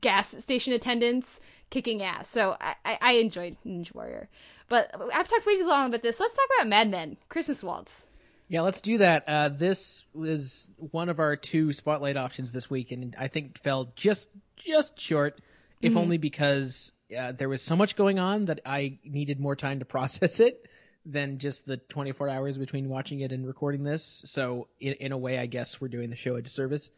gas 0.00 0.34
station 0.42 0.72
attendants 0.72 1.40
kicking 1.70 2.02
ass. 2.02 2.28
So 2.28 2.56
I, 2.60 2.98
I, 3.00 3.12
enjoyed 3.14 3.56
Ninja 3.66 3.92
Warrior. 3.92 4.28
But 4.68 4.94
I've 5.12 5.26
talked 5.26 5.44
way 5.44 5.56
too 5.56 5.66
long 5.66 5.88
about 5.88 6.02
this. 6.02 6.20
Let's 6.20 6.34
talk 6.34 6.46
about 6.56 6.68
Mad 6.68 6.90
Men, 6.90 7.16
Christmas 7.28 7.64
Waltz. 7.64 8.06
Yeah, 8.48 8.60
let's 8.60 8.80
do 8.80 8.98
that. 8.98 9.24
Uh, 9.26 9.48
this 9.48 10.04
was 10.14 10.70
one 10.76 11.08
of 11.08 11.18
our 11.18 11.34
two 11.34 11.72
spotlight 11.72 12.16
options 12.16 12.52
this 12.52 12.70
week, 12.70 12.92
and 12.92 13.16
I 13.18 13.26
think 13.26 13.58
fell 13.58 13.92
just 13.96 14.30
just 14.56 15.00
short, 15.00 15.40
if 15.80 15.96
only 15.96 16.16
because 16.16 16.92
uh, 17.16 17.32
there 17.32 17.48
was 17.48 17.62
so 17.62 17.76
much 17.76 17.96
going 17.96 18.18
on 18.18 18.46
that 18.46 18.60
I 18.64 18.98
needed 19.04 19.40
more 19.40 19.56
time 19.56 19.78
to 19.80 19.84
process 19.96 20.40
it 20.40 20.66
than 21.04 21.38
just 21.38 21.66
the 21.66 21.76
24 21.76 22.28
hours 22.28 22.58
between 22.58 22.88
watching 22.88 23.20
it 23.20 23.30
and 23.32 23.46
recording 23.46 23.84
this. 23.84 24.22
So, 24.26 24.68
in, 24.80 24.94
in 24.94 25.12
a 25.12 25.18
way, 25.18 25.38
I 25.38 25.46
guess 25.46 25.80
we're 25.80 25.88
doing 25.88 26.10
the 26.10 26.16
show 26.16 26.36
a 26.36 26.42
disservice. 26.42 26.90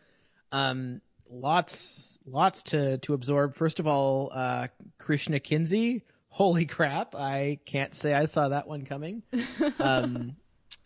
Um, 0.50 1.02
lots 1.30 2.18
lots 2.26 2.62
to 2.64 2.98
to 2.98 3.12
absorb. 3.14 3.54
First 3.54 3.80
of 3.80 3.86
all, 3.86 4.30
uh, 4.32 4.68
Krishna 4.98 5.40
Kinsey. 5.40 6.04
Holy 6.30 6.66
crap! 6.66 7.14
I 7.14 7.58
can't 7.66 7.94
say 7.94 8.14
I 8.14 8.26
saw 8.26 8.48
that 8.48 8.66
one 8.68 8.84
coming. 8.84 9.22
Um, 9.80 10.36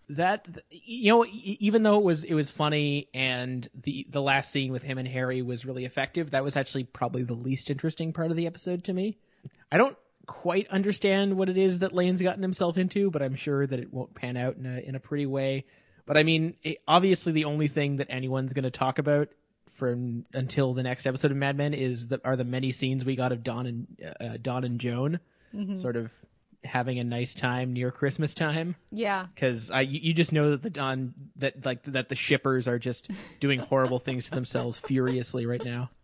that 0.08 0.46
you 0.70 1.12
know 1.12 1.24
even 1.42 1.82
though 1.82 1.98
it 1.98 2.04
was 2.04 2.24
it 2.24 2.34
was 2.34 2.50
funny 2.50 3.08
and 3.14 3.68
the 3.82 4.06
the 4.10 4.20
last 4.20 4.50
scene 4.50 4.72
with 4.72 4.82
him 4.82 4.98
and 4.98 5.08
harry 5.08 5.42
was 5.42 5.64
really 5.64 5.84
effective 5.84 6.32
that 6.32 6.44
was 6.44 6.56
actually 6.56 6.84
probably 6.84 7.22
the 7.22 7.34
least 7.34 7.70
interesting 7.70 8.12
part 8.12 8.30
of 8.30 8.36
the 8.36 8.46
episode 8.46 8.84
to 8.84 8.92
me. 8.92 9.16
I 9.70 9.78
don't 9.78 9.96
quite 10.26 10.68
understand 10.68 11.36
what 11.36 11.48
it 11.48 11.56
is 11.56 11.80
that 11.80 11.92
lane's 11.92 12.20
gotten 12.20 12.42
himself 12.42 12.76
into 12.76 13.10
but 13.10 13.22
i'm 13.22 13.34
sure 13.34 13.66
that 13.66 13.78
it 13.78 13.92
won't 13.92 14.14
pan 14.14 14.36
out 14.36 14.56
in 14.56 14.66
a 14.66 14.80
in 14.80 14.94
a 14.94 15.00
pretty 15.00 15.26
way. 15.26 15.64
But 16.04 16.16
i 16.16 16.24
mean 16.24 16.54
it, 16.62 16.78
obviously 16.86 17.32
the 17.32 17.44
only 17.44 17.68
thing 17.68 17.96
that 17.96 18.08
anyone's 18.10 18.52
going 18.52 18.64
to 18.64 18.70
talk 18.70 18.98
about 18.98 19.28
from 19.72 20.26
until 20.34 20.74
the 20.74 20.82
next 20.82 21.06
episode 21.06 21.30
of 21.30 21.36
mad 21.36 21.56
men 21.56 21.72
is 21.74 22.08
the 22.08 22.20
are 22.24 22.36
the 22.36 22.44
many 22.44 22.70
scenes 22.72 23.04
we 23.04 23.16
got 23.16 23.32
of 23.32 23.42
don 23.42 23.66
and 23.66 24.14
uh, 24.20 24.36
don 24.40 24.64
and 24.64 24.78
joan 24.80 25.18
sort 25.76 25.96
of 25.96 26.10
having 26.64 26.98
a 26.98 27.04
nice 27.04 27.34
time 27.34 27.72
near 27.72 27.90
christmas 27.90 28.34
time 28.34 28.76
Yeah. 28.92 29.26
because 29.34 29.70
I 29.70 29.80
you, 29.82 29.98
you 30.00 30.14
just 30.14 30.32
know 30.32 30.50
that 30.50 30.62
the 30.62 30.70
Don 30.70 31.12
that 31.36 31.64
like 31.64 31.82
that 31.84 32.08
the 32.08 32.14
shippers 32.16 32.68
are 32.68 32.78
just 32.78 33.10
doing 33.40 33.58
horrible 33.58 33.98
things 33.98 34.26
to 34.26 34.30
themselves 34.32 34.78
furiously 34.78 35.46
right 35.46 35.64
now. 35.64 35.90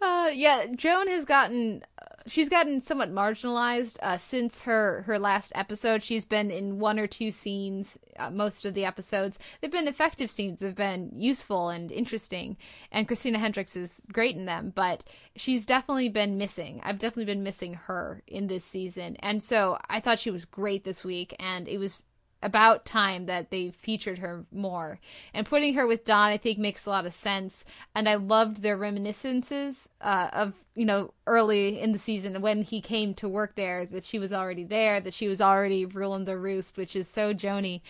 Uh, 0.00 0.30
yeah, 0.34 0.66
Joan 0.74 1.06
has 1.06 1.24
gotten 1.24 1.84
she's 2.26 2.48
gotten 2.48 2.80
somewhat 2.80 3.12
marginalized 3.12 3.96
uh, 4.02 4.18
since 4.18 4.62
her 4.62 5.02
her 5.02 5.18
last 5.18 5.52
episode. 5.54 6.02
She's 6.02 6.24
been 6.24 6.50
in 6.50 6.78
one 6.78 6.98
or 6.98 7.06
two 7.06 7.30
scenes 7.30 7.98
uh, 8.18 8.30
most 8.30 8.64
of 8.64 8.74
the 8.74 8.84
episodes. 8.84 9.38
They've 9.60 9.70
been 9.70 9.88
effective 9.88 10.30
scenes. 10.30 10.60
They've 10.60 10.74
been 10.74 11.10
useful 11.14 11.68
and 11.68 11.90
interesting, 11.90 12.56
and 12.90 13.06
Christina 13.06 13.38
Hendricks 13.38 13.76
is 13.76 14.00
great 14.12 14.36
in 14.36 14.46
them. 14.46 14.72
But 14.74 15.04
she's 15.36 15.66
definitely 15.66 16.08
been 16.08 16.38
missing. 16.38 16.80
I've 16.84 16.98
definitely 16.98 17.32
been 17.32 17.42
missing 17.42 17.74
her 17.74 18.22
in 18.26 18.46
this 18.46 18.64
season, 18.64 19.16
and 19.20 19.42
so 19.42 19.78
I 19.88 20.00
thought 20.00 20.20
she 20.20 20.30
was 20.30 20.44
great 20.44 20.84
this 20.84 21.04
week, 21.04 21.34
and 21.38 21.68
it 21.68 21.78
was 21.78 22.04
about 22.42 22.84
time 22.84 23.26
that 23.26 23.50
they 23.50 23.70
featured 23.70 24.18
her 24.18 24.44
more. 24.52 24.98
And 25.32 25.46
putting 25.46 25.74
her 25.74 25.86
with 25.86 26.04
Don, 26.04 26.28
I 26.28 26.36
think, 26.36 26.58
makes 26.58 26.86
a 26.86 26.90
lot 26.90 27.06
of 27.06 27.14
sense. 27.14 27.64
And 27.94 28.08
I 28.08 28.14
loved 28.14 28.62
their 28.62 28.76
reminiscences 28.76 29.88
uh, 30.00 30.28
of, 30.32 30.54
you 30.74 30.84
know, 30.84 31.12
early 31.26 31.80
in 31.80 31.92
the 31.92 31.98
season 31.98 32.40
when 32.40 32.62
he 32.62 32.80
came 32.80 33.14
to 33.14 33.28
work 33.28 33.54
there, 33.54 33.86
that 33.86 34.04
she 34.04 34.18
was 34.18 34.32
already 34.32 34.64
there, 34.64 35.00
that 35.00 35.14
she 35.14 35.28
was 35.28 35.40
already 35.40 35.86
ruling 35.86 36.24
the 36.24 36.38
roost, 36.38 36.76
which 36.76 36.96
is 36.96 37.08
so 37.08 37.32
Joni. 37.32 37.80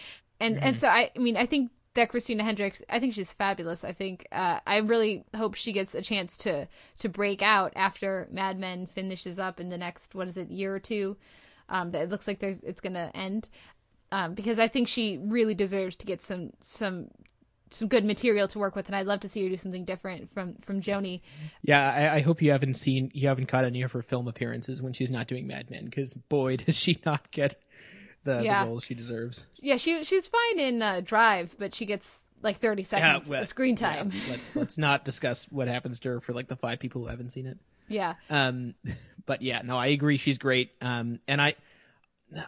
And 0.40 0.58
and 0.58 0.78
so 0.78 0.88
I, 0.88 1.10
I 1.14 1.18
mean, 1.18 1.36
I 1.36 1.46
think 1.46 1.70
that 1.94 2.08
Christina 2.08 2.42
Hendricks, 2.42 2.82
I 2.88 2.98
think 2.98 3.14
she's 3.14 3.32
fabulous. 3.32 3.84
I 3.84 3.92
think 3.92 4.26
uh, 4.32 4.60
I 4.66 4.78
really 4.78 5.24
hope 5.36 5.54
she 5.54 5.72
gets 5.72 5.94
a 5.94 6.02
chance 6.02 6.36
to 6.38 6.66
to 7.00 7.08
break 7.08 7.42
out 7.42 7.72
after 7.76 8.28
Mad 8.30 8.58
Men 8.58 8.86
finishes 8.86 9.38
up 9.38 9.60
in 9.60 9.68
the 9.68 9.78
next 9.78 10.14
what 10.14 10.28
is 10.28 10.36
it 10.36 10.50
year 10.50 10.74
or 10.74 10.80
two. 10.80 11.16
Um, 11.68 11.92
that 11.92 12.02
it 12.02 12.10
looks 12.10 12.26
like 12.26 12.42
it's 12.42 12.80
going 12.80 12.94
to 12.94 13.10
end 13.16 13.48
um, 14.12 14.34
because 14.34 14.58
I 14.58 14.68
think 14.68 14.86
she 14.86 15.18
really 15.20 15.54
deserves 15.54 15.96
to 15.96 16.06
get 16.06 16.22
some 16.22 16.50
some 16.60 17.08
some 17.70 17.88
good 17.88 18.04
material 18.04 18.46
to 18.48 18.58
work 18.58 18.76
with, 18.76 18.86
and 18.86 18.94
I'd 18.94 19.06
love 19.06 19.20
to 19.20 19.28
see 19.28 19.42
her 19.42 19.48
do 19.48 19.56
something 19.56 19.84
different 19.84 20.32
from 20.32 20.56
from 20.64 20.80
Joni. 20.80 21.22
Yeah, 21.62 21.90
I, 21.90 22.16
I 22.16 22.20
hope 22.20 22.42
you 22.42 22.52
haven't 22.52 22.74
seen 22.74 23.10
you 23.14 23.28
haven't 23.28 23.46
caught 23.46 23.64
any 23.64 23.82
of 23.82 23.92
her 23.92 24.02
film 24.02 24.28
appearances 24.28 24.80
when 24.82 24.92
she's 24.92 25.10
not 25.10 25.26
doing 25.26 25.46
Mad 25.46 25.70
Men, 25.70 25.86
because 25.86 26.12
boy, 26.12 26.56
does 26.66 26.76
she 26.76 27.00
not 27.04 27.30
get 27.30 27.60
the, 28.24 28.42
Yeah. 28.42 28.64
the 28.64 28.70
role 28.70 28.80
she 28.80 28.94
deserves. 28.94 29.46
Yeah, 29.56 29.78
she 29.78 30.04
she's 30.04 30.28
fine 30.28 30.58
in 30.58 30.82
uh, 30.82 31.00
Drive, 31.02 31.56
but 31.58 31.74
she 31.74 31.86
gets 31.86 32.24
like 32.42 32.58
thirty 32.58 32.84
seconds 32.84 33.28
well, 33.28 33.42
of 33.42 33.48
screen 33.48 33.76
time. 33.76 34.12
yeah, 34.12 34.20
let's 34.30 34.54
let's 34.54 34.78
not 34.86 35.04
discuss 35.04 35.46
what 35.50 35.68
happens 35.68 35.98
to 36.00 36.10
her 36.10 36.20
for 36.20 36.32
like 36.32 36.48
the 36.48 36.56
five 36.56 36.78
people 36.78 37.02
who 37.02 37.08
haven't 37.08 37.30
seen 37.30 37.46
it. 37.46 37.58
Yeah. 37.88 38.14
Um, 38.30 38.74
but 39.26 39.42
yeah, 39.42 39.62
no, 39.64 39.78
I 39.78 39.88
agree. 39.88 40.18
She's 40.18 40.38
great. 40.38 40.72
Um, 40.80 41.20
and 41.26 41.40
I, 41.40 41.54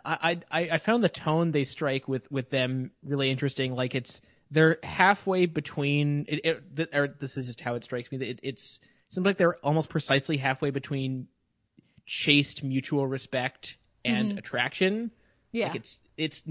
I, 0.05 0.41
I, 0.51 0.61
I 0.73 0.79
found 0.79 1.05
the 1.05 1.09
tone 1.09 1.51
they 1.51 1.65
strike 1.65 2.09
with 2.09 2.31
with 2.31 2.51
them 2.51 2.91
really 3.03 3.31
interesting. 3.31 3.75
Like 3.75 3.95
it's 3.95 4.21
they're 4.51 4.79
halfway 4.83 5.47
between. 5.47 6.27
It, 6.29 6.63
it 6.77 6.95
or 6.95 7.09
this 7.09 7.37
is 7.37 7.47
just 7.47 7.61
how 7.61 7.75
it 7.75 7.85
strikes 7.85 8.11
me. 8.11 8.19
That 8.19 8.29
it, 8.29 8.41
it's 8.43 8.81
it 9.09 9.15
seems 9.15 9.27
like 9.27 9.37
they're 9.37 9.57
almost 9.57 9.89
precisely 9.89 10.37
halfway 10.37 10.71
between 10.71 11.29
chaste 12.07 12.63
mutual 12.63 13.07
respect 13.07 13.77
and 14.05 14.39
attraction. 14.39 15.11
Yeah. 15.53 15.69
Like 15.69 15.77
it's 15.77 16.01
it's 16.17 16.45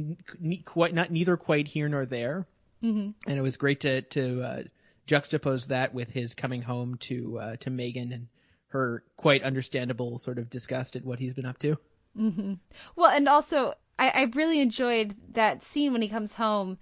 quite 0.66 0.94
not 0.94 1.12
neither 1.12 1.38
quite 1.38 1.68
here 1.68 1.90
nor 1.90 2.06
there. 2.06 2.48
Mm-hmm. 2.84 3.12
And 3.30 3.40
it 3.40 3.42
was 3.42 3.58
great 3.58 3.80
to 3.82 4.02
to 4.02 4.42
uh, 4.42 4.64
juxtapose 5.08 5.68
that 5.68 5.94
with 5.94 6.12
his 6.12 6.34
coming 6.34 6.62
home 6.62 6.96
to 7.02 7.40
uh, 7.40 7.56
to 7.58 7.70
Megan 7.70 8.12
and 8.12 8.28
her 8.68 9.04
quite 9.18 9.44
understandable 9.44 10.18
sort 10.18 10.40
of 10.40 10.50
disgust 10.50 10.96
at 10.96 11.06
what 11.06 11.20
he's 11.20 11.34
been 11.34 11.46
up 11.46 11.60
to. 11.60 11.78
Mm-hmm. 12.18 12.54
Well, 12.96 13.12
and 13.12 13.28
also 13.28 13.74
I, 13.98 14.10
I 14.10 14.22
really 14.34 14.60
enjoyed 14.60 15.16
that 15.32 15.64
scene 15.64 15.92
when 15.92 16.02
he 16.02 16.10
comes 16.10 16.36
home 16.36 16.78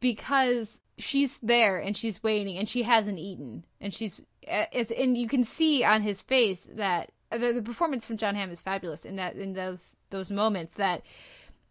because 0.00 0.78
she's 0.98 1.38
there 1.38 1.78
and 1.78 1.96
she's 1.96 2.22
waiting 2.22 2.56
and 2.56 2.68
she 2.68 2.82
hasn't 2.82 3.18
eaten 3.18 3.64
and 3.80 3.92
she's 3.92 4.20
uh, 4.48 4.64
as 4.72 4.90
and 4.90 5.16
you 5.16 5.28
can 5.28 5.44
see 5.44 5.84
on 5.84 6.02
his 6.02 6.22
face 6.22 6.68
that 6.72 7.12
the, 7.30 7.52
the 7.52 7.62
performance 7.62 8.06
from 8.06 8.16
Jon 8.16 8.34
Hamm 8.34 8.50
is 8.50 8.60
fabulous 8.60 9.04
in 9.04 9.16
that 9.16 9.36
in 9.36 9.52
those 9.52 9.96
those 10.10 10.30
moments 10.30 10.74
that 10.76 11.02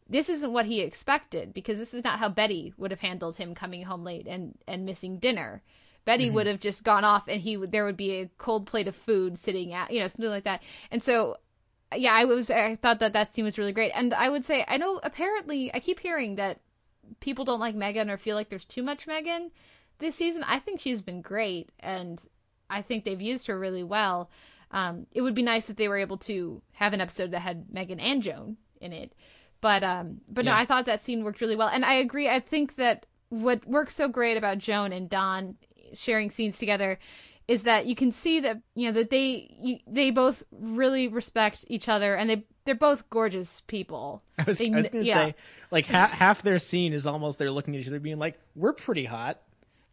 this 0.08 0.30
isn't 0.30 0.54
what 0.54 0.68
he 0.68 0.82
expected 0.82 1.54
because 1.54 1.80
this 1.80 1.93
is 1.93 2.04
not 2.04 2.20
how 2.20 2.30
Betty 2.30 2.74
would 2.78 2.91
have 2.91 3.00
handled 3.00 3.38
him 3.38 3.56
coming 3.56 3.84
home 3.84 4.04
late 4.04 4.28
and 4.28 4.58
and 4.68 4.86
missing 4.86 5.18
dinner. 5.18 5.64
Betty 6.04 6.28
mm-hmm. 6.28 6.36
would 6.36 6.48
have 6.48 6.60
just 6.60 6.84
gone 6.84 7.04
off 7.04 7.28
and 7.28 7.41
he 7.41 7.58
would 7.58 7.72
there 7.72 7.86
would 7.86 7.98
be 7.98 8.12
a 8.12 8.30
cold 8.38 8.68
plate 8.68 8.88
of 8.88 8.96
food 8.96 9.39
sitting 9.39 9.74
out, 9.74 9.91
you 9.91 10.00
know, 10.00 10.08
something 10.08 10.30
like 10.30 10.43
that. 10.43 10.62
And 10.91 11.02
so 11.02 11.38
yeah, 11.96 12.14
I 12.14 12.26
was 12.26 12.50
I 12.50 12.76
thought 12.76 13.00
that 13.00 13.14
that 13.14 13.34
scene 13.34 13.46
was 13.46 13.58
really 13.58 13.74
great. 13.74 13.92
And 13.94 14.14
I 14.14 14.30
would 14.30 14.46
say 14.46 14.66
I 14.68 14.78
know 14.78 15.00
apparently 15.04 15.74
I 15.74 15.80
keep 15.80 16.00
hearing 16.00 16.36
that 16.36 16.60
people 17.20 17.46
don't 17.46 17.60
like 17.60 17.76
Megan 17.76 18.10
or 18.10 18.18
feel 18.18 18.36
like 18.36 18.50
there's 18.50 18.66
too 18.66 18.84
much 18.84 19.08
Megan 19.08 19.52
this 20.00 20.16
season. 20.16 20.44
I 20.44 20.60
think 20.60 20.80
she's 20.80 21.02
been 21.02 21.22
great 21.22 21.70
and 21.80 22.24
I 22.70 22.82
think 22.82 23.04
they've 23.04 23.22
used 23.22 23.48
her 23.48 23.60
really 23.60 23.84
well. 23.84 24.30
Um, 24.72 25.06
it 25.12 25.22
would 25.22 25.36
be 25.36 25.44
nice 25.44 25.70
if 25.70 25.78
they 25.78 25.88
were 25.88 25.98
able 25.98 26.18
to 26.18 26.62
have 26.74 26.94
an 26.94 27.02
episode 27.02 27.32
that 27.32 27.40
had 27.40 27.72
Megan 27.72 28.00
and 28.00 28.22
Joan 28.24 28.58
in 28.82 28.92
it. 28.92 29.14
But 29.62 29.84
um 29.84 30.22
but 30.28 30.46
no, 30.46 30.54
I 30.54 30.66
thought 30.66 30.86
that 30.86 31.02
scene 31.02 31.24
worked 31.24 31.42
really 31.42 31.56
well. 31.56 31.70
And 31.70 31.86
I 31.86 31.96
agree. 31.96 32.30
I 32.30 32.40
think 32.40 32.76
that 32.76 33.06
what 33.30 33.66
works 33.66 33.96
so 33.96 34.08
great 34.08 34.38
about 34.38 34.60
Joan 34.60 34.92
and 34.92 35.10
Don 35.10 35.56
sharing 35.94 36.30
scenes 36.30 36.58
together 36.58 37.00
is 37.48 37.64
that 37.64 37.86
you 37.86 37.96
can 37.96 38.12
see 38.12 38.39
that 38.39 38.62
you 38.74 38.88
know 38.88 38.93
that 38.93 39.10
they 39.10 39.56
you, 39.60 39.80
they 39.88 40.12
both 40.12 40.43
really 40.52 41.08
respect 41.08 41.66
each 41.68 41.88
other 41.88 42.16
and 42.16 42.30
they 42.30 42.46
they're 42.66 42.76
both 42.76 43.10
gorgeous 43.10 43.62
people. 43.68 44.24
I 44.39 44.43
was, 44.43 44.58
They 44.58 44.72
I 44.72 44.76
was 44.76 44.89
going 44.89 45.04
to 45.04 45.08
yeah. 45.08 45.14
say, 45.14 45.36
like 45.70 45.86
ha- 45.86 46.08
half 46.08 46.41
their 46.41 46.58
scene 46.58 46.93
is 46.93 47.06
almost 47.06 47.38
they're 47.38 47.52
looking 47.52 47.76
at 47.76 47.82
each 47.82 47.88
other, 47.88 48.00
being 48.00 48.18
like, 48.18 48.39
"We're 48.56 48.74
pretty 48.74 49.06
hot. 49.06 49.39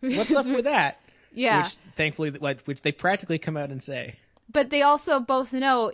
What's 0.01 0.35
up 0.35 0.47
with 0.47 0.65
that?" 0.65 0.99
Yeah. 1.35 1.63
Which 1.63 1.77
thankfully, 1.97 2.31
what 2.31 2.67
which 2.67 2.83
they 2.83 2.93
practically 2.93 3.39
come 3.39 3.57
out 3.57 3.71
and 3.71 3.83
say, 3.83 4.17
but 4.51 4.69
they 4.69 4.83
also 4.83 5.19
both 5.19 5.55
know 5.55 5.91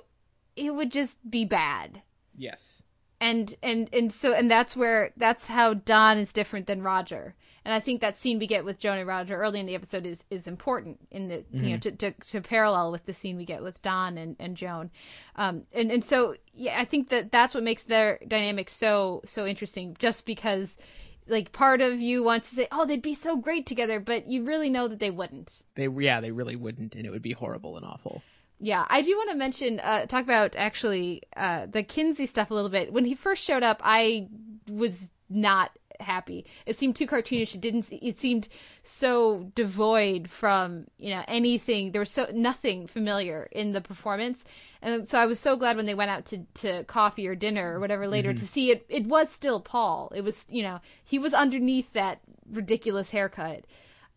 it 0.56 0.74
would 0.74 0.90
just 0.90 1.18
be 1.30 1.44
bad. 1.44 2.02
"Yes." 2.36 2.82
and 3.20 3.54
and 3.62 3.88
and 3.92 4.12
so 4.12 4.32
and 4.32 4.50
that's 4.50 4.76
where 4.76 5.12
that's 5.16 5.46
how 5.46 5.74
Don 5.74 6.18
is 6.18 6.32
different 6.32 6.66
than 6.66 6.82
Roger. 6.82 7.34
And 7.68 7.74
I 7.74 7.80
think 7.80 8.00
that 8.00 8.16
scene 8.16 8.38
we 8.38 8.46
get 8.46 8.64
with 8.64 8.78
Joan 8.78 8.96
and 8.96 9.06
Roger 9.06 9.36
early 9.36 9.60
in 9.60 9.66
the 9.66 9.74
episode 9.74 10.06
is 10.06 10.24
is 10.30 10.46
important 10.46 11.00
in 11.10 11.28
the 11.28 11.44
you 11.52 11.72
know 11.72 11.76
to, 11.76 11.90
to 11.90 12.12
to 12.12 12.40
parallel 12.40 12.90
with 12.90 13.04
the 13.04 13.12
scene 13.12 13.36
we 13.36 13.44
get 13.44 13.62
with 13.62 13.82
Don 13.82 14.16
and 14.16 14.36
and 14.40 14.56
Joan. 14.56 14.90
Um 15.36 15.64
and 15.74 15.92
and 15.92 16.02
so 16.02 16.36
yeah, 16.54 16.80
I 16.80 16.86
think 16.86 17.10
that 17.10 17.30
that's 17.30 17.52
what 17.52 17.62
makes 17.62 17.82
their 17.82 18.20
dynamic 18.26 18.70
so 18.70 19.20
so 19.26 19.44
interesting 19.44 19.96
just 19.98 20.24
because 20.24 20.78
like 21.26 21.52
part 21.52 21.82
of 21.82 22.00
you 22.00 22.24
wants 22.24 22.48
to 22.48 22.56
say, 22.56 22.68
"Oh, 22.72 22.86
they'd 22.86 23.02
be 23.02 23.12
so 23.12 23.36
great 23.36 23.66
together," 23.66 24.00
but 24.00 24.26
you 24.26 24.44
really 24.44 24.70
know 24.70 24.88
that 24.88 24.98
they 24.98 25.10
wouldn't. 25.10 25.62
They 25.74 25.88
yeah, 25.88 26.22
they 26.22 26.30
really 26.30 26.56
wouldn't, 26.56 26.94
and 26.94 27.04
it 27.04 27.10
would 27.10 27.20
be 27.20 27.32
horrible 27.32 27.76
and 27.76 27.84
awful. 27.84 28.22
Yeah, 28.60 28.86
I 28.88 29.02
do 29.02 29.14
want 29.14 29.28
to 29.28 29.36
mention, 29.36 29.78
uh, 29.80 30.06
talk 30.06 30.24
about 30.24 30.56
actually 30.56 31.22
uh, 31.36 31.66
the 31.66 31.82
Kinsey 31.82 32.24
stuff 32.24 32.50
a 32.50 32.54
little 32.54 32.70
bit. 32.70 32.94
When 32.94 33.04
he 33.04 33.14
first 33.14 33.44
showed 33.44 33.62
up, 33.62 33.82
I 33.84 34.28
was 34.70 35.10
not 35.28 35.77
happy. 36.00 36.46
It 36.66 36.76
seemed 36.76 36.96
too 36.96 37.06
cartoonish. 37.06 37.54
It 37.54 37.60
didn't. 37.60 37.88
It 37.90 38.16
seemed 38.18 38.48
so 38.82 39.50
devoid 39.54 40.30
from 40.30 40.86
you 40.98 41.10
know 41.10 41.24
anything. 41.28 41.92
There 41.92 42.00
was 42.00 42.10
so 42.10 42.28
nothing 42.32 42.86
familiar 42.86 43.48
in 43.52 43.72
the 43.72 43.80
performance, 43.80 44.44
and 44.82 45.08
so 45.08 45.18
I 45.18 45.26
was 45.26 45.38
so 45.40 45.56
glad 45.56 45.76
when 45.76 45.86
they 45.86 45.94
went 45.94 46.10
out 46.10 46.26
to, 46.26 46.38
to 46.54 46.84
coffee 46.84 47.26
or 47.28 47.34
dinner 47.34 47.74
or 47.76 47.80
whatever 47.80 48.06
later 48.08 48.32
to 48.32 48.46
see 48.46 48.70
it. 48.70 48.86
It 48.88 49.06
was 49.06 49.30
still 49.30 49.60
Paul. 49.60 50.12
It 50.14 50.22
was 50.22 50.46
you 50.48 50.62
know 50.62 50.80
he 51.04 51.18
was 51.18 51.34
underneath 51.34 51.92
that 51.92 52.20
ridiculous 52.50 53.10
haircut. 53.10 53.64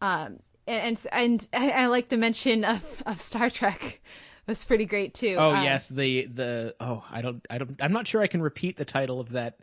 Um, 0.01 0.39
and 0.67 0.81
and, 0.81 1.07
and 1.11 1.47
I, 1.53 1.69
I 1.83 1.85
like 1.87 2.09
the 2.09 2.17
mention 2.17 2.63
of, 2.63 2.83
of 3.05 3.21
Star 3.21 3.49
Trek. 3.49 4.01
That's 4.47 4.65
pretty 4.65 4.85
great 4.85 5.13
too. 5.13 5.35
Oh 5.37 5.51
Um, 5.51 5.63
yes, 5.63 5.87
the 5.87 6.25
the 6.25 6.75
oh 6.79 7.03
I 7.09 7.21
don't 7.21 7.45
I 7.49 7.57
don't 7.57 7.75
I'm 7.79 7.93
not 7.93 8.07
sure 8.07 8.21
I 8.21 8.27
can 8.27 8.41
repeat 8.41 8.75
the 8.77 8.85
title 8.85 9.19
of 9.19 9.29
that 9.31 9.59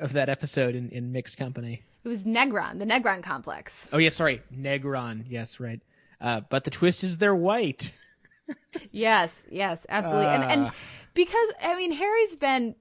of 0.00 0.12
that 0.14 0.28
episode 0.28 0.74
in 0.74 0.88
in 0.90 1.12
mixed 1.12 1.36
company. 1.36 1.82
it 2.04 2.08
was 2.08 2.24
Negron, 2.24 2.78
the 2.78 2.84
Negron 2.86 3.22
complex. 3.22 3.88
Oh 3.92 3.98
yes, 3.98 4.16
sorry, 4.16 4.42
Negron. 4.54 5.24
Yes, 5.28 5.60
right. 5.60 5.80
Uh, 6.20 6.40
but 6.50 6.64
the 6.64 6.70
twist 6.70 7.04
is 7.04 7.18
they're 7.18 7.34
white. 7.34 7.92
Yes, 8.90 9.42
yes, 9.50 9.86
absolutely. 9.88 10.26
and 10.26 10.44
and 10.44 10.66
Ah. 10.68 10.74
because 11.14 11.48
I 11.62 11.76
mean 11.76 11.92
Harry's 11.92 12.36
been 12.36 12.74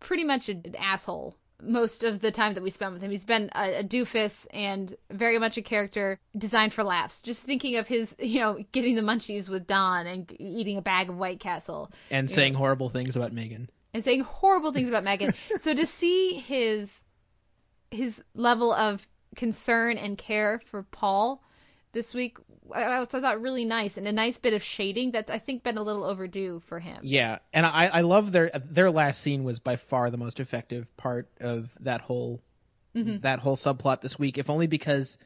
pretty 0.00 0.24
much 0.24 0.48
an 0.48 0.74
asshole 0.78 1.34
most 1.62 2.04
of 2.04 2.20
the 2.20 2.30
time 2.30 2.52
that 2.54 2.62
we 2.62 2.68
spent 2.70 2.92
with 2.92 3.00
him. 3.02 3.10
He's 3.10 3.24
been 3.24 3.48
a, 3.54 3.76
a 3.80 3.82
doofus 3.84 4.46
and 4.52 4.94
very 5.10 5.38
much 5.38 5.56
a 5.56 5.62
character 5.62 6.20
designed 6.36 6.74
for 6.74 6.84
laughs. 6.84 7.22
Just 7.22 7.42
thinking 7.42 7.76
of 7.76 7.86
his, 7.88 8.14
you 8.20 8.40
know, 8.40 8.62
getting 8.72 8.94
the 8.94 9.00
munchies 9.02 9.48
with 9.48 9.66
Don 9.66 10.06
and 10.06 10.30
eating 10.38 10.76
a 10.76 10.82
bag 10.82 11.08
of 11.08 11.16
White 11.16 11.40
Castle. 11.40 11.90
and 12.10 12.30
saying 12.30 12.52
horrible 12.54 12.90
things 12.90 13.16
about 13.16 13.32
Megan. 13.32 13.70
And 13.96 14.04
saying 14.04 14.20
horrible 14.20 14.72
things 14.72 14.88
about 14.88 15.04
Megan. 15.04 15.34
so 15.58 15.74
to 15.74 15.86
see 15.86 16.34
his 16.34 17.04
his 17.90 18.22
level 18.34 18.72
of 18.72 19.08
concern 19.34 19.96
and 19.96 20.18
care 20.18 20.60
for 20.64 20.82
Paul 20.82 21.42
this 21.92 22.14
week, 22.14 22.36
I, 22.74 23.04
thought 23.04 23.40
really 23.40 23.64
nice 23.64 23.96
and 23.96 24.06
a 24.06 24.12
nice 24.12 24.38
bit 24.38 24.52
of 24.52 24.62
shading 24.62 25.12
that 25.12 25.30
I 25.30 25.38
think 25.38 25.62
been 25.62 25.78
a 25.78 25.82
little 25.82 26.04
overdue 26.04 26.60
for 26.66 26.78
him. 26.78 26.98
Yeah, 27.02 27.38
and 27.52 27.64
I 27.64 27.86
I 27.86 28.00
love 28.02 28.32
their 28.32 28.50
their 28.54 28.90
last 28.90 29.22
scene 29.22 29.44
was 29.44 29.60
by 29.60 29.76
far 29.76 30.10
the 30.10 30.18
most 30.18 30.38
effective 30.40 30.94
part 30.96 31.28
of 31.40 31.70
that 31.80 32.02
whole 32.02 32.42
mm-hmm. 32.94 33.20
that 33.20 33.38
whole 33.38 33.56
subplot 33.56 34.02
this 34.02 34.18
week. 34.18 34.36
If 34.36 34.50
only 34.50 34.66
because 34.66 35.16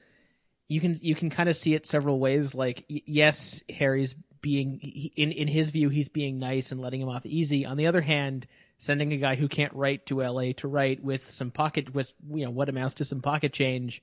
you 0.68 0.81
can 0.81 0.99
you 1.03 1.16
can 1.16 1.29
kind 1.29 1.49
of 1.49 1.57
see 1.57 1.75
it 1.75 1.87
several 1.87 2.21
ways. 2.21 2.55
Like 2.55 2.85
yes, 2.89 3.62
Harry's 3.68 4.14
being 4.41 4.78
he, 4.80 5.12
in 5.16 5.32
in 5.32 5.49
his 5.49 5.70
view 5.70 5.88
he's 5.88 6.09
being 6.09 6.38
nice 6.38 6.72
and 6.72 6.80
letting 6.80 7.01
him 7.01 7.09
off 7.09 7.26
easy. 7.26 7.66
On 7.66 7.76
the 7.76 7.86
other 7.86 8.01
hand, 8.01 8.47
sending 8.78 9.12
a 9.12 9.16
guy 9.16 9.34
who 9.34 9.49
can't 9.49 9.72
write 9.74 10.07
to 10.07 10.22
L.A. 10.22 10.53
to 10.55 10.68
write 10.68 11.03
with 11.03 11.30
some 11.30 11.51
pocket 11.51 11.95
with 11.95 12.12
you 12.32 12.45
know 12.45 12.51
what 12.51 12.68
amounts 12.68 12.95
to 12.95 13.05
some 13.05 13.20
pocket 13.20 13.53
change, 13.53 14.03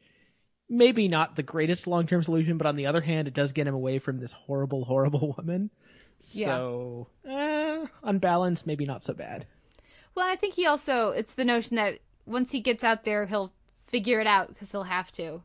maybe 0.70 1.08
not 1.08 1.36
the 1.36 1.44
greatest 1.44 1.88
long 1.88 2.06
term 2.08 2.24
solution. 2.24 2.58
But 2.58 2.68
on 2.68 2.76
the 2.76 2.86
other 2.86 3.02
hand, 3.02 3.28
it 3.28 3.34
does 3.34 3.52
get 3.52 3.68
him 3.68 3.74
away 3.76 4.00
from 4.00 4.20
this 4.20 4.32
horrible, 4.32 4.86
horrible 4.86 5.34
woman. 5.38 5.70
So, 6.20 7.08
eh, 7.28 7.86
on 8.04 8.18
balance, 8.20 8.66
maybe 8.66 8.86
not 8.86 9.04
so 9.04 9.14
bad. 9.14 9.46
Well, 10.16 10.28
I 10.28 10.36
think 10.36 10.56
he 10.56 10.66
also 10.66 11.12
it's 11.12 11.34
the 11.34 11.46
notion 11.46 11.76
that 11.76 12.00
once 12.26 12.52
he 12.52 12.60
gets 12.60 12.84
out 12.84 13.04
there, 13.04 13.26
he'll 13.28 13.54
figure 13.88 14.20
it 14.20 14.28
out 14.28 14.50
because 14.50 14.72
he'll 14.72 14.84
have 14.84 15.12
to, 15.14 15.42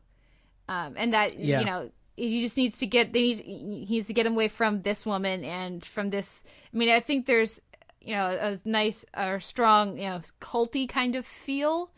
um, 0.67 0.95
and 0.97 1.13
that 1.13 1.39
Yeah. 1.39 1.59
you 1.59 1.65
know 1.65 1.91
he 2.15 2.41
just 2.41 2.57
needs 2.57 2.77
to 2.79 2.85
get 2.85 3.13
they 3.13 3.21
need 3.21 3.39
he 3.39 3.87
needs 3.89 4.07
to 4.07 4.13
get 4.13 4.25
him 4.25 4.33
away 4.33 4.47
from 4.47 4.81
this 4.81 5.05
woman 5.05 5.43
and 5.43 5.83
from 5.83 6.09
this. 6.09 6.43
I 6.73 6.77
mean, 6.77 6.89
I 6.89 6.99
think 6.99 7.25
there's 7.25 7.59
you 8.01 8.15
know 8.15 8.27
a 8.29 8.59
nice 8.67 9.05
or 9.17 9.39
strong 9.39 9.97
you 9.97 10.09
know 10.09 10.21
culty 10.41 10.87
kind 10.87 11.15
of 11.15 11.25
feel 11.25 11.91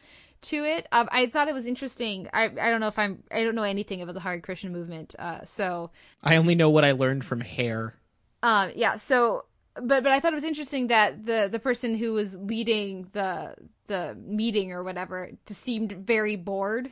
to 0.43 0.63
it. 0.63 0.87
Um, 0.91 1.09
I 1.11 1.25
thought 1.25 1.47
it 1.47 1.53
was 1.53 1.65
interesting. 1.65 2.29
I 2.33 2.45
I 2.45 2.69
don't 2.69 2.79
know 2.79 2.87
if 2.87 2.99
I'm 2.99 3.23
I 3.31 3.43
don't 3.43 3.55
know 3.55 3.63
anything 3.63 4.01
about 4.01 4.13
the 4.13 4.21
Hare 4.21 4.39
Krishna 4.39 4.69
movement, 4.69 5.15
uh, 5.19 5.43
so 5.43 5.91
I 6.23 6.37
only 6.37 6.55
know 6.55 6.69
what 6.69 6.85
I 6.85 6.91
learned 6.91 7.25
from 7.25 7.41
Hair. 7.41 7.95
um, 8.43 8.71
yeah. 8.75 8.95
So, 8.97 9.45
but 9.73 10.03
but 10.03 10.11
I 10.11 10.19
thought 10.19 10.33
it 10.33 10.35
was 10.35 10.43
interesting 10.43 10.87
that 10.87 11.25
the 11.25 11.49
the 11.51 11.59
person 11.59 11.95
who 11.95 12.13
was 12.13 12.35
leading 12.35 13.07
the 13.13 13.55
the 13.87 14.15
meeting 14.15 14.71
or 14.71 14.83
whatever 14.83 15.31
just 15.45 15.61
seemed 15.61 15.91
very 15.91 16.35
bored 16.35 16.89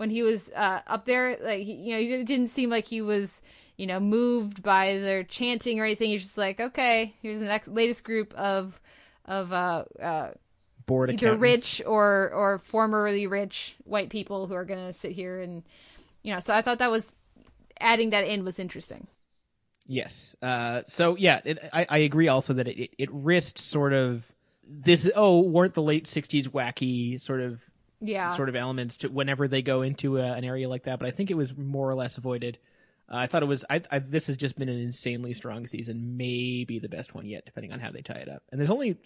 when 0.00 0.08
he 0.08 0.22
was 0.22 0.50
uh, 0.56 0.80
up 0.86 1.04
there. 1.04 1.36
Like 1.42 1.60
he, 1.60 1.74
you 1.74 1.94
know, 1.94 2.20
it 2.20 2.24
didn't 2.24 2.48
seem 2.48 2.70
like 2.70 2.86
he 2.86 3.02
was 3.02 3.42
you 3.76 3.86
know 3.86 4.00
moved 4.00 4.62
by 4.62 4.98
their 4.98 5.24
chanting 5.24 5.78
or 5.78 5.84
anything. 5.84 6.08
He's 6.08 6.22
just 6.22 6.38
like, 6.38 6.58
okay, 6.58 7.14
here's 7.20 7.38
the 7.38 7.44
next 7.44 7.68
latest 7.68 8.02
group 8.02 8.32
of 8.32 8.80
of 9.26 9.52
uh, 9.52 9.84
uh, 10.00 10.30
Board 10.86 11.10
either 11.10 11.36
rich 11.36 11.82
or 11.84 12.32
or 12.32 12.58
formerly 12.60 13.26
rich 13.26 13.76
white 13.84 14.08
people 14.08 14.46
who 14.46 14.54
are 14.54 14.64
gonna 14.64 14.94
sit 14.94 15.12
here 15.12 15.38
and 15.38 15.62
you 16.22 16.32
know. 16.32 16.40
So 16.40 16.54
I 16.54 16.62
thought 16.62 16.78
that 16.78 16.90
was 16.90 17.14
adding 17.78 18.08
that 18.10 18.26
in 18.26 18.42
was 18.42 18.58
interesting. 18.58 19.06
Yes. 19.86 20.34
Uh, 20.40 20.80
so 20.86 21.14
yeah, 21.16 21.42
it, 21.44 21.58
I, 21.74 21.86
I 21.90 21.98
agree 21.98 22.28
also 22.28 22.54
that 22.54 22.68
it, 22.68 22.84
it, 22.84 22.90
it 22.96 23.08
risked 23.12 23.58
sort 23.58 23.92
of 23.92 24.24
this. 24.66 25.10
Oh, 25.14 25.40
weren't 25.40 25.74
the 25.74 25.82
late 25.82 26.06
'60s 26.06 26.48
wacky 26.48 27.20
sort 27.20 27.42
of 27.42 27.60
Yeah. 28.00 28.28
sort 28.30 28.48
of 28.48 28.56
elements 28.56 28.98
to 28.98 29.08
whenever 29.08 29.48
they 29.48 29.62
go 29.62 29.82
into 29.82 30.18
a, 30.18 30.32
an 30.32 30.44
area 30.44 30.68
like 30.68 30.84
that? 30.84 30.98
But 30.98 31.08
I 31.08 31.10
think 31.10 31.30
it 31.30 31.36
was 31.36 31.56
more 31.56 31.88
or 31.88 31.94
less 31.94 32.18
avoided. 32.18 32.58
Uh, 33.10 33.16
I 33.16 33.26
thought 33.26 33.42
it 33.42 33.46
was. 33.46 33.64
I, 33.68 33.82
I 33.90 33.98
this 33.98 34.26
has 34.28 34.36
just 34.36 34.56
been 34.56 34.68
an 34.68 34.78
insanely 34.78 35.34
strong 35.34 35.66
season, 35.66 36.16
maybe 36.16 36.78
the 36.78 36.88
best 36.88 37.14
one 37.14 37.26
yet, 37.26 37.44
depending 37.44 37.72
on 37.72 37.80
how 37.80 37.90
they 37.90 38.02
tie 38.02 38.14
it 38.14 38.28
up. 38.28 38.42
And 38.50 38.60
there's 38.60 38.70
only 38.70 38.96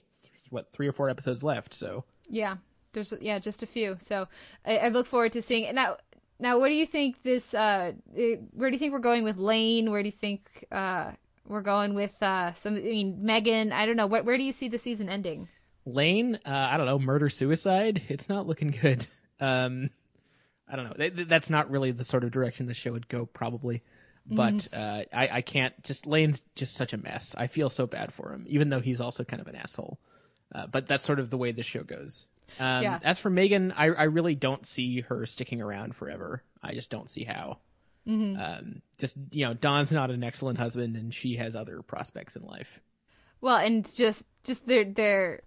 what 0.51 0.72
three 0.72 0.86
or 0.86 0.92
four 0.92 1.09
episodes 1.09 1.42
left, 1.42 1.74
so 1.74 2.05
Yeah, 2.28 2.57
there's 2.92 3.12
yeah 3.20 3.38
just 3.38 3.62
a 3.62 3.66
few. 3.66 3.97
So 4.01 4.28
I, 4.64 4.78
I 4.78 4.88
look 4.88 5.07
forward 5.07 5.32
to 5.32 5.42
seeing 5.42 5.64
it 5.64 5.74
now. 5.74 5.97
Now, 6.38 6.59
what 6.59 6.68
do 6.68 6.74
you 6.74 6.86
think 6.86 7.22
this? 7.22 7.55
Uh, 7.55 7.92
eh, 8.16 8.36
where 8.53 8.68
do 8.68 8.74
you 8.74 8.78
think 8.78 8.92
we're 8.92 8.99
going 8.99 9.24
with 9.24 9.36
Lane? 9.38 9.90
Where 9.90 10.03
do 10.03 10.09
you 10.09 10.12
think 10.12 10.64
uh, 10.70 11.12
we're 11.47 11.62
going 11.62 11.95
with 11.95 12.20
uh, 12.22 12.53
some? 12.55 12.76
I 12.76 12.80
mean, 12.80 13.24
Megan. 13.24 13.72
I 13.72 13.86
don't 13.86 13.97
know. 13.97 14.07
Where, 14.07 14.22
where 14.22 14.36
do 14.36 14.42
you 14.42 14.53
see 14.53 14.68
the 14.68 14.78
season 14.78 15.09
ending? 15.09 15.49
Lane, 15.87 16.37
uh, 16.47 16.51
I 16.51 16.76
don't 16.76 16.87
know, 16.87 16.99
murder 16.99 17.28
suicide. 17.28 18.03
It's 18.09 18.28
not 18.28 18.47
looking 18.47 18.70
good. 18.82 19.07
Um, 19.41 19.91
I 20.68 20.76
don't 20.76 20.87
know. 20.87 20.95
Th- 20.95 21.14
th- 21.14 21.28
that's 21.28 21.51
not 21.51 21.70
really 21.70 21.91
the 21.91 22.05
sort 22.05 22.24
of 22.24 22.30
direction 22.30 22.66
the 22.66 22.74
show 22.74 22.93
would 22.93 23.09
go, 23.09 23.26
probably. 23.26 23.82
But 24.26 24.68
uh, 24.72 25.03
I, 25.12 25.28
I 25.30 25.41
can't. 25.43 25.74
Just 25.82 26.07
Lane's 26.07 26.41
just 26.55 26.74
such 26.74 26.95
a 26.95 26.97
mess. 26.97 27.35
I 27.37 27.47
feel 27.47 27.68
so 27.68 27.87
bad 27.87 28.11
for 28.14 28.32
him, 28.32 28.47
even 28.49 28.70
though 28.70 28.80
he's 28.80 29.01
also 29.01 29.22
kind 29.22 29.43
of 29.43 29.49
an 29.49 29.57
asshole. 29.57 29.99
Uh, 30.55 30.66
but 30.66 30.89
that's 30.89 31.05
sort 31.05 31.20
of 31.20 31.28
the 31.28 31.37
way 31.37 31.53
the 31.53 31.62
show 31.62 31.82
goes. 31.82 32.24
Um, 32.59 32.82
Yeah. 32.82 32.99
As 33.03 33.18
for 33.18 33.28
Megan, 33.28 33.72
I, 33.72 33.87
I 33.87 34.05
really 34.05 34.35
don't 34.35 34.64
see 34.64 35.01
her 35.03 35.26
sticking 35.26 35.61
around 35.61 35.95
forever. 35.95 36.43
I 36.62 36.72
just 36.72 36.89
don't 36.89 37.11
see 37.11 37.24
how. 37.24 37.59
Mm-hmm. 38.09 38.41
Um, 38.41 38.82
just 38.97 39.16
you 39.30 39.45
know, 39.45 39.53
Don's 39.53 39.93
not 39.93 40.11
an 40.11 40.24
excellent 40.24 40.59
husband, 40.59 40.97
and 40.97 41.12
she 41.12 41.37
has 41.37 41.55
other 41.55 41.82
prospects 41.82 42.35
in 42.37 42.45
life. 42.45 42.80
Well, 43.43 43.57
and 43.57 43.93
just 43.95 44.24
just 44.45 44.66
their 44.66 44.85
their 44.85 45.43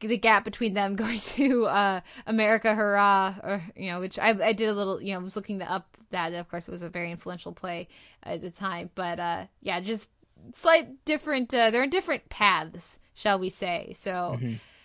the 0.00 0.16
gap 0.16 0.44
between 0.44 0.74
them 0.74 0.96
going 1.04 1.18
to 1.18 1.66
uh, 1.66 2.00
America 2.26 2.74
Hurrah, 2.74 3.34
or 3.42 3.62
you 3.76 3.90
know, 3.90 4.00
which 4.00 4.18
I 4.18 4.30
I 4.30 4.52
did 4.52 4.68
a 4.68 4.74
little, 4.74 5.02
you 5.02 5.14
know, 5.14 5.20
was 5.20 5.36
looking 5.36 5.60
up 5.62 5.96
that. 6.10 6.32
Of 6.32 6.48
course, 6.48 6.68
it 6.68 6.70
was 6.70 6.82
a 6.82 6.88
very 6.88 7.10
influential 7.10 7.52
play 7.52 7.88
at 8.22 8.40
the 8.42 8.50
time, 8.50 8.90
but 8.94 9.18
uh, 9.18 9.44
yeah, 9.60 9.80
just 9.80 10.10
slight 10.52 11.04
different. 11.04 11.52
Uh, 11.52 11.70
they're 11.70 11.84
in 11.84 11.90
different 11.90 12.28
paths, 12.28 12.98
shall 13.14 13.38
we 13.38 13.50
say? 13.50 13.92
So, 13.96 14.38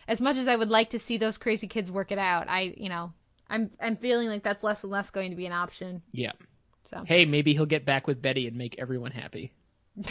as 0.08 0.22
much 0.22 0.38
as 0.38 0.48
I 0.48 0.56
would 0.56 0.70
like 0.70 0.92
to 0.92 1.00
see 1.00 1.18
those 1.18 1.38
crazy 1.38 1.68
kids 1.68 1.92
work 1.92 2.12
it 2.12 2.20
out, 2.20 2.50
I 2.50 2.74
you 2.78 2.90
know, 2.90 3.14
I'm 3.50 3.72
I'm 3.82 3.98
feeling 3.98 4.28
like 4.28 4.44
that's 4.44 4.64
less 4.64 4.84
and 4.84 4.92
less 4.92 5.10
going 5.10 5.32
to 5.32 5.38
be 5.38 5.46
an 5.46 5.54
option. 5.54 6.02
Yeah. 6.12 6.34
So 6.86 7.04
Hey, 7.06 7.26
maybe 7.26 7.54
he'll 7.54 7.66
get 7.66 7.86
back 7.86 8.08
with 8.08 8.22
Betty 8.22 8.48
and 8.48 8.56
make 8.56 8.76
everyone 8.78 9.12
happy. 9.12 9.54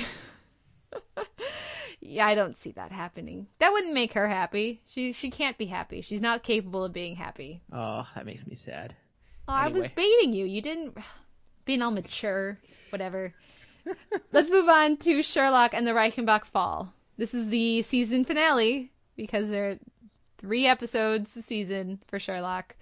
yeah, 2.04 2.26
I 2.26 2.34
don't 2.34 2.56
see 2.56 2.72
that 2.72 2.92
happening. 2.92 3.46
That 3.58 3.72
wouldn't 3.72 3.94
make 3.94 4.12
her 4.12 4.28
happy. 4.28 4.82
She 4.86 5.12
she 5.12 5.30
can't 5.30 5.56
be 5.56 5.66
happy. 5.66 6.02
She's 6.02 6.20
not 6.20 6.42
capable 6.42 6.84
of 6.84 6.92
being 6.92 7.16
happy. 7.16 7.62
Oh, 7.72 8.06
that 8.14 8.26
makes 8.26 8.46
me 8.46 8.54
sad. 8.54 8.94
Oh, 9.48 9.54
I 9.54 9.68
was 9.68 9.88
baiting 9.88 10.32
you. 10.32 10.44
You 10.44 10.60
didn't 10.60 10.98
being 11.64 11.82
all 11.82 11.90
mature, 11.90 12.58
whatever. 12.90 13.34
Let's 14.32 14.50
move 14.50 14.68
on 14.68 14.98
to 14.98 15.22
Sherlock 15.22 15.72
and 15.72 15.86
the 15.86 15.92
Reichenbach 15.92 16.44
Fall. 16.44 16.92
This 17.16 17.32
is 17.32 17.48
the 17.48 17.82
season 17.82 18.24
finale 18.24 18.92
because 19.16 19.48
there 19.48 19.70
are 19.70 19.78
three 20.38 20.66
episodes 20.66 21.36
a 21.36 21.42
season 21.42 22.00
for 22.06 22.18
Sherlock. 22.18 22.76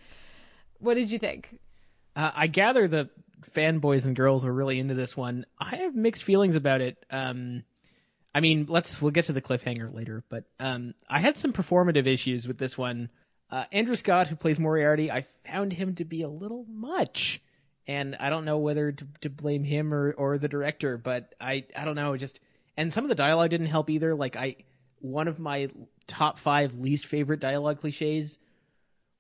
What 0.79 0.95
did 0.95 1.11
you 1.13 1.19
think? 1.19 1.61
Uh, 2.17 2.33
I 2.35 2.47
gather 2.49 2.89
the 2.89 3.09
fanboys 3.55 4.05
and 4.05 4.17
girls 4.17 4.45
were 4.45 4.53
really 4.53 4.79
into 4.79 4.95
this 4.95 5.17
one. 5.17 5.47
I 5.59 5.77
have 5.77 5.95
mixed 5.95 6.25
feelings 6.25 6.57
about 6.57 6.81
it. 6.81 7.05
Um, 7.11 7.65
I 8.35 8.41
mean, 8.41 8.67
let's 8.69 9.01
we'll 9.01 9.11
get 9.11 9.27
to 9.27 9.33
the 9.33 9.43
cliffhanger 9.43 9.93
later, 9.95 10.25
but 10.29 10.45
um, 10.59 10.95
I 11.09 11.19
had 11.19 11.37
some 11.37 11.53
performative 11.53 12.07
issues 12.07 12.47
with 12.47 12.59
this 12.59 12.79
one. 12.79 13.11
Uh, 13.51 13.65
Andrew 13.73 13.97
Scott, 13.97 14.29
who 14.29 14.37
plays 14.37 14.59
Moriarty, 14.59 15.11
I 15.11 15.27
found 15.47 15.75
him 15.75 15.95
to 15.97 16.05
be 16.05 16.23
a 16.23 16.29
little 16.29 16.65
much, 16.69 17.43
and 17.87 18.17
I 18.19 18.31
don't 18.31 18.47
know 18.47 18.59
whether 18.59 18.93
to, 18.93 19.07
to 19.23 19.31
blame 19.31 19.65
him 19.65 19.93
or 19.93 20.13
or 20.13 20.39
the 20.39 20.49
director, 20.49 20.97
but 20.97 21.35
I 21.41 21.65
I 21.77 21.85
don't 21.85 21.97
know, 21.97 22.17
just 22.17 22.41
and 22.77 22.93
some 22.93 23.05
of 23.05 23.09
the 23.09 23.15
dialogue 23.15 23.51
didn't 23.51 23.67
help 23.67 23.91
either. 23.91 24.15
Like 24.15 24.37
I, 24.37 24.57
one 25.01 25.29
of 25.29 25.39
my 25.39 25.69
top 26.07 26.39
five 26.39 26.75
least 26.77 27.07
favorite 27.07 27.41
dialogue 27.41 27.81
cliches 27.81 28.39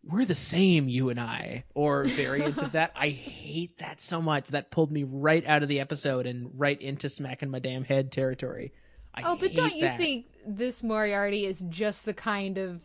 we're 0.04 0.24
the 0.24 0.34
same, 0.34 0.88
you 0.88 1.10
and 1.10 1.20
I, 1.20 1.64
or 1.74 2.04
variants 2.04 2.60
of 2.60 2.72
that. 2.72 2.92
I 2.96 3.10
hate 3.10 3.78
that 3.78 4.00
so 4.00 4.20
much. 4.20 4.48
That 4.48 4.70
pulled 4.70 4.90
me 4.90 5.04
right 5.04 5.46
out 5.46 5.62
of 5.62 5.68
the 5.68 5.80
episode 5.80 6.26
and 6.26 6.50
right 6.54 6.80
into 6.80 7.08
smacking 7.08 7.50
my 7.50 7.60
damn 7.60 7.84
head 7.84 8.10
territory. 8.10 8.72
I 9.14 9.22
Oh, 9.24 9.36
but 9.36 9.54
don't 9.54 9.74
you 9.74 9.82
that. 9.82 9.98
think 9.98 10.26
this 10.46 10.82
Moriarty 10.82 11.46
is 11.46 11.64
just 11.68 12.04
the 12.04 12.14
kind 12.14 12.58
of 12.58 12.80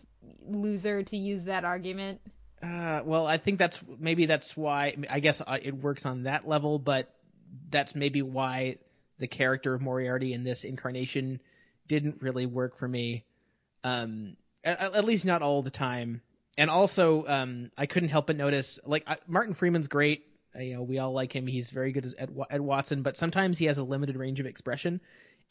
loser 0.45 1.03
to 1.03 1.17
use 1.17 1.43
that 1.43 1.63
argument? 1.65 2.21
Uh, 2.61 3.01
well, 3.05 3.27
I 3.27 3.37
think 3.37 3.59
that's 3.59 3.81
maybe 3.99 4.25
that's 4.25 4.57
why. 4.57 4.95
I 5.09 5.19
guess 5.19 5.41
uh, 5.41 5.57
it 5.61 5.75
works 5.75 6.05
on 6.05 6.23
that 6.23 6.47
level, 6.47 6.79
but 6.79 7.13
that's 7.69 7.95
maybe 7.95 8.21
why 8.21 8.77
the 9.19 9.27
character 9.27 9.73
of 9.73 9.81
Moriarty 9.81 10.33
in 10.33 10.43
this 10.43 10.63
incarnation 10.63 11.39
didn't 11.87 12.21
really 12.21 12.45
work 12.45 12.77
for 12.77 12.87
me. 12.87 13.25
Um, 13.83 14.37
at, 14.63 14.81
at 14.81 15.05
least 15.05 15.25
not 15.25 15.41
all 15.41 15.61
the 15.61 15.69
time. 15.71 16.21
And 16.57 16.69
also, 16.69 17.25
um, 17.27 17.71
I 17.77 17.85
couldn't 17.85 18.09
help 18.09 18.27
but 18.27 18.35
notice, 18.35 18.79
like 18.85 19.03
I, 19.07 19.17
Martin 19.27 19.53
Freeman's 19.53 19.87
great. 19.87 20.25
Uh, 20.55 20.61
you 20.61 20.75
know, 20.75 20.81
we 20.81 20.97
all 20.97 21.11
like 21.13 21.33
him. 21.35 21.45
He's 21.45 21.69
very 21.69 21.91
good 21.91 22.15
at 22.17 22.29
at 22.49 22.61
Watson, 22.61 23.03
but 23.03 23.15
sometimes 23.15 23.59
he 23.59 23.65
has 23.65 23.77
a 23.77 23.83
limited 23.83 24.17
range 24.17 24.39
of 24.39 24.47
expression. 24.47 24.99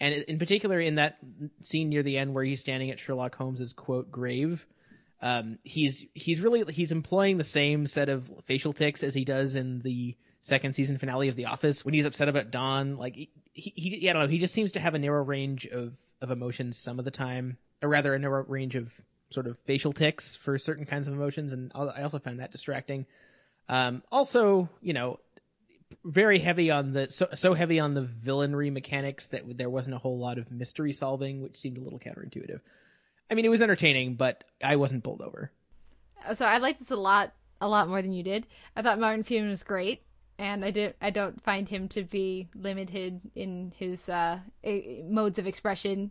And 0.01 0.15
in 0.15 0.39
particular, 0.39 0.79
in 0.81 0.97
that 0.97 1.19
scene 1.61 1.89
near 1.89 2.03
the 2.03 2.19
end 2.19 2.35
where 2.35 2.45
he's 2.45 2.61
standing 2.61 2.91
at 2.91 2.99
Sherlock 2.99 3.35
Holmes's 3.35 3.73
quote 3.73 4.11
grave, 4.11 4.67
um, 5.23 5.59
he's 5.63 6.05
he's 6.15 6.41
really 6.41 6.71
he's 6.73 6.93
employing 6.93 7.39
the 7.39 7.45
same 7.45 7.87
set 7.87 8.09
of 8.09 8.31
facial 8.45 8.73
tics 8.73 9.03
as 9.03 9.15
he 9.15 9.25
does 9.25 9.57
in 9.57 9.81
the 9.81 10.15
second 10.43 10.75
season 10.75 10.99
finale 10.99 11.29
of 11.29 11.37
The 11.37 11.47
Office 11.47 11.85
when 11.85 11.95
he's 11.95 12.05
upset 12.05 12.29
about 12.29 12.51
Dawn. 12.51 12.97
Like 12.97 13.15
he, 13.15 13.31
he, 13.53 13.73
he 13.75 14.11
I 14.11 14.13
don't 14.13 14.23
know, 14.23 14.29
he 14.29 14.39
just 14.39 14.55
seems 14.55 14.73
to 14.73 14.81
have 14.81 14.95
a 14.95 14.99
narrow 14.99 15.25
range 15.25 15.67
of 15.67 15.95
of 16.21 16.31
emotions 16.31 16.77
some 16.77 16.99
of 16.99 17.05
the 17.05 17.11
time, 17.11 17.57
or 17.83 17.89
rather 17.89 18.15
a 18.15 18.19
narrow 18.19 18.45
range 18.45 18.75
of 18.75 18.93
sort 19.31 19.47
of 19.47 19.59
facial 19.65 19.93
tics 19.93 20.37
for 20.37 20.59
certain 20.59 20.85
kinds 20.85 21.09
of 21.09 21.15
emotions, 21.15 21.55
and 21.55 21.73
I 21.75 21.81
I 21.85 22.03
also 22.03 22.19
found 22.19 22.41
that 22.41 22.53
distracting. 22.53 23.07
Um, 23.69 24.03
also, 24.13 24.69
you 24.81 24.93
know, 24.93 25.19
very 26.05 26.39
heavy 26.39 26.70
on 26.70 26.93
the 26.93 27.11
so 27.11 27.28
so 27.34 27.55
heavy 27.55 27.78
on 27.80 27.95
the 27.95 28.03
villainry 28.03 28.72
mechanics 28.72 29.26
that 29.28 29.43
there 29.57 29.70
wasn't 29.70 29.95
a 29.95 29.99
whole 29.99 30.18
lot 30.18 30.39
of 30.39 30.51
mystery 30.51 30.93
solving, 30.93 31.43
which 31.43 31.57
seemed 31.57 31.78
a 31.78 31.82
little 31.82 31.99
counterintuitive. 31.99 32.61
I 33.30 33.34
mean, 33.34 33.45
it 33.45 33.51
was 33.51 33.62
entertaining, 33.62 34.14
but 34.14 34.45
I 34.62 34.76
wasn't 34.76 35.03
bowled 35.03 35.22
over. 35.22 35.51
So 36.34 36.45
I 36.45 36.59
liked 36.59 36.78
this 36.80 36.91
a 36.91 36.97
lot, 36.97 37.32
a 37.61 37.68
lot 37.68 37.89
more 37.89 38.03
than 38.03 38.12
you 38.12 38.22
did. 38.22 38.47
I 38.74 38.82
thought 38.82 38.99
Martin 39.01 39.22
Freeman 39.24 39.51
was 39.51 39.62
great. 39.62 40.03
and 40.39 40.64
I 40.64 40.70
did 40.70 40.95
I 41.01 41.11
don't 41.11 41.43
find 41.43 41.68
him 41.68 41.89
to 41.91 42.03
be 42.05 42.49
limited 42.55 43.20
in 43.34 43.72
his 43.78 44.09
uh, 44.09 44.39
modes 45.09 45.39
of 45.39 45.47
expression 45.47 46.11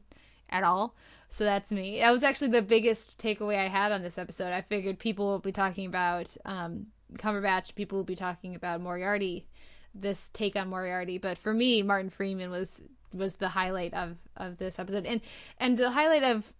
at 0.49 0.63
all. 0.63 0.95
So 1.29 1.43
that's 1.43 1.71
me. 1.71 1.99
That 1.99 2.11
was 2.11 2.23
actually 2.23 2.51
the 2.51 2.61
biggest 2.61 3.17
takeaway 3.17 3.57
I 3.57 3.67
had 3.67 3.91
on 3.91 4.01
this 4.03 4.17
episode. 4.17 4.53
I 4.53 4.61
figured 4.61 4.99
people 4.99 5.25
will 5.25 5.39
be 5.39 5.51
talking 5.51 5.85
about 5.85 6.35
um, 6.45 6.87
Cumberbatch, 7.17 7.75
people 7.75 7.97
will 7.97 8.03
be 8.03 8.15
talking 8.15 8.55
about 8.55 8.81
Moriarty, 8.81 9.45
this 9.93 10.29
take 10.33 10.55
on 10.55 10.69
Moriarty. 10.69 11.17
But 11.17 11.37
for 11.37 11.53
me, 11.53 11.81
Martin 11.81 12.09
Freeman 12.09 12.51
was 12.51 12.81
was 13.13 13.35
the 13.35 13.49
highlight 13.49 13.93
of 13.93 14.17
of 14.35 14.57
this 14.57 14.79
episode, 14.79 15.05
and 15.05 15.21
and 15.59 15.77
the 15.77 15.91
highlight 15.91 16.23
of 16.23 16.53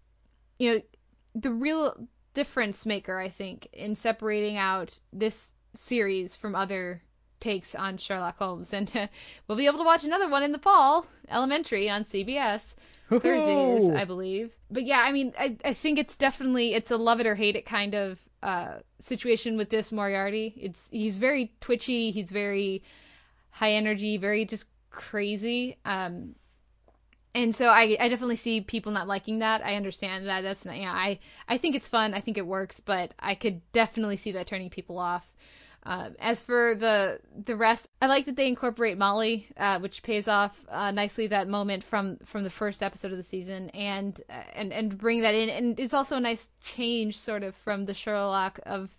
you 0.59 0.73
know 0.73 0.81
the 1.33 1.51
real 1.51 2.07
difference 2.33 2.85
maker, 2.85 3.19
I 3.19 3.29
think, 3.29 3.67
in 3.73 3.95
separating 3.95 4.57
out 4.57 4.99
this 5.11 5.53
series 5.73 6.35
from 6.35 6.55
other 6.55 7.01
takes 7.39 7.75
on 7.75 7.97
Sherlock 7.97 8.37
Holmes. 8.37 8.73
And 8.73 8.91
uh, 8.95 9.07
we'll 9.47 9.57
be 9.57 9.65
able 9.65 9.79
to 9.79 9.83
watch 9.83 10.03
another 10.03 10.29
one 10.29 10.43
in 10.43 10.51
the 10.51 10.59
fall, 10.59 11.05
Elementary 11.29 11.89
on 11.89 12.03
CBS. 12.03 12.73
Thursdays, 13.09 13.89
I 13.91 14.05
believe. 14.05 14.51
But 14.71 14.83
yeah, 14.83 15.01
I 15.01 15.11
mean, 15.11 15.33
I, 15.37 15.57
I 15.63 15.73
think 15.73 15.99
it's 15.99 16.15
definitely 16.15 16.73
it's 16.73 16.89
a 16.89 16.97
love 16.97 17.19
it 17.19 17.27
or 17.27 17.35
hate 17.35 17.55
it 17.55 17.65
kind 17.65 17.93
of 17.93 18.19
uh, 18.45 18.79
situation 18.99 19.57
with 19.57 19.71
this 19.71 19.91
Moriarty. 19.91 20.53
It's 20.55 20.87
he's 20.91 21.17
very 21.17 21.51
twitchy, 21.61 22.11
he's 22.11 22.29
very 22.29 22.83
high 23.49 23.71
energy, 23.71 24.17
very 24.17 24.45
just 24.45 24.67
crazy. 24.91 25.77
Um, 25.83 26.35
and 27.33 27.55
so 27.55 27.67
I, 27.69 27.97
I 27.99 28.07
definitely 28.07 28.35
see 28.35 28.61
people 28.61 28.91
not 28.91 29.07
liking 29.07 29.39
that. 29.39 29.65
I 29.65 29.75
understand 29.75 30.27
that. 30.27 30.41
That's 30.41 30.63
not, 30.63 30.77
yeah. 30.77 30.93
I, 30.93 31.17
I 31.49 31.57
think 31.57 31.75
it's 31.75 31.87
fun. 31.87 32.13
I 32.13 32.21
think 32.21 32.37
it 32.37 32.45
works, 32.45 32.79
but 32.79 33.13
I 33.19 33.33
could 33.33 33.61
definitely 33.73 34.15
see 34.15 34.31
that 34.33 34.45
turning 34.45 34.69
people 34.69 34.99
off. 34.99 35.33
Uh, 35.85 36.09
as 36.19 36.41
for 36.41 36.73
the 36.73 37.19
the 37.45 37.55
rest, 37.55 37.87
I 38.01 38.07
like 38.07 38.25
that 38.25 38.35
they 38.35 38.47
incorporate 38.47 38.97
Molly, 38.97 39.47
uh, 39.55 39.77
which 39.79 40.01
pays 40.01 40.27
off 40.27 40.59
uh, 40.69 40.89
nicely 40.91 41.27
that 41.27 41.47
moment 41.47 41.83
from 41.83 42.17
from 42.25 42.43
the 42.43 42.49
first 42.49 42.81
episode 42.81 43.11
of 43.11 43.17
the 43.17 43.23
season, 43.23 43.69
and 43.69 44.19
uh, 44.29 44.41
and 44.55 44.73
and 44.73 44.97
bring 44.97 45.21
that 45.21 45.35
in. 45.35 45.49
And 45.49 45.79
it's 45.79 45.93
also 45.93 46.15
a 46.17 46.19
nice 46.19 46.49
change, 46.63 47.19
sort 47.19 47.43
of, 47.43 47.55
from 47.55 47.85
the 47.85 47.93
Sherlock 47.93 48.59
of 48.65 48.89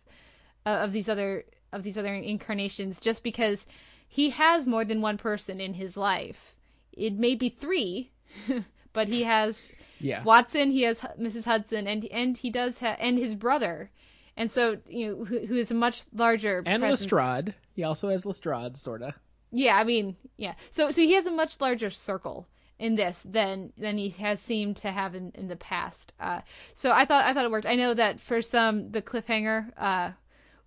uh, 0.64 0.78
of 0.84 0.93
these 0.93 1.09
other 1.09 1.45
of 1.72 1.82
these 1.82 1.99
other 1.99 2.14
incarnations, 2.14 3.01
just 3.01 3.24
because 3.24 3.66
he 4.07 4.30
has 4.30 4.66
more 4.66 4.84
than 4.84 5.01
one 5.01 5.18
person 5.18 5.61
in 5.61 5.74
his 5.74 5.97
life. 5.97 6.55
It 6.93 7.14
may 7.14 7.34
be 7.34 7.49
three, 7.49 8.12
but 8.93 9.09
he 9.09 9.24
has 9.24 9.66
Yeah. 9.99 10.22
Watson, 10.22 10.70
he 10.70 10.82
has 10.82 11.01
Mrs. 11.18 11.45
Hudson, 11.47 11.89
and 11.89 12.05
and 12.07 12.37
he 12.39 12.49
does 12.51 12.78
ha- 12.78 12.97
and 13.01 13.18
his 13.18 13.34
brother, 13.34 13.91
and 14.37 14.51
so 14.51 14.78
you 14.89 15.09
know 15.09 15.24
who, 15.24 15.47
who 15.47 15.57
is 15.57 15.70
a 15.70 15.74
much 15.74 16.03
larger 16.12 16.62
And 16.66 16.82
presence. 16.82 17.11
Lestrade. 17.12 17.55
He 17.74 17.84
also 17.84 18.09
has 18.09 18.24
Lestrade, 18.24 18.76
sorta. 18.76 19.14
Yeah, 19.53 19.76
I 19.76 19.84
mean, 19.84 20.16
yeah. 20.37 20.55
So 20.70 20.91
so 20.91 21.01
he 21.03 21.14
has 21.14 21.26
a 21.26 21.30
much 21.30 21.61
larger 21.61 21.91
circle 21.91 22.47
in 22.78 22.97
this 22.97 23.22
than 23.22 23.72
than 23.78 23.99
he 23.99 24.11
has 24.11 24.41
seemed 24.41 24.76
to 24.78 24.91
have 24.91 25.14
in, 25.14 25.32
in 25.34 25.49
the 25.49 25.57
past. 25.57 26.12
Uh, 26.20 26.41
so 26.74 26.93
I 26.93 27.05
thought 27.05 27.24
I 27.24 27.32
thought 27.32 27.45
it 27.45 27.51
worked. 27.51 27.66
I 27.66 27.76
know 27.76 27.95
that 27.95 28.20
for 28.20 28.43
some 28.43 28.91
the 28.91 29.03
cliffhanger 29.03 29.72
uh, 29.76 30.11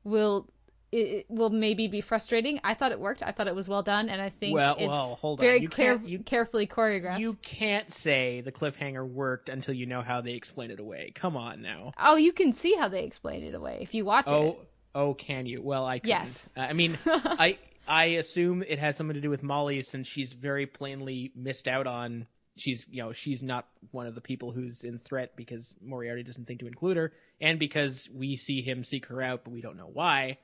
will 0.03 0.47
it, 0.91 1.25
will 1.29 1.49
maybe 1.49 1.87
be 1.87 2.01
frustrating. 2.01 2.59
I 2.63 2.73
thought 2.73 2.91
it 2.91 2.99
worked. 2.99 3.21
I 3.23 3.31
thought 3.31 3.47
it 3.47 3.55
was 3.55 3.67
well 3.69 3.83
done, 3.83 4.09
and 4.09 4.21
I 4.21 4.29
think 4.29 4.55
Well, 4.55 4.75
it's 4.79 4.87
well, 4.87 5.15
hold 5.21 5.39
on. 5.39 5.45
very 5.45 5.61
You 5.61 5.69
care- 5.69 6.01
you- 6.03 6.19
carefully 6.19 6.65
choreographed. 6.67 7.19
You 7.19 7.35
can't 7.41 7.91
say 7.91 8.41
the 8.41 8.51
cliffhanger 8.51 9.07
worked 9.07 9.49
until 9.49 9.73
you 9.75 9.85
know 9.85 10.01
how 10.01 10.21
they 10.21 10.33
explain 10.33 10.71
it 10.71 10.79
away. 10.79 11.11
Come 11.15 11.37
on 11.37 11.61
now. 11.61 11.93
oh, 11.97 12.15
you 12.15 12.33
can 12.33 12.53
see 12.53 12.75
how 12.75 12.87
they 12.87 13.03
explain 13.03 13.43
it 13.43 13.53
away 13.55 13.79
if 13.81 13.93
you 13.93 14.05
watch 14.05 14.25
Oh, 14.27 14.47
it. 14.47 14.59
oh, 14.95 15.13
can 15.13 15.45
you? 15.45 15.61
Well, 15.61 15.85
I 15.85 15.99
couldn't. 15.99 16.09
Yes. 16.09 16.53
Uh, 16.57 16.61
I 16.61 16.73
mean, 16.73 16.97
I 17.05 17.57
I 17.87 18.05
assume 18.05 18.63
it 18.67 18.79
has 18.79 18.95
something 18.97 19.15
to 19.15 19.21
do 19.21 19.29
with 19.29 19.41
Molly 19.43 19.81
since 19.81 20.07
she's 20.07 20.33
very 20.33 20.65
plainly 20.65 21.31
missed 21.35 21.67
out 21.67 21.87
on. 21.87 22.27
She's 22.57 22.87
you 22.89 23.01
know 23.01 23.13
she's 23.13 23.41
not 23.41 23.67
one 23.91 24.05
of 24.05 24.15
the 24.15 24.21
people 24.21 24.51
who's 24.51 24.83
in 24.83 24.97
threat 24.99 25.35
because 25.35 25.75
Moriarty 25.81 26.23
doesn't 26.23 26.45
think 26.45 26.59
to 26.59 26.67
include 26.67 26.97
her, 26.97 27.13
and 27.39 27.57
because 27.57 28.09
we 28.13 28.35
see 28.35 28.61
him 28.61 28.83
seek 28.83 29.05
her 29.05 29.21
out, 29.21 29.43
but 29.45 29.53
we 29.53 29.61
don't 29.61 29.77
know 29.77 29.89
why. 29.91 30.39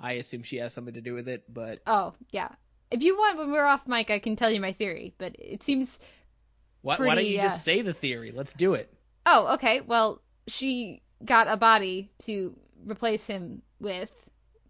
I 0.00 0.12
assume 0.12 0.42
she 0.42 0.56
has 0.58 0.72
something 0.72 0.94
to 0.94 1.00
do 1.00 1.14
with 1.14 1.28
it, 1.28 1.44
but 1.52 1.80
Oh, 1.86 2.14
yeah. 2.30 2.50
If 2.90 3.02
you 3.02 3.16
want, 3.16 3.38
when 3.38 3.52
we're 3.52 3.66
off 3.66 3.86
mic, 3.86 4.10
I 4.10 4.18
can 4.18 4.36
tell 4.36 4.50
you 4.50 4.60
my 4.60 4.72
theory, 4.72 5.14
but 5.18 5.36
it 5.38 5.62
seems 5.62 5.98
why, 6.82 6.96
why 6.96 7.14
don't 7.16 7.26
you 7.26 7.40
uh, 7.40 7.42
just 7.42 7.64
say 7.64 7.82
the 7.82 7.92
theory? 7.92 8.30
Let's 8.30 8.52
do 8.52 8.74
it. 8.74 8.92
Oh, 9.26 9.54
okay. 9.54 9.82
Well, 9.82 10.22
she 10.46 11.02
got 11.24 11.48
a 11.48 11.56
body 11.56 12.10
to 12.20 12.56
replace 12.86 13.26
him 13.26 13.62
with 13.80 14.10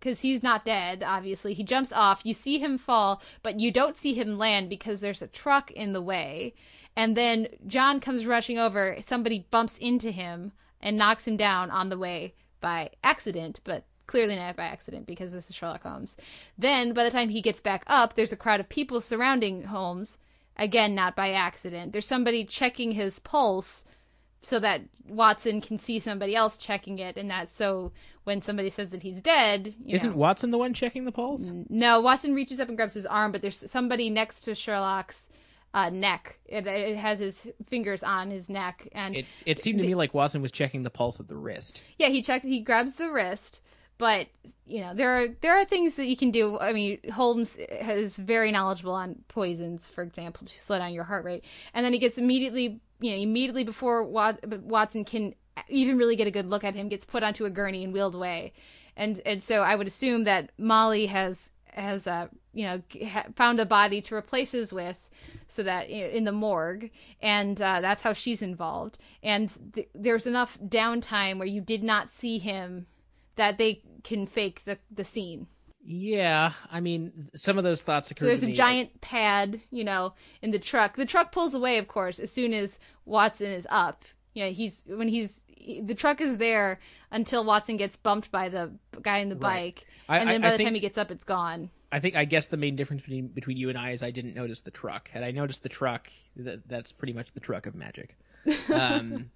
because 0.00 0.20
he's 0.20 0.42
not 0.42 0.64
dead, 0.64 1.02
obviously. 1.04 1.54
He 1.54 1.62
jumps 1.64 1.92
off. 1.92 2.22
You 2.24 2.34
see 2.34 2.58
him 2.58 2.78
fall, 2.78 3.22
but 3.42 3.60
you 3.60 3.70
don't 3.70 3.96
see 3.96 4.14
him 4.14 4.38
land 4.38 4.70
because 4.70 5.00
there's 5.00 5.22
a 5.22 5.26
truck 5.28 5.70
in 5.72 5.92
the 5.92 6.02
way. 6.02 6.54
And 6.96 7.16
then 7.16 7.48
John 7.66 8.00
comes 8.00 8.26
rushing 8.26 8.58
over. 8.58 8.96
Somebody 9.00 9.46
bumps 9.50 9.78
into 9.78 10.10
him 10.10 10.52
and 10.80 10.96
knocks 10.96 11.26
him 11.26 11.36
down 11.36 11.70
on 11.70 11.88
the 11.88 11.98
way 11.98 12.34
by 12.60 12.90
accident, 13.04 13.60
but 13.64 13.84
clearly 14.08 14.34
not 14.34 14.56
by 14.56 14.64
accident 14.64 15.06
because 15.06 15.30
this 15.30 15.48
is 15.48 15.54
Sherlock 15.54 15.84
Holmes. 15.84 16.16
Then, 16.58 16.92
by 16.92 17.04
the 17.04 17.10
time 17.12 17.28
he 17.28 17.40
gets 17.40 17.60
back 17.60 17.84
up, 17.86 18.14
there's 18.16 18.32
a 18.32 18.36
crowd 18.36 18.58
of 18.58 18.68
people 18.68 19.00
surrounding 19.00 19.62
Holmes. 19.64 20.18
Again, 20.56 20.96
not 20.96 21.14
by 21.14 21.30
accident. 21.30 21.92
There's 21.92 22.06
somebody 22.06 22.44
checking 22.44 22.90
his 22.90 23.20
pulse 23.20 23.84
so 24.42 24.58
that 24.58 24.80
Watson 25.08 25.60
can 25.60 25.78
see 25.78 26.00
somebody 26.00 26.34
else 26.34 26.56
checking 26.56 26.98
it, 26.98 27.16
and 27.16 27.30
that's 27.30 27.54
so 27.54 27.92
when 28.24 28.40
somebody 28.40 28.70
says 28.70 28.90
that 28.90 29.02
he's 29.02 29.20
dead. 29.20 29.74
You 29.84 29.94
Isn't 29.94 30.10
know, 30.10 30.16
Watson 30.16 30.50
the 30.50 30.58
one 30.58 30.74
checking 30.74 31.04
the 31.04 31.12
pulse? 31.12 31.52
no, 31.68 32.00
Watson 32.00 32.34
reaches 32.34 32.58
up 32.58 32.66
and 32.68 32.76
grabs 32.76 32.94
his 32.94 33.06
arm, 33.06 33.30
but 33.30 33.40
there's 33.42 33.70
somebody 33.70 34.10
next 34.10 34.40
to 34.42 34.54
Sherlock's 34.56 35.28
uh, 35.74 35.90
neck. 35.90 36.38
It, 36.46 36.66
it 36.66 36.96
has 36.96 37.18
his 37.18 37.46
fingers 37.66 38.02
on 38.02 38.30
his 38.30 38.48
neck, 38.48 38.88
and 38.92 39.14
It 39.16 39.26
it 39.46 39.58
seemed 39.60 39.78
to 39.80 39.86
me 39.86 39.94
like 39.94 40.14
Watson 40.14 40.42
was 40.42 40.50
checking 40.50 40.82
the 40.82 40.90
pulse 40.90 41.20
of 41.20 41.28
the 41.28 41.36
wrist. 41.36 41.82
yeah, 41.98 42.08
he 42.08 42.22
checked. 42.22 42.44
He 42.44 42.60
grabs 42.60 42.94
the 42.94 43.10
wrist, 43.10 43.60
but 43.98 44.28
you 44.64 44.80
know 44.80 44.94
there 44.94 45.10
are 45.10 45.28
there 45.40 45.56
are 45.56 45.64
things 45.64 45.96
that 45.96 46.06
you 46.06 46.16
can 46.16 46.30
do. 46.30 46.58
I 46.58 46.72
mean, 46.72 46.98
Holmes 47.12 47.58
is 47.58 48.16
very 48.16 48.50
knowledgeable 48.52 48.94
on 48.94 49.16
poisons, 49.28 49.88
for 49.88 50.02
example, 50.02 50.46
to 50.46 50.60
slow 50.60 50.78
down 50.78 50.94
your 50.94 51.04
heart 51.04 51.24
rate, 51.24 51.44
and 51.74 51.84
then 51.84 51.92
he 51.92 51.98
gets 51.98 52.16
immediately, 52.16 52.80
you 53.00 53.10
know, 53.10 53.16
immediately 53.16 53.64
before 53.64 54.04
Watson 54.04 55.04
can 55.04 55.34
even 55.68 55.98
really 55.98 56.16
get 56.16 56.28
a 56.28 56.30
good 56.30 56.46
look 56.46 56.64
at 56.64 56.74
him, 56.74 56.88
gets 56.88 57.04
put 57.04 57.22
onto 57.22 57.44
a 57.44 57.50
gurney 57.50 57.84
and 57.84 57.92
wheeled 57.92 58.14
away, 58.14 58.52
and 58.96 59.20
and 59.26 59.42
so 59.42 59.62
I 59.62 59.74
would 59.74 59.88
assume 59.88 60.24
that 60.24 60.50
Molly 60.58 61.06
has 61.06 61.50
has 61.72 62.06
uh 62.06 62.28
you 62.54 62.64
know 62.64 62.82
found 63.36 63.60
a 63.60 63.66
body 63.66 64.00
to 64.00 64.14
replace 64.14 64.52
his 64.52 64.72
with 64.72 65.08
so 65.48 65.62
that 65.62 65.90
you 65.90 66.02
know, 66.04 66.10
in 66.10 66.24
the 66.24 66.32
morgue. 66.32 66.90
And 67.20 67.60
uh, 67.60 67.80
that's 67.80 68.02
how 68.02 68.12
she's 68.12 68.42
involved. 68.42 68.98
And 69.22 69.74
th- 69.74 69.88
there's 69.94 70.26
enough 70.26 70.58
downtime 70.60 71.38
where 71.38 71.48
you 71.48 71.60
did 71.60 71.82
not 71.82 72.10
see 72.10 72.38
him 72.38 72.86
that 73.38 73.56
they 73.58 73.82
can 74.04 74.26
fake 74.26 74.62
the 74.66 74.78
the 74.90 75.04
scene 75.04 75.46
Yeah, 75.84 76.52
I 76.70 76.80
mean, 76.80 77.30
some 77.34 77.56
of 77.56 77.64
those 77.64 77.80
thoughts 77.82 78.10
occurred 78.10 78.24
so 78.24 78.26
there's 78.26 78.42
a 78.42 78.46
me. 78.46 78.52
giant 78.52 79.00
pad 79.00 79.60
you 79.70 79.84
know 79.84 80.12
in 80.42 80.50
the 80.50 80.58
truck 80.58 80.96
the 80.96 81.06
truck 81.06 81.32
pulls 81.32 81.54
away 81.54 81.78
of 81.78 81.88
course 81.88 82.18
as 82.18 82.30
soon 82.30 82.52
as 82.52 82.78
watson 83.06 83.50
is 83.50 83.66
up 83.70 84.04
you 84.34 84.44
know 84.44 84.50
he's 84.50 84.84
when 84.86 85.08
he's 85.08 85.44
the 85.82 85.94
truck 85.94 86.20
is 86.20 86.36
there 86.36 86.78
until 87.10 87.44
watson 87.44 87.76
gets 87.76 87.96
bumped 87.96 88.30
by 88.30 88.48
the 88.48 88.70
guy 89.02 89.18
in 89.18 89.28
the 89.30 89.36
Right. 89.36 89.74
bike 89.76 89.86
I- 90.08 90.18
and 90.18 90.28
then 90.30 90.40
by 90.42 90.48
I 90.48 90.50
the 90.52 90.56
think- 90.58 90.66
time 90.68 90.74
he 90.74 90.80
gets 90.80 90.98
up 90.98 91.10
it's 91.10 91.24
gone 91.24 91.70
I 91.90 92.00
think 92.00 92.16
I 92.16 92.26
guess 92.26 92.46
the 92.46 92.58
main 92.58 92.76
difference 92.76 93.00
between 93.00 93.28
between 93.28 93.56
you 93.56 93.70
and 93.70 93.78
I 93.78 93.92
is 93.92 94.02
I 94.02 94.10
didn't 94.10 94.34
notice 94.34 94.60
the 94.60 94.70
truck. 94.70 95.08
Had 95.08 95.22
I 95.22 95.30
noticed 95.30 95.62
the 95.62 95.70
truck, 95.70 96.10
that 96.36 96.68
that's 96.68 96.92
pretty 96.92 97.14
much 97.14 97.32
the 97.32 97.40
truck 97.40 97.64
of 97.64 97.74
magic. 97.74 98.14
Um, 98.70 99.30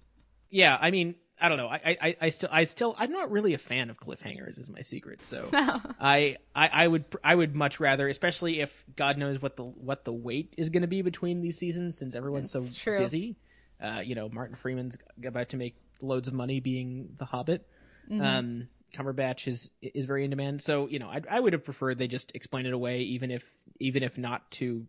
yeah, 0.51 0.77
I 0.79 0.91
mean, 0.91 1.15
I 1.41 1.49
don't 1.49 1.57
know. 1.57 1.67
I, 1.67 1.97
I, 1.99 2.15
I 2.21 2.29
still, 2.29 2.49
I 2.51 2.65
still, 2.65 2.95
I'm 2.97 3.11
not 3.11 3.31
really 3.31 3.53
a 3.53 3.57
fan 3.57 3.89
of 3.89 3.99
cliffhangers. 3.99 4.59
Is 4.59 4.69
my 4.69 4.81
secret. 4.81 5.25
So 5.25 5.49
I, 5.53 6.37
I, 6.55 6.67
I 6.67 6.87
would, 6.87 7.05
I 7.23 7.33
would 7.33 7.55
much 7.55 7.79
rather, 7.79 8.07
especially 8.07 8.59
if 8.61 8.83
God 8.95 9.17
knows 9.17 9.41
what 9.41 9.55
the 9.55 9.63
what 9.63 10.05
the 10.05 10.13
wait 10.13 10.53
is 10.57 10.69
going 10.69 10.81
to 10.81 10.87
be 10.87 11.01
between 11.01 11.41
these 11.41 11.57
seasons, 11.57 11.97
since 11.97 12.15
everyone's 12.15 12.51
so 12.51 12.65
true. 12.75 12.99
busy. 12.99 13.35
Uh, 13.81 14.01
you 14.03 14.15
know, 14.15 14.29
Martin 14.29 14.55
Freeman's 14.55 14.97
about 15.25 15.49
to 15.49 15.57
make 15.57 15.75
loads 16.01 16.27
of 16.27 16.33
money 16.33 16.59
being 16.59 17.09
The 17.17 17.25
Hobbit. 17.25 17.67
Mm-hmm. 18.09 18.21
Um, 18.21 18.67
Cumberbatch 18.93 19.47
is 19.47 19.71
is 19.81 20.05
very 20.05 20.23
in 20.23 20.29
demand. 20.29 20.61
So 20.61 20.87
you 20.87 20.99
know, 20.99 21.07
I, 21.07 21.21
I 21.29 21.39
would 21.39 21.53
have 21.53 21.65
preferred 21.65 21.97
they 21.97 22.07
just 22.07 22.33
explain 22.35 22.65
it 22.65 22.73
away, 22.73 22.99
even 23.01 23.31
if 23.31 23.43
even 23.79 24.03
if 24.03 24.17
not 24.17 24.49
to 24.51 24.85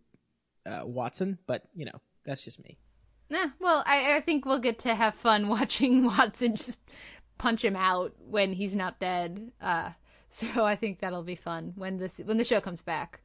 uh, 0.65 0.81
Watson. 0.85 1.39
But 1.47 1.63
you 1.75 1.85
know, 1.85 1.99
that's 2.23 2.43
just 2.43 2.63
me. 2.63 2.77
Yeah, 3.29 3.49
well, 3.59 3.83
I, 3.87 4.15
I 4.17 4.21
think 4.21 4.45
we'll 4.45 4.59
get 4.59 4.79
to 4.79 4.93
have 4.95 5.15
fun 5.15 5.47
watching 5.49 6.03
Watson 6.05 6.55
just 6.55 6.79
punch 7.37 7.63
him 7.65 7.75
out 7.75 8.13
when 8.19 8.53
he's 8.53 8.75
not 8.75 8.99
dead. 8.99 9.51
Uh, 9.61 9.91
so 10.29 10.47
I 10.65 10.75
think 10.75 10.99
that'll 10.99 11.23
be 11.23 11.35
fun 11.35 11.73
when 11.75 11.97
this 11.97 12.19
when 12.23 12.37
the 12.37 12.43
show 12.43 12.61
comes 12.61 12.81
back. 12.81 13.21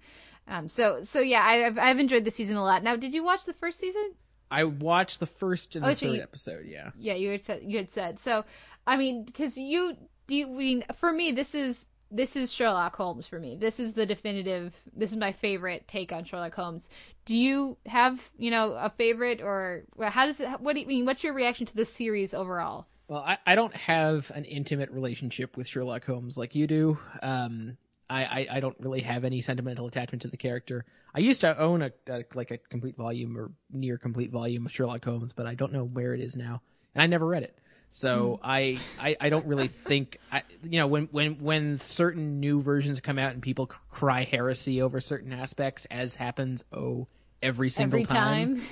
Um, 0.49 0.69
so 0.69 1.03
so 1.03 1.21
yeah, 1.21 1.43
I've 1.45 1.79
I've 1.79 1.99
enjoyed 1.99 2.25
the 2.25 2.31
season 2.31 2.57
a 2.57 2.65
lot. 2.65 2.83
Now, 2.83 2.97
did 2.97 3.13
you 3.13 3.23
watch 3.23 3.45
the 3.45 3.53
first 3.53 3.79
season? 3.79 4.15
I 4.51 4.65
watched 4.65 5.21
the 5.21 5.27
first 5.27 5.77
and 5.77 5.85
Oh, 5.85 5.91
the 5.91 5.95
so 5.95 6.07
third 6.07 6.17
you- 6.17 6.23
episode. 6.23 6.67
Yeah, 6.67 6.91
Yeah, 6.99 7.15
you 7.15 7.31
had 7.31 7.45
said 7.45 7.63
you 7.65 7.77
had 7.79 7.91
said. 7.93 8.19
So, 8.19 8.45
I 8.87 8.97
mean, 8.97 9.25
because 9.25 9.57
you 9.59 9.97
do 10.27 10.35
you 10.37 10.47
I 10.47 10.51
mean 10.51 10.85
for 10.97 11.13
me 11.13 11.31
this 11.33 11.55
is 11.55 11.85
this 12.11 12.37
is 12.37 12.53
Sherlock 12.53 12.97
Holmes 12.97 13.27
for 13.27 13.39
me. 13.39 13.57
This 13.57 13.79
is 13.79 13.93
the 13.93 14.07
definitive. 14.07 14.75
This 14.95 15.11
is 15.11 15.17
my 15.17 15.33
favorite 15.33 15.87
take 15.87 16.13
on 16.13 16.25
Sherlock 16.25 16.55
Holmes. 16.55 16.89
Do 17.25 17.37
you 17.37 17.77
have 17.87 18.31
you 18.39 18.51
know 18.51 18.73
a 18.73 18.91
favorite 18.91 19.41
or 19.41 19.85
how 20.01 20.27
does 20.27 20.41
it? 20.41 20.49
What 20.61 20.75
do 20.75 20.81
you 20.81 20.87
mean? 20.87 21.07
What's 21.07 21.25
your 21.25 21.35
reaction 21.35 21.67
to 21.67 21.77
the 21.77 21.85
series 21.85 22.35
overall? 22.35 22.87
Well, 23.09 23.25
I, 23.27 23.39
I 23.45 23.55
don't 23.57 23.75
have 23.75 24.31
an 24.37 24.45
intimate 24.45 24.91
relationship 24.91 25.57
with 25.57 25.67
Sherlock 25.67 26.05
Holmes 26.05 26.39
like 26.39 26.55
you 26.55 26.69
do. 26.69 26.97
Um, 27.23 27.77
I, 28.09 28.25
I, 28.25 28.47
I 28.53 28.61
don't 28.61 28.77
really 28.79 29.01
have 29.01 29.25
any 29.25 29.43
sentimental 29.43 29.89
attachment 29.89 30.23
to 30.23 30.29
the 30.29 30.37
character. 30.37 30.85
I 31.13 31.19
used 31.19 31.41
to 31.41 31.59
own 31.59 31.83
a, 31.83 31.91
a 32.09 32.25
like 32.35 32.53
a 32.53 32.59
complete 32.59 32.97
volume 32.97 33.37
or 33.37 33.51
near 33.73 33.99
complete 33.99 34.31
volume 34.31 34.67
of 34.67 34.73
Sherlock 34.73 35.05
Holmes, 35.05 35.33
but 35.33 35.47
I 35.47 35.55
don't 35.55 35.73
know 35.73 35.85
where 35.85 36.15
it 36.15 36.21
is 36.21 36.37
now, 36.37 36.63
and 36.95 37.03
I 37.03 37.07
never 37.07 37.27
read 37.27 37.43
it. 37.43 37.59
So 37.93 38.39
I, 38.43 38.79
I 38.99 39.17
I 39.21 39.29
don't 39.29 39.47
really 39.47 39.67
think 39.67 40.19
I 40.31 40.43
you 40.63 40.79
know 40.79 40.87
when 40.87 41.09
when 41.11 41.41
when 41.41 41.79
certain 41.79 42.39
new 42.39 42.63
versions 42.63 43.01
come 43.01 43.19
out 43.19 43.33
and 43.33 43.43
people 43.43 43.69
c- 43.71 43.77
cry 43.91 44.23
heresy 44.23 44.81
over 44.81 45.01
certain 45.01 45.33
aspects 45.33 45.87
as 45.91 46.15
happens 46.15 46.65
oh 46.73 47.09
every 47.43 47.69
single 47.69 47.99
Every 47.99 48.07
time. 48.07 48.63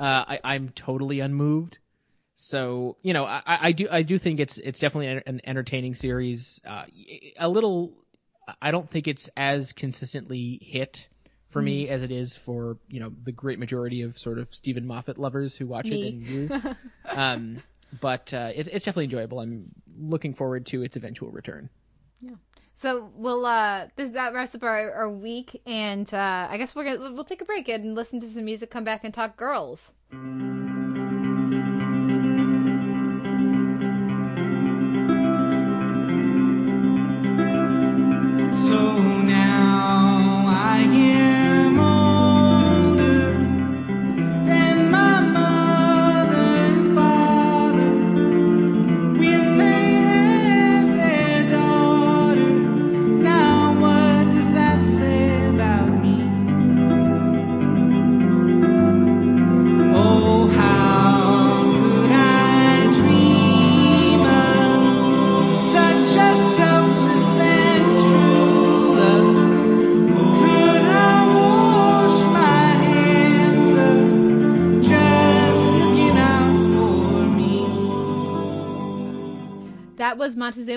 uh, 0.00 0.24
I, 0.26 0.40
I'm 0.42 0.70
totally 0.70 1.20
unmoved. 1.20 1.78
So 2.34 2.96
you 3.02 3.12
know, 3.12 3.24
I, 3.24 3.42
I 3.46 3.72
do 3.72 3.88
I 3.90 4.02
do 4.02 4.16
think 4.16 4.40
it's 4.40 4.56
it's 4.58 4.80
definitely 4.80 5.22
an, 5.26 5.40
entertaining 5.44 5.94
series. 5.94 6.60
Uh, 6.66 6.84
a 7.38 7.48
little, 7.48 7.92
I 8.60 8.70
don't 8.70 8.88
think 8.88 9.06
it's 9.06 9.28
as 9.36 9.72
consistently 9.72 10.58
hit 10.62 11.08
for 11.50 11.60
me 11.60 11.88
as 11.90 12.02
it 12.02 12.10
is 12.10 12.34
for 12.34 12.78
you 12.88 13.00
know 13.00 13.12
the 13.22 13.32
great 13.32 13.58
majority 13.58 14.00
of 14.00 14.18
sort 14.18 14.38
of 14.38 14.52
Steven 14.54 14.86
Moffat 14.86 15.18
lovers 15.18 15.56
who 15.56 15.66
watch 15.66 15.84
Me. 15.90 16.00
it 16.00 16.12
and 16.14 16.22
you. 16.22 16.50
um, 17.10 17.62
but 18.00 18.32
uh, 18.32 18.50
it, 18.54 18.68
it's 18.68 18.84
definitely 18.84 19.04
enjoyable. 19.04 19.40
I'm 19.40 19.66
looking 19.98 20.34
forward 20.34 20.66
to 20.66 20.82
its 20.82 20.96
eventual 20.96 21.30
return. 21.30 21.68
Yeah. 22.20 22.34
So 22.74 23.10
we'll 23.14 23.44
uh 23.46 23.88
this 23.96 24.10
that 24.10 24.32
wraps 24.32 24.54
up 24.54 24.62
our, 24.62 24.92
our 24.92 25.10
week 25.10 25.60
and 25.66 26.12
uh 26.12 26.48
I 26.50 26.56
guess 26.56 26.74
we're 26.74 26.84
gonna 26.84 27.12
we'll 27.12 27.24
take 27.24 27.42
a 27.42 27.44
break 27.44 27.68
and 27.68 27.94
listen 27.94 28.18
to 28.20 28.28
some 28.28 28.44
music, 28.44 28.70
come 28.70 28.84
back 28.84 29.04
and 29.04 29.12
talk 29.12 29.36
girls. 29.36 29.92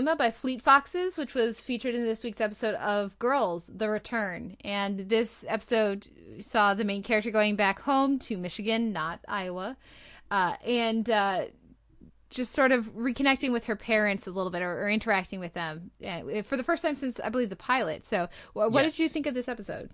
Montezuma 0.02 0.18
by 0.18 0.32
Fleet 0.32 0.62
Foxes, 0.62 1.18
which 1.18 1.34
was 1.34 1.62
featured 1.62 1.96
in 1.96 2.04
this 2.04 2.22
week's 2.22 2.42
episode 2.42 2.76
of 2.76 3.18
Girls: 3.18 3.70
The 3.74 3.88
Return. 3.88 4.58
And 4.66 5.08
this 5.08 5.46
episode 5.48 6.08
saw 6.42 6.74
the 6.74 6.84
main 6.84 7.02
character 7.02 7.32
going 7.32 7.56
back 7.56 7.82
home 7.82 8.20
to 8.20 8.38
Michigan, 8.38 8.92
not 8.92 9.22
Iowa, 9.28 9.78
uh, 10.30 10.56
and 10.66 11.10
uh, 11.10 11.46
just 12.30 12.52
sort 12.54 12.74
of 12.74 12.94
reconnecting 12.94 13.54
with 13.54 13.66
her 13.66 13.78
parents 13.78 14.28
a 14.28 14.32
little 14.32 14.52
bit, 14.52 14.62
or, 14.62 14.82
or 14.82 14.90
interacting 14.90 15.40
with 15.40 15.54
them 15.54 15.92
uh, 16.06 16.42
for 16.44 16.58
the 16.58 16.64
first 16.64 16.84
time 16.84 16.96
since 16.96 17.20
I 17.22 17.30
believe 17.30 17.50
the 17.50 17.56
pilot. 17.56 18.06
So, 18.06 18.28
wh- 18.52 18.70
what 18.70 18.84
did 18.84 19.00
you 19.00 19.08
think 19.08 19.28
of 19.28 19.34
this 19.34 19.48
episode? 19.48 19.92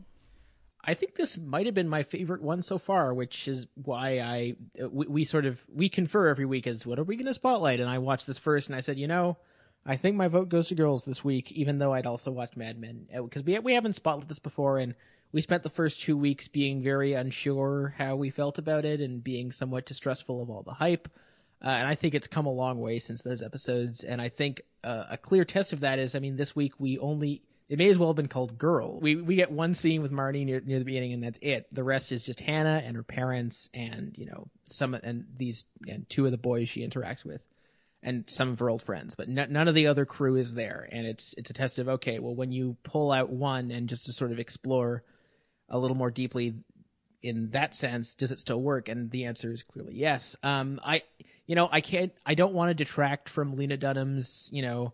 I 0.84 0.96
think 0.96 1.14
this 1.14 1.38
might 1.38 1.68
have 1.68 1.76
been 1.76 1.90
my 1.90 2.02
favorite 2.02 2.42
one 2.42 2.64
so 2.64 2.80
far, 2.80 3.14
which 3.14 3.48
is 3.48 3.68
why 3.76 4.20
I 4.20 4.56
uh, 4.82 4.90
we, 4.90 5.06
we 5.06 5.24
sort 5.26 5.46
of 5.46 5.62
we 5.72 5.90
confer 5.90 6.28
every 6.28 6.46
week 6.46 6.66
as 6.66 6.88
what 6.88 6.98
are 6.98 7.04
we 7.04 7.18
going 7.18 7.28
to 7.28 7.36
spotlight, 7.36 7.80
and 7.80 7.88
I 7.88 8.00
watched 8.00 8.26
this 8.26 8.40
first, 8.40 8.68
and 8.68 8.76
I 8.76 8.80
said, 8.80 8.98
you 8.98 9.08
know, 9.08 9.38
I 9.86 9.98
think 9.98 10.16
my 10.16 10.28
vote 10.28 10.50
goes 10.50 10.68
to 10.68 10.76
girls 10.76 11.06
this 11.06 11.24
week, 11.24 11.52
even 11.52 11.80
though 11.80 11.94
I'd 11.94 12.06
also 12.06 12.32
watched 12.32 12.56
Mad 12.56 12.80
Men 12.80 13.08
because 13.12 13.44
we 13.44 13.58
we 13.60 13.74
haven't 13.74 14.02
spotlighted 14.02 14.28
this 14.28 14.40
before, 14.40 14.78
and 14.78 14.96
we 15.32 15.42
spent 15.42 15.64
the 15.64 15.70
first 15.70 16.02
two 16.02 16.18
weeks 16.18 16.48
being 16.48 16.84
very 16.84 17.14
unsure 17.14 17.96
how 17.98 18.16
we 18.16 18.30
felt 18.30 18.58
about 18.58 18.86
it 18.86 19.02
and 19.02 19.24
being 19.24 19.52
somewhat 19.52 19.86
distrustful 19.86 20.42
of 20.42 20.50
all 20.50 20.64
the 20.64 20.74
hype. 20.74 21.08
Uh, 21.64 21.70
and 21.70 21.88
I 21.88 21.96
think 21.96 22.16
it's 22.16 22.28
come 22.28 22.48
a 22.48 22.52
long 22.52 22.80
way 22.80 23.00
since 23.00 23.22
those 23.22 23.42
episodes. 23.42 24.04
And 24.04 24.20
I 24.20 24.30
think 24.30 24.62
uh, 24.84 25.06
a 25.12 25.18
clear 25.18 25.46
test 25.46 25.74
of 25.74 25.82
that 25.82 26.00
is, 26.00 26.16
I 26.16 26.20
mean, 26.20 26.36
this 26.36 26.56
week 26.56 26.74
we 26.80 26.98
only 26.98 27.44
it 27.72 27.78
may 27.78 27.90
as 27.90 27.98
well 27.98 28.10
have 28.10 28.18
been 28.18 28.28
called 28.28 28.58
Girl. 28.58 29.00
We 29.00 29.16
we 29.16 29.36
get 29.36 29.50
one 29.50 29.74
scene 29.74 30.02
with 30.02 30.12
Marnie 30.12 30.46
near 30.46 30.60
near 30.60 30.78
the 30.78 30.86
beginning, 30.86 31.14
and 31.14 31.24
that's 31.24 31.40
it. 31.42 31.74
The 31.74 31.86
rest 31.86 32.12
is 32.12 32.22
just 32.22 32.42
Hannah 32.42 32.82
and 32.84 32.98
her 32.98 33.04
parents, 33.04 33.70
and 33.74 34.14
you 34.18 34.26
know 34.26 34.48
some 34.66 34.94
and 34.94 35.26
these 35.38 35.64
and 35.88 36.08
two 36.10 36.26
of 36.26 36.32
the 36.32 36.38
boys 36.38 36.68
she 36.68 36.86
interacts 36.86 37.24
with, 37.24 37.42
and 38.04 38.24
some 38.28 38.50
of 38.50 38.60
her 38.60 38.70
old 38.70 38.82
friends. 38.82 39.16
But 39.16 39.28
n- 39.28 39.48
none 39.52 39.68
of 39.68 39.76
the 39.76 39.88
other 39.88 40.06
crew 40.06 40.36
is 40.36 40.54
there, 40.54 40.88
and 40.92 41.06
it's 41.06 41.34
it's 41.38 41.50
a 41.50 41.54
test 41.54 41.80
of 41.80 41.88
okay. 41.88 42.20
Well, 42.20 42.36
when 42.36 42.52
you 42.52 42.78
pull 42.84 43.12
out 43.12 43.30
one 43.30 43.72
and 43.72 43.88
just 43.90 44.06
to 44.06 44.14
sort 44.14 44.32
of 44.32 44.40
explore 44.40 45.04
a 45.70 45.78
little 45.78 45.98
more 45.98 46.12
deeply 46.12 46.56
in 47.24 47.50
that 47.52 47.76
sense, 47.76 48.16
does 48.16 48.32
it 48.32 48.40
still 48.40 48.62
work? 48.62 48.90
And 48.90 49.10
the 49.12 49.26
answer 49.26 49.52
is 49.52 49.64
clearly 49.64 49.94
yes. 49.96 50.36
Um, 50.44 50.80
I, 50.84 51.04
you 51.46 51.56
know, 51.56 51.70
I 51.72 51.82
can't, 51.82 52.12
I 52.26 52.34
don't 52.34 52.54
want 52.54 52.70
to 52.70 52.74
detract 52.74 53.30
from 53.30 53.56
Lena 53.56 53.78
Dunham's, 53.78 54.50
you 54.52 54.62
know, 54.62 54.94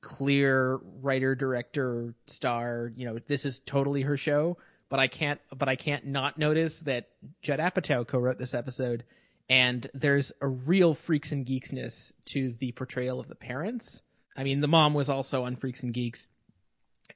clear 0.00 0.78
writer, 1.00 1.34
director, 1.34 2.14
star. 2.26 2.92
You 2.96 3.06
know, 3.06 3.18
this 3.26 3.44
is 3.44 3.60
totally 3.60 4.02
her 4.02 4.16
show. 4.16 4.58
But 4.88 5.00
I 5.00 5.08
can't, 5.08 5.40
but 5.56 5.68
I 5.68 5.74
can't 5.74 6.06
not 6.06 6.38
notice 6.38 6.78
that 6.80 7.08
Judd 7.42 7.58
Apatow 7.58 8.06
co-wrote 8.06 8.38
this 8.38 8.54
episode, 8.54 9.02
and 9.48 9.88
there's 9.94 10.32
a 10.40 10.48
real 10.48 10.94
freaks 10.94 11.32
and 11.32 11.46
geeksness 11.46 12.12
to 12.26 12.52
the 12.52 12.72
portrayal 12.72 13.20
of 13.20 13.28
the 13.28 13.34
parents. 13.34 14.02
I 14.36 14.44
mean, 14.44 14.60
the 14.60 14.68
mom 14.68 14.94
was 14.94 15.08
also 15.08 15.44
on 15.44 15.56
Freaks 15.56 15.82
and 15.82 15.94
Geeks, 15.94 16.28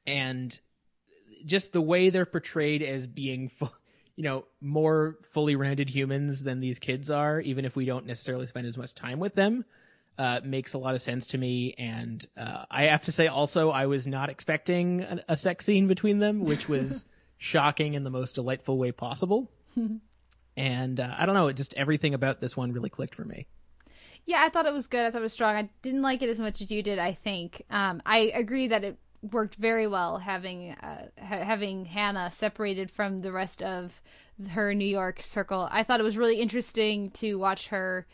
and 0.07 0.59
just 1.45 1.73
the 1.73 1.81
way 1.81 2.11
they're 2.11 2.27
portrayed 2.27 2.83
as 2.83 3.07
being 3.07 3.51
you 4.17 4.25
know 4.25 4.45
more 4.61 5.17
fully 5.33 5.57
rounded 5.57 5.89
humans 5.89 6.43
than 6.43 6.61
these 6.61 6.79
kids 6.79 7.11
are 7.11 7.41
even 7.41 7.65
if 7.65 7.77
we 7.77 7.87
don't 7.87 8.07
necessarily 8.07 8.47
spend 8.47 8.67
as 8.67 8.77
much 8.77 8.95
time 8.95 9.19
with 9.19 9.35
them 9.35 9.65
uh, 10.19 10.41
makes 10.45 10.75
a 10.75 10.79
lot 10.79 10.95
of 10.95 11.01
sense 11.01 11.27
to 11.29 11.39
me. 11.39 11.75
And 11.79 12.27
uh, 12.37 12.65
i 12.71 12.85
have 12.85 13.05
to 13.05 13.13
say 13.13 13.29
also 13.29 13.71
i 13.71 13.87
was 13.87 14.07
not 14.07 14.29
expecting 14.29 15.01
a, 15.03 15.25
a 15.31 15.37
sex 15.37 15.65
scene 15.65 15.87
between 15.87 16.19
them 16.19 16.45
which 16.45 16.69
was 16.69 17.07
shocking 17.39 17.95
in 17.95 18.05
the 18.05 18.11
most 18.11 18.35
delightful 18.35 18.77
way 18.77 18.93
possible 18.93 19.51
and 20.61 21.01
uh, 21.01 21.15
i 21.19 21.27
don't 21.27 21.35
know 21.35 21.51
just 21.53 21.75
everything 21.75 22.15
about 22.15 22.41
this 22.41 22.57
one 22.57 22.73
really 22.73 22.91
clicked 22.91 23.15
for 23.15 23.25
me 23.25 23.47
Yeah, 24.27 24.43
I 24.45 24.51
thought 24.51 24.67
it 24.67 24.73
was 24.73 24.87
good. 24.87 25.07
I 25.07 25.11
thought 25.11 25.23
it 25.23 25.31
was 25.31 25.33
strong. 25.33 25.57
I 25.57 25.71
didn't 25.83 26.03
like 26.03 26.23
it 26.23 26.29
as 26.29 26.39
much 26.39 26.61
as 26.61 26.71
you 26.71 26.83
did. 26.83 26.99
I 26.99 27.15
think. 27.15 27.63
Um, 27.71 28.03
I 28.05 28.31
agree 28.35 28.69
that 28.69 28.85
it 28.85 28.99
worked 29.33 29.57
very 29.57 29.87
well 29.87 30.19
having 30.19 30.73
uh, 30.73 31.07
ha- 31.19 31.45
having 31.45 31.87
Hannah 31.87 32.31
separated 32.31 32.91
from 32.91 33.23
the 33.23 33.33
rest 33.33 33.63
of 33.63 34.01
her 34.51 34.75
New 34.75 34.87
York 34.87 35.23
circle. 35.23 35.69
I 35.71 35.83
thought 35.83 36.01
it 36.01 36.05
was 36.05 36.17
really 36.17 36.37
interesting 36.41 37.11
to 37.13 37.39
watch 37.39 37.69
her 37.69 38.07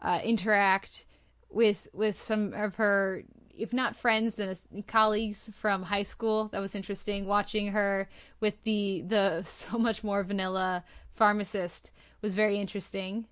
uh, 0.00 0.20
interact 0.24 1.06
with 1.48 1.86
with 1.92 2.20
some 2.20 2.52
of 2.54 2.74
her, 2.76 3.22
if 3.56 3.72
not 3.72 3.96
friends, 3.96 4.34
then 4.34 4.54
colleagues 4.86 5.48
from 5.54 5.82
high 5.84 6.02
school. 6.04 6.48
That 6.48 6.60
was 6.60 6.74
interesting. 6.74 7.24
Watching 7.26 7.68
her 7.72 8.08
with 8.40 8.54
the 8.64 9.04
the 9.06 9.42
so 9.46 9.78
much 9.78 10.02
more 10.02 10.24
vanilla 10.24 10.84
pharmacist 11.14 11.90
was 12.20 12.34
very 12.34 12.56
interesting. 12.56 13.26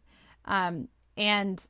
Um, 0.44 0.88
and 1.16 1.60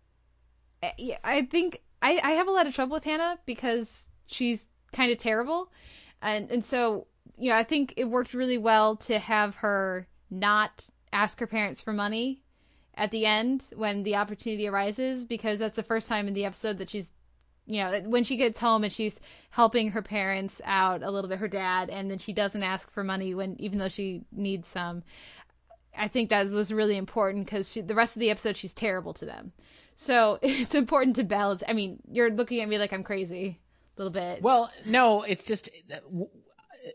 I- 0.82 1.18
I 1.22 1.42
think 1.42 1.82
I, 2.02 2.20
I 2.22 2.30
have 2.32 2.48
a 2.48 2.52
lot 2.52 2.66
of 2.66 2.74
trouble 2.74 2.94
with 2.94 3.04
Hannah 3.04 3.38
because 3.44 4.08
she's 4.26 4.64
kind 4.92 5.12
of 5.12 5.18
terrible, 5.18 5.70
and 6.22 6.50
and 6.50 6.64
so 6.64 7.06
you 7.36 7.50
know 7.50 7.56
I 7.56 7.64
think 7.64 7.94
it 7.96 8.04
worked 8.04 8.34
really 8.34 8.58
well 8.58 8.96
to 8.96 9.18
have 9.18 9.56
her 9.56 10.06
not 10.30 10.88
ask 11.12 11.38
her 11.40 11.46
parents 11.46 11.80
for 11.80 11.92
money 11.92 12.42
at 12.94 13.10
the 13.10 13.26
end 13.26 13.66
when 13.74 14.02
the 14.02 14.16
opportunity 14.16 14.66
arises 14.68 15.24
because 15.24 15.58
that's 15.58 15.76
the 15.76 15.82
first 15.82 16.08
time 16.08 16.28
in 16.28 16.34
the 16.34 16.44
episode 16.44 16.78
that 16.78 16.90
she's 16.90 17.10
you 17.66 17.82
know 17.82 18.00
when 18.06 18.24
she 18.24 18.36
gets 18.36 18.58
home 18.58 18.84
and 18.84 18.92
she's 18.92 19.20
helping 19.50 19.90
her 19.90 20.02
parents 20.02 20.60
out 20.64 21.02
a 21.02 21.10
little 21.10 21.28
bit 21.28 21.38
her 21.38 21.48
dad 21.48 21.90
and 21.90 22.10
then 22.10 22.18
she 22.18 22.32
doesn't 22.32 22.62
ask 22.62 22.90
for 22.90 23.04
money 23.04 23.34
when 23.34 23.56
even 23.60 23.78
though 23.78 23.88
she 23.88 24.22
needs 24.32 24.68
some 24.68 25.02
I 25.96 26.08
think 26.08 26.30
that 26.30 26.50
was 26.50 26.72
really 26.72 26.96
important 26.96 27.46
because 27.46 27.72
the 27.72 27.94
rest 27.94 28.16
of 28.16 28.20
the 28.20 28.30
episode 28.30 28.56
she's 28.56 28.72
terrible 28.72 29.12
to 29.14 29.24
them. 29.24 29.52
So 29.94 30.38
it's 30.42 30.74
important 30.74 31.16
to 31.16 31.24
balance. 31.24 31.62
I 31.66 31.72
mean, 31.72 32.00
you're 32.10 32.30
looking 32.30 32.60
at 32.60 32.68
me 32.68 32.78
like 32.78 32.92
I'm 32.92 33.04
crazy, 33.04 33.58
a 33.96 34.02
little 34.02 34.12
bit. 34.12 34.42
Well, 34.42 34.70
no, 34.86 35.22
it's 35.22 35.44
just 35.44 35.68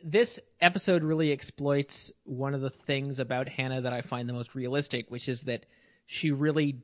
this 0.04 0.40
episode 0.62 1.04
really 1.04 1.32
exploits 1.32 2.12
one 2.24 2.54
of 2.54 2.62
the 2.62 2.70
things 2.70 3.20
about 3.20 3.50
Hannah 3.50 3.82
that 3.82 3.94
I 3.94 4.02
find 4.02 4.28
the 4.28 4.34
most 4.34 4.56
realistic, 4.56 5.10
which 5.10 5.30
is 5.30 5.42
that 5.42 5.66
she 6.08 6.32
really 6.32 6.80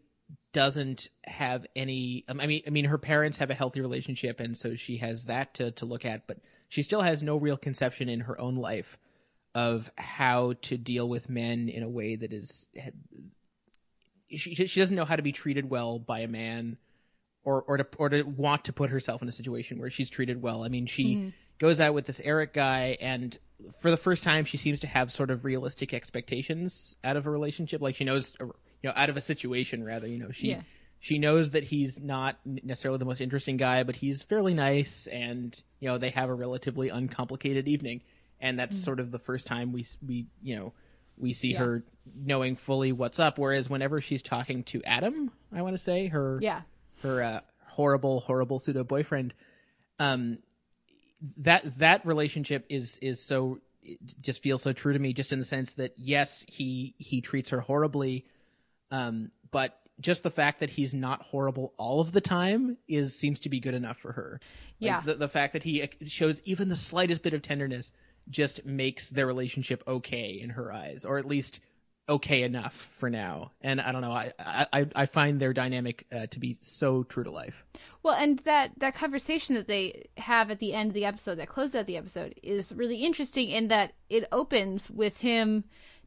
doesn't 0.53 1.09
have 1.25 1.65
any 1.75 2.23
um, 2.29 2.39
I 2.39 2.47
mean 2.47 2.61
I 2.67 2.69
mean 2.69 2.85
her 2.85 2.97
parents 2.97 3.37
have 3.37 3.49
a 3.49 3.53
healthy 3.53 3.81
relationship 3.81 4.39
and 4.39 4.57
so 4.57 4.75
she 4.75 4.97
has 4.97 5.25
that 5.25 5.53
to 5.55 5.71
to 5.71 5.85
look 5.85 6.05
at, 6.05 6.27
but 6.27 6.37
she 6.69 6.83
still 6.83 7.01
has 7.01 7.23
no 7.23 7.37
real 7.37 7.57
conception 7.57 8.09
in 8.09 8.21
her 8.21 8.39
own 8.39 8.55
life 8.55 8.97
of 9.53 9.91
how 9.97 10.53
to 10.61 10.77
deal 10.77 11.07
with 11.09 11.29
men 11.29 11.67
in 11.69 11.83
a 11.83 11.89
way 11.89 12.15
that 12.15 12.31
is 12.31 12.67
she 14.29 14.55
she 14.55 14.79
doesn't 14.79 14.95
know 14.95 15.05
how 15.05 15.15
to 15.15 15.21
be 15.21 15.31
treated 15.31 15.69
well 15.69 15.99
by 15.99 16.19
a 16.19 16.27
man 16.27 16.77
or 17.43 17.63
or 17.63 17.77
to 17.77 17.87
or 17.97 18.09
to 18.09 18.23
want 18.23 18.65
to 18.65 18.73
put 18.73 18.89
herself 18.89 19.21
in 19.21 19.27
a 19.27 19.31
situation 19.31 19.79
where 19.79 19.89
she's 19.89 20.09
treated 20.09 20.41
well. 20.41 20.63
I 20.63 20.69
mean, 20.69 20.85
she 20.85 21.15
Mhm. 21.17 21.33
goes 21.59 21.79
out 21.79 21.93
with 21.93 22.05
this 22.05 22.19
Eric 22.21 22.53
guy 22.53 22.97
and 23.01 23.37
for 23.79 23.91
the 23.91 23.97
first 23.97 24.23
time 24.23 24.45
she 24.45 24.57
seems 24.57 24.79
to 24.79 24.87
have 24.87 25.11
sort 25.11 25.29
of 25.29 25.45
realistic 25.45 25.93
expectations 25.93 26.97
out 27.03 27.15
of 27.17 27.27
a 27.27 27.29
relationship 27.29 27.79
like 27.81 27.95
she 27.95 28.03
knows 28.03 28.33
you 28.39 28.51
know 28.83 28.93
out 28.95 29.09
of 29.11 29.17
a 29.17 29.21
situation 29.21 29.83
rather 29.83 30.07
you 30.07 30.17
know 30.17 30.31
she 30.31 30.47
Yeah. 30.49 30.61
she 30.99 31.19
knows 31.19 31.51
that 31.51 31.65
he's 31.65 31.99
not 31.99 32.39
necessarily 32.43 32.97
the 32.97 33.05
most 33.05 33.21
interesting 33.21 33.57
guy 33.57 33.83
but 33.83 33.95
he's 33.97 34.23
fairly 34.23 34.55
nice 34.55 35.05
and 35.07 35.61
you 35.79 35.87
know 35.87 35.99
they 35.99 36.09
have 36.09 36.29
a 36.29 36.33
relatively 36.33 36.89
uncomplicated 36.89 37.67
evening 37.67 38.01
and 38.41 38.57
that's 38.59 38.77
Mhm. 38.77 38.83
sort 38.83 38.99
of 38.99 39.11
the 39.11 39.19
first 39.19 39.47
time 39.47 39.71
we 39.71 39.85
we 40.05 40.27
you 40.41 40.55
know 40.55 40.73
we 41.17 41.33
see 41.33 41.51
Yeah. 41.51 41.59
her 41.59 41.83
knowing 42.15 42.55
fully 42.55 42.91
what's 42.91 43.19
up 43.19 43.37
whereas 43.37 43.69
whenever 43.69 44.01
she's 44.01 44.21
talking 44.23 44.63
to 44.65 44.83
Adam 44.83 45.31
I 45.51 45.61
want 45.61 45.73
to 45.75 45.77
say 45.77 46.07
her 46.07 46.39
Yeah. 46.41 46.61
her 47.03 47.21
uh, 47.21 47.41
horrible 47.67 48.21
horrible 48.21 48.59
pseudo 48.59 48.83
boyfriend 48.83 49.33
um 49.99 50.39
that 51.37 51.77
that 51.77 52.05
relationship 52.05 52.65
is 52.69 52.97
is 52.97 53.21
so 53.21 53.59
just 54.21 54.41
feels 54.43 54.61
so 54.61 54.73
true 54.73 54.93
to 54.93 54.99
me 54.99 55.13
just 55.13 55.31
in 55.31 55.39
the 55.39 55.45
sense 55.45 55.73
that 55.73 55.93
yes 55.97 56.45
he 56.47 56.95
he 56.97 57.21
treats 57.21 57.49
her 57.51 57.61
horribly 57.61 58.25
um 58.91 59.31
but 59.51 59.77
just 59.99 60.23
the 60.23 60.31
fact 60.31 60.59
that 60.61 60.69
he's 60.71 60.93
not 60.95 61.21
horrible 61.21 61.73
all 61.77 61.99
of 62.01 62.11
the 62.11 62.21
time 62.21 62.77
is 62.87 63.15
seems 63.15 63.39
to 63.39 63.49
be 63.49 63.59
good 63.59 63.73
enough 63.75 63.97
for 63.97 64.11
her 64.13 64.39
Like, 64.79 64.87
Yeah. 64.87 65.01
the, 65.01 65.13
the 65.15 65.27
fact 65.29 65.53
that 65.53 65.63
he 65.63 65.87
shows 66.07 66.41
even 66.43 66.69
the 66.69 66.75
slightest 66.75 67.21
bit 67.21 67.33
of 67.33 67.41
tenderness 67.43 67.91
just 68.31 68.65
makes 68.65 69.09
their 69.09 69.27
relationship 69.27 69.83
okay 69.87 70.39
in 70.41 70.51
her 70.51 70.71
eyes 70.73 71.05
or 71.05 71.17
at 71.17 71.25
least 71.25 71.59
okay 72.09 72.43
enough 72.43 72.73
for 72.73 73.09
now. 73.09 73.51
And 73.61 73.79
i 73.79 73.91
don't 73.91 74.01
know 74.01 74.11
i 74.11 74.33
i, 74.39 74.85
I 74.95 75.05
find 75.05 75.39
their 75.39 75.53
dynamic 75.53 76.05
uh, 76.11 76.27
to 76.27 76.39
be 76.39 76.57
so 76.61 77.03
true 77.03 77.23
to 77.23 77.31
life. 77.31 77.63
Well, 78.03 78.15
and 78.15 78.39
that 78.39 78.71
that 78.77 78.95
conversation 78.95 79.55
that 79.55 79.67
they 79.67 80.09
have 80.17 80.49
at 80.49 80.59
the 80.59 80.73
end 80.73 80.89
of 80.89 80.93
the 80.93 81.05
episode, 81.05 81.35
that 81.35 81.47
closed 81.47 81.75
out 81.75 81.85
the 81.85 81.97
episode, 81.97 82.35
is 82.41 82.73
really 82.73 82.97
interesting 82.97 83.49
in 83.49 83.67
that 83.67 83.93
it 84.09 84.27
opens 84.31 84.89
with 84.89 85.19
him 85.19 85.63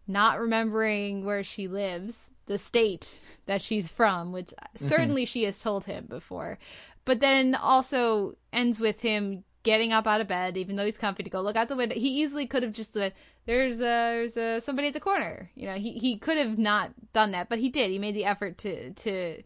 not 0.06 0.38
remembering 0.38 1.24
where 1.24 1.42
she 1.42 1.68
lives, 1.68 2.30
the 2.46 2.58
state 2.58 3.18
that 3.46 3.62
she's 3.62 3.90
from, 3.90 4.32
which 4.32 4.52
certainly 4.76 5.24
she 5.24 5.44
has 5.44 5.60
told 5.60 5.84
him 5.84 6.06
before, 6.08 6.58
but 7.04 7.20
then 7.20 7.54
also 7.54 8.34
ends 8.52 8.80
with 8.80 9.00
him 9.00 9.44
getting 9.64 9.92
up 9.92 10.06
out 10.06 10.20
of 10.20 10.28
bed, 10.28 10.56
even 10.56 10.76
though 10.76 10.84
he's 10.84 10.98
comfy, 10.98 11.24
to 11.24 11.30
go 11.30 11.40
look 11.40 11.56
out 11.56 11.68
the 11.68 11.76
window. 11.76 11.96
He 11.96 12.22
easily 12.22 12.46
could 12.46 12.62
have 12.62 12.72
just 12.72 12.92
said, 12.92 13.14
"There's 13.46 13.80
a 13.80 13.82
there's 13.82 14.36
a 14.36 14.60
somebody 14.60 14.88
at 14.88 14.94
the 14.94 15.00
corner." 15.00 15.50
You 15.56 15.66
know, 15.66 15.74
he 15.74 15.92
he 15.94 16.16
could 16.16 16.36
have 16.36 16.58
not 16.58 16.92
done 17.12 17.32
that, 17.32 17.48
but 17.48 17.58
he 17.58 17.68
did. 17.68 17.90
He 17.90 17.98
made 17.98 18.14
the 18.14 18.24
effort 18.24 18.56
to 18.58 18.92
to 18.92 19.42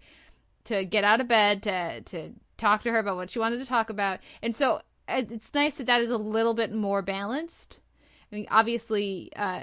to 0.69 0.85
get 0.85 1.03
out 1.03 1.21
of 1.21 1.29
bed 1.29 1.63
to 1.63 2.03
to 2.03 2.35
talk 2.59 2.83
to 2.83 2.91
her 2.91 2.99
about 2.99 3.17
what 3.17 3.31
she 3.31 3.39
wanted 3.39 3.59
to 3.59 3.65
talk 3.65 3.89
about 3.89 4.19
and 4.43 4.55
so 4.55 4.83
uh, 5.09 5.23
it's 5.31 5.55
nice 5.55 5.77
that 5.77 5.87
that 5.87 6.03
is 6.03 6.11
a 6.11 6.19
little 6.19 6.53
bit 6.53 6.73
more 6.75 7.01
balanced 7.01 7.81
i 8.31 8.37
mean 8.37 8.47
obviously 8.51 9.31
uh 9.37 9.63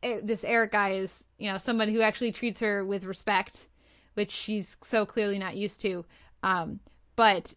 this 0.00 0.42
eric 0.42 0.72
guy 0.72 0.90
is 0.92 1.24
you 1.38 1.50
know 1.50 1.58
someone 1.58 1.88
who 1.88 2.00
actually 2.00 2.32
treats 2.32 2.58
her 2.58 2.84
with 2.84 3.04
respect 3.04 3.68
which 4.14 4.32
she's 4.32 4.76
so 4.82 5.06
clearly 5.06 5.38
not 5.38 5.56
used 5.56 5.80
to 5.80 6.04
um 6.42 6.80
but 7.14 7.54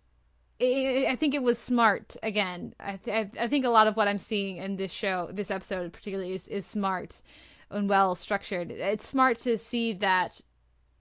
i 0.62 1.16
think 1.18 1.34
it 1.34 1.44
was 1.44 1.58
smart. 1.58 2.18
Again, 2.22 2.74
I, 2.80 2.98
th- 2.98 3.30
I 3.40 3.48
think 3.48 3.66
a 3.66 3.70
lot 3.70 3.88
of 3.88 3.96
what 3.96 4.08
I'm 4.08 4.18
seeing 4.18 4.58
in 4.58 4.76
this 4.76 4.92
show, 4.92 5.30
this 5.32 5.52
episode 5.52 5.94
particularly, 5.94 6.34
is 6.34 6.48
is 6.48 6.66
smart 6.66 7.22
and 7.70 7.88
well 7.88 8.16
structured. 8.16 8.72
It's 8.72 9.08
smart 9.08 9.40
to 9.40 9.58
see 9.58 9.94
that 9.94 10.42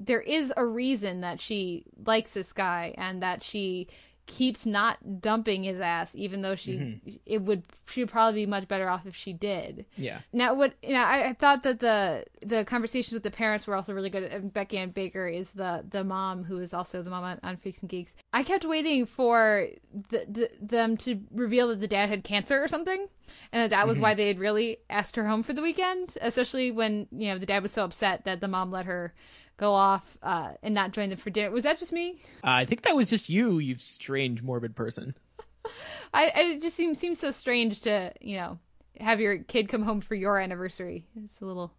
there 0.00 0.20
is 0.20 0.52
a 0.56 0.64
reason 0.64 1.22
that 1.22 1.40
she 1.40 1.84
likes 2.06 2.34
this 2.34 2.52
guy 2.52 2.94
and 2.96 3.20
that 3.22 3.42
she 3.42 3.88
keeps 4.28 4.64
not 4.66 5.20
dumping 5.22 5.64
his 5.64 5.80
ass 5.80 6.14
even 6.14 6.42
though 6.42 6.54
she 6.54 6.72
Mhm. 6.78 7.18
it 7.26 7.42
would 7.42 7.62
she 7.86 8.02
would 8.02 8.10
probably 8.10 8.42
be 8.42 8.46
much 8.46 8.68
better 8.68 8.86
off 8.88 9.06
if 9.06 9.16
she 9.16 9.32
did 9.32 9.86
yeah 9.96 10.20
now 10.34 10.52
what 10.54 10.74
you 10.82 10.92
know 10.92 11.00
I, 11.02 11.30
I 11.30 11.32
thought 11.32 11.62
that 11.62 11.80
the 11.80 12.24
the 12.44 12.64
conversations 12.66 13.14
with 13.14 13.22
the 13.22 13.30
parents 13.30 13.66
were 13.66 13.74
also 13.74 13.94
really 13.94 14.10
good 14.10 14.24
and 14.24 14.52
Becky 14.52 14.76
Ann 14.78 14.90
Baker 14.90 15.26
is 15.26 15.50
the 15.52 15.82
the 15.90 16.04
mom 16.04 16.44
who 16.44 16.58
is 16.58 16.74
also 16.74 17.02
the 17.02 17.08
mom 17.10 17.24
on, 17.24 17.40
on 17.42 17.56
freaks 17.56 17.80
and 17.80 17.88
geeks 17.88 18.12
i 18.34 18.42
kept 18.42 18.64
waiting 18.66 19.06
for 19.06 19.66
the, 20.10 20.26
the 20.28 20.50
them 20.60 20.96
to 20.98 21.20
reveal 21.32 21.68
that 21.68 21.80
the 21.80 21.88
dad 21.88 22.10
had 22.10 22.22
cancer 22.22 22.62
or 22.62 22.68
something 22.68 23.08
and 23.52 23.62
that 23.62 23.70
that 23.70 23.88
was 23.88 23.96
Mhm. 23.98 24.02
why 24.02 24.14
they 24.14 24.28
had 24.28 24.38
really 24.38 24.76
asked 24.90 25.16
her 25.16 25.26
home 25.26 25.42
for 25.42 25.54
the 25.54 25.62
weekend 25.62 26.16
especially 26.20 26.70
when 26.70 27.08
you 27.10 27.28
know 27.32 27.38
the 27.38 27.46
dad 27.46 27.62
was 27.62 27.72
so 27.72 27.82
upset 27.84 28.24
that 28.26 28.40
the 28.42 28.48
mom 28.48 28.70
let 28.70 28.84
her 28.84 29.14
go 29.58 29.74
off 29.74 30.16
uh, 30.22 30.52
and 30.62 30.74
not 30.74 30.92
join 30.92 31.10
them 31.10 31.18
for 31.18 31.28
dinner 31.28 31.50
was 31.50 31.64
that 31.64 31.78
just 31.78 31.92
me 31.92 32.20
Uh, 32.42 32.62
I 32.62 32.64
think 32.64 32.82
that 32.82 32.96
was 32.96 33.10
just 33.10 33.28
you, 33.28 33.58
you 33.58 33.76
strange 33.76 34.40
morbid 34.42 34.74
person. 34.74 35.14
I, 36.14 36.32
I 36.34 36.40
it 36.54 36.62
just 36.62 36.76
seems 36.76 36.98
seems 36.98 37.18
so 37.18 37.30
strange 37.30 37.80
to 37.82 38.12
you 38.20 38.36
know 38.36 38.58
have 39.00 39.20
your 39.20 39.38
kid 39.38 39.68
come 39.68 39.82
home 39.82 40.00
for 40.00 40.14
your 40.14 40.38
anniversary. 40.38 41.06
It's 41.22 41.40
a 41.40 41.44
little. 41.44 41.72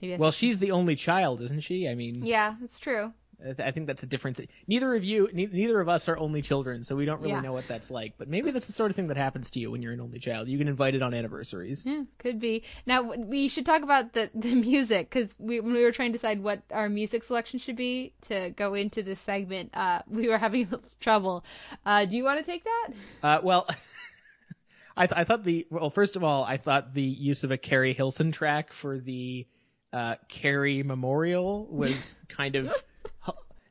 Maybe 0.00 0.16
Well, 0.16 0.30
she's 0.30 0.58
the 0.58 0.70
only 0.70 0.96
child, 0.96 1.42
isn't 1.42 1.60
she? 1.60 1.86
I 1.86 1.94
mean, 1.94 2.24
Yeah, 2.24 2.54
that's 2.58 2.78
true. 2.78 3.12
I, 3.42 3.52
th- 3.54 3.60
I 3.60 3.70
think 3.70 3.86
that's 3.86 4.02
a 4.02 4.06
difference. 4.06 4.40
Neither 4.66 4.94
of 4.94 5.02
you, 5.04 5.28
ne- 5.32 5.46
neither 5.52 5.80
of 5.80 5.88
us 5.88 6.08
are 6.08 6.16
only 6.18 6.42
children, 6.42 6.84
so 6.84 6.94
we 6.96 7.04
don't 7.04 7.20
really 7.20 7.32
Yeah. 7.32 7.40
know 7.40 7.52
what 7.52 7.66
that's 7.68 7.90
like. 7.90 8.14
But 8.18 8.28
maybe 8.28 8.50
that's 8.50 8.66
the 8.66 8.72
sort 8.72 8.90
of 8.90 8.96
thing 8.96 9.06
that 9.08 9.16
happens 9.16 9.50
to 9.52 9.60
you 9.60 9.70
when 9.70 9.82
you're 9.82 9.92
an 9.92 10.00
only 10.00 10.18
child. 10.18 10.48
You 10.48 10.58
get 10.58 10.68
invited 10.68 11.02
on 11.02 11.14
anniversaries. 11.14 11.84
Yeah, 11.86 12.02
could 12.18 12.38
be. 12.40 12.62
Now 12.86 13.02
w- 13.02 13.24
we 13.24 13.48
should 13.48 13.64
talk 13.66 13.82
about 13.82 14.12
the 14.12 14.30
the 14.34 14.54
music 14.54 15.10
because 15.10 15.34
we 15.38 15.60
when 15.60 15.72
we 15.72 15.82
were 15.82 15.92
trying 15.92 16.12
to 16.12 16.18
decide 16.18 16.42
what 16.42 16.62
our 16.72 16.88
music 16.88 17.24
selection 17.24 17.58
should 17.58 17.76
be 17.76 18.12
to 18.22 18.50
go 18.50 18.74
into 18.74 19.02
this 19.02 19.20
segment, 19.20 19.70
uh, 19.74 20.02
we 20.08 20.28
were 20.28 20.38
having 20.38 20.62
a 20.66 20.70
little 20.70 20.88
trouble. 21.00 21.44
Uh, 21.86 22.04
do 22.04 22.16
you 22.16 22.24
want 22.24 22.38
to 22.38 22.44
take 22.44 22.64
that? 22.64 22.88
Uh, 23.22 23.40
well, 23.42 23.66
I, 24.96 25.06
th- 25.06 25.18
I 25.18 25.24
thought 25.24 25.44
the 25.44 25.66
well, 25.70 25.88
first 25.90 26.16
of 26.16 26.24
all, 26.24 26.44
I 26.44 26.56
thought 26.56 26.94
the 26.94 27.02
use 27.02 27.44
of 27.44 27.50
a 27.50 27.56
Keri 27.56 27.92
Hilson 27.94 28.32
track 28.32 28.72
for 28.72 28.98
the 28.98 29.46
uh, 29.92 30.16
Carrie 30.28 30.82
Memorial 30.82 31.66
was 31.70 32.16
kind 32.28 32.54
of 32.56 32.72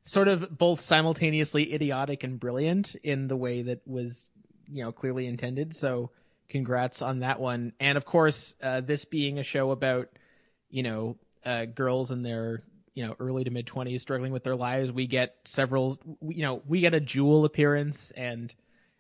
sort 0.04 0.28
of 0.28 0.58
both 0.58 0.80
simultaneously 0.80 1.74
idiotic 1.74 2.24
and 2.24 2.40
brilliant 2.40 2.96
in 3.04 3.28
the 3.28 3.38
way 3.38 3.62
that 3.64 3.82
was, 3.88 4.30
you 4.72 4.84
know, 4.84 4.92
clearly 4.92 5.28
intended. 5.28 5.76
So, 5.76 6.12
congrats 6.50 7.02
on 7.02 7.20
that 7.20 7.40
one. 7.40 7.74
And 7.80 7.98
of 7.98 8.06
course, 8.06 8.56
uh, 8.62 8.82
this 8.82 9.06
being 9.06 9.38
a 9.38 9.44
show 9.44 9.72
about, 9.72 10.10
you 10.70 10.84
know, 10.84 11.18
uh, 11.46 11.66
girls 11.66 12.12
in 12.12 12.24
their 12.24 12.64
you 12.96 13.06
know 13.06 13.16
early 13.20 13.44
to 13.44 13.50
mid 13.50 13.66
20s 13.66 14.02
struggling 14.02 14.34
with 14.34 14.44
their 14.44 14.58
lives 14.58 14.92
we 14.92 15.08
get 15.08 15.36
several 15.46 15.98
you 16.22 16.42
know 16.42 16.62
we 16.68 16.82
get 16.82 16.94
a 16.94 17.00
jewel 17.00 17.46
appearance 17.46 18.12
and 18.12 18.54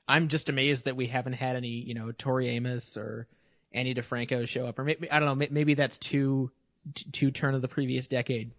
i'm 0.07 0.29
just 0.29 0.47
amazed 0.47 0.85
that 0.85 0.95
we 0.95 1.07
haven't 1.07 1.33
had 1.33 1.57
any 1.57 1.67
you 1.67 1.93
know 1.93 2.11
tori 2.13 2.47
amos 2.49 2.95
or 2.95 3.27
Ani 3.73 3.93
DiFranco 3.93 4.47
show 4.47 4.67
up 4.67 4.79
or 4.79 4.85
maybe 4.85 5.11
i 5.11 5.19
don't 5.19 5.27
know 5.27 5.47
maybe 5.51 5.73
that's 5.73 5.97
too 5.97 6.49
too 7.11 7.29
turn 7.31 7.55
of 7.55 7.61
the 7.61 7.67
previous 7.67 8.07
decade 8.07 8.51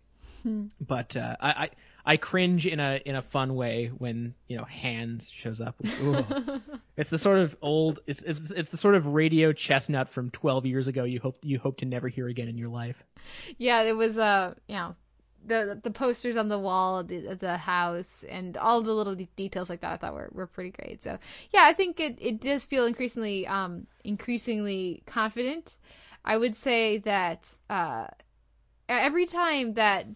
Hmm. 0.43 0.67
but 0.81 1.17
uh, 1.17 1.37
I, 1.39 1.51
I 1.51 1.71
I 2.05 2.17
cringe 2.17 2.67
in 2.67 2.81
a 2.81 3.01
in 3.05 3.15
a 3.15 3.23
fun 3.23 3.55
way 3.55 3.89
when 3.97 4.35
you 4.49 4.57
know 4.57 4.65
hands 4.65 5.31
shows 5.31 5.61
up. 5.61 5.81
It's 6.97 7.09
the 7.09 7.19
sort 7.19 7.39
of 7.39 7.57
old 7.63 8.01
it's, 8.07 8.21
it's 8.21 8.51
it's 8.51 8.69
the 8.69 8.77
sort 8.77 8.95
of 8.95 9.07
radio 9.07 9.55
chestnut 9.55 10.11
from 10.11 10.29
twelve 10.29 10.67
years 10.67 10.87
ago. 10.87 11.05
You 11.05 11.19
hope 11.19 11.39
you 11.43 11.59
hope 11.59 11.79
to 11.79 11.87
never 11.87 12.09
hear 12.09 12.29
again 12.29 12.47
in 12.47 12.59
your 12.59 12.69
life. 12.69 13.03
Yeah, 13.57 13.81
it 13.83 13.97
was 13.97 14.19
uh, 14.19 14.53
you 14.69 14.75
know, 14.75 14.97
the 15.47 15.81
the 15.83 15.91
posters 15.91 16.37
on 16.37 16.49
the 16.49 16.59
wall 16.59 16.99
of 16.99 17.09
the, 17.09 17.35
the 17.35 17.57
house 17.57 18.25
and 18.29 18.57
all 18.59 18.83
the 18.83 18.93
little 18.93 19.15
de- 19.15 19.29
details 19.37 19.71
like 19.71 19.81
that. 19.81 19.93
I 19.93 19.97
thought 19.97 20.13
were 20.13 20.29
were 20.33 20.47
pretty 20.47 20.71
great. 20.71 21.03
So 21.03 21.19
yeah, 21.53 21.63
I 21.65 21.73
think 21.73 22.01
it 22.01 22.19
it 22.21 22.41
does 22.41 22.67
feel 22.67 22.85
increasingly 22.85 23.47
um 23.47 23.87
increasingly 24.05 25.03
confident. 25.07 25.79
I 26.25 26.37
would 26.37 26.55
say 26.55 26.99
that 26.99 27.55
uh 27.71 28.09
every 28.89 29.25
time 29.25 29.75
that 29.75 30.07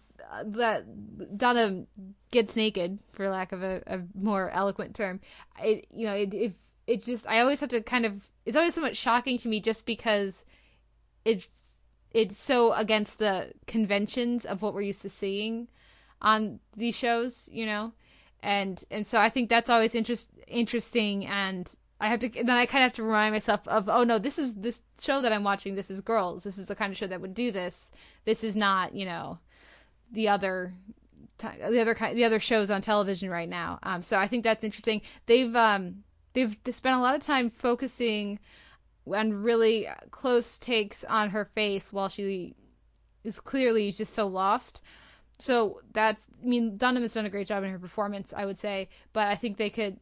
that 0.43 1.37
Dunham 1.37 1.87
gets 2.31 2.55
naked, 2.55 2.99
for 3.13 3.29
lack 3.29 3.51
of 3.51 3.63
a, 3.63 3.81
a 3.87 3.99
more 4.13 4.49
eloquent 4.51 4.95
term, 4.95 5.19
it 5.63 5.87
you 5.91 6.05
know 6.05 6.13
it, 6.13 6.33
it 6.33 6.53
it 6.87 7.03
just 7.03 7.27
I 7.27 7.39
always 7.39 7.59
have 7.59 7.69
to 7.69 7.81
kind 7.81 8.05
of 8.05 8.27
it's 8.45 8.57
always 8.57 8.73
somewhat 8.73 8.97
shocking 8.97 9.37
to 9.39 9.47
me 9.47 9.59
just 9.59 9.85
because 9.85 10.45
it 11.23 11.47
it's 12.11 12.37
so 12.37 12.73
against 12.73 13.19
the 13.19 13.51
conventions 13.67 14.45
of 14.45 14.61
what 14.61 14.73
we're 14.73 14.81
used 14.81 15.01
to 15.01 15.09
seeing 15.09 15.67
on 16.21 16.59
these 16.75 16.95
shows, 16.95 17.49
you 17.51 17.65
know, 17.65 17.91
and 18.41 18.83
and 18.91 19.05
so 19.05 19.19
I 19.19 19.29
think 19.29 19.49
that's 19.49 19.69
always 19.69 19.95
interest 19.95 20.29
interesting 20.47 21.25
and 21.25 21.71
I 21.99 22.07
have 22.09 22.19
to 22.19 22.29
then 22.29 22.49
I 22.49 22.65
kind 22.65 22.83
of 22.83 22.91
have 22.91 22.95
to 22.97 23.03
remind 23.03 23.33
myself 23.33 23.67
of 23.67 23.89
oh 23.89 24.03
no 24.03 24.19
this 24.19 24.37
is 24.37 24.55
this 24.55 24.81
show 24.99 25.21
that 25.21 25.33
I'm 25.33 25.43
watching 25.43 25.75
this 25.75 25.89
is 25.89 26.01
girls. 26.01 26.43
This 26.43 26.57
is 26.57 26.67
the 26.67 26.75
kind 26.75 26.91
of 26.91 26.97
show 26.97 27.07
that 27.07 27.21
would 27.21 27.33
do 27.33 27.51
this. 27.51 27.89
This 28.25 28.43
is 28.43 28.55
not 28.55 28.93
you 28.93 29.05
know 29.05 29.39
the 30.15 30.27
other 30.29 30.73
the 31.37 31.79
other 31.81 31.93
ki- 31.93 32.13
the 32.13 32.23
other 32.23 32.39
shows 32.39 32.71
on 32.71 32.81
television 32.81 33.29
right 33.29 33.49
now. 33.49 33.79
Um 33.83 34.01
so 34.01 34.17
I 34.17 34.27
think 34.27 34.43
that's 34.43 34.63
interesting. 34.63 35.01
They've 35.25 35.55
um 35.55 36.03
they've 36.33 36.57
spent 36.71 36.97
a 36.97 37.01
lot 37.01 37.15
of 37.15 37.21
time 37.21 37.49
focusing 37.49 38.39
on 39.07 39.43
really 39.43 39.87
close 40.11 40.57
takes 40.57 41.03
on 41.03 41.29
her 41.29 41.45
face 41.45 41.93
while 41.93 42.09
she 42.09 42.55
is 43.23 43.39
clearly 43.39 43.91
just 43.91 44.13
so 44.13 44.25
lost. 44.27 44.81
So 45.37 45.81
that's 45.93 46.25
I 46.41 46.47
mean 46.47 46.77
Dunham 46.77 47.03
has 47.03 47.13
done 47.13 47.25
a 47.25 47.29
great 47.29 47.47
job 47.47 47.63
in 47.63 47.71
her 47.71 47.79
performance 47.79 48.33
I 48.35 48.45
would 48.45 48.57
say 48.57 48.89
but 49.13 49.27
I 49.27 49.35
think 49.35 49.57
they 49.57 49.69
could 49.69 49.99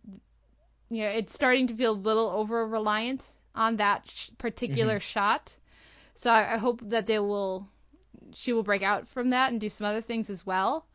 you 0.89 1.03
know 1.03 1.09
it's 1.09 1.33
starting 1.33 1.67
to 1.67 1.75
feel 1.75 1.91
a 1.91 2.05
little 2.09 2.29
over 2.29 2.67
reliant 2.67 3.33
on 3.55 3.77
that 3.77 4.03
sh- 4.07 4.29
particular 4.37 4.99
shot. 4.99 5.57
So 6.15 6.29
I, 6.31 6.53
I 6.53 6.57
hope 6.57 6.81
that 6.89 7.07
they 7.07 7.19
will 7.19 7.67
she 8.35 8.53
will 8.53 8.63
break 8.63 8.81
out 8.83 9.07
from 9.07 9.29
that 9.31 9.51
and 9.51 9.59
do 9.61 9.69
some 9.69 9.85
other 9.85 10.01
things 10.01 10.29
as 10.29 10.45
well 10.45 10.85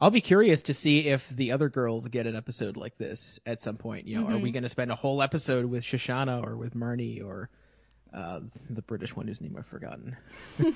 I'll 0.00 0.10
be 0.10 0.20
curious 0.20 0.62
to 0.62 0.74
see 0.74 1.08
if 1.08 1.28
the 1.30 1.50
other 1.52 1.68
girls 1.68 2.06
get 2.06 2.26
an 2.26 2.36
episode 2.36 2.76
like 2.76 2.98
this 2.98 3.40
at 3.46 3.60
some 3.62 3.76
point. 3.76 4.06
You 4.06 4.20
know, 4.20 4.26
are 4.26 4.30
Mm-hmm. 4.32 4.42
we 4.42 4.50
going 4.52 4.62
to 4.62 4.68
spend 4.68 4.92
a 4.92 4.94
whole 4.94 5.22
episode 5.22 5.64
with 5.64 5.82
Shoshana 5.82 6.44
or 6.46 6.56
with 6.56 6.74
Marnie 6.74 7.24
or 7.24 7.48
uh, 8.14 8.40
the 8.70 8.82
British 8.82 9.16
one 9.16 9.26
whose 9.26 9.40
name 9.40 9.56
I've 9.58 9.66
forgotten? 9.66 10.16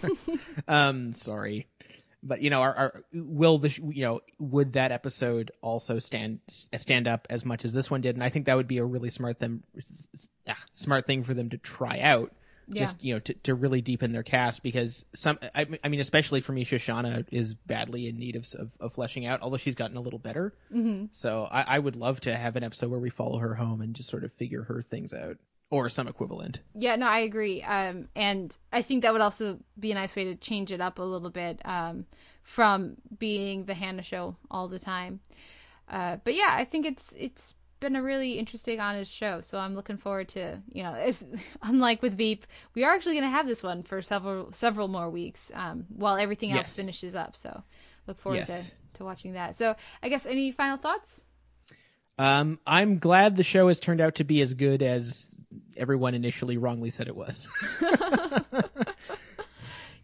um, 0.68 1.12
sorry, 1.12 1.68
but 2.22 2.40
you 2.40 2.50
know, 2.50 2.62
are, 2.62 2.74
are 2.74 3.04
will 3.12 3.58
the 3.58 3.68
you 3.92 4.02
know 4.04 4.20
would 4.38 4.72
that 4.72 4.90
episode 4.90 5.50
also 5.60 5.98
stand 5.98 6.40
stand 6.48 7.06
up 7.06 7.26
as 7.30 7.44
much 7.44 7.64
as 7.64 7.72
this 7.72 7.90
one 7.90 8.00
did? 8.00 8.16
And 8.16 8.24
I 8.24 8.28
think 8.28 8.46
that 8.46 8.56
would 8.56 8.68
be 8.68 8.78
a 8.78 8.84
really 8.84 9.10
smart 9.10 9.38
them 9.38 9.62
ah, 10.48 10.56
smart 10.72 11.06
thing 11.06 11.22
for 11.24 11.34
them 11.34 11.50
to 11.50 11.58
try 11.58 12.00
out. 12.00 12.32
Yeah. 12.72 12.84
Just 12.84 13.04
you 13.04 13.14
know, 13.14 13.20
to, 13.20 13.34
to 13.34 13.54
really 13.54 13.82
deepen 13.82 14.12
their 14.12 14.22
cast 14.22 14.62
because 14.62 15.04
some, 15.14 15.38
I, 15.54 15.66
I 15.84 15.88
mean, 15.88 16.00
especially 16.00 16.40
for 16.40 16.52
me, 16.52 16.64
Shoshana 16.64 17.26
is 17.30 17.54
badly 17.54 18.08
in 18.08 18.18
need 18.18 18.34
of, 18.34 18.46
of, 18.58 18.70
of 18.80 18.94
fleshing 18.94 19.26
out. 19.26 19.42
Although 19.42 19.58
she's 19.58 19.74
gotten 19.74 19.96
a 19.96 20.00
little 20.00 20.18
better, 20.18 20.54
mm-hmm. 20.74 21.06
so 21.12 21.44
I, 21.44 21.62
I 21.62 21.78
would 21.78 21.96
love 21.96 22.20
to 22.20 22.34
have 22.34 22.56
an 22.56 22.64
episode 22.64 22.90
where 22.90 22.98
we 22.98 23.10
follow 23.10 23.38
her 23.38 23.54
home 23.54 23.82
and 23.82 23.94
just 23.94 24.08
sort 24.08 24.24
of 24.24 24.32
figure 24.32 24.62
her 24.62 24.80
things 24.80 25.12
out, 25.12 25.36
or 25.70 25.88
some 25.88 26.08
equivalent. 26.08 26.60
Yeah, 26.74 26.96
no, 26.96 27.06
I 27.06 27.20
agree. 27.20 27.62
Um, 27.62 28.08
and 28.16 28.56
I 28.72 28.82
think 28.82 29.02
that 29.02 29.12
would 29.12 29.22
also 29.22 29.58
be 29.78 29.92
a 29.92 29.94
nice 29.94 30.16
way 30.16 30.24
to 30.24 30.34
change 30.34 30.72
it 30.72 30.80
up 30.80 30.98
a 30.98 31.02
little 31.02 31.30
bit 31.30 31.60
um, 31.64 32.06
from 32.42 32.96
being 33.18 33.66
the 33.66 33.74
Hannah 33.74 34.02
show 34.02 34.36
all 34.50 34.68
the 34.68 34.78
time. 34.78 35.20
Uh, 35.88 36.16
but 36.24 36.34
yeah, 36.34 36.48
I 36.50 36.64
think 36.64 36.86
it's 36.86 37.14
it's 37.18 37.54
been 37.82 37.96
a 37.96 38.02
really 38.02 38.38
interesting, 38.38 38.80
honest 38.80 39.12
show. 39.12 39.42
So 39.42 39.58
I'm 39.58 39.74
looking 39.74 39.98
forward 39.98 40.28
to 40.30 40.60
you 40.72 40.82
know, 40.82 40.94
it's 40.94 41.26
unlike 41.62 42.00
with 42.00 42.16
Veep, 42.16 42.46
we 42.74 42.84
are 42.84 42.92
actually 42.94 43.14
going 43.14 43.24
to 43.24 43.30
have 43.30 43.46
this 43.46 43.62
one 43.62 43.82
for 43.82 44.00
several 44.00 44.50
several 44.52 44.88
more 44.88 45.10
weeks 45.10 45.50
um, 45.54 45.84
while 45.94 46.16
everything 46.16 46.50
else 46.52 46.68
Yes. 46.68 46.76
finishes 46.76 47.14
up. 47.14 47.36
So 47.36 47.62
look 48.06 48.18
forward 48.20 48.46
Yes. 48.48 48.70
to 48.70 48.98
to 48.98 49.04
watching 49.04 49.32
that. 49.34 49.56
So 49.56 49.76
I 50.02 50.08
guess 50.08 50.24
any 50.24 50.50
final 50.52 50.78
thoughts? 50.78 51.22
Um, 52.18 52.58
I'm 52.66 52.98
glad 52.98 53.36
the 53.36 53.42
show 53.42 53.68
has 53.68 53.80
turned 53.80 54.00
out 54.00 54.14
to 54.16 54.24
be 54.24 54.40
as 54.42 54.54
good 54.54 54.82
as 54.82 55.28
everyone 55.76 56.14
initially 56.14 56.56
wrongly 56.56 56.90
said 56.90 57.08
it 57.08 57.16
was. 57.16 57.48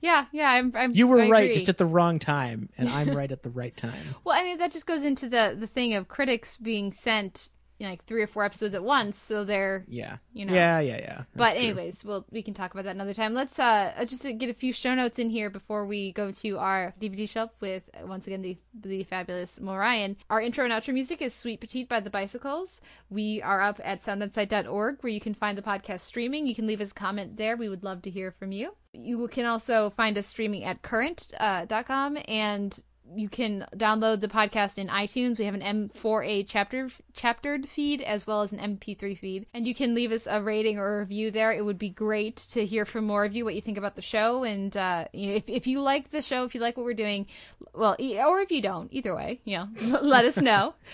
Yeah, 0.01 0.27
yeah, 0.33 0.49
I'm. 0.51 0.73
I'm 0.77 0.93
You 0.95 1.09
were 1.09 1.19
I 1.19 1.29
right, 1.29 1.43
agree. 1.45 1.55
just 1.55 1.69
at 1.69 1.77
the 1.77 1.87
wrong 1.87 2.21
time, 2.21 2.69
and 2.79 2.89
I'm 2.89 3.09
right 3.17 3.31
at 3.33 3.43
the 3.43 3.51
right 3.51 3.77
time. 3.77 4.15
Well, 4.25 4.39
I 4.39 4.45
mean 4.45 4.59
that 4.59 4.71
just 4.71 4.87
goes 4.87 5.03
into 5.03 5.29
the 5.29 5.57
the 5.59 5.67
thing 5.67 5.95
of 5.95 6.07
critics 6.07 6.57
being 6.57 6.93
sent 6.93 7.49
you 7.79 7.87
know, 7.87 7.91
like 7.91 8.05
three 8.05 8.23
or 8.23 8.27
four 8.27 8.45
episodes 8.45 8.75
at 8.75 8.83
once, 8.83 9.17
so 9.17 9.45
they're 9.45 9.85
Yeah, 9.89 10.17
You 10.33 10.47
know. 10.47 10.55
Yeah, 10.55 10.81
yeah, 10.81 10.97
yeah. 10.99 11.23
But 11.35 11.45
That's 11.45 11.53
true. 11.55 11.69
anyways, 11.69 12.05
we'll 12.05 12.27
we 12.31 12.43
can 12.43 12.55
talk 12.55 12.73
about 12.73 12.85
that 12.85 12.95
another 12.95 13.15
time. 13.15 13.35
Let's 13.35 13.59
uh 13.59 13.93
uh, 13.97 14.05
just 14.05 14.23
get 14.23 14.51
a 14.51 14.55
few 14.55 14.73
show 14.73 14.95
notes 14.95 15.19
in 15.19 15.31
here 15.31 15.49
before 15.49 15.87
we 15.87 16.13
go 16.13 16.33
to 16.33 16.59
our 16.59 16.95
DVD 17.01 17.29
shelf 17.29 17.51
with 17.61 17.89
uh, 17.95 18.07
once 18.07 18.27
again 18.27 18.43
the 18.43 18.59
the 18.75 19.05
fabulous 19.05 19.61
Mo 19.61 19.77
Ryan. 19.77 20.17
Our 20.29 20.41
intro 20.41 20.65
and 20.65 20.73
outro 20.73 20.93
music 20.93 21.23
is 21.23 21.35
Sweet 21.35 21.61
Petite 21.61 21.89
by 21.89 22.01
the 22.01 22.11
Bicycles. 22.11 22.81
We 23.11 23.41
are 23.43 23.61
up 23.61 23.81
at 23.85 24.01
soundonsight.org 24.01 24.99
where 25.01 25.13
you 25.13 25.21
can 25.21 25.35
find 25.35 25.57
the 25.57 25.63
podcast 25.63 26.01
streaming. 26.01 26.47
You 26.47 26.55
can 26.55 26.67
leave 26.67 26.81
us 26.81 26.91
a 26.91 26.95
comment 26.95 27.37
there. 27.37 27.57
We 27.57 27.69
would 27.69 27.85
love 27.85 28.03
to 28.03 28.11
hear 28.11 28.33
from 28.33 28.53
you. 28.53 28.75
You 28.93 29.29
can 29.29 29.47
also 29.47 29.91
find 29.91 30.19
us 30.19 30.27
streaming 30.27 30.65
at 30.65 30.83
current.com 30.83 32.17
uh, 32.17 32.21
and 32.27 32.83
you 33.15 33.29
can 33.29 33.67
download 33.77 34.21
the 34.21 34.29
podcast 34.29 34.79
in 34.79 34.89
iTunes. 34.89 35.39
We 35.39 35.45
have 35.45 35.55
an 35.55 35.91
M4A 35.91 36.45
chapter 36.47 36.91
chaptered 37.15 37.69
feed 37.69 38.01
as 38.03 38.27
well 38.27 38.43
as 38.43 38.53
an 38.53 38.59
MP3 38.59 39.19
feed, 39.19 39.47
and 39.53 39.67
you 39.67 39.75
can 39.75 39.95
leave 39.95 40.13
us 40.13 40.27
a 40.29 40.43
rating 40.43 40.79
or 40.79 40.97
a 40.97 41.01
review 41.01 41.31
there. 41.31 41.53
It 41.53 41.65
would 41.65 41.79
be 41.79 41.91
great 41.91 42.37
to 42.53 42.65
hear 42.65 42.85
from 42.85 43.07
more 43.07 43.25
of 43.25 43.35
you 43.35 43.45
what 43.45 43.55
you 43.55 43.61
think 43.61 43.79
about 43.79 43.97
the 43.97 44.03
show, 44.03 44.45
and 44.45 44.77
uh, 44.77 45.07
you 45.13 45.29
know 45.29 45.35
if 45.35 45.49
if 45.49 45.67
you 45.67 45.81
like 45.81 46.11
the 46.11 46.23
show, 46.23 46.45
if 46.45 46.55
you 46.55 46.61
like 46.61 46.77
what 46.77 46.85
we're 46.85 46.95
doing, 46.95 47.27
well, 47.75 47.97
or 47.99 48.41
if 48.41 48.51
you 48.51 48.63
don't, 48.63 48.93
either 48.93 49.15
way, 49.15 49.41
you 49.45 49.59
know, 49.59 49.69
let 50.03 50.25
us 50.25 50.37
know. 50.37 50.75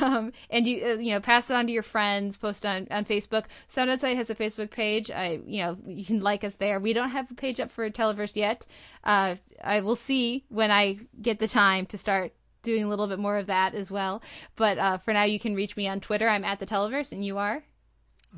Um, 0.00 0.32
and 0.50 0.66
you 0.66 0.84
uh, 0.84 0.94
you 0.94 1.12
know 1.12 1.20
pass 1.20 1.50
it 1.50 1.54
on 1.54 1.66
to 1.66 1.72
your 1.72 1.82
friends. 1.82 2.36
Post 2.36 2.64
on 2.64 2.86
on 2.90 3.04
Facebook. 3.04 3.44
Sound 3.68 3.90
on 3.90 3.98
Sight 3.98 4.16
has 4.16 4.30
a 4.30 4.34
Facebook 4.34 4.70
page. 4.70 5.10
I 5.10 5.40
you 5.46 5.62
know 5.62 5.76
you 5.86 6.04
can 6.04 6.20
like 6.20 6.44
us 6.44 6.54
there. 6.54 6.78
We 6.78 6.92
don't 6.92 7.10
have 7.10 7.30
a 7.30 7.34
page 7.34 7.58
up 7.58 7.70
for 7.70 7.88
Televerse 7.90 8.36
yet. 8.36 8.66
Uh, 9.08 9.36
I 9.64 9.80
will 9.80 9.96
see 9.96 10.44
when 10.50 10.70
I 10.70 10.98
get 11.20 11.38
the 11.38 11.48
time 11.48 11.86
to 11.86 11.96
start 11.96 12.34
doing 12.62 12.84
a 12.84 12.88
little 12.88 13.06
bit 13.06 13.18
more 13.18 13.38
of 13.38 13.46
that 13.46 13.74
as 13.74 13.90
well. 13.90 14.22
But 14.54 14.76
uh, 14.76 14.98
for 14.98 15.14
now, 15.14 15.24
you 15.24 15.40
can 15.40 15.54
reach 15.54 15.78
me 15.78 15.88
on 15.88 16.00
Twitter. 16.00 16.28
I'm 16.28 16.44
at 16.44 16.60
the 16.60 16.66
Televerse, 16.66 17.10
and 17.10 17.24
you 17.24 17.38
are. 17.38 17.64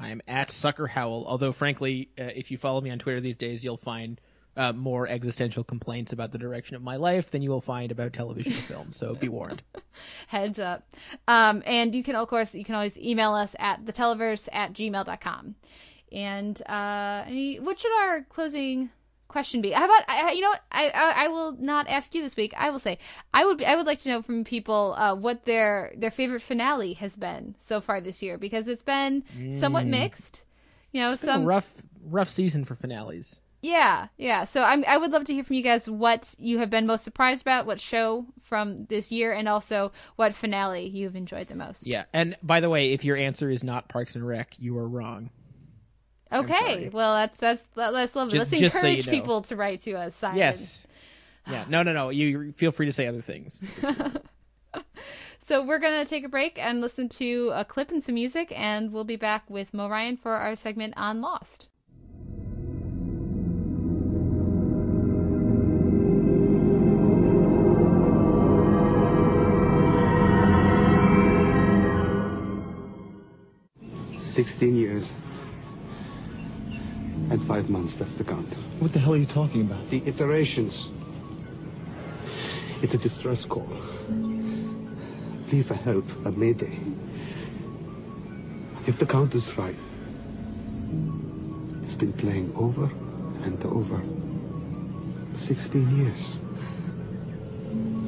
I 0.01 0.11
am 0.11 0.21
at 0.29 0.49
Sucker 0.49 0.87
Howl. 0.87 1.25
Although, 1.27 1.51
frankly, 1.51 2.11
uh, 2.17 2.25
if 2.37 2.53
you 2.53 2.57
follow 2.57 2.81
me 2.81 2.91
on 2.91 3.01
Twitter 3.01 3.21
these 3.21 3.37
days, 3.37 3.65
you'll 3.65 3.79
find 3.79 4.21
uh, 4.57 4.73
more 4.73 5.09
existential 5.09 5.65
complaints 5.65 6.13
about 6.13 6.31
the 6.31 6.39
direction 6.39 6.77
of 6.77 6.83
my 6.83 6.95
life 6.95 7.33
than 7.33 7.43
you 7.43 7.51
will 7.51 7.61
find 7.61 7.91
about 7.91 8.13
television 8.13 8.53
or 8.53 8.63
film. 8.63 8.93
So 8.93 9.17
be 9.17 9.29
warned. 9.29 9.63
Heads 10.29 10.61
up. 10.61 10.89
Um, 11.27 11.65
and 11.67 11.97
you 11.97 12.05
can, 12.05 12.15
of 12.15 12.29
course, 12.29 12.55
you 12.55 12.65
can 12.65 12.77
always 12.77 12.97
email 12.97 13.35
us 13.35 13.57
at 13.59 13.85
the 13.85 13.93
theteleverse 13.93 14.49
at 14.53 14.73
gmail.com. 14.73 15.57
And 16.13 16.63
uh, 16.69 17.25
any, 17.27 17.59
what 17.59 17.81
should 17.81 17.93
our 17.93 18.23
closing 18.23 18.91
question 19.31 19.63
be? 19.63 19.71
How 19.71 19.85
about, 19.87 20.05
I, 20.09 20.33
you 20.33 20.43
know 20.43 20.51
what? 20.51 20.63
I, 20.71 20.91
I, 20.91 21.25
I 21.25 21.29
will 21.29 21.53
not 21.53 21.89
ask 21.89 22.15
you 22.15 22.23
this 22.23 22.37
week. 22.37 22.53
I 22.57 22.71
will 22.71 22.79
say, 22.79 22.99
I 23.33 23.45
would, 23.47 23.59
be, 23.59 23.67
I 23.67 23.75
would 23.77 23.87
like 23.87 24.01
to 24.01 24.09
know 24.11 24.21
from 24.23 24.45
people 24.45 24.95
uh, 24.99 25.15
what 25.15 25.45
their, 25.47 25.93
their 25.97 26.11
favorite 26.11 26.43
finale 26.43 26.93
has 26.95 27.17
been 27.17 27.55
so 27.59 27.81
far 27.81 28.01
this 28.01 28.23
year 28.23 28.37
because 28.39 28.69
it's 28.69 28.83
been 28.83 29.25
somewhat 29.53 29.87
mixed. 29.87 30.45
You 30.93 31.01
know, 31.01 31.13
It's 31.13 31.23
been 31.23 31.31
a 31.31 31.33
some 31.35 31.45
rough, 31.47 31.73
rough 32.05 32.29
season 32.29 32.65
for 32.65 32.75
finales. 32.75 33.41
yeah, 33.63 34.09
yeah. 34.17 34.45
So 34.45 34.63
I'm 34.63 34.85
I 34.89 34.97
would 34.97 35.13
love 35.13 35.25
to 35.25 35.35
hear 35.35 35.45
from 35.45 35.55
you 35.57 35.63
guys 35.63 35.89
what 35.89 36.35
you 36.39 36.59
have 36.59 36.71
been 36.71 36.87
most 36.87 37.05
surprised 37.05 37.43
about, 37.43 37.67
what 37.67 37.79
show 37.81 38.27
from 38.43 38.87
this 38.87 39.13
year, 39.13 39.33
and 39.33 39.49
also 39.49 39.93
what 40.17 40.35
finale 40.35 40.89
you've 40.89 41.15
enjoyed 41.15 41.47
the 41.49 41.55
most. 41.55 41.87
Yeah. 41.87 42.05
And 42.13 42.37
by 42.43 42.59
the 42.61 42.71
way, 42.71 42.93
if 42.93 43.05
your 43.05 43.17
answer 43.17 43.51
is 43.51 43.63
not 43.63 43.89
Parks 43.89 44.17
and 44.17 44.27
Rec, 44.27 44.55
you 44.59 44.77
are 44.79 44.89
wrong. 44.89 45.31
Okay. 46.33 46.89
Well, 46.93 47.15
that's 47.17 47.37
that's 47.39 47.63
that's 47.75 48.15
lovely. 48.15 48.39
Just- 48.39 48.53
Let's 48.53 48.61
just 48.61 48.81
so 48.81 48.87
you 48.87 48.97
encourage 48.99 49.07
know. 49.07 49.13
people 49.13 49.43
to 49.43 49.57
write 49.57 49.81
to 49.83 49.93
us. 49.95 50.15
Simon. 50.15 50.39
Yes. 50.39 50.87
Yeah. 51.49 51.65
No, 51.69 51.83
no, 51.83 51.93
no. 51.93 52.11
You 52.11 52.27
you 52.43 52.53
feel 52.53 52.71
free 52.73 52.87
to 52.87 52.93
say 52.93 53.07
other 53.07 53.21
things. 53.23 53.65
So 55.43 55.65
we're 55.65 55.81
gonna 55.81 56.05
take 56.05 56.25
a 56.25 56.29
break 56.29 56.61
and 56.65 56.81
listen 56.81 57.09
to 57.09 57.51
a 57.53 57.65
clip 57.65 57.91
and 57.91 58.01
some 58.01 58.15
music, 58.15 58.53
and 58.57 58.93
we'll 58.93 59.03
be 59.03 59.17
back 59.17 59.51
with 59.51 59.75
Mo 59.75 59.89
Ryan 59.89 60.17
for 60.17 60.31
our 60.31 60.55
segment 60.55 60.95
on 60.97 61.21
Lost. 61.21 61.67
Sixteen 74.19 74.77
years. 74.77 75.13
And 77.31 77.45
five 77.47 77.71
months, 77.71 77.95
that's 77.95 78.15
the 78.15 78.25
count. 78.25 78.53
What 78.81 78.93
the 78.93 78.99
hell 78.99 79.15
are 79.15 79.17
you 79.17 79.25
talking 79.25 79.63
about? 79.63 79.89
The 79.91 80.03
iterations. 80.05 80.91
It's 82.83 82.95
a 82.95 82.99
distress 82.99 83.45
call. 83.45 83.69
Plea 85.49 85.63
for 85.63 85.75
help, 85.75 86.05
a 86.25 86.33
mayday. 86.33 86.77
If 88.87 88.99
the 88.99 89.07
count 89.07 89.35
is 89.35 89.57
right, 89.57 89.77
it's 91.83 91.95
been 91.95 92.13
playing 92.13 92.53
over 92.57 92.91
and 93.45 93.65
over. 93.65 94.03
16 95.37 95.97
years. 95.97 96.39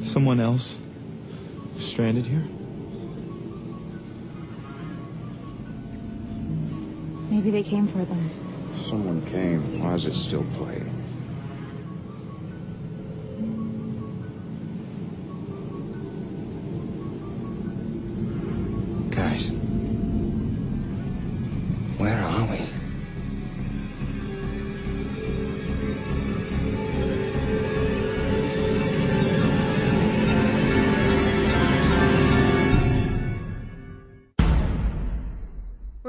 Someone 0.04 0.40
else 0.40 0.78
stranded 1.78 2.26
here? 2.26 2.44
Maybe 7.30 7.50
they 7.50 7.62
came 7.62 7.86
for 7.88 8.04
them. 8.04 8.51
Someone 8.78 9.22
came. 9.30 9.80
Why 9.82 9.94
is 9.94 10.06
it 10.06 10.14
still 10.14 10.44
playing? 10.56 10.91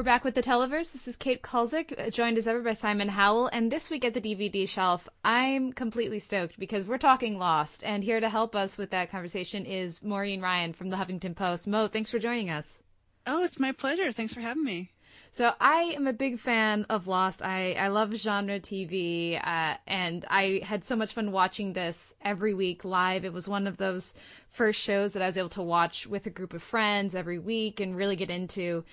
We're 0.03 0.07
back 0.07 0.25
with 0.25 0.35
the 0.35 0.43
Televerse. 0.43 0.91
This 0.91 1.07
is 1.07 1.15
Kate 1.15 1.41
Kulzick, 1.41 1.97
uh, 1.97 2.09
joined 2.09 2.37
as 2.37 2.45
ever 2.45 2.61
by 2.61 2.73
Simon 2.73 3.07
Howell. 3.07 3.47
And 3.53 3.71
this 3.71 3.89
week 3.89 4.03
at 4.03 4.13
the 4.13 4.19
DVD 4.19 4.67
shelf, 4.67 5.07
I'm 5.23 5.71
completely 5.71 6.19
stoked 6.19 6.59
because 6.59 6.85
we're 6.85 6.97
talking 6.97 7.39
Lost. 7.39 7.81
And 7.85 8.03
here 8.03 8.19
to 8.19 8.27
help 8.27 8.53
us 8.53 8.77
with 8.77 8.89
that 8.89 9.09
conversation 9.09 9.65
is 9.65 10.03
Maureen 10.03 10.41
Ryan 10.41 10.73
from 10.73 10.89
the 10.89 10.97
Huffington 10.97 11.37
Post. 11.37 11.69
Mo, 11.69 11.87
thanks 11.87 12.11
for 12.11 12.19
joining 12.19 12.49
us. 12.49 12.73
Oh, 13.25 13.45
it's 13.45 13.61
my 13.61 13.71
pleasure. 13.71 14.11
Thanks 14.11 14.33
for 14.33 14.41
having 14.41 14.65
me. 14.65 14.91
So 15.31 15.53
I 15.61 15.93
am 15.95 16.05
a 16.05 16.11
big 16.11 16.37
fan 16.37 16.85
of 16.89 17.07
Lost. 17.07 17.41
I, 17.41 17.71
I 17.71 17.87
love 17.87 18.13
genre 18.13 18.59
TV, 18.59 19.39
uh, 19.41 19.77
and 19.87 20.25
I 20.29 20.59
had 20.65 20.83
so 20.83 20.97
much 20.97 21.13
fun 21.13 21.31
watching 21.31 21.71
this 21.71 22.13
every 22.21 22.53
week 22.53 22.83
live. 22.83 23.23
It 23.23 23.31
was 23.31 23.47
one 23.47 23.67
of 23.67 23.77
those 23.77 24.15
first 24.49 24.81
shows 24.81 25.13
that 25.13 25.23
I 25.23 25.27
was 25.27 25.37
able 25.37 25.49
to 25.49 25.63
watch 25.63 26.07
with 26.07 26.25
a 26.25 26.29
group 26.29 26.53
of 26.53 26.61
friends 26.61 27.15
every 27.15 27.39
week 27.39 27.79
and 27.79 27.95
really 27.95 28.17
get 28.17 28.29
into 28.29 28.83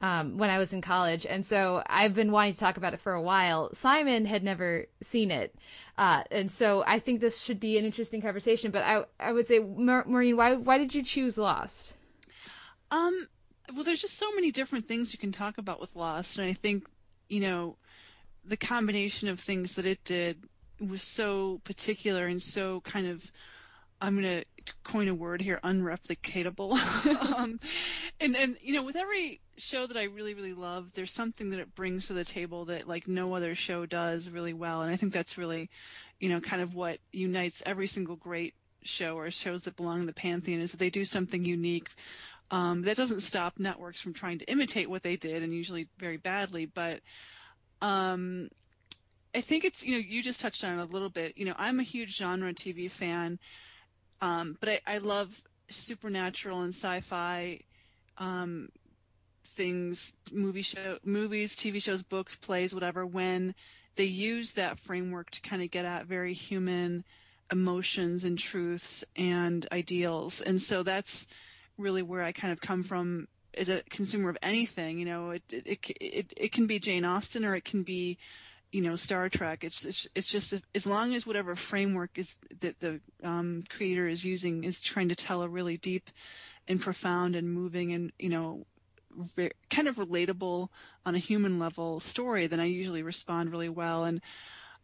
um, 0.00 0.38
when 0.38 0.50
I 0.50 0.58
was 0.58 0.72
in 0.72 0.80
college. 0.80 1.26
And 1.26 1.44
so 1.44 1.82
I've 1.86 2.14
been 2.14 2.32
wanting 2.32 2.54
to 2.54 2.58
talk 2.58 2.76
about 2.76 2.94
it 2.94 3.00
for 3.00 3.12
a 3.12 3.22
while. 3.22 3.72
Simon 3.74 4.24
had 4.24 4.42
never 4.42 4.86
seen 5.02 5.30
it. 5.30 5.54
Uh, 5.98 6.22
and 6.30 6.50
so 6.50 6.82
I 6.86 6.98
think 6.98 7.20
this 7.20 7.40
should 7.40 7.60
be 7.60 7.76
an 7.76 7.84
interesting 7.84 8.22
conversation. 8.22 8.70
But 8.70 8.82
I, 8.82 9.04
I 9.18 9.32
would 9.32 9.46
say, 9.46 9.58
Maureen, 9.58 10.36
why, 10.36 10.54
why 10.54 10.78
did 10.78 10.94
you 10.94 11.02
choose 11.02 11.36
Lost? 11.36 11.94
Um, 12.90 13.28
well, 13.74 13.84
there's 13.84 14.00
just 14.00 14.16
so 14.16 14.32
many 14.32 14.50
different 14.50 14.88
things 14.88 15.12
you 15.12 15.18
can 15.18 15.32
talk 15.32 15.58
about 15.58 15.80
with 15.80 15.94
Lost. 15.94 16.38
And 16.38 16.48
I 16.48 16.54
think, 16.54 16.88
you 17.28 17.40
know, 17.40 17.76
the 18.44 18.56
combination 18.56 19.28
of 19.28 19.38
things 19.38 19.74
that 19.74 19.84
it 19.84 20.02
did 20.04 20.44
was 20.80 21.02
so 21.02 21.60
particular 21.64 22.26
and 22.26 22.40
so 22.40 22.80
kind 22.80 23.06
of 23.06 23.30
I'm 24.00 24.20
going 24.20 24.40
to 24.40 24.44
coin 24.84 25.08
a 25.08 25.14
word 25.14 25.42
here, 25.42 25.60
unreplicatable. 25.62 26.76
um, 27.34 27.60
and 28.20 28.36
and 28.36 28.56
you 28.60 28.72
know, 28.72 28.82
with 28.82 28.96
every 28.96 29.40
show 29.56 29.86
that 29.86 29.96
I 29.96 30.04
really 30.04 30.34
really 30.34 30.54
love, 30.54 30.92
there's 30.94 31.12
something 31.12 31.50
that 31.50 31.60
it 31.60 31.74
brings 31.74 32.06
to 32.06 32.12
the 32.12 32.24
table 32.24 32.64
that 32.66 32.88
like 32.88 33.06
no 33.06 33.34
other 33.34 33.54
show 33.54 33.86
does 33.86 34.30
really 34.30 34.52
well, 34.52 34.82
and 34.82 34.92
I 34.92 34.96
think 34.96 35.12
that's 35.12 35.36
really, 35.36 35.70
you 36.18 36.28
know, 36.28 36.40
kind 36.40 36.62
of 36.62 36.74
what 36.74 36.98
unites 37.12 37.62
every 37.66 37.86
single 37.86 38.16
great 38.16 38.54
show 38.82 39.16
or 39.16 39.30
shows 39.30 39.62
that 39.62 39.76
belong 39.76 40.00
in 40.00 40.06
the 40.06 40.12
pantheon 40.12 40.60
is 40.60 40.70
that 40.70 40.78
they 40.78 40.90
do 40.90 41.04
something 41.04 41.44
unique. 41.44 41.88
Um, 42.50 42.82
that 42.82 42.96
doesn't 42.96 43.20
stop 43.20 43.58
networks 43.58 44.00
from 44.00 44.12
trying 44.12 44.38
to 44.38 44.44
imitate 44.46 44.90
what 44.90 45.02
they 45.02 45.16
did, 45.16 45.42
and 45.42 45.52
usually 45.52 45.88
very 45.98 46.16
badly, 46.16 46.66
but. 46.66 47.00
Um, 47.82 48.50
I 49.34 49.40
think 49.40 49.64
it's 49.64 49.84
you 49.84 49.92
know 49.92 49.98
you 49.98 50.22
just 50.22 50.40
touched 50.40 50.64
on 50.64 50.78
it 50.78 50.86
a 50.86 50.90
little 50.90 51.08
bit. 51.08 51.38
You 51.38 51.44
know 51.46 51.54
I'm 51.56 51.78
a 51.78 51.84
huge 51.84 52.16
genre 52.16 52.52
TV 52.52 52.90
fan. 52.90 53.38
Um, 54.20 54.56
but 54.60 54.68
I, 54.68 54.80
I 54.86 54.98
love 54.98 55.42
supernatural 55.68 56.62
and 56.62 56.74
sci-fi 56.74 57.60
um, 58.18 58.68
things, 59.46 60.12
movie 60.30 60.62
show, 60.62 60.98
movies, 61.04 61.56
TV 61.56 61.82
shows, 61.82 62.02
books, 62.02 62.36
plays, 62.36 62.74
whatever. 62.74 63.06
When 63.06 63.54
they 63.96 64.04
use 64.04 64.52
that 64.52 64.78
framework 64.78 65.30
to 65.30 65.40
kind 65.40 65.62
of 65.62 65.70
get 65.70 65.84
at 65.84 66.06
very 66.06 66.34
human 66.34 67.04
emotions 67.50 68.24
and 68.24 68.38
truths 68.38 69.02
and 69.16 69.66
ideals, 69.72 70.40
and 70.40 70.60
so 70.60 70.82
that's 70.82 71.26
really 71.78 72.02
where 72.02 72.22
I 72.22 72.32
kind 72.32 72.52
of 72.52 72.60
come 72.60 72.82
from 72.82 73.26
as 73.56 73.68
a 73.68 73.82
consumer 73.90 74.30
of 74.30 74.38
anything. 74.42 74.98
You 74.98 75.06
know, 75.06 75.30
it 75.30 75.42
it 75.50 75.66
it, 75.66 75.96
it, 76.00 76.32
it 76.36 76.52
can 76.52 76.66
be 76.66 76.78
Jane 76.78 77.04
Austen 77.04 77.44
or 77.44 77.54
it 77.54 77.64
can 77.64 77.82
be 77.82 78.18
you 78.72 78.80
know 78.80 78.96
Star 78.96 79.28
Trek. 79.28 79.64
It's 79.64 79.84
it's, 79.84 80.06
it's 80.14 80.28
just 80.28 80.54
as 80.74 80.86
long 80.86 81.14
as 81.14 81.26
whatever 81.26 81.56
framework 81.56 82.18
is 82.18 82.38
that 82.60 82.80
the 82.80 83.00
um, 83.22 83.64
creator 83.68 84.08
is 84.08 84.24
using 84.24 84.64
is 84.64 84.80
trying 84.80 85.08
to 85.08 85.14
tell 85.14 85.42
a 85.42 85.48
really 85.48 85.76
deep 85.76 86.10
and 86.68 86.80
profound 86.80 87.36
and 87.36 87.52
moving 87.52 87.92
and 87.92 88.12
you 88.18 88.28
know 88.28 88.66
very, 89.16 89.50
kind 89.70 89.88
of 89.88 89.96
relatable 89.96 90.68
on 91.04 91.14
a 91.14 91.18
human 91.18 91.58
level 91.58 92.00
story, 92.00 92.46
then 92.46 92.60
I 92.60 92.66
usually 92.66 93.02
respond 93.02 93.50
really 93.50 93.68
well. 93.68 94.04
And 94.04 94.20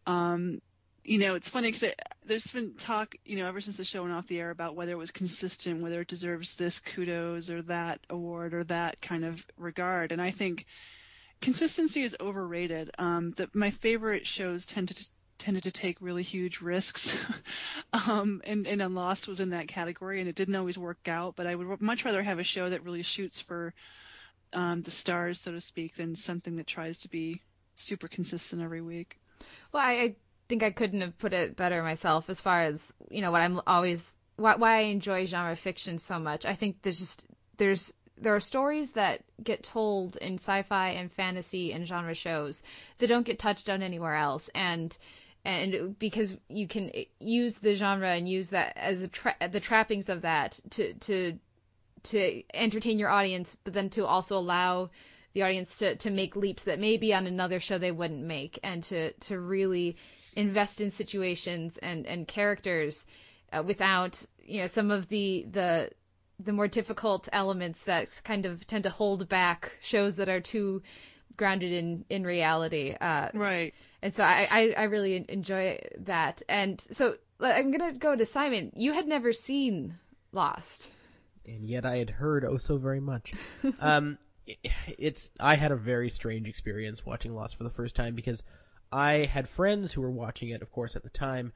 um, 0.06 0.60
you 1.04 1.18
know, 1.18 1.34
it's 1.36 1.48
funny 1.48 1.70
because 1.70 1.92
there's 2.24 2.48
been 2.48 2.74
talk, 2.74 3.14
you 3.24 3.36
know, 3.36 3.46
ever 3.46 3.60
since 3.60 3.76
the 3.76 3.84
show 3.84 4.02
went 4.02 4.14
off 4.14 4.26
the 4.26 4.40
air 4.40 4.50
about 4.50 4.74
whether 4.74 4.92
it 4.92 4.98
was 4.98 5.12
consistent, 5.12 5.80
whether 5.80 6.00
it 6.00 6.08
deserves 6.08 6.54
this 6.54 6.80
kudos 6.80 7.48
or 7.48 7.62
that 7.62 8.00
award 8.10 8.52
or 8.52 8.64
that 8.64 9.00
kind 9.00 9.24
of 9.24 9.46
regard. 9.56 10.10
And 10.10 10.20
I 10.20 10.30
think 10.30 10.66
consistency 11.40 12.02
is 12.02 12.16
overrated. 12.20 12.90
Um, 12.98 13.32
the, 13.32 13.48
my 13.52 13.70
favorite 13.70 14.26
shows 14.26 14.66
tend 14.66 14.88
to 14.88 15.06
tended 15.38 15.62
to 15.62 15.70
take 15.70 15.98
really 16.00 16.22
huge 16.22 16.60
risks, 16.60 17.14
um, 18.08 18.40
and 18.44 18.66
and 18.66 18.94
Lost 18.94 19.28
was 19.28 19.40
in 19.40 19.50
that 19.50 19.68
category, 19.68 20.20
and 20.20 20.28
it 20.28 20.34
didn't 20.34 20.56
always 20.56 20.78
work 20.78 21.08
out. 21.08 21.36
But 21.36 21.46
I 21.46 21.54
would 21.54 21.80
much 21.80 22.04
rather 22.04 22.22
have 22.22 22.38
a 22.38 22.44
show 22.44 22.68
that 22.68 22.84
really 22.84 23.02
shoots 23.02 23.40
for 23.40 23.74
um, 24.52 24.82
the 24.82 24.90
stars, 24.90 25.40
so 25.40 25.52
to 25.52 25.60
speak, 25.60 25.96
than 25.96 26.16
something 26.16 26.56
that 26.56 26.66
tries 26.66 26.96
to 26.98 27.08
be 27.08 27.42
super 27.74 28.08
consistent 28.08 28.62
every 28.62 28.80
week. 28.80 29.20
Well, 29.72 29.82
I, 29.82 29.92
I 29.92 30.16
think 30.48 30.62
I 30.62 30.70
couldn't 30.70 31.00
have 31.00 31.18
put 31.18 31.32
it 31.32 31.56
better 31.56 31.82
myself. 31.82 32.30
As 32.30 32.40
far 32.40 32.62
as 32.62 32.92
you 33.10 33.20
know, 33.20 33.30
what 33.30 33.42
I'm 33.42 33.60
always 33.66 34.14
why, 34.36 34.56
why 34.56 34.76
I 34.78 34.82
enjoy 34.82 35.26
genre 35.26 35.56
fiction 35.56 35.98
so 35.98 36.18
much. 36.18 36.44
I 36.44 36.54
think 36.54 36.82
there's 36.82 36.98
just 36.98 37.24
there's 37.58 37.92
there 38.18 38.34
are 38.34 38.40
stories 38.40 38.93
that 38.93 39.22
get 39.43 39.62
told 39.62 40.16
in 40.16 40.34
sci-fi 40.34 40.90
and 40.90 41.12
fantasy 41.12 41.72
and 41.72 41.86
genre 41.86 42.14
shows 42.14 42.62
that 42.98 43.09
don't 43.09 43.26
get 43.26 43.38
touched 43.38 43.68
on 43.68 43.82
anywhere 43.82 44.14
else. 44.14 44.48
And 44.55 44.97
and 45.44 45.97
because 45.98 46.36
you 46.48 46.66
can 46.66 46.90
use 47.20 47.59
the 47.59 47.74
genre 47.74 48.10
and 48.10 48.28
use 48.28 48.48
that 48.48 48.76
as 48.76 49.06
tra- 49.12 49.36
the 49.51 49.60
trappings 49.60 50.09
of 50.09 50.22
that 50.22 50.59
to 50.70 50.94
to 50.94 51.38
to 52.02 52.43
entertain 52.55 52.98
your 52.98 53.10
audience 53.10 53.56
but 53.64 53.72
then 53.72 53.90
to 53.90 54.06
also 54.06 54.36
allow 54.38 54.90
the 55.36 55.43
audience 55.43 55.78
to 55.78 55.94
to 55.97 56.10
make 56.10 56.34
leaps 56.34 56.64
that 56.64 56.80
maybe 56.80 57.12
on 57.12 57.26
another 57.26 57.60
show 57.60 57.76
they 57.76 57.93
wouldn't 57.93 58.24
make. 58.24 58.59
And 58.62 58.82
to 58.84 59.12
to 59.12 59.38
really 59.38 59.97
invest 60.34 60.80
in 60.80 60.88
situations 60.88 61.78
and 61.82 62.06
and 62.06 62.26
characters 62.26 63.05
uh, 63.52 63.62
without 63.62 64.24
you 64.43 64.62
know 64.62 64.66
some 64.66 64.90
of 64.90 65.09
the 65.09 65.47
the 65.51 65.90
the 66.38 66.52
more 66.52 66.68
difficult 66.68 67.28
elements 67.32 67.84
that 67.84 68.22
kind 68.24 68.46
of 68.46 68.66
tend 68.66 68.84
to 68.84 68.90
hold 68.90 69.28
back 69.28 69.76
shows 69.80 70.16
that 70.16 70.28
are 70.28 70.40
too 70.40 70.82
grounded 71.36 71.72
in 71.72 72.04
in 72.08 72.24
reality. 72.24 72.94
Uh, 73.00 73.28
right. 73.34 73.74
And 74.02 74.14
so 74.14 74.24
I, 74.24 74.48
I, 74.50 74.74
I 74.76 74.82
really 74.84 75.24
enjoy 75.28 75.80
that. 75.98 76.42
And 76.48 76.82
so 76.90 77.16
I'm 77.40 77.70
gonna 77.70 77.92
go 77.92 78.16
to 78.16 78.24
Simon. 78.24 78.72
You 78.74 78.92
had 78.92 79.06
never 79.06 79.32
seen 79.32 79.98
Lost, 80.32 80.90
and 81.46 81.68
yet 81.68 81.84
I 81.86 81.96
had 81.96 82.10
heard 82.10 82.44
oh 82.44 82.56
so 82.56 82.76
very 82.78 83.00
much. 83.00 83.32
um, 83.80 84.18
it's 84.98 85.30
I 85.40 85.56
had 85.56 85.72
a 85.72 85.76
very 85.76 86.08
strange 86.08 86.48
experience 86.48 87.04
watching 87.04 87.34
Lost 87.34 87.56
for 87.56 87.64
the 87.64 87.70
first 87.70 87.94
time 87.94 88.14
because 88.14 88.42
I 88.92 89.28
had 89.30 89.48
friends 89.48 89.92
who 89.92 90.00
were 90.00 90.10
watching 90.10 90.50
it, 90.50 90.62
of 90.62 90.70
course, 90.70 90.96
at 90.96 91.02
the 91.02 91.10
time, 91.10 91.52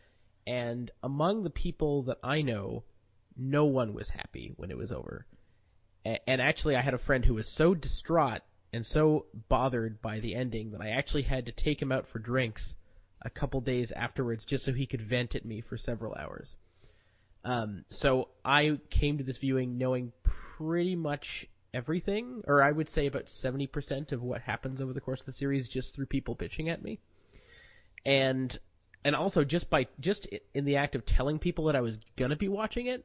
and 0.47 0.90
among 1.02 1.43
the 1.43 1.51
people 1.51 2.02
that 2.05 2.19
I 2.23 2.43
know 2.43 2.85
no 3.41 3.65
one 3.65 3.95
was 3.95 4.11
happy 4.11 4.53
when 4.57 4.71
it 4.71 4.77
was 4.77 4.93
over. 4.93 5.27
And 6.05 6.41
actually, 6.41 6.77
I 6.77 6.81
had 6.81 6.95
a 6.95 6.99
friend 6.99 7.25
who 7.25 7.35
was 7.35 7.49
so 7.49 7.75
distraught 7.75 8.41
and 8.73 8.87
so 8.87 9.27
bothered 9.49 10.01
by 10.01 10.21
the 10.21 10.35
ending 10.35 10.71
that 10.71 10.81
I 10.81 10.89
actually 10.89 11.23
had 11.23 11.47
to 11.47 11.53
take 11.53 11.83
him 11.83 11.93
out 11.93 12.07
for 12.07 12.19
drinks 12.19 12.75
a 13.23 13.31
couple 13.31 13.61
days 13.61 13.93
afterwards 13.93 14.45
just 14.45 14.65
so 14.65 14.73
he 14.73 14.87
could 14.87 15.03
vent 15.03 15.35
at 15.35 15.45
me 15.45 15.61
for 15.61 15.77
several 15.77 16.15
hours. 16.15 16.57
Um, 17.45 17.85
so 17.89 18.29
I 18.45 18.79
came 18.91 19.19
to 19.19 19.25
this 19.25 19.39
viewing 19.39 19.79
knowing 19.79 20.12
pretty 20.23 20.97
much 20.97 21.47
everything, 21.73 22.43
or 22.47 22.62
I 22.62 22.71
would 22.71 22.89
say 22.89 23.07
about 23.07 23.27
70% 23.27 24.12
of 24.12 24.23
what 24.23 24.43
happens 24.43 24.81
over 24.81 24.93
the 24.93 25.01
course 25.01 25.21
of 25.21 25.27
the 25.27 25.33
series 25.33 25.69
just 25.69 25.95
through 25.95 26.07
people 26.07 26.37
bitching 26.37 26.69
at 26.69 26.83
me. 26.83 26.99
And 28.05 28.59
and 29.03 29.17
also 29.17 29.45
just 29.45 29.71
by 29.71 29.87
just 29.99 30.27
in 30.53 30.67
the 30.67 30.77
act 30.77 30.95
of 30.95 31.07
telling 31.07 31.39
people 31.39 31.65
that 31.65 31.77
I 31.77 31.81
was 31.81 31.99
gonna 32.17 32.37
be 32.37 32.49
watching 32.49 32.87
it, 32.87 33.05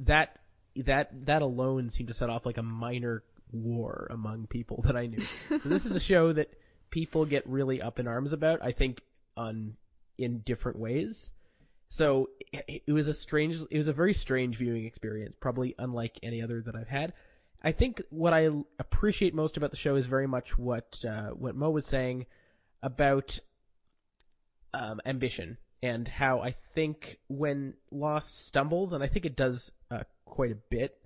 that 0.00 0.38
that 0.76 1.26
that 1.26 1.42
alone 1.42 1.90
seemed 1.90 2.08
to 2.08 2.14
set 2.14 2.30
off 2.30 2.44
like 2.44 2.58
a 2.58 2.62
minor 2.62 3.22
war 3.52 4.08
among 4.10 4.46
people 4.46 4.82
that 4.86 4.96
I 4.96 5.06
knew. 5.06 5.22
so 5.48 5.68
this 5.68 5.86
is 5.86 5.94
a 5.94 6.00
show 6.00 6.32
that 6.32 6.50
people 6.90 7.24
get 7.24 7.46
really 7.48 7.80
up 7.80 7.98
in 7.98 8.06
arms 8.06 8.32
about. 8.32 8.60
I 8.62 8.72
think 8.72 9.00
on 9.36 9.76
in 10.18 10.38
different 10.40 10.78
ways. 10.78 11.32
So 11.88 12.30
it, 12.52 12.82
it 12.86 12.92
was 12.92 13.08
a 13.08 13.14
strange, 13.14 13.60
it 13.70 13.78
was 13.78 13.88
a 13.88 13.92
very 13.92 14.14
strange 14.14 14.56
viewing 14.56 14.86
experience, 14.86 15.36
probably 15.40 15.74
unlike 15.78 16.18
any 16.22 16.42
other 16.42 16.60
that 16.62 16.74
I've 16.74 16.88
had. 16.88 17.12
I 17.62 17.72
think 17.72 18.02
what 18.10 18.32
I 18.32 18.50
appreciate 18.78 19.34
most 19.34 19.56
about 19.56 19.70
the 19.70 19.76
show 19.76 19.96
is 19.96 20.06
very 20.06 20.26
much 20.26 20.58
what 20.58 21.04
uh, 21.08 21.30
what 21.30 21.56
Mo 21.56 21.70
was 21.70 21.86
saying 21.86 22.26
about 22.82 23.38
um, 24.74 25.00
ambition 25.06 25.58
and 25.82 26.08
how 26.08 26.40
I 26.40 26.54
think 26.74 27.18
when 27.28 27.74
Lost 27.90 28.46
stumbles, 28.46 28.92
and 28.92 29.02
I 29.02 29.06
think 29.06 29.24
it 29.24 29.36
does 29.36 29.70
uh, 29.90 30.04
quite 30.24 30.52
a 30.52 30.58
bit, 30.70 30.98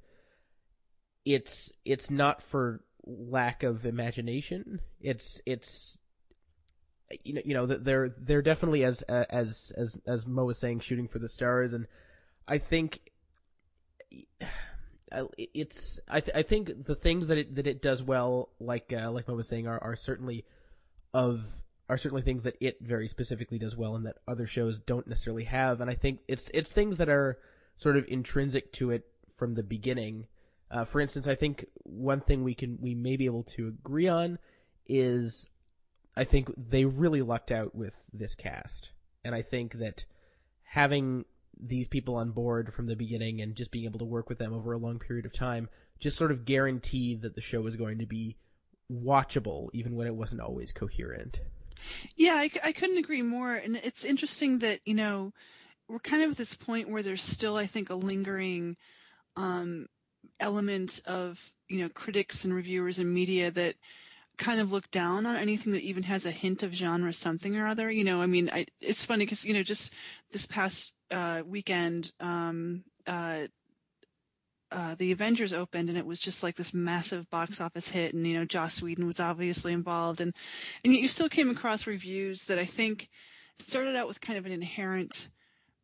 it's 1.25 1.73
it's 1.85 2.11
not 2.11 2.43
for 2.43 2.83
lack 3.05 3.63
of 3.63 3.85
imagination. 3.85 4.81
It's 5.01 5.41
it's 5.47 5.99
you 7.25 7.35
know 7.35 7.43
you 7.45 7.55
know 7.55 7.67
they're 7.67 8.15
they're 8.19 8.43
definitely 8.43 8.85
as 8.85 9.03
as 9.03 9.73
as 9.77 9.99
as 10.07 10.27
Mo 10.27 10.45
was 10.45 10.59
saying 10.59 10.81
shooting 10.81 11.09
for 11.09 11.19
the 11.19 11.29
stars, 11.29 11.73
and 11.73 11.87
I 12.47 12.59
think 12.59 13.01
uh, 15.13 15.25
it's 15.37 16.01
I, 16.09 16.21
th- 16.21 16.37
I 16.37 16.43
think 16.43 16.85
the 16.87 16.95
things 16.95 17.27
that 17.27 17.39
it 17.39 17.55
that 17.57 17.67
it 17.67 17.83
does 17.83 18.03
well, 18.03 18.51
like 18.61 18.93
uh, 18.93 19.11
like 19.11 19.29
I 19.29 19.33
was 19.33 19.49
saying, 19.49 19.67
are, 19.67 19.83
are 19.83 19.97
certainly 19.97 20.45
of 21.13 21.45
are 21.91 21.99
certainly 21.99 22.23
things 22.23 22.45
that 22.45 22.57
it 22.61 22.77
very 22.81 23.09
specifically 23.09 23.59
does 23.59 23.77
well, 23.77 23.97
and 23.97 24.07
that 24.07 24.19
other 24.29 24.47
shows 24.47 24.79
don't 24.79 25.09
necessarily 25.09 25.43
have. 25.43 25.81
And 25.81 25.91
I 25.91 25.95
think 25.95 26.21
it's 26.29 26.49
it's 26.55 26.71
things 26.71 26.99
that 26.99 27.09
are 27.09 27.39
sort 27.77 27.97
of 27.97 28.05
intrinsic 28.07 28.73
to 28.75 28.93
it 28.93 29.09
from 29.37 29.55
the 29.55 29.65
beginning. 29.65 30.29
Uh, 30.71 30.85
for 30.85 31.01
instance, 31.01 31.27
I 31.27 31.35
think 31.35 31.67
one 31.83 32.21
thing 32.21 32.45
we 32.45 32.55
can 32.55 32.79
we 32.81 32.95
may 32.95 33.17
be 33.17 33.25
able 33.27 33.43
to 33.57 33.67
agree 33.67 34.07
on 34.07 34.39
is 34.87 35.49
I 36.17 36.23
think 36.23 36.53
they 36.57 36.85
really 36.85 37.23
lucked 37.23 37.51
out 37.51 37.75
with 37.75 37.95
this 38.13 38.37
cast, 38.37 38.91
and 39.25 39.35
I 39.35 39.43
think 39.43 39.75
that 39.81 40.05
having 40.63 41.25
these 41.61 41.89
people 41.89 42.15
on 42.15 42.31
board 42.31 42.73
from 42.73 42.87
the 42.87 42.95
beginning 42.95 43.41
and 43.41 43.57
just 43.57 43.73
being 43.73 43.85
able 43.85 43.99
to 43.99 44.05
work 44.05 44.29
with 44.29 44.39
them 44.39 44.55
over 44.55 44.73
a 44.73 44.79
long 44.79 45.01
period 45.01 45.27
of 45.27 45.33
time 45.33 45.69
just 45.99 46.17
sort 46.17 46.31
of 46.31 46.45
guaranteed 46.45 47.21
that 47.21 47.35
the 47.35 47.43
show 47.43 47.61
was 47.61 47.77
going 47.77 47.99
to 47.99 48.07
be 48.07 48.37
watchable 48.91 49.69
even 49.75 49.95
when 49.97 50.07
it 50.07 50.15
wasn't 50.15 50.41
always 50.41 50.73
coherent. 50.73 51.41
Yeah, 52.17 52.35
I, 52.35 52.51
I 52.63 52.73
couldn't 52.73 52.99
agree 52.99 53.23
more. 53.23 53.55
And 53.55 53.77
it's 53.77 54.05
interesting 54.05 54.59
that, 54.61 54.81
you 54.85 54.95
know, 54.95 55.33
we're 55.89 55.99
kind 55.99 56.23
of 56.23 56.33
at 56.33 56.37
this 56.37 56.55
point 56.55 56.89
where 56.89 57.03
there's 57.03 57.23
still, 57.23 57.57
I 57.57 57.67
think, 57.67 57.91
a 57.91 57.95
lingering 57.95 58.77
um, 59.37 59.87
element 60.39 61.01
of, 61.07 61.53
you 61.69 61.81
know, 61.83 61.89
critics 61.89 62.45
and 62.45 62.55
reviewers 62.55 62.99
and 62.99 63.13
media 63.13 63.51
that 63.51 63.75
kind 64.39 64.61
of 64.61 64.73
look 64.73 64.91
down 64.91 65.27
on 65.27 65.37
anything 65.37 65.73
that 65.73 65.83
even 65.83 66.03
has 66.05 66.25
a 66.25 66.31
hint 66.31 66.63
of 66.63 66.73
genre 66.73 67.13
something 67.13 67.57
or 67.57 67.67
other. 67.67 67.91
You 67.91 68.05
know, 68.05 68.23
I 68.23 68.27
mean, 68.27 68.51
I, 68.53 68.67
it's 68.81 69.05
funny 69.05 69.25
because, 69.25 69.45
you 69.45 69.55
know, 69.55 69.63
just 69.63 69.95
this 70.33 70.47
past 70.47 70.95
uh, 71.11 71.43
weekend, 71.45 72.13
um, 72.21 72.85
uh, 73.07 73.43
uh, 74.73 74.95
the 74.95 75.13
Avengers 75.13 75.53
opened 75.53 75.89
and 75.89 75.99
it 75.99 76.07
was 76.07 76.21
just 76.21 76.43
like 76.43 76.57
this 76.57 76.73
massive 76.73 77.29
box 77.31 77.61
office 77.61 77.89
hit 77.89 78.15
and 78.15 78.27
you 78.27 78.35
know 78.35 78.45
Joss 78.45 78.81
Whedon 78.81 79.07
was 79.07 79.21
obviously 79.21 79.73
involved. 79.73 80.21
And 80.21 80.35
and 80.85 80.93
you 80.93 81.09
still 81.09 81.29
came 81.29 81.51
across 81.51 81.87
reviews 81.87 82.45
that 82.45 82.59
I 82.59 82.65
think 82.65 83.09
started 83.59 83.97
out 83.97 84.09
with 84.09 84.21
kind 84.21 84.39
of 84.39 84.47
an 84.47 84.53
inherent 84.53 85.29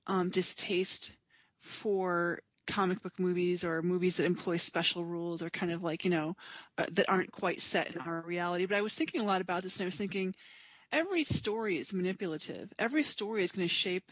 um, 0.07 0.31
distaste 0.31 1.13
for 1.61 2.41
comic 2.67 3.01
book 3.03 3.19
movies 3.19 3.63
or 3.65 3.83
movies 3.83 4.17
that 4.17 4.27
employ 4.27 4.57
special 4.57 5.05
rules 5.05 5.41
or 5.41 5.51
kind 5.51 5.71
of 5.71 5.83
like 5.83 6.05
you 6.05 6.11
know 6.11 6.37
uh, 6.79 6.87
that 6.93 7.09
aren't 7.09 7.33
quite 7.33 7.61
set 7.61 7.95
in 7.95 8.01
our 8.01 8.23
reality. 8.23 8.67
But 8.67 8.79
I 8.79 8.83
was 8.83 8.95
thinking 8.95 9.21
a 9.21 9.25
lot 9.25 9.41
about 9.41 9.63
this 9.63 9.77
and 9.77 9.85
I 9.85 9.87
was 9.87 9.97
thinking 9.97 10.35
every 10.93 11.25
story 11.25 11.79
is 11.79 11.93
manipulative. 11.93 12.73
Every 12.79 13.03
story 13.03 13.43
is 13.43 13.53
going 13.53 13.67
to 13.67 13.73
shape 13.73 14.11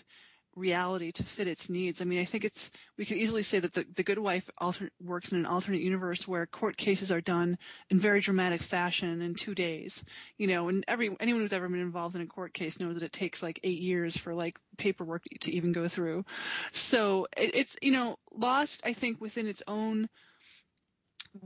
reality 0.56 1.12
to 1.12 1.22
fit 1.22 1.48
its 1.48 1.68
needs. 1.68 2.00
I 2.00 2.04
mean, 2.04 2.20
I 2.20 2.24
think 2.24 2.44
it's 2.44 2.70
we 2.96 3.04
could 3.04 3.16
easily 3.16 3.42
say 3.42 3.58
that 3.58 3.72
the, 3.72 3.86
the 3.94 4.02
Good 4.02 4.18
Wife 4.18 4.48
alter, 4.58 4.90
works 5.02 5.32
in 5.32 5.38
an 5.38 5.46
alternate 5.46 5.80
universe 5.80 6.28
where 6.28 6.46
court 6.46 6.76
cases 6.76 7.10
are 7.10 7.20
done 7.20 7.58
in 7.90 7.98
very 7.98 8.20
dramatic 8.20 8.62
fashion 8.62 9.20
in 9.20 9.34
two 9.34 9.54
days. 9.54 10.04
You 10.38 10.46
know, 10.46 10.68
and 10.68 10.84
every 10.88 11.14
anyone 11.20 11.42
who's 11.42 11.52
ever 11.52 11.68
been 11.68 11.80
involved 11.80 12.14
in 12.16 12.22
a 12.22 12.26
court 12.26 12.54
case 12.54 12.80
knows 12.80 12.94
that 12.94 13.04
it 13.04 13.12
takes 13.12 13.42
like 13.42 13.60
eight 13.62 13.80
years 13.80 14.16
for 14.16 14.34
like 14.34 14.58
paperwork 14.78 15.24
to 15.40 15.52
even 15.52 15.72
go 15.72 15.88
through. 15.88 16.24
So 16.72 17.26
it, 17.36 17.54
it's 17.54 17.76
you 17.82 17.92
know 17.92 18.18
lost. 18.32 18.82
I 18.84 18.92
think 18.92 19.20
within 19.20 19.46
its 19.46 19.62
own 19.66 20.08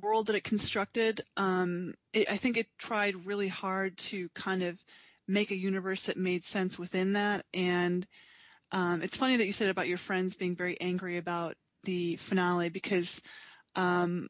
world 0.00 0.26
that 0.26 0.36
it 0.36 0.44
constructed. 0.44 1.22
Um, 1.36 1.94
it, 2.12 2.30
I 2.30 2.36
think 2.36 2.56
it 2.56 2.66
tried 2.78 3.26
really 3.26 3.48
hard 3.48 3.96
to 3.98 4.28
kind 4.34 4.62
of 4.62 4.78
make 5.26 5.50
a 5.50 5.56
universe 5.56 6.04
that 6.04 6.16
made 6.16 6.42
sense 6.44 6.78
within 6.78 7.12
that 7.12 7.44
and 7.52 8.06
um, 8.72 9.02
it's 9.02 9.16
funny 9.16 9.36
that 9.36 9.46
you 9.46 9.52
said 9.52 9.68
about 9.68 9.88
your 9.88 9.98
friends 9.98 10.34
being 10.34 10.54
very 10.54 10.80
angry 10.80 11.16
about 11.16 11.56
the 11.84 12.16
finale 12.16 12.68
because 12.68 13.22
um, 13.76 14.28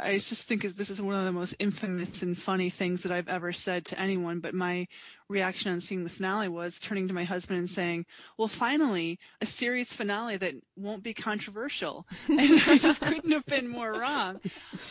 I 0.00 0.14
just 0.14 0.44
think 0.44 0.62
this 0.62 0.88
is 0.88 1.02
one 1.02 1.14
of 1.14 1.24
the 1.24 1.32
most 1.32 1.54
infamous 1.58 2.22
and 2.22 2.36
funny 2.36 2.70
things 2.70 3.02
that 3.02 3.12
I've 3.12 3.28
ever 3.28 3.52
said 3.52 3.84
to 3.86 4.00
anyone. 4.00 4.40
But 4.40 4.54
my 4.54 4.86
reaction 5.28 5.70
on 5.70 5.80
seeing 5.80 6.04
the 6.04 6.10
finale 6.10 6.48
was 6.48 6.80
turning 6.80 7.06
to 7.08 7.14
my 7.14 7.24
husband 7.24 7.58
and 7.58 7.68
saying, 7.68 8.06
"Well, 8.38 8.48
finally, 8.48 9.18
a 9.40 9.46
series 9.46 9.92
finale 9.92 10.38
that 10.38 10.54
won't 10.76 11.02
be 11.02 11.14
controversial." 11.14 12.06
And 12.28 12.62
I 12.66 12.78
just 12.78 13.02
couldn't 13.02 13.32
have 13.32 13.46
been 13.46 13.68
more 13.68 13.92
wrong. 13.92 14.40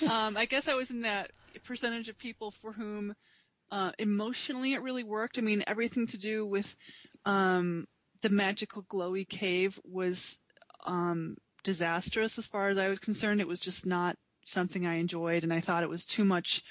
Um, 0.07 0.37
I 0.37 0.45
guess 0.45 0.67
I 0.67 0.75
was 0.75 0.91
in 0.91 1.01
that 1.01 1.31
percentage 1.63 2.07
of 2.07 2.17
people 2.17 2.51
for 2.51 2.71
whom 2.73 3.15
uh, 3.71 3.91
emotionally 3.97 4.73
it 4.73 4.81
really 4.81 5.03
worked. 5.03 5.37
I 5.37 5.41
mean, 5.41 5.63
everything 5.65 6.05
to 6.07 6.17
do 6.17 6.45
with 6.45 6.75
um, 7.25 7.87
the 8.25 8.29
magical 8.31 8.81
glowy 8.81 9.29
cave 9.29 9.79
was 9.83 10.39
um, 10.87 11.37
disastrous 11.63 12.39
as 12.39 12.47
far 12.47 12.69
as 12.69 12.79
I 12.79 12.87
was 12.87 12.97
concerned. 12.97 13.39
It 13.39 13.47
was 13.47 13.59
just 13.59 13.85
not 13.85 14.17
something 14.47 14.87
I 14.87 14.95
enjoyed, 14.95 15.43
and 15.43 15.53
I 15.53 15.59
thought 15.59 15.83
it 15.83 15.89
was 15.89 16.07
too 16.07 16.25
much 16.25 16.63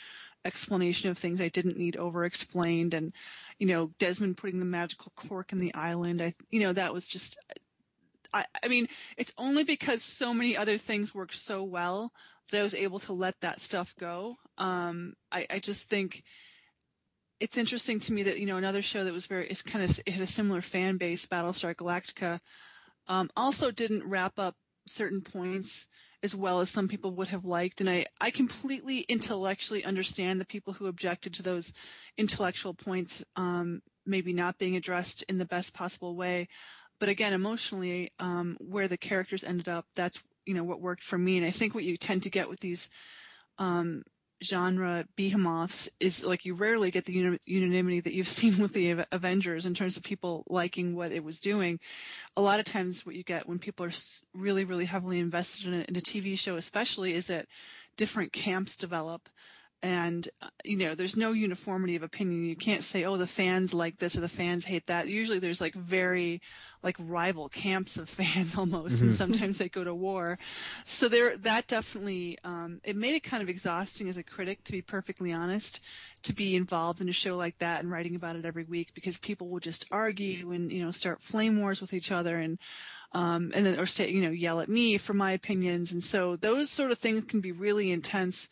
explanation 0.44 1.10
of 1.10 1.16
things 1.16 1.40
I 1.40 1.48
didn't 1.48 1.78
need 1.78 1.97
over 1.97 2.24
explained. 2.24 2.93
And 2.93 3.12
you 3.60 3.68
know, 3.68 3.93
Desmond 4.01 4.36
putting 4.36 4.59
the 4.59 4.64
magical 4.64 5.12
cork 5.14 5.52
in 5.52 5.59
the 5.59 5.72
island, 5.74 6.20
I 6.20 6.35
you 6.51 6.59
know 6.59 6.72
that 6.72 6.93
was 6.93 7.06
just. 7.06 7.39
I, 8.32 8.47
I 8.60 8.66
mean, 8.66 8.89
it's 9.16 9.32
only 9.39 9.62
because 9.62 10.02
so 10.02 10.35
many 10.35 10.56
other 10.56 10.76
things 10.76 11.14
worked 11.14 11.36
so 11.36 11.62
well 11.62 12.12
that 12.51 12.59
I 12.59 12.64
was 12.64 12.74
able 12.74 12.98
to 12.98 13.12
let 13.12 13.40
that 13.43 13.60
stuff 13.60 13.94
go. 13.97 14.39
Um, 14.59 15.14
I, 15.31 15.47
I 15.48 15.59
just 15.60 15.89
think 15.89 16.24
it's 17.45 17.59
interesting 17.59 18.01
to 18.01 18.12
me 18.15 18.23
that 18.23 18.39
you 18.39 18.47
know 18.47 18.57
another 18.57 18.81
show 18.81 19.05
that 19.05 19.12
was 19.12 19.27
very 19.27 19.47
is 19.49 19.61
kind 19.61 19.85
of 19.85 20.01
it 20.07 20.12
had 20.12 20.23
a 20.23 20.27
similar 20.27 20.62
fan 20.62 20.97
base, 20.97 21.27
Battlestar 21.27 21.75
Galactica, 21.75 22.41
um, 23.07 23.29
also 23.37 23.71
didn't 23.71 24.09
wrap 24.09 24.39
up 24.39 24.57
certain 24.87 25.21
points 25.21 25.87
as 26.23 26.35
well 26.35 26.61
as 26.61 26.71
some 26.71 26.89
people 26.89 27.11
would 27.11 27.29
have 27.29 27.45
liked. 27.45 27.83
And 27.83 27.91
I, 27.91 28.07
I 28.19 28.31
completely 28.31 29.01
intellectually 29.01 29.85
understand 29.85 30.41
the 30.41 30.47
people 30.47 30.73
who 30.73 30.87
objected 30.87 31.35
to 31.35 31.43
those 31.43 31.75
intellectual 32.16 32.73
points 32.73 33.23
um, 33.37 33.83
maybe 34.07 34.33
not 34.33 34.57
being 34.57 34.77
addressed 34.77 35.23
in 35.25 35.37
the 35.37 35.45
best 35.45 35.75
possible 35.75 36.16
way. 36.16 36.49
But 36.99 37.11
again, 37.11 37.35
emotionally, 37.35 38.11
um, 38.21 38.57
where 38.59 38.89
the 38.89 38.97
characters 38.97 39.45
ended 39.45 39.69
up, 39.69 39.85
that's 39.95 40.23
you 40.47 40.55
know 40.55 40.65
what 40.65 40.81
worked 40.81 41.05
for 41.05 41.19
me. 41.19 41.37
And 41.37 41.45
I 41.45 41.51
think 41.51 41.75
what 41.75 41.85
you 41.85 41.99
tend 41.99 42.23
to 42.23 42.31
get 42.31 42.49
with 42.49 42.61
these 42.61 42.89
um, 43.59 44.03
genre 44.45 45.05
behemoths 45.16 45.89
is 46.01 46.25
like 46.25 46.45
you 46.45 46.55
rarely 46.55 46.91
get 46.91 47.05
the 47.05 47.39
unanimity 47.47 48.01
that 48.01 48.15
you've 48.15 48.29
seen 48.41 48.59
with 48.59 48.73
the 48.73 49.05
Avengers 49.12 49.66
in 49.66 49.75
terms 49.75 49.97
of 49.97 50.03
people 50.03 50.45
liking 50.49 50.95
what 50.95 51.12
it 51.12 51.25
was 51.25 51.41
doing. 51.41 51.81
A 52.37 52.43
lot 52.43 52.61
of 52.61 52.66
times, 52.66 53.05
what 53.05 53.15
you 53.15 53.25
get 53.25 53.49
when 53.49 53.59
people 53.59 53.87
are 53.87 53.93
really, 54.35 54.65
really 54.65 54.85
heavily 54.85 55.19
invested 55.19 55.66
in 55.66 55.75
a, 55.75 55.85
in 55.89 55.97
a 55.97 56.01
TV 56.01 56.39
show, 56.39 56.57
especially, 56.57 57.15
is 57.15 57.27
that 57.27 57.47
different 57.97 58.33
camps 58.33 58.77
develop 58.77 59.29
and 59.85 60.31
uh, 60.40 60.48
you 60.65 60.78
know 60.78 60.94
there's 60.94 61.15
no 61.15 61.32
uniformity 61.32 61.94
of 61.94 62.02
opinion. 62.02 62.43
You 62.44 62.56
can't 62.56 62.82
say 62.82 63.05
oh 63.05 63.19
the 63.19 63.27
fans 63.27 63.74
like 63.74 63.98
this 63.98 64.16
or 64.16 64.20
the 64.20 64.31
fans 64.31 64.65
hate 64.65 64.86
that. 64.86 65.09
Usually 65.09 65.39
there's 65.39 65.61
like 65.61 65.74
very 65.74 66.40
like 66.82 66.97
rival 66.98 67.51
camps 67.51 67.98
of 67.98 68.09
fans 68.20 68.56
almost 68.56 68.97
mm-hmm. 68.97 69.09
and 69.09 69.16
sometimes 69.16 69.59
they 69.59 69.69
go 69.69 69.85
to 69.85 69.94
war. 69.94 70.39
So 70.85 71.09
there 71.09 71.36
that 71.36 71.66
definitely 71.66 72.39
um, 72.44 72.81
it 72.82 72.97
made 72.97 73.15
it 73.15 73.24
kind 73.24 73.43
of 73.43 73.51
exhausting 73.51 74.09
as 74.09 74.16
a 74.16 74.23
critic 74.23 74.65
to 74.65 74.73
be 74.73 74.81
perfectly 74.81 75.35
honest 75.35 75.82
to 76.23 76.32
be 76.32 76.56
involved 76.56 77.02
in 77.02 77.09
a 77.11 77.12
show 77.12 77.36
like 77.36 77.59
that 77.59 77.81
and 77.81 77.90
writing 77.90 78.16
about 78.16 78.36
it 78.36 78.47
every 78.47 78.65
week 78.65 78.93
because 78.94 79.19
people 79.19 79.51
will 79.51 79.61
just 79.61 79.86
argue 79.90 80.51
and 80.52 80.73
you 80.73 80.82
know 80.82 80.90
start 80.90 81.23
flame 81.23 81.61
wars 81.61 81.82
with 81.82 81.93
each 81.93 82.11
other 82.11 82.39
and 82.39 82.59
um, 83.12 83.52
and 83.55 83.66
then 83.66 83.78
or 83.78 83.85
say 83.85 84.09
you 84.09 84.23
know 84.23 84.31
yell 84.31 84.61
at 84.61 84.70
me 84.70 84.97
for 84.97 85.12
my 85.12 85.32
opinions. 85.32 85.93
And 85.93 86.02
so 86.02 86.36
those 86.36 86.70
sort 86.70 86.90
of 86.90 86.98
things 86.98 87.24
can 87.24 87.43
be 87.43 87.52
really 87.52 87.93
intense 87.93 88.48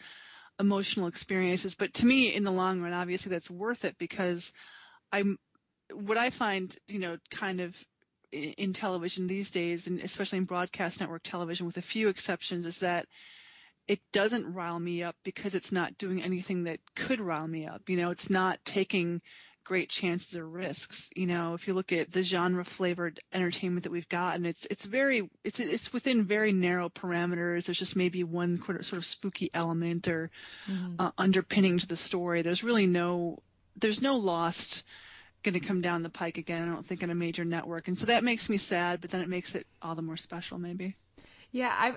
emotional 0.58 1.06
experiences. 1.06 1.74
But 1.74 1.94
to 1.94 2.06
me, 2.06 2.34
in 2.34 2.44
the 2.44 2.52
long 2.52 2.80
run, 2.80 2.92
obviously 2.92 3.30
that's 3.30 3.50
worth 3.50 3.84
it 3.84 3.96
because 3.98 4.52
I'm 5.12 5.38
what 5.92 6.16
I 6.16 6.30
find, 6.30 6.74
you 6.86 6.98
know, 6.98 7.18
kind 7.30 7.60
of 7.60 7.84
in 8.32 8.72
television 8.72 9.26
these 9.26 9.50
days, 9.50 9.86
and 9.86 10.00
especially 10.00 10.38
in 10.38 10.44
broadcast 10.44 11.00
network 11.00 11.22
television, 11.22 11.66
with 11.66 11.76
a 11.76 11.82
few 11.82 12.08
exceptions, 12.08 12.64
is 12.64 12.78
that 12.78 13.06
it 13.86 14.00
doesn't 14.12 14.52
rile 14.52 14.80
me 14.80 15.02
up 15.02 15.16
because 15.24 15.54
it's 15.54 15.72
not 15.72 15.98
doing 15.98 16.22
anything 16.22 16.64
that 16.64 16.80
could 16.96 17.20
rile 17.20 17.48
me 17.48 17.66
up. 17.66 17.88
You 17.88 17.96
know, 17.96 18.10
it's 18.10 18.30
not 18.30 18.64
taking 18.64 19.20
great 19.64 19.88
chances 19.88 20.36
or 20.36 20.46
risks. 20.46 21.10
You 21.14 21.26
know, 21.26 21.54
if 21.54 21.66
you 21.66 21.74
look 21.74 21.92
at 21.92 22.12
the 22.12 22.22
genre 22.22 22.64
flavored 22.64 23.20
entertainment 23.32 23.84
that 23.84 23.92
we've 23.92 24.08
gotten, 24.08 24.46
it's 24.46 24.66
it's 24.66 24.84
very 24.84 25.30
it's 25.44 25.60
it's 25.60 25.92
within 25.92 26.24
very 26.24 26.52
narrow 26.52 26.88
parameters. 26.88 27.66
There's 27.66 27.78
just 27.78 27.96
maybe 27.96 28.24
one 28.24 28.60
sort 28.62 28.92
of 28.92 29.06
spooky 29.06 29.50
element 29.54 30.08
or 30.08 30.30
mm-hmm. 30.68 30.94
uh, 30.98 31.10
underpinning 31.18 31.78
to 31.78 31.86
the 31.86 31.96
story. 31.96 32.42
There's 32.42 32.64
really 32.64 32.86
no 32.86 33.42
there's 33.76 34.02
no 34.02 34.16
lost 34.16 34.82
going 35.42 35.54
to 35.54 35.60
come 35.60 35.80
down 35.80 36.02
the 36.02 36.08
pike 36.08 36.38
again. 36.38 36.68
I 36.68 36.72
don't 36.72 36.86
think 36.86 37.02
on 37.02 37.10
a 37.10 37.14
major 37.14 37.44
network, 37.44 37.88
and 37.88 37.98
so 37.98 38.06
that 38.06 38.24
makes 38.24 38.48
me 38.48 38.56
sad. 38.56 39.00
But 39.00 39.10
then 39.10 39.20
it 39.20 39.28
makes 39.28 39.54
it 39.54 39.66
all 39.80 39.94
the 39.94 40.02
more 40.02 40.16
special, 40.16 40.58
maybe. 40.58 40.96
Yeah, 41.50 41.70
I 41.70 41.96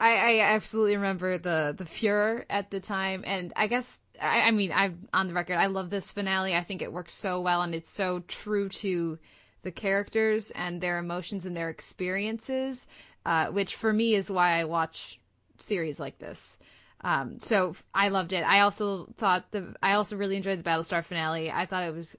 I, 0.00 0.38
I 0.38 0.40
absolutely 0.40 0.96
remember 0.96 1.36
the 1.36 1.74
the 1.76 1.84
furor 1.84 2.46
at 2.48 2.70
the 2.70 2.80
time, 2.80 3.22
and 3.26 3.52
I 3.54 3.66
guess 3.66 4.00
I, 4.20 4.40
I 4.40 4.50
mean 4.50 4.72
I'm 4.72 5.08
on 5.12 5.28
the 5.28 5.34
record. 5.34 5.56
I 5.56 5.66
love 5.66 5.90
this 5.90 6.10
finale. 6.10 6.56
I 6.56 6.62
think 6.62 6.80
it 6.80 6.92
works 6.92 7.12
so 7.12 7.40
well, 7.40 7.60
and 7.60 7.74
it's 7.74 7.92
so 7.92 8.20
true 8.26 8.70
to 8.70 9.18
the 9.62 9.70
characters 9.70 10.50
and 10.52 10.80
their 10.80 10.98
emotions 10.98 11.44
and 11.44 11.54
their 11.54 11.68
experiences, 11.68 12.88
uh, 13.26 13.48
which 13.48 13.76
for 13.76 13.92
me 13.92 14.14
is 14.14 14.30
why 14.30 14.58
I 14.58 14.64
watch 14.64 15.20
series 15.58 16.00
like 16.00 16.18
this. 16.18 16.56
Um, 17.02 17.38
so 17.38 17.74
I 17.94 18.08
loved 18.08 18.32
it. 18.32 18.44
I 18.44 18.60
also 18.60 19.08
thought 19.16 19.50
the 19.50 19.74
I 19.82 19.94
also 19.94 20.16
really 20.16 20.36
enjoyed 20.36 20.58
the 20.58 20.68
Battlestar 20.68 21.04
finale. 21.04 21.50
I 21.50 21.66
thought 21.66 21.84
it 21.84 21.94
was 21.94 22.16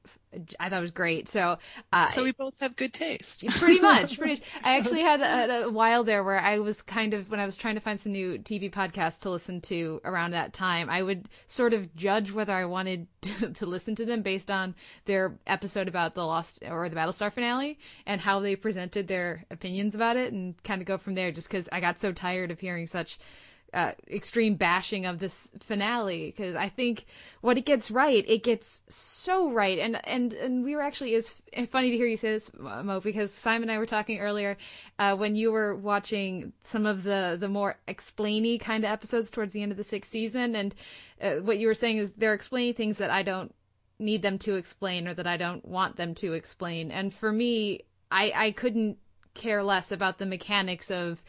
I 0.59 0.69
thought 0.69 0.79
it 0.79 0.81
was 0.81 0.91
great. 0.91 1.29
So 1.29 1.57
uh, 1.91 2.07
so 2.07 2.23
we 2.23 2.31
both 2.31 2.59
have 2.61 2.75
good 2.75 2.93
taste. 2.93 3.45
pretty 3.59 3.79
much, 3.79 4.17
pretty 4.17 4.33
much. 4.35 4.43
I 4.63 4.77
actually 4.77 5.01
had 5.01 5.21
a, 5.21 5.65
a 5.65 5.69
while 5.69 6.03
there 6.03 6.23
where 6.23 6.39
I 6.39 6.59
was 6.59 6.81
kind 6.81 7.13
of 7.13 7.29
when 7.29 7.39
I 7.39 7.45
was 7.45 7.55
trying 7.55 7.75
to 7.75 7.81
find 7.81 7.99
some 7.99 8.11
new 8.11 8.39
TV 8.39 8.71
podcasts 8.71 9.19
to 9.19 9.29
listen 9.29 9.61
to 9.61 10.01
around 10.03 10.31
that 10.31 10.53
time. 10.53 10.89
I 10.89 11.03
would 11.03 11.27
sort 11.47 11.73
of 11.73 11.95
judge 11.95 12.31
whether 12.31 12.53
I 12.53 12.65
wanted 12.65 13.07
to, 13.21 13.51
to 13.53 13.65
listen 13.65 13.95
to 13.95 14.05
them 14.05 14.21
based 14.21 14.49
on 14.49 14.73
their 15.05 15.37
episode 15.45 15.87
about 15.87 16.15
the 16.15 16.25
Lost 16.25 16.63
or 16.67 16.87
the 16.89 16.95
Battlestar 16.95 17.31
finale 17.31 17.77
and 18.05 18.19
how 18.21 18.39
they 18.39 18.55
presented 18.55 19.07
their 19.07 19.45
opinions 19.51 19.95
about 19.95 20.17
it, 20.17 20.33
and 20.33 20.61
kind 20.63 20.81
of 20.81 20.87
go 20.87 20.97
from 20.97 21.13
there. 21.13 21.31
Just 21.31 21.49
because 21.49 21.69
I 21.71 21.81
got 21.81 21.99
so 21.99 22.11
tired 22.11 22.51
of 22.51 22.59
hearing 22.59 22.87
such 22.87 23.19
uh, 23.73 23.93
extreme 24.10 24.56
bashing 24.56 25.06
of 25.06 25.19
this 25.19 25.49
finale 25.61 26.26
because 26.26 26.56
I 26.56 26.68
think 26.68 27.06
what 27.39 27.57
it 27.57 27.65
gets 27.65 27.89
right, 27.89 28.23
it 28.27 28.43
gets 28.43 28.81
so 28.89 29.49
right, 29.49 29.80
and 29.80 30.06
and 30.06 30.34
and 30.34 30.64
we 30.65 30.76
were 30.76 30.81
actually 30.81 31.15
it's 31.15 31.41
funny 31.69 31.89
to 31.89 31.95
hear 31.95 32.06
you 32.06 32.18
say 32.18 32.31
this, 32.34 32.52
Mo, 32.53 32.99
because 32.99 33.31
Simon 33.31 33.69
and 33.69 33.72
I 33.72 33.77
were 33.77 33.85
talking 33.85 34.19
earlier 34.19 34.57
uh, 34.99 35.15
when 35.15 35.38
you 35.38 35.52
were 35.53 35.76
watching 35.76 36.52
some 36.64 36.85
of 36.85 37.03
the 37.03 37.38
the 37.39 37.48
more 37.48 37.77
explainy 37.88 38.60
kind 38.60 38.84
of 38.84 38.91
episodes 38.91 39.31
towards 39.31 39.53
the 39.53 39.61
end 39.61 39.72
of 39.72 39.77
the 39.77 39.85
sixth 39.85 40.11
season, 40.11 40.56
and 40.56 40.76
uh, 41.22 41.35
what 41.35 41.57
you 41.57 41.68
were 41.68 41.73
saying 41.73 41.98
is 41.98 42.11
they're 42.11 42.34
explaining 42.34 42.73
things 42.73 42.98
that 42.98 43.10
I 43.10 43.23
don't 43.23 43.56
need 43.99 44.22
them 44.22 44.38
to 44.39 44.56
explain 44.56 45.07
or 45.07 45.14
that 45.14 45.27
I 45.27 45.38
don't 45.38 45.64
want 45.65 45.95
them 45.95 46.14
to 46.15 46.34
explain, 46.34 46.91
and 46.91 47.14
for 47.14 47.31
me, 47.31 47.85
I 48.11 48.34
I 48.35 48.52
couldn't 48.52 48.98
care 49.34 49.64
less 49.64 49.93
about 49.93 50.18
the 50.18 50.26
mechanics 50.26 50.91
of 50.91 51.23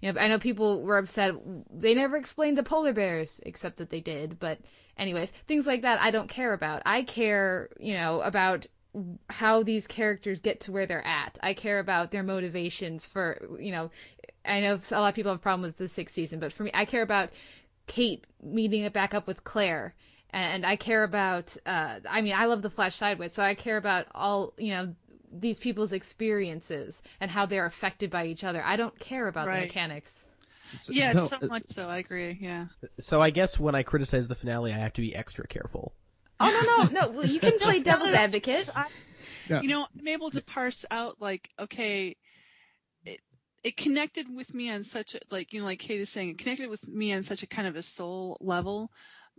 you 0.00 0.12
know, 0.12 0.20
I 0.20 0.28
know 0.28 0.38
people 0.38 0.82
were 0.82 0.98
upset 0.98 1.34
they 1.70 1.94
never 1.94 2.16
explained 2.16 2.58
the 2.58 2.62
polar 2.62 2.92
bears, 2.92 3.40
except 3.44 3.76
that 3.76 3.90
they 3.90 4.00
did. 4.00 4.38
But 4.38 4.58
anyways, 4.96 5.32
things 5.46 5.66
like 5.66 5.82
that 5.82 6.00
I 6.00 6.10
don't 6.10 6.28
care 6.28 6.52
about. 6.52 6.82
I 6.86 7.02
care, 7.02 7.68
you 7.78 7.94
know, 7.94 8.20
about 8.20 8.66
how 9.28 9.62
these 9.62 9.86
characters 9.86 10.40
get 10.40 10.60
to 10.60 10.72
where 10.72 10.86
they're 10.86 11.06
at. 11.06 11.38
I 11.42 11.52
care 11.54 11.78
about 11.78 12.10
their 12.10 12.22
motivations 12.22 13.06
for, 13.06 13.46
you 13.60 13.70
know, 13.70 13.90
I 14.44 14.60
know 14.60 14.80
a 14.90 15.00
lot 15.00 15.08
of 15.08 15.14
people 15.14 15.32
have 15.32 15.40
a 15.40 15.42
problem 15.42 15.62
with 15.62 15.76
the 15.76 15.88
sixth 15.88 16.14
season, 16.14 16.40
but 16.40 16.52
for 16.52 16.62
me, 16.62 16.70
I 16.72 16.84
care 16.84 17.02
about 17.02 17.30
Kate 17.86 18.24
meeting 18.42 18.82
it 18.82 18.92
back 18.92 19.14
up 19.14 19.26
with 19.26 19.44
Claire. 19.44 19.94
And 20.30 20.66
I 20.66 20.76
care 20.76 21.04
about, 21.04 21.56
uh, 21.64 22.00
I 22.08 22.20
mean, 22.20 22.34
I 22.34 22.46
love 22.46 22.62
the 22.62 22.70
Flash 22.70 22.96
sideways, 22.96 23.32
so 23.32 23.42
I 23.42 23.54
care 23.54 23.76
about 23.76 24.06
all, 24.14 24.54
you 24.58 24.70
know, 24.70 24.94
these 25.32 25.58
people's 25.58 25.92
experiences 25.92 27.02
and 27.20 27.30
how 27.30 27.46
they're 27.46 27.66
affected 27.66 28.10
by 28.10 28.26
each 28.26 28.44
other. 28.44 28.62
I 28.64 28.76
don't 28.76 28.98
care 28.98 29.28
about 29.28 29.46
Right. 29.48 29.60
the 29.60 29.66
mechanics. 29.66 30.26
yeah, 30.90 31.12
so- 31.12 31.28
so, 31.40 31.46
much 31.46 31.64
so. 31.68 31.88
I 31.88 31.98
agree. 31.98 32.36
Yeah. 32.40 32.66
So 32.98 33.22
I 33.22 33.30
guess 33.30 33.58
when 33.58 33.74
I 33.74 33.82
criticize 33.82 34.26
the 34.28 34.34
finale, 34.34 34.72
I 34.72 34.78
have 34.78 34.92
to 34.94 35.00
be 35.00 35.14
extra 35.14 35.46
careful. 35.46 35.94
Oh 36.40 36.88
no, 36.92 37.00
no, 37.00 37.10
no! 37.12 37.22
You 37.22 37.40
can 37.40 37.58
play 37.58 37.80
devil's 37.80 38.14
advocate. 38.14 38.68
Yeah. 39.48 39.60
You 39.62 39.68
know, 39.68 39.86
I'm 39.98 40.08
able 40.08 40.30
to 40.32 40.42
parse 40.42 40.84
out 40.90 41.16
like, 41.20 41.48
okay, 41.58 42.16
it 43.04 43.20
it 43.64 43.76
connected 43.76 44.26
with 44.34 44.52
me 44.52 44.70
on 44.70 44.82
such 44.84 45.14
a 45.14 45.20
like 45.30 45.52
you 45.52 45.60
know, 45.60 45.66
like 45.66 45.78
Kate 45.78 46.00
is 46.00 46.10
saying, 46.10 46.30
it 46.30 46.38
connected 46.38 46.68
with 46.68 46.86
me 46.88 47.14
on 47.14 47.22
such 47.22 47.42
a 47.42 47.46
kind 47.46 47.66
of 47.68 47.76
a 47.76 47.82
soul 47.82 48.36
level 48.40 48.90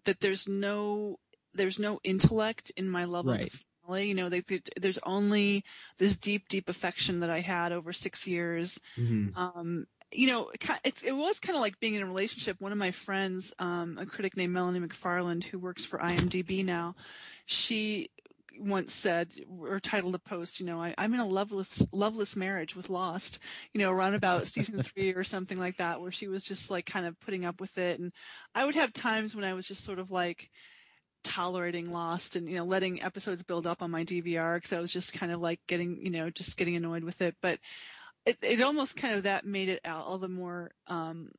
that 0.06 0.22
there's 0.22 0.48
no 0.48 1.20
there's 1.54 1.78
no 1.78 2.00
intellect 2.04 2.72
in 2.78 2.90
my 2.90 3.04
love 3.04 3.28
of 3.28 3.34
Right. 3.34 3.52
the 3.52 3.60
finale. 3.88 4.08
You 4.08 4.16
know, 4.16 4.30
they, 4.30 4.42
they- 4.42 4.62
there's 4.80 5.00
only 5.04 5.64
this 5.98 6.18
deep, 6.18 6.48
deep 6.50 6.70
affection 6.70 7.20
that 7.22 7.30
I 7.30 7.40
had 7.40 7.72
over 7.72 7.94
six 7.94 8.28
years. 8.28 8.80
Mhm. 8.98 9.36
Um, 9.38 9.88
you 10.12 10.28
know, 10.28 10.50
it, 10.50 10.64
it's, 10.86 11.04
it 11.04 11.12
was 11.12 11.40
kind 11.40 11.56
of 11.56 11.62
like 11.62 11.80
being 11.80 11.96
in 11.96 12.02
a 12.02 12.06
relationship. 12.06 12.62
One 12.62 12.72
of 12.72 12.78
my 12.78 12.92
friends, 12.92 13.54
um, 13.60 13.98
a 14.00 14.06
critic 14.06 14.38
named 14.38 14.54
Melanie 14.54 14.80
McFarland, 14.80 15.44
who 15.46 15.60
works 15.60 15.86
for 15.86 16.00
IMDb 16.00 16.64
now, 16.64 16.96
she 17.46 18.10
once 18.60 18.94
said 18.94 19.30
or 19.62 19.80
titled 19.80 20.16
a 20.16 20.20
post, 20.20 20.60
you 20.60 20.66
know, 20.66 20.82
I, 20.82 20.96
I'm 20.98 21.14
in 21.14 21.20
a 21.20 21.28
loveless, 21.28 21.86
loveless 21.92 22.36
marriage 22.36 22.76
with 22.76 22.90
Lost, 22.90 23.38
you 23.74 23.80
know, 23.80 23.92
around 23.92 24.16
about 24.16 24.48
season 24.48 24.82
three 24.82 25.14
or 25.14 25.24
something 25.24 25.60
like 25.60 25.78
that, 25.78 26.02
where 26.02 26.12
she 26.12 26.28
was 26.28 26.44
just 26.44 26.72
like 26.72 26.86
kind 26.86 27.06
of 27.06 27.20
putting 27.20 27.46
up 27.46 27.60
with 27.62 27.78
it. 27.78 28.00
And 28.00 28.12
I 28.56 28.66
would 28.66 28.76
have 28.76 28.94
times 28.94 29.36
when 29.36 29.46
I 29.46 29.54
was 29.54 29.68
just 29.68 29.84
sort 29.84 30.00
of 30.00 30.10
like 30.10 30.50
tolerating 31.24 31.92
Lost 31.92 32.36
and, 32.36 32.48
you 32.48 32.56
know, 32.56 32.66
letting 32.66 33.02
episodes 33.04 33.44
build 33.44 33.68
up 33.68 33.82
on 33.82 33.92
my 33.92 34.04
DVR 34.04 34.56
because 34.56 34.74
I 34.74 34.80
was 34.80 34.92
just 34.92 35.14
kind 35.14 35.32
of 35.32 35.42
like 35.42 35.60
getting, 35.68 35.98
you 36.04 36.12
know, 36.12 36.30
just 36.30 36.58
getting 36.58 36.76
annoyed 36.76 37.04
with 37.04 37.22
it. 37.22 37.36
But 37.42 37.60
it, 38.26 38.38
it 38.42 38.62
almost 38.62 38.96
kind 38.96 39.16
of 39.16 39.24
that 39.24 39.46
made 39.46 39.70
it 39.70 39.82
all 39.86 40.04
all 40.04 40.18
the 40.18 40.28
more, 40.28 40.72
um, 40.88 41.30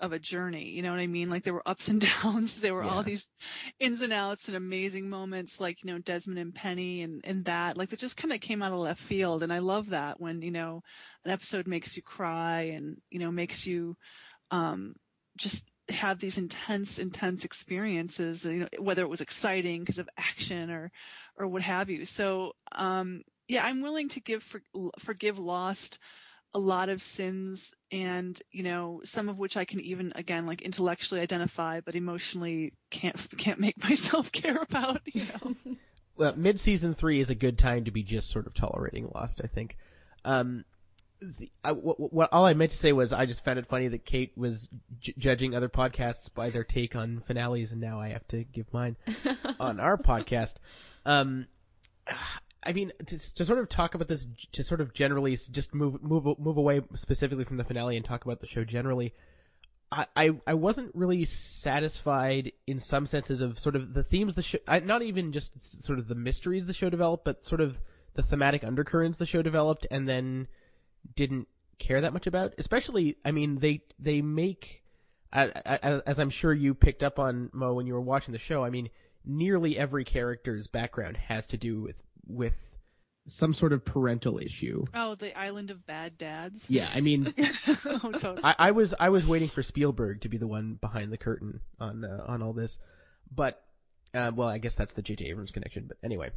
of 0.00 0.12
a 0.12 0.18
journey. 0.18 0.68
You 0.68 0.82
know 0.82 0.90
what 0.90 1.00
I 1.00 1.06
mean? 1.06 1.30
Like 1.30 1.44
there 1.44 1.54
were 1.54 1.66
ups 1.66 1.88
and 1.88 2.00
downs. 2.22 2.60
There 2.60 2.74
were 2.74 2.82
all 2.82 3.02
these 3.02 3.32
ins 3.80 4.02
and 4.02 4.12
outs 4.12 4.48
and 4.48 4.56
amazing 4.56 5.08
moments 5.08 5.60
like, 5.60 5.82
you 5.82 5.92
know, 5.92 5.98
Desmond 5.98 6.38
and 6.38 6.54
Penny 6.54 7.02
and, 7.02 7.20
and 7.24 7.44
that. 7.46 7.76
Like 7.76 7.90
that 7.90 7.98
just 7.98 8.16
kind 8.16 8.32
of 8.32 8.40
came 8.40 8.62
out 8.62 8.72
of 8.72 8.78
left 8.78 9.00
field. 9.00 9.42
And 9.42 9.52
I 9.52 9.60
love 9.60 9.90
that 9.90 10.20
when, 10.20 10.42
you 10.42 10.50
know, 10.50 10.82
an 11.24 11.30
episode 11.30 11.66
makes 11.66 11.96
you 11.96 12.02
cry 12.02 12.62
and, 12.74 13.00
you 13.10 13.18
know, 13.18 13.30
makes 13.30 13.66
you 13.66 13.96
um 14.50 14.94
just 15.36 15.66
have 15.88 16.18
these 16.18 16.38
intense, 16.38 16.98
intense 16.98 17.44
experiences, 17.44 18.44
you 18.44 18.60
know, 18.60 18.68
whether 18.78 19.02
it 19.02 19.08
was 19.08 19.20
exciting 19.20 19.80
because 19.80 19.98
of 19.98 20.08
action 20.16 20.70
or 20.70 20.90
or 21.36 21.46
what 21.46 21.62
have 21.62 21.90
you. 21.90 22.04
So 22.04 22.52
um 22.72 23.22
yeah, 23.48 23.64
I'm 23.64 23.80
willing 23.80 24.08
to 24.08 24.20
give 24.20 24.42
for, 24.42 24.60
forgive 24.98 25.38
Lost 25.38 25.98
a 26.54 26.58
lot 26.58 26.88
of 26.88 27.02
sins 27.02 27.74
and 27.92 28.40
you 28.50 28.62
know 28.62 29.00
some 29.04 29.28
of 29.28 29.38
which 29.38 29.56
i 29.58 29.64
can 29.64 29.80
even 29.80 30.12
again 30.14 30.46
like 30.46 30.62
intellectually 30.62 31.20
identify 31.20 31.80
but 31.80 31.94
emotionally 31.94 32.72
can't 32.90 33.16
can't 33.36 33.60
make 33.60 33.82
myself 33.82 34.32
care 34.40 34.62
about 34.62 35.02
you 35.12 35.24
know 35.24 35.54
well, 36.16 36.34
mid 36.36 36.58
season 36.58 36.94
three 36.94 37.20
is 37.20 37.30
a 37.30 37.34
good 37.34 37.58
time 37.58 37.84
to 37.84 37.90
be 37.90 38.02
just 38.02 38.30
sort 38.30 38.46
of 38.46 38.54
tolerating 38.54 39.10
Lost. 39.14 39.40
I 39.42 39.46
think. 39.46 39.76
Um, 40.24 40.64
the, 41.20 41.50
I, 41.64 41.72
what, 41.72 42.12
what 42.12 42.28
all 42.32 42.44
I 42.44 42.54
meant 42.54 42.70
to 42.72 42.76
say 42.76 42.92
was 42.92 43.12
I 43.12 43.26
just 43.26 43.44
found 43.44 43.58
it 43.58 43.66
funny 43.66 43.88
that 43.88 44.04
Kate 44.04 44.32
was 44.36 44.68
j- 45.00 45.14
judging 45.16 45.54
other 45.54 45.68
podcasts 45.68 46.32
by 46.32 46.50
their 46.50 46.64
take 46.64 46.94
on 46.94 47.20
finales, 47.20 47.72
and 47.72 47.80
now 47.80 48.00
I 48.00 48.08
have 48.08 48.26
to 48.28 48.44
give 48.44 48.72
mine 48.72 48.96
on 49.60 49.80
our 49.80 49.96
podcast. 49.96 50.54
Um, 51.04 51.46
I 52.62 52.72
mean, 52.72 52.92
to, 53.06 53.34
to 53.34 53.44
sort 53.44 53.58
of 53.58 53.68
talk 53.68 53.94
about 53.94 54.08
this, 54.08 54.26
to 54.52 54.62
sort 54.62 54.80
of 54.80 54.92
generally 54.92 55.36
just 55.36 55.74
move 55.74 56.02
move 56.02 56.38
move 56.38 56.56
away 56.56 56.80
specifically 56.94 57.44
from 57.44 57.56
the 57.56 57.64
finale 57.64 57.96
and 57.96 58.04
talk 58.04 58.24
about 58.24 58.40
the 58.40 58.46
show 58.46 58.64
generally. 58.64 59.14
I, 59.92 60.06
I, 60.16 60.30
I 60.48 60.54
wasn't 60.54 60.92
really 60.96 61.24
satisfied 61.24 62.50
in 62.66 62.80
some 62.80 63.06
senses 63.06 63.40
of 63.40 63.56
sort 63.56 63.76
of 63.76 63.94
the 63.94 64.02
themes 64.02 64.34
the 64.34 64.42
show, 64.42 64.58
I, 64.66 64.80
not 64.80 65.02
even 65.02 65.32
just 65.32 65.84
sort 65.84 66.00
of 66.00 66.08
the 66.08 66.16
mysteries 66.16 66.66
the 66.66 66.74
show 66.74 66.90
developed, 66.90 67.24
but 67.24 67.44
sort 67.44 67.60
of 67.60 67.78
the 68.14 68.22
thematic 68.22 68.64
undercurrents 68.64 69.18
the 69.18 69.26
show 69.26 69.42
developed, 69.42 69.86
and 69.90 70.08
then 70.08 70.48
didn't 71.14 71.48
care 71.78 72.00
that 72.00 72.12
much 72.12 72.26
about. 72.26 72.54
Especially, 72.58 73.16
I 73.24 73.30
mean, 73.30 73.58
they 73.58 73.82
they 73.98 74.22
make, 74.22 74.82
as 75.32 76.18
I'm 76.18 76.30
sure 76.30 76.52
you 76.52 76.74
picked 76.74 77.02
up 77.02 77.18
on 77.18 77.50
Mo 77.52 77.74
when 77.74 77.86
you 77.86 77.94
were 77.94 78.00
watching 78.00 78.32
the 78.32 78.38
show. 78.38 78.64
I 78.64 78.70
mean, 78.70 78.90
nearly 79.24 79.78
every 79.78 80.04
character's 80.04 80.66
background 80.66 81.16
has 81.16 81.46
to 81.48 81.56
do 81.56 81.82
with 81.82 81.96
with 82.26 82.76
some 83.28 83.52
sort 83.52 83.72
of 83.72 83.84
parental 83.84 84.38
issue. 84.38 84.84
oh 84.94 85.14
the 85.14 85.36
island 85.36 85.70
of 85.70 85.84
bad 85.86 86.16
dads 86.16 86.66
Yeah, 86.68 86.88
I 86.94 87.00
mean, 87.00 87.34
oh 87.86 88.12
totally 88.12 88.44
I, 88.44 88.54
I 88.58 88.70
was 88.70 88.94
I 88.98 89.08
was 89.08 89.26
waiting 89.26 89.48
for 89.48 89.62
Spielberg 89.62 90.20
to 90.22 90.28
be 90.28 90.38
the 90.38 90.46
one 90.46 90.78
behind 90.80 91.12
the 91.12 91.18
curtain 91.18 91.60
on 91.80 92.04
uh, 92.04 92.24
on 92.26 92.42
all 92.42 92.52
this, 92.52 92.78
but 93.34 93.62
uh, 94.14 94.30
well, 94.34 94.48
I 94.48 94.58
guess 94.58 94.74
that's 94.74 94.94
the 94.94 95.02
J.J. 95.02 95.26
Abrams 95.26 95.50
connection. 95.50 95.86
But 95.88 95.98
anyway, 96.02 96.30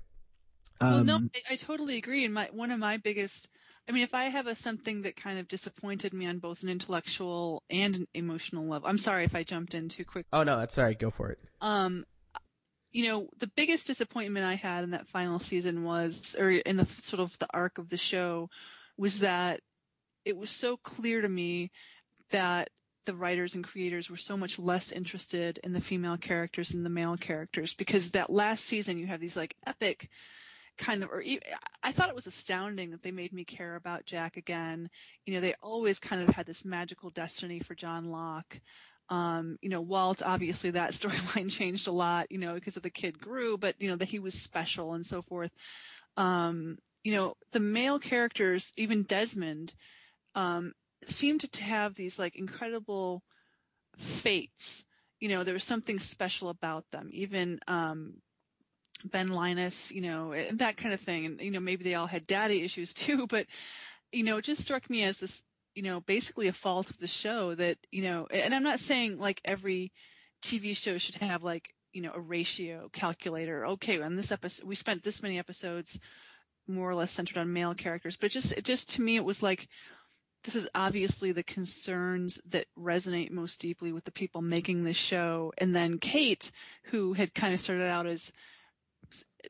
well 0.81 1.03
no 1.03 1.15
Um, 1.15 1.31
I, 1.49 1.53
I 1.53 1.55
totally 1.55 1.97
agree 1.97 2.25
and 2.25 2.33
my 2.33 2.49
one 2.51 2.71
of 2.71 2.79
my 2.79 2.97
biggest 2.97 3.49
i 3.89 3.91
mean 3.91 4.03
if 4.03 4.13
i 4.13 4.25
have 4.25 4.47
a 4.47 4.55
something 4.55 5.01
that 5.01 5.15
kind 5.15 5.39
of 5.39 5.47
disappointed 5.47 6.13
me 6.13 6.25
on 6.25 6.37
both 6.39 6.63
an 6.63 6.69
intellectual 6.69 7.63
and 7.69 7.95
an 7.95 8.07
emotional 8.13 8.67
level 8.67 8.87
i'm 8.87 8.97
sorry 8.97 9.25
if 9.25 9.35
i 9.35 9.43
jumped 9.43 9.73
in 9.73 9.89
too 9.89 10.05
quick 10.05 10.25
oh 10.31 10.43
no, 10.43 10.57
that's 10.57 10.77
all 10.77 10.85
right. 10.85 10.99
Go 10.99 11.11
for 11.11 11.31
it. 11.31 11.39
um 11.61 12.05
you 12.91 13.07
know 13.07 13.27
the 13.39 13.47
biggest 13.55 13.87
disappointment 13.87 14.45
i 14.45 14.55
had 14.55 14.83
in 14.83 14.91
that 14.91 15.07
final 15.07 15.39
season 15.39 15.83
was 15.83 16.35
or 16.39 16.49
in 16.51 16.77
the 16.77 16.87
sort 16.99 17.19
of 17.19 17.37
the 17.39 17.47
arc 17.53 17.77
of 17.77 17.89
the 17.89 17.97
show 17.97 18.49
was 18.97 19.19
that 19.19 19.61
it 20.25 20.37
was 20.37 20.49
so 20.49 20.77
clear 20.77 21.21
to 21.21 21.29
me 21.29 21.71
that 22.31 22.69
the 23.05 23.15
writers 23.15 23.55
and 23.55 23.63
creators 23.63 24.09
were 24.09 24.17
so 24.17 24.37
much 24.37 24.59
less 24.59 24.91
interested 24.91 25.59
in 25.63 25.73
the 25.73 25.81
female 25.81 26.17
characters 26.17 26.69
than 26.69 26.83
the 26.83 26.89
male 26.89 27.17
characters 27.17 27.73
because 27.73 28.11
that 28.11 28.29
last 28.29 28.65
season 28.65 28.97
you 28.99 29.07
have 29.07 29.21
these 29.21 29.35
like 29.35 29.55
epic 29.65 30.09
kind 30.80 31.03
of 31.03 31.11
or 31.11 31.23
I 31.84 31.91
thought 31.91 32.10
it 32.10 32.15
was 32.15 32.26
astounding 32.26 32.91
that 32.91 33.03
they 33.03 33.11
made 33.11 33.34
me 33.34 33.43
care 33.43 33.76
about 33.76 34.06
Jack 34.06 34.38
again. 34.38 34.89
You 35.26 35.35
know, 35.35 35.41
they 35.41 35.53
always 35.61 35.99
kind 35.99 36.22
of 36.22 36.34
had 36.34 36.45
this 36.45 36.65
magical 36.65 37.11
destiny 37.11 37.60
for 37.60 37.76
John 37.76 38.10
Locke. 38.10 38.60
Um, 39.10 39.57
you 39.61 39.69
know, 39.69 39.81
Walt, 39.81 40.22
obviously 40.23 40.72
that 40.72 40.91
storyline 40.93 41.51
changed 41.51 41.88
a 41.88 41.91
lot, 41.91 42.31
you 42.31 42.39
know, 42.39 42.56
because 42.56 42.77
of 42.77 42.84
the 42.84 42.89
kid 42.89 43.19
grew, 43.19 43.57
but 43.57 43.76
you 43.80 43.89
know, 43.89 43.97
that 43.97 44.10
he 44.10 44.19
was 44.19 44.34
special 44.34 44.93
and 44.93 45.06
so 45.06 45.22
forth. 45.22 45.51
Um, 46.18 46.77
you 47.03 47.14
know, 47.14 47.35
the 47.51 47.60
male 47.60 47.99
characters, 47.99 48.72
even 48.77 49.03
Desmond, 49.03 49.73
um, 50.35 50.73
seemed 51.06 51.51
to 51.51 51.64
have 51.64 51.95
these 51.95 52.18
like 52.18 52.35
incredible 52.35 53.23
fates. 53.97 54.85
You 55.19 55.30
know, 55.30 55.43
there 55.43 55.53
was 55.53 55.64
something 55.65 55.99
special 55.99 56.49
about 56.49 56.85
them. 56.91 57.10
Even 57.11 57.60
um, 57.68 58.15
Ben 59.05 59.27
Linus, 59.27 59.91
you 59.91 60.01
know, 60.01 60.31
and 60.31 60.59
that 60.59 60.77
kind 60.77 60.93
of 60.93 60.99
thing. 60.99 61.26
And 61.26 61.41
you 61.41 61.51
know, 61.51 61.59
maybe 61.59 61.84
they 61.84 61.95
all 61.95 62.07
had 62.07 62.27
daddy 62.27 62.63
issues 62.63 62.93
too, 62.93 63.27
but 63.27 63.45
you 64.11 64.23
know, 64.23 64.38
it 64.38 64.45
just 64.45 64.61
struck 64.61 64.89
me 64.89 65.03
as 65.03 65.17
this, 65.17 65.43
you 65.76 65.84
know, 65.84 66.01
basically 66.01 66.47
a 66.47 66.53
fault 66.53 66.89
of 66.89 66.99
the 66.99 67.07
show 67.07 67.55
that 67.55 67.77
you 67.91 68.03
know. 68.03 68.27
And 68.31 68.53
I'm 68.53 68.63
not 68.63 68.80
saying 68.80 69.19
like 69.19 69.41
every 69.45 69.91
TV 70.41 70.76
show 70.76 70.97
should 70.97 71.15
have 71.15 71.43
like 71.43 71.73
you 71.93 72.01
know 72.01 72.11
a 72.13 72.19
ratio 72.19 72.89
calculator. 72.93 73.65
Okay, 73.65 74.01
on 74.01 74.15
this 74.15 74.31
episode 74.31 74.67
we 74.67 74.76
spent 74.76 75.03
this 75.03 75.21
many 75.21 75.39
episodes 75.39 75.99
more 76.67 76.89
or 76.89 76.95
less 76.95 77.11
centered 77.11 77.38
on 77.38 77.53
male 77.53 77.73
characters, 77.73 78.15
but 78.15 78.27
it 78.27 78.34
just 78.34 78.51
it 78.53 78.63
just 78.63 78.89
to 78.91 79.01
me 79.01 79.15
it 79.15 79.26
was 79.26 79.41
like 79.41 79.67
this 80.43 80.55
is 80.55 80.69
obviously 80.73 81.31
the 81.31 81.43
concerns 81.43 82.39
that 82.47 82.67
resonate 82.77 83.31
most 83.31 83.59
deeply 83.59 83.91
with 83.91 84.05
the 84.05 84.11
people 84.11 84.41
making 84.41 84.84
this 84.84 84.97
show. 84.97 85.51
And 85.57 85.76
then 85.76 85.99
Kate, 85.99 86.51
who 86.85 87.13
had 87.13 87.35
kind 87.35 87.53
of 87.53 87.59
started 87.59 87.89
out 87.89 88.07
as 88.07 88.31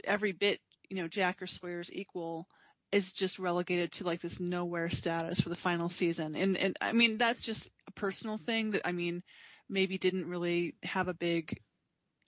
every 0.04 0.32
bit, 0.32 0.60
you 0.90 0.98
know, 0.98 1.08
Jack 1.08 1.42
or 1.42 1.48
Sawyer's 1.48 1.92
equal, 1.94 2.48
is 2.92 3.14
just 3.14 3.40
relegated 3.40 3.92
to 3.94 4.04
like 4.04 4.22
this 4.22 4.40
nowhere 4.40 4.90
status 4.90 5.42
for 5.42 5.50
the 5.50 5.56
final 5.56 5.90
season. 5.90 6.36
And 6.36 6.58
and 6.58 6.78
I 6.82 6.92
mean 6.92 7.18
that's 7.18 7.42
just 7.42 7.70
a 7.88 7.92
personal 7.92 8.38
thing 8.38 8.72
that 8.72 8.82
I 8.86 8.92
mean 8.92 9.24
maybe 9.70 9.98
didn't 9.98 10.28
really 10.28 10.76
have 10.84 11.08
a 11.08 11.14
big. 11.14 11.60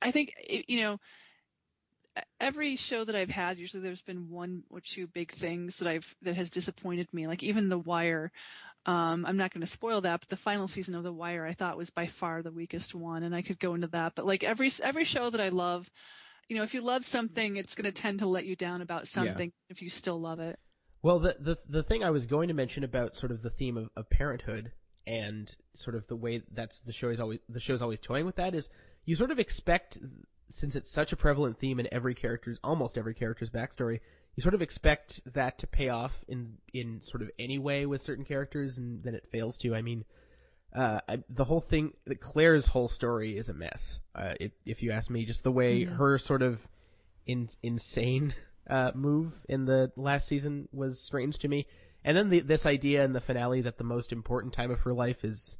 I 0.02 0.12
think 0.12 0.34
you 0.68 0.82
know 0.82 1.00
every 2.40 2.76
show 2.76 3.04
that 3.04 3.16
I've 3.16 3.30
had, 3.30 3.58
usually 3.58 3.84
there's 3.84 4.02
been 4.02 4.30
one 4.30 4.64
or 4.70 4.82
two 4.82 5.08
big 5.08 5.32
things 5.32 5.78
that 5.78 5.88
I've 5.88 6.16
that 6.22 6.36
has 6.36 6.50
disappointed 6.50 7.08
me. 7.14 7.28
Like 7.28 7.44
even 7.44 7.70
The 7.70 7.80
Wire. 7.80 8.32
Um, 8.88 9.28
I'm 9.28 9.38
not 9.38 9.54
going 9.54 9.62
to 9.62 9.68
spoil 9.68 10.02
that, 10.02 10.22
but 10.22 10.30
the 10.30 10.36
final 10.36 10.68
season 10.68 10.96
of 10.96 11.04
The 11.04 11.14
Wire 11.14 11.46
I 11.46 11.54
thought 11.54 11.78
was 11.78 11.92
by 11.92 12.08
far 12.08 12.42
the 12.42 12.52
weakest 12.52 12.96
one, 12.96 13.22
and 13.22 13.36
I 13.36 13.44
could 13.44 13.60
go 13.60 13.76
into 13.76 13.88
that. 13.88 14.14
But 14.16 14.26
like 14.26 14.44
every 14.44 14.72
every 14.82 15.06
show 15.06 15.30
that 15.30 15.42
I 15.42 15.50
love, 15.50 15.90
you 16.52 16.58
know, 16.58 16.64
if 16.64 16.74
you 16.74 16.82
love 16.82 17.06
something, 17.06 17.56
it's 17.56 17.76
going 17.76 17.86
to 17.86 17.94
tend 17.94 18.20
to 18.20 18.28
let 18.28 18.46
you 18.46 18.58
down 18.58 18.82
about 18.82 19.08
something 19.08 19.48
yeah. 19.48 19.70
if 19.70 19.82
you 19.82 19.90
still 19.90 20.20
love 20.20 20.42
it. 20.42 20.60
Well, 21.02 21.18
the, 21.18 21.38
the 21.40 21.58
the 21.66 21.82
thing 21.82 22.04
I 22.04 22.10
was 22.10 22.26
going 22.26 22.50
to 22.50 22.54
mention 22.54 22.84
about 22.84 23.16
sort 23.16 23.32
of 23.32 23.42
the 23.42 23.50
theme 23.50 23.78
of, 23.78 23.88
of 23.96 24.10
parenthood 24.10 24.74
and 25.08 25.56
sort 25.76 25.96
of 25.96 26.06
the 26.08 26.18
way 26.18 26.44
that's 26.54 26.82
the 26.82 26.92
show 26.92 27.08
is 27.08 27.22
always 27.22 27.40
the 27.48 27.62
show's 27.62 27.82
always 27.82 28.02
toying 28.02 28.26
with 28.26 28.36
that 28.36 28.54
is 28.54 28.68
you 29.06 29.16
sort 29.16 29.32
of 29.32 29.40
expect 29.40 29.98
since 30.50 30.76
it's 30.76 30.92
such 30.92 31.14
a 31.14 31.16
prevalent 31.16 31.58
theme 31.58 31.80
in 31.80 31.88
every 31.90 32.14
character's 32.14 32.60
almost 32.66 32.98
every 32.98 33.14
character's 33.14 33.50
backstory, 33.50 34.02
you 34.36 34.44
sort 34.44 34.54
of 34.54 34.62
expect 34.62 35.22
that 35.34 35.58
to 35.60 35.68
pay 35.68 35.88
off 35.88 36.26
in 36.28 36.58
in 36.74 37.00
sort 37.02 37.22
of 37.22 37.32
any 37.40 37.60
way 37.60 37.86
with 37.86 38.02
certain 38.02 38.26
characters, 38.26 38.78
and 38.78 39.06
then 39.06 39.16
it 39.16 39.30
fails 39.32 39.58
to. 39.60 39.74
I 39.74 39.82
mean, 39.82 40.04
uh, 40.76 41.00
I, 41.08 41.24
the 41.30 41.46
whole 41.46 41.60
thing, 41.60 41.94
Claire's 42.20 42.68
whole 42.68 42.88
story 42.88 43.38
is 43.38 43.50
a 43.50 43.54
mess. 43.54 44.00
Uh, 44.16 44.34
it, 44.40 44.54
if 44.66 44.82
you 44.82 44.92
ask 44.92 45.10
me, 45.10 45.26
just 45.26 45.44
the 45.44 45.52
way 45.52 45.82
mm-hmm. 45.82 45.96
her 45.96 46.18
sort 46.18 46.42
of 46.42 46.68
in, 47.26 47.50
insane 47.62 48.34
uh, 48.70 48.92
move 48.94 49.34
in 49.50 49.66
the 49.66 49.92
last 49.96 50.28
season 50.28 50.70
was 50.72 51.00
strange 51.00 51.38
to 51.40 51.48
me. 51.48 51.68
And 52.04 52.18
then 52.18 52.30
the, 52.30 52.40
this 52.40 52.66
idea 52.66 53.04
in 53.04 53.14
the 53.14 53.22
finale 53.22 53.62
that 53.62 53.78
the 53.78 53.84
most 53.84 54.12
important 54.12 54.54
time 54.54 54.72
of 54.72 54.82
her 54.82 54.94
life 54.94 55.24
is 55.24 55.58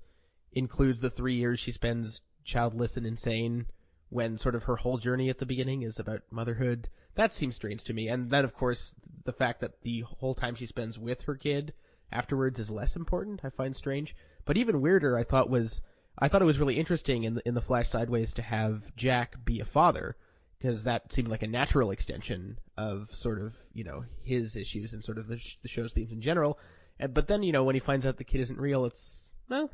includes 0.54 1.02
the 1.02 1.10
three 1.10 1.36
years 1.36 1.60
she 1.60 1.72
spends 1.72 2.22
childless 2.44 2.98
and 2.98 3.06
insane 3.06 3.66
when 4.10 4.38
sort 4.38 4.56
of 4.56 4.64
her 4.64 4.76
whole 4.78 4.98
journey 4.98 5.30
at 5.30 5.40
the 5.40 5.46
beginning 5.46 5.84
is 5.84 6.00
about 6.00 6.22
motherhood. 6.32 6.90
That 7.16 7.34
seems 7.34 7.56
strange 7.56 7.84
to 7.86 7.94
me. 7.94 8.08
And 8.08 8.30
then, 8.30 8.44
of 8.44 8.54
course, 8.54 8.96
the 9.24 9.34
fact 9.34 9.62
that 9.62 9.82
the 9.84 10.02
whole 10.02 10.36
time 10.36 10.56
she 10.56 10.66
spends 10.66 10.98
with 10.98 11.22
her 11.24 11.36
kid 11.36 11.74
afterwards 12.12 12.60
is 12.60 12.70
less 12.70 12.96
important, 12.96 13.42
I 13.44 13.50
find 13.50 13.76
strange. 13.76 14.16
But 14.52 14.58
even 14.58 14.82
weirder, 14.82 15.18
I 15.18 15.24
thought 15.24 15.50
was, 15.50 15.80
I 16.20 16.28
thought 16.28 16.42
it 16.42 16.46
was 16.46 16.60
really 16.60 16.78
interesting 16.78 17.24
in 17.24 17.36
the, 17.36 17.48
in 17.48 17.54
the 17.54 17.62
Flash 17.62 17.88
Sideways 17.88 18.34
to 18.34 18.42
have 18.42 18.94
Jack 18.98 19.46
be 19.46 19.62
a 19.62 19.66
father, 19.66 20.18
because 20.60 20.84
that 20.84 21.14
seemed 21.14 21.30
like 21.30 21.42
a 21.42 21.48
natural 21.48 21.90
extension 21.90 22.60
of 22.76 23.16
sort 23.16 23.40
of, 23.42 23.54
you 23.72 23.86
know, 23.86 24.04
his 24.24 24.58
issues 24.58 24.92
and 24.92 25.06
sort 25.06 25.18
of 25.18 25.28
the, 25.28 25.40
sh- 25.40 25.56
the 25.62 25.70
show's 25.70 25.94
themes 25.94 26.12
in 26.12 26.22
general. 26.22 26.60
And, 27.00 27.14
but 27.14 27.30
then, 27.30 27.44
you 27.44 27.54
know, 27.54 27.64
when 27.64 27.76
he 27.76 27.80
finds 27.80 28.06
out 28.06 28.18
the 28.18 28.26
kid 28.26 28.42
isn't 28.42 28.60
real, 28.60 28.84
it's, 28.84 29.32
well, 29.48 29.72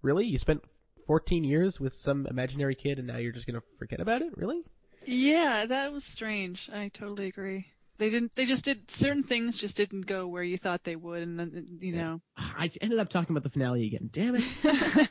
really? 0.00 0.24
You 0.24 0.38
spent 0.38 0.64
14 1.06 1.44
years 1.44 1.78
with 1.78 1.92
some 1.92 2.26
imaginary 2.28 2.76
kid 2.76 2.98
and 2.98 3.06
now 3.06 3.18
you're 3.18 3.30
just 3.30 3.46
to 3.46 3.62
forget 3.78 4.00
about 4.00 4.22
it? 4.22 4.34
Really? 4.38 4.62
Yeah, 5.04 5.66
that 5.66 5.92
was 5.92 6.02
strange. 6.02 6.70
I 6.72 6.88
totally 6.88 7.26
agree. 7.26 7.66
They 7.98 8.10
didn't. 8.10 8.34
They 8.34 8.46
just 8.46 8.64
did 8.64 8.90
certain 8.90 9.22
things. 9.22 9.58
Just 9.58 9.76
didn't 9.76 10.06
go 10.06 10.26
where 10.26 10.42
you 10.42 10.58
thought 10.58 10.84
they 10.84 10.96
would, 10.96 11.22
and 11.22 11.38
then 11.38 11.78
you 11.80 11.92
know. 11.92 12.20
I 12.36 12.70
ended 12.80 12.98
up 12.98 13.08
talking 13.08 13.34
about 13.34 13.42
the 13.42 13.50
finale 13.50 13.86
again. 13.86 14.10
Damn 14.12 14.36
it. 14.36 14.44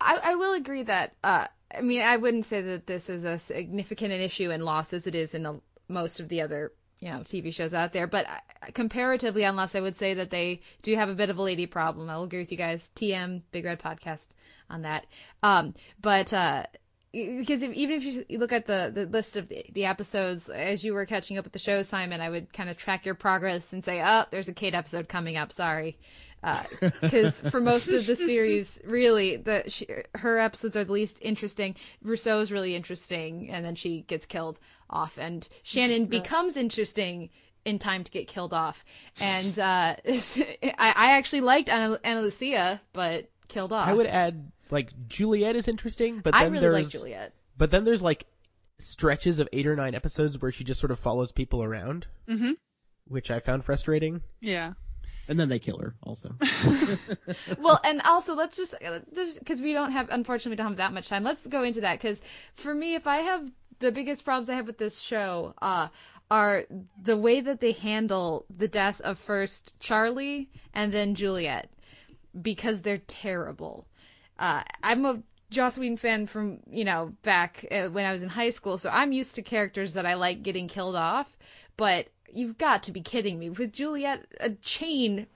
I, 0.00 0.18
I 0.22 0.34
will 0.36 0.54
agree 0.54 0.84
that. 0.84 1.14
Uh, 1.22 1.46
I 1.76 1.82
mean, 1.82 2.00
I 2.02 2.16
wouldn't 2.16 2.46
say 2.46 2.62
that 2.62 2.86
this 2.86 3.10
is 3.10 3.24
a 3.24 3.38
significant 3.38 4.12
an 4.12 4.20
issue 4.20 4.50
in 4.50 4.62
Lost 4.62 4.92
as 4.92 5.06
it 5.06 5.14
is 5.14 5.34
in 5.34 5.44
a, 5.44 5.60
most 5.88 6.20
of 6.20 6.28
the 6.28 6.40
other 6.40 6.72
you 7.00 7.10
know 7.10 7.18
TV 7.18 7.52
shows 7.52 7.74
out 7.74 7.92
there. 7.92 8.06
But 8.06 8.26
comparatively, 8.74 9.44
unless 9.44 9.74
I 9.74 9.80
would 9.80 9.96
say 9.96 10.14
that 10.14 10.30
they 10.30 10.62
do 10.82 10.94
have 10.94 11.08
a 11.08 11.14
bit 11.14 11.30
of 11.30 11.38
a 11.38 11.42
lady 11.42 11.66
problem. 11.66 12.08
I 12.08 12.16
will 12.16 12.24
agree 12.24 12.40
with 12.40 12.52
you 12.52 12.58
guys. 12.58 12.90
TM 12.96 13.42
Big 13.52 13.64
Red 13.64 13.80
Podcast 13.80 14.28
on 14.70 14.82
that. 14.82 15.06
Um, 15.42 15.74
but 16.00 16.32
uh, 16.32 16.64
because 17.26 17.62
if, 17.62 17.72
even 17.72 17.96
if 17.96 18.04
you 18.04 18.38
look 18.38 18.52
at 18.52 18.66
the, 18.66 18.90
the 18.94 19.06
list 19.06 19.36
of 19.36 19.48
the, 19.48 19.64
the, 19.72 19.84
episodes 19.84 20.48
as 20.48 20.84
you 20.84 20.94
were 20.94 21.06
catching 21.06 21.38
up 21.38 21.44
with 21.44 21.52
the 21.52 21.58
show, 21.58 21.82
Simon, 21.82 22.20
I 22.20 22.30
would 22.30 22.52
kind 22.52 22.68
of 22.68 22.76
track 22.76 23.04
your 23.06 23.14
progress 23.14 23.72
and 23.72 23.84
say, 23.84 24.02
"Oh, 24.04 24.24
there's 24.30 24.48
a 24.48 24.54
Kate 24.54 24.74
episode 24.74 25.08
coming 25.08 25.36
up." 25.36 25.52
Sorry, 25.52 25.98
because 27.00 27.44
uh, 27.44 27.50
for 27.50 27.60
most 27.60 27.88
of 27.88 28.06
the 28.06 28.16
series, 28.16 28.80
really, 28.84 29.36
the 29.36 29.64
she, 29.68 29.86
her 30.14 30.38
episodes 30.38 30.76
are 30.76 30.84
the 30.84 30.92
least 30.92 31.18
interesting. 31.22 31.74
Rousseau 32.02 32.40
is 32.40 32.52
really 32.52 32.74
interesting, 32.74 33.50
and 33.50 33.64
then 33.64 33.74
she 33.74 34.02
gets 34.02 34.26
killed 34.26 34.58
off, 34.90 35.18
and 35.18 35.48
Shannon 35.62 36.06
becomes 36.06 36.56
interesting 36.56 37.30
in 37.64 37.78
time 37.78 38.04
to 38.04 38.10
get 38.10 38.28
killed 38.28 38.54
off. 38.54 38.84
And 39.20 39.58
uh, 39.58 39.96
I, 40.06 40.72
I 40.78 41.10
actually 41.16 41.42
liked 41.42 41.68
Ana, 41.68 42.00
Ana 42.02 42.22
Lucia, 42.22 42.80
but 42.92 43.30
killed 43.48 43.72
off. 43.72 43.88
I 43.88 43.94
would 43.94 44.06
add 44.06 44.50
like 44.70 44.90
Juliet 45.08 45.56
is 45.56 45.68
interesting, 45.68 46.20
but 46.20 46.32
then 46.32 46.42
I 46.42 46.46
really 46.46 46.60
there's 46.60 46.74
like 46.74 46.88
Juliet. 46.88 47.32
But 47.56 47.70
then 47.70 47.84
there's 47.84 48.02
like 48.02 48.26
stretches 48.78 49.38
of 49.38 49.48
eight 49.52 49.66
or 49.66 49.76
nine 49.76 49.94
episodes 49.94 50.40
where 50.40 50.52
she 50.52 50.64
just 50.64 50.80
sort 50.80 50.90
of 50.90 50.98
follows 50.98 51.32
people 51.32 51.62
around, 51.62 52.06
mm-hmm. 52.28 52.52
which 53.06 53.30
I 53.30 53.40
found 53.40 53.64
frustrating. 53.64 54.22
Yeah. 54.40 54.74
And 55.26 55.38
then 55.38 55.50
they 55.50 55.58
kill 55.58 55.78
her 55.78 55.94
also. 56.02 56.34
well, 57.58 57.80
and 57.84 58.00
also 58.02 58.34
let's 58.34 58.56
just 58.56 58.74
because 59.38 59.60
we 59.60 59.74
don't 59.74 59.92
have 59.92 60.08
unfortunately 60.10 60.52
we 60.52 60.56
don't 60.56 60.68
have 60.68 60.76
that 60.78 60.94
much 60.94 61.08
time. 61.08 61.22
Let's 61.22 61.46
go 61.46 61.62
into 61.64 61.82
that 61.82 61.98
because 61.98 62.22
for 62.54 62.74
me, 62.74 62.94
if 62.94 63.06
I 63.06 63.18
have 63.18 63.50
the 63.80 63.92
biggest 63.92 64.24
problems 64.24 64.48
I 64.48 64.54
have 64.54 64.66
with 64.66 64.78
this 64.78 65.00
show, 65.00 65.54
uh, 65.60 65.88
are 66.30 66.64
the 67.00 67.16
way 67.16 67.40
that 67.40 67.60
they 67.60 67.72
handle 67.72 68.44
the 68.54 68.68
death 68.68 69.00
of 69.00 69.18
first 69.18 69.72
Charlie 69.80 70.50
and 70.74 70.92
then 70.92 71.14
Juliet 71.14 71.70
because 72.40 72.82
they're 72.82 72.98
terrible. 72.98 73.86
Uh, 74.38 74.62
I'm 74.82 75.04
a 75.04 75.22
Joss 75.50 75.78
Whedon 75.78 75.96
fan 75.96 76.26
from 76.26 76.60
you 76.70 76.84
know 76.84 77.14
back 77.22 77.64
uh, 77.70 77.88
when 77.88 78.04
I 78.04 78.12
was 78.12 78.22
in 78.22 78.28
high 78.28 78.50
school, 78.50 78.78
so 78.78 78.90
I'm 78.90 79.12
used 79.12 79.34
to 79.36 79.42
characters 79.42 79.94
that 79.94 80.06
I 80.06 80.14
like 80.14 80.42
getting 80.42 80.68
killed 80.68 80.96
off. 80.96 81.38
But 81.76 82.08
you've 82.32 82.58
got 82.58 82.82
to 82.84 82.92
be 82.92 83.00
kidding 83.00 83.38
me! 83.38 83.50
With 83.50 83.72
Juliet, 83.72 84.26
a 84.40 84.50
chain 84.50 85.26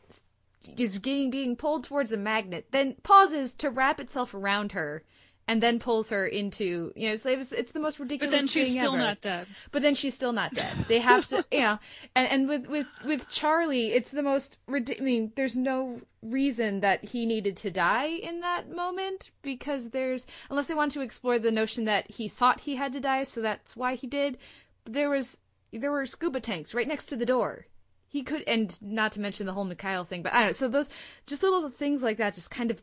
is 0.77 0.99
getting 0.99 1.31
being 1.31 1.57
pulled 1.57 1.85
towards 1.85 2.13
a 2.13 2.17
magnet, 2.17 2.67
then 2.71 2.97
pauses 3.03 3.55
to 3.55 3.71
wrap 3.71 3.99
itself 3.99 4.35
around 4.35 4.73
her, 4.73 5.03
and 5.49 5.63
then 5.63 5.79
pulls 5.79 6.11
her 6.11 6.27
into 6.27 6.93
you 6.95 7.09
know 7.09 7.15
it's, 7.15 7.53
it's 7.53 7.73
the 7.73 7.81
most 7.81 7.99
ridiculous 7.99 8.33
but 8.33 8.39
then 8.39 8.49
she's 8.49 8.71
still 8.71 8.95
ever. 8.95 9.03
not 9.03 9.21
dead. 9.21 9.47
But 9.71 9.83
then 9.83 9.95
she's 9.95 10.15
still 10.15 10.33
not 10.33 10.55
dead. 10.55 10.73
They 10.89 10.99
have 10.99 11.27
to 11.29 11.45
you 11.53 11.61
know 11.61 11.79
and, 12.15 12.29
and 12.29 12.49
with 12.49 12.67
with 12.67 12.87
with 13.05 13.29
charlie 13.29 13.93
it's 13.93 14.11
the 14.11 14.23
most 14.23 14.59
i 14.69 14.81
mean 15.01 15.33
there's 15.35 15.57
no 15.57 16.01
reason 16.23 16.81
that 16.81 17.05
he 17.05 17.27
needed 17.27 17.57
to 17.59 17.71
die 17.71 18.07
in 18.07 18.41
that 18.41 18.71
moment 18.71 19.31
because 19.43 19.91
there's 19.91 20.27
unless 20.51 20.69
they 20.69 20.75
want 20.75 20.93
to 20.93 21.01
explore 21.01 21.39
the 21.39 21.51
notion 21.51 21.85
that 21.85 22.11
he 22.11 22.29
thought 22.29 22.61
he 22.61 22.77
had 22.77 22.93
to 22.93 23.01
die 23.01 23.25
so 23.25 23.41
that's 23.41 23.77
why 23.77 23.95
he 23.95 24.07
did. 24.07 24.39
There 24.85 25.11
was 25.11 25.39
there 25.73 25.91
were 25.91 26.07
scuba 26.07 26.41
tanks 26.41 26.75
right 26.75 26.89
next 26.89 27.07
to 27.07 27.17
the 27.17 27.27
door. 27.27 27.67
He 28.09 28.23
could 28.23 28.45
and 28.47 28.81
not 28.83 29.13
to 29.13 29.21
mention 29.21 29.47
the 29.47 29.53
whole 29.53 29.65
mikhail 29.65 30.05
thing 30.05 30.23
but 30.23 30.33
i 30.33 30.39
don't 30.39 30.49
know. 30.49 30.53
So 30.53 30.69
those 30.69 30.89
just 31.27 31.43
little 31.43 31.69
things 31.71 32.03
like 32.03 32.19
that 32.19 32.35
just 32.35 32.51
kind 32.51 32.71
of 32.71 32.83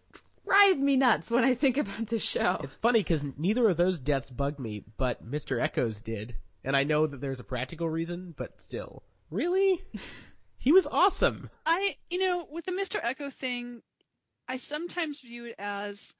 drive 0.49 0.79
me 0.79 0.95
nuts 0.95 1.31
when 1.31 1.43
I 1.43 1.53
think 1.53 1.77
about 1.77 2.07
the 2.07 2.19
show. 2.19 2.59
It's 2.63 2.75
funny 2.75 2.99
because 2.99 3.25
neither 3.37 3.69
of 3.69 3.77
those 3.77 3.99
deaths 3.99 4.29
bugged 4.29 4.59
me, 4.59 4.83
but 4.97 5.29
Mr. 5.29 5.61
Eko's 5.61 6.01
did. 6.01 6.35
And 6.63 6.75
I 6.75 6.83
know 6.83 7.07
that 7.07 7.21
there's 7.21 7.39
a 7.39 7.45
practical 7.45 7.89
reason, 7.89 8.33
but 8.37 8.61
still. 8.61 9.03
Really? 9.29 9.81
he 10.57 10.71
was 10.71 10.87
awesome. 10.87 11.49
I, 11.65 11.95
you 12.09 12.19
know, 12.19 12.47
with 12.49 12.65
the 12.65 12.71
Mr. 12.71 13.01
Eko 13.01 13.31
thing, 13.31 13.81
I 14.47 14.57
sometimes 14.57 15.21
view 15.21 15.45
it 15.45 15.55
as, 15.57 16.13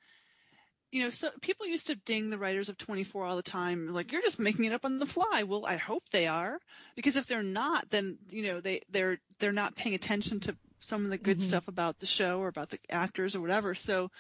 you 0.92 1.04
know, 1.04 1.10
so 1.10 1.30
people 1.42 1.66
used 1.66 1.88
to 1.88 1.96
ding 1.96 2.30
the 2.30 2.38
writers 2.38 2.70
of 2.70 2.78
24 2.78 3.26
all 3.26 3.36
the 3.36 3.42
time, 3.42 3.94
like 3.94 4.12
you're 4.12 4.22
just 4.22 4.40
making 4.40 4.66
it 4.66 4.74
up 4.74 4.86
on 4.86 5.00
the 5.00 5.06
fly. 5.06 5.44
Well, 5.44 5.66
I 5.66 5.78
hope 5.78 6.10
they 6.10 6.28
are, 6.28 6.60
because 6.96 7.16
if 7.16 7.28
they're 7.28 7.44
not, 7.44 7.90
then 7.90 8.18
you 8.30 8.44
know 8.44 8.62
they 8.62 8.82
they're 8.90 9.20
they're 9.40 9.52
not 9.52 9.76
paying 9.76 9.96
attention 9.96 10.40
to 10.42 10.56
some 10.80 11.04
of 11.06 11.12
the 11.12 11.18
good 11.18 11.38
Mhm. 11.38 11.42
stuff 11.42 11.68
about 11.68 12.00
the 12.00 12.06
show 12.06 12.40
or 12.40 12.48
about 12.48 12.70
the 12.70 12.80
actors 12.90 13.36
or 13.36 13.42
whatever. 13.42 13.76
So, 13.76 14.12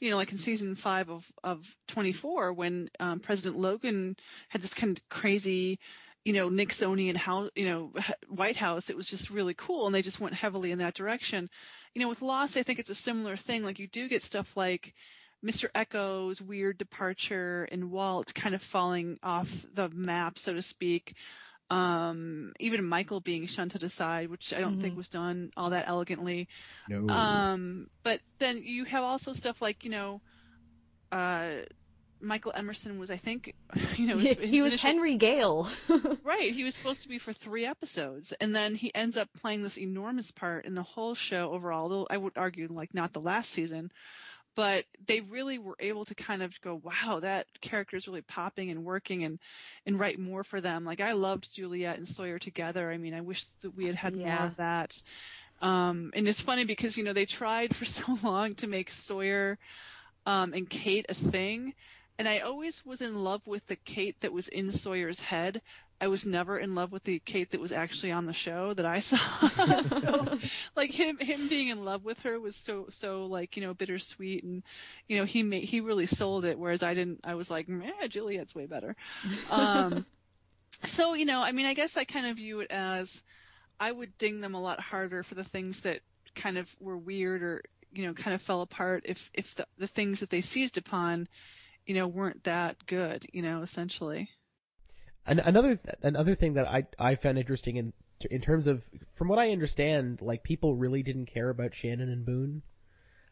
you 0.00 0.10
know, 0.10 0.16
like 0.16 0.32
in 0.32 0.38
season 0.38 0.74
five 0.76 1.10
of 1.10 1.32
of 1.44 1.76
24, 1.88 2.52
when 2.52 2.90
um, 3.00 3.20
President 3.20 3.60
Logan 3.60 4.16
had 4.48 4.62
this 4.62 4.74
kind 4.74 4.96
of 4.96 5.08
crazy, 5.08 5.78
you 6.24 6.32
know, 6.32 6.48
Nixonian 6.50 7.16
house, 7.16 7.50
you 7.56 7.66
know, 7.66 7.92
White 8.28 8.56
House, 8.56 8.90
it 8.90 8.96
was 8.96 9.08
just 9.08 9.30
really 9.30 9.54
cool, 9.54 9.86
and 9.86 9.94
they 9.94 10.02
just 10.02 10.20
went 10.20 10.34
heavily 10.34 10.70
in 10.72 10.78
that 10.78 10.94
direction. 10.94 11.48
You 11.94 12.02
know, 12.02 12.08
with 12.08 12.22
Lost, 12.22 12.56
I 12.56 12.62
think 12.62 12.78
it's 12.78 12.90
a 12.90 12.94
similar 12.94 13.36
thing. 13.36 13.62
Like 13.62 13.78
you 13.78 13.86
do 13.88 14.08
get 14.08 14.22
stuff 14.22 14.56
like. 14.56 14.94
Mr. 15.40 15.68
Eko's 15.72 16.42
weird 16.42 16.78
departure 16.78 17.68
and 17.70 17.92
Walt 17.92 18.34
kind 18.34 18.56
of 18.56 18.62
falling 18.62 19.20
off 19.22 19.64
the 19.72 19.88
map, 19.90 20.36
so 20.36 20.52
to 20.52 20.60
speak 20.60 21.14
um 21.70 22.52
even 22.58 22.82
michael 22.84 23.20
being 23.20 23.46
shunted 23.46 23.82
aside 23.82 24.30
which 24.30 24.54
i 24.54 24.58
don't 24.60 24.80
think 24.80 24.94
Mhm. 24.94 24.98
was 24.98 25.08
done 25.08 25.50
all 25.56 25.70
that 25.70 25.84
elegantly 25.86 26.48
No. 26.88 27.06
um 27.08 27.88
but 28.02 28.20
then 28.38 28.62
you 28.62 28.84
have 28.84 29.04
also 29.04 29.32
stuff 29.34 29.60
like 29.60 29.84
you 29.84 29.90
know 29.90 30.22
uh 31.12 31.48
michael 32.20 32.52
emerson 32.56 32.98
was 32.98 33.10
i 33.10 33.16
think 33.16 33.54
you 33.96 34.06
know 34.06 34.16
his, 34.16 34.36
he 34.38 34.62
was 34.62 34.72
initial- 34.72 34.90
Henry 34.90 35.16
Gale. 35.16 35.68
right 36.24 36.52
he 36.52 36.64
was 36.64 36.74
supposed 36.74 37.02
to 37.02 37.08
be 37.08 37.18
for 37.18 37.32
three 37.32 37.64
episodes 37.66 38.32
and 38.40 38.56
then 38.56 38.74
he 38.74 38.92
ends 38.94 39.16
up 39.16 39.28
playing 39.40 39.62
this 39.62 39.78
enormous 39.78 40.30
part 40.30 40.64
in 40.64 40.74
the 40.74 40.82
whole 40.82 41.14
show 41.14 41.52
overall 41.52 41.88
though 41.88 42.06
i 42.10 42.16
would 42.16 42.32
argue 42.36 42.66
like 42.70 42.94
not 42.94 43.12
the 43.12 43.20
last 43.20 43.50
season 43.50 43.92
but 44.58 44.86
they 45.06 45.20
really 45.20 45.56
were 45.56 45.76
able 45.78 46.04
to 46.04 46.16
kind 46.16 46.42
of 46.42 46.60
go, 46.62 46.82
wow, 46.82 47.20
that 47.20 47.46
character 47.60 47.96
is 47.96 48.08
really 48.08 48.22
popping 48.22 48.70
and 48.70 48.84
working 48.84 49.22
and, 49.22 49.38
and 49.86 50.00
write 50.00 50.18
more 50.18 50.42
for 50.42 50.60
them. 50.60 50.84
Like 50.84 51.00
I 51.00 51.12
loved 51.12 51.54
Juliet 51.54 51.96
and 51.96 52.08
Sawyer 52.08 52.40
together. 52.40 52.90
I 52.90 52.96
mean, 52.98 53.14
I 53.14 53.20
wish 53.20 53.44
that 53.60 53.76
we 53.76 53.86
had 53.86 53.94
had 53.94 54.16
more 54.16 54.26
of 54.46 54.56
that. 54.56 55.00
Um, 55.62 56.10
and 56.12 56.26
it's 56.26 56.40
funny 56.40 56.64
because, 56.64 56.96
you 56.96 57.04
know, 57.04 57.12
they 57.12 57.24
tried 57.24 57.76
for 57.76 57.84
so 57.84 58.18
long 58.20 58.56
to 58.56 58.66
make 58.66 58.90
Sawyer, 58.90 59.60
um, 60.26 60.52
and 60.52 60.68
Kate 60.68 61.06
a 61.08 61.14
thing. 61.14 61.74
And 62.18 62.28
I 62.28 62.40
always 62.40 62.84
was 62.84 63.00
in 63.00 63.22
love 63.22 63.46
with 63.46 63.64
the 63.68 63.76
Kate 63.76 64.20
that 64.22 64.32
was 64.32 64.48
in 64.48 64.72
Sawyer's 64.72 65.20
head. 65.20 65.62
I 66.00 66.06
was 66.06 66.24
never 66.24 66.58
in 66.58 66.74
love 66.74 66.92
with 66.92 67.04
the 67.04 67.18
Kate 67.18 67.50
that 67.50 67.60
was 67.60 67.72
actually 67.72 68.12
on 68.12 68.26
the 68.26 68.32
show 68.32 68.72
that 68.74 68.86
I 68.86 69.00
saw. 69.00 69.16
so, 69.82 70.38
like 70.76 70.92
him, 70.92 71.18
him 71.18 71.48
being 71.48 71.68
in 71.68 71.84
love 71.84 72.04
with 72.04 72.20
her 72.20 72.38
was 72.38 72.54
so, 72.54 72.86
so 72.88 73.24
like 73.26 73.56
you 73.56 73.62
know 73.62 73.74
bittersweet, 73.74 74.44
and 74.44 74.62
you 75.08 75.16
know 75.18 75.24
he 75.24 75.42
made 75.42 75.64
he 75.64 75.80
really 75.80 76.06
sold 76.06 76.44
it. 76.44 76.58
Whereas 76.58 76.82
I 76.82 76.94
didn't. 76.94 77.20
I 77.24 77.34
was 77.34 77.50
like, 77.50 77.66
yeah, 77.68 78.06
Juliet's 78.08 78.54
way 78.54 78.66
better. 78.66 78.96
Um, 79.50 80.04
so 80.84 81.14
you 81.14 81.24
know, 81.24 81.42
I 81.42 81.52
mean, 81.52 81.66
I 81.66 81.74
guess 81.74 81.96
I 81.96 82.04
kind 82.04 82.26
of 82.26 82.36
view 82.36 82.60
it 82.60 82.70
as 82.70 83.22
I 83.80 83.92
would 83.92 84.16
ding 84.18 84.40
them 84.40 84.54
a 84.54 84.60
lot 84.60 84.80
harder 84.80 85.22
for 85.22 85.34
the 85.34 85.44
things 85.44 85.80
that 85.80 86.00
kind 86.34 86.58
of 86.58 86.74
were 86.78 86.96
weird 86.96 87.42
or 87.42 87.62
you 87.92 88.06
know 88.06 88.12
kind 88.12 88.34
of 88.34 88.42
fell 88.42 88.60
apart 88.60 89.02
if 89.06 89.30
if 89.34 89.54
the 89.54 89.66
the 89.78 89.86
things 89.86 90.20
that 90.20 90.30
they 90.30 90.40
seized 90.40 90.78
upon, 90.78 91.28
you 91.86 91.94
know, 91.94 92.06
weren't 92.06 92.44
that 92.44 92.86
good. 92.86 93.26
You 93.32 93.42
know, 93.42 93.62
essentially. 93.62 94.30
An- 95.28 95.40
another 95.40 95.78
another 96.02 96.34
thing 96.34 96.54
that 96.54 96.66
I 96.66 96.86
I 96.98 97.14
found 97.14 97.38
interesting 97.38 97.76
in 97.76 97.92
in 98.30 98.40
terms 98.40 98.66
of 98.66 98.82
from 99.12 99.28
what 99.28 99.38
I 99.38 99.50
understand, 99.52 100.20
like 100.22 100.42
people 100.42 100.74
really 100.74 101.02
didn't 101.02 101.26
care 101.26 101.50
about 101.50 101.74
Shannon 101.74 102.08
and 102.08 102.24
Boone. 102.26 102.62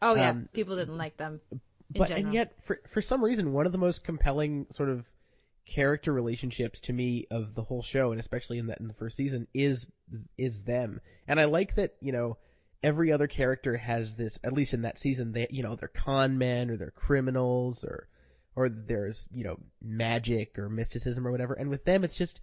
Oh 0.01 0.15
yeah, 0.15 0.29
Um, 0.29 0.49
people 0.53 0.75
didn't 0.75 0.97
like 0.97 1.17
them. 1.17 1.41
In 1.51 1.59
but 1.99 2.07
general. 2.09 2.25
and 2.27 2.33
yet 2.33 2.53
for 2.63 2.79
for 2.87 3.01
some 3.01 3.23
reason 3.23 3.51
one 3.53 3.65
of 3.65 3.71
the 3.71 3.77
most 3.77 4.03
compelling 4.03 4.67
sort 4.69 4.89
of 4.89 5.05
character 5.65 6.13
relationships 6.13 6.79
to 6.81 6.93
me 6.93 7.27
of 7.29 7.55
the 7.55 7.63
whole 7.63 7.81
show 7.83 8.11
and 8.11 8.19
especially 8.19 8.57
in 8.57 8.67
that 8.67 8.79
in 8.79 8.87
the 8.87 8.93
first 8.93 9.17
season 9.17 9.47
is 9.53 9.85
is 10.37 10.63
them 10.63 11.01
and 11.27 11.41
i 11.41 11.45
like 11.45 11.75
that 11.75 11.95
you 11.99 12.11
know 12.13 12.37
every 12.83 13.11
other 13.11 13.27
character 13.27 13.75
has 13.75 14.15
this 14.15 14.39
at 14.45 14.53
least 14.53 14.73
in 14.73 14.81
that 14.83 14.97
season 14.97 15.33
they 15.33 15.45
you 15.49 15.61
know 15.61 15.75
they're 15.75 15.89
con 15.89 16.37
men 16.37 16.69
or 16.69 16.77
they're 16.77 16.91
criminals 16.91 17.83
or 17.83 18.07
or 18.57 18.67
there's 18.67 19.27
you 19.33 19.45
know 19.45 19.57
magic 19.81 20.59
or 20.59 20.67
mysticism 20.67 21.25
or 21.25 21.31
whatever 21.31 21.53
and 21.53 21.69
with 21.69 21.85
them 21.85 22.03
it's 22.03 22.17
just 22.17 22.41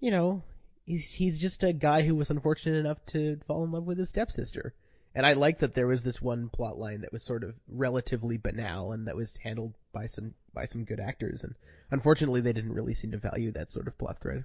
you 0.00 0.10
know 0.10 0.42
he's 0.86 1.12
he's 1.12 1.38
just 1.38 1.62
a 1.62 1.74
guy 1.74 2.02
who 2.02 2.14
was 2.14 2.30
unfortunate 2.30 2.78
enough 2.78 3.04
to 3.04 3.38
fall 3.46 3.62
in 3.64 3.72
love 3.72 3.84
with 3.84 3.98
his 3.98 4.08
stepsister 4.08 4.72
and 5.14 5.26
I 5.26 5.32
like 5.32 5.58
that 5.58 5.74
there 5.74 5.88
was 5.88 6.04
this 6.04 6.22
one 6.22 6.48
plot 6.48 6.78
line 6.78 7.00
that 7.00 7.12
was 7.12 7.24
sort 7.24 7.42
of 7.42 7.54
relatively 7.66 8.36
banal 8.36 8.92
and 8.92 9.06
that 9.08 9.16
was 9.16 9.38
handled 9.38 9.74
by 9.92 10.06
some 10.06 10.34
by 10.54 10.64
some 10.64 10.84
good 10.84 11.00
actors. 11.00 11.42
And 11.42 11.56
unfortunately, 11.90 12.40
they 12.40 12.52
didn't 12.52 12.74
really 12.74 12.94
seem 12.94 13.10
to 13.12 13.18
value 13.18 13.50
that 13.52 13.70
sort 13.70 13.88
of 13.88 13.98
plot 13.98 14.20
thread. 14.20 14.44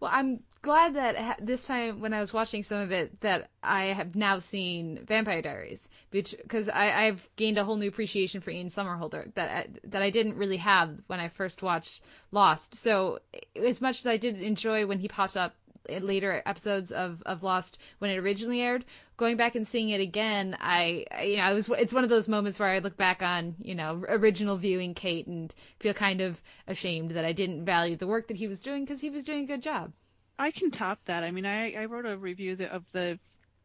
Well, 0.00 0.10
I'm 0.12 0.40
glad 0.62 0.94
that 0.94 1.38
this 1.44 1.66
time 1.66 2.00
when 2.00 2.12
I 2.12 2.20
was 2.20 2.32
watching 2.32 2.62
some 2.62 2.78
of 2.80 2.90
it 2.90 3.20
that 3.20 3.50
I 3.62 3.86
have 3.86 4.16
now 4.16 4.38
seen 4.38 5.04
Vampire 5.06 5.42
Diaries, 5.42 5.88
because 6.10 6.68
I've 6.68 7.28
gained 7.36 7.58
a 7.58 7.64
whole 7.64 7.76
new 7.76 7.88
appreciation 7.88 8.40
for 8.40 8.50
Ian 8.50 8.68
Somerhalder 8.68 9.32
that 9.34 9.50
I, 9.50 9.66
that 9.84 10.02
I 10.02 10.10
didn't 10.10 10.36
really 10.36 10.56
have 10.58 10.98
when 11.06 11.20
I 11.20 11.28
first 11.28 11.62
watched 11.62 12.02
Lost. 12.32 12.74
So 12.74 13.20
as 13.56 13.80
much 13.80 14.00
as 14.00 14.06
I 14.06 14.16
did 14.16 14.40
enjoy 14.40 14.86
when 14.86 14.98
he 14.98 15.08
popped 15.08 15.36
up 15.36 15.54
later 15.88 16.42
episodes 16.46 16.90
of, 16.90 17.22
of 17.26 17.42
Lost 17.42 17.78
when 17.98 18.10
it 18.10 18.18
originally 18.18 18.60
aired, 18.60 18.84
going 19.16 19.36
back 19.36 19.54
and 19.54 19.66
seeing 19.66 19.90
it 19.90 20.00
again, 20.00 20.56
I, 20.60 21.04
I 21.10 21.22
you 21.22 21.36
know 21.36 21.50
it 21.50 21.54
was 21.54 21.70
it's 21.78 21.92
one 21.92 22.04
of 22.04 22.10
those 22.10 22.28
moments 22.28 22.58
where 22.58 22.68
I 22.68 22.78
look 22.78 22.96
back 22.96 23.22
on 23.22 23.56
you 23.60 23.74
know 23.74 24.04
original 24.08 24.56
viewing 24.56 24.94
Kate 24.94 25.26
and 25.26 25.54
feel 25.78 25.94
kind 25.94 26.20
of 26.20 26.40
ashamed 26.66 27.12
that 27.12 27.24
I 27.24 27.32
didn't 27.32 27.64
value 27.64 27.96
the 27.96 28.06
work 28.06 28.28
that 28.28 28.36
he 28.36 28.48
was 28.48 28.62
doing 28.62 28.84
because 28.84 29.00
he 29.00 29.10
was 29.10 29.24
doing 29.24 29.44
a 29.44 29.46
good 29.46 29.62
job. 29.62 29.92
I 30.38 30.50
can 30.52 30.70
top 30.70 31.04
that. 31.06 31.24
I 31.24 31.32
mean, 31.32 31.46
I, 31.46 31.74
I 31.74 31.86
wrote 31.86 32.06
a 32.06 32.16
review 32.16 32.54
that, 32.56 32.70
of 32.70 32.84
the 32.92 33.18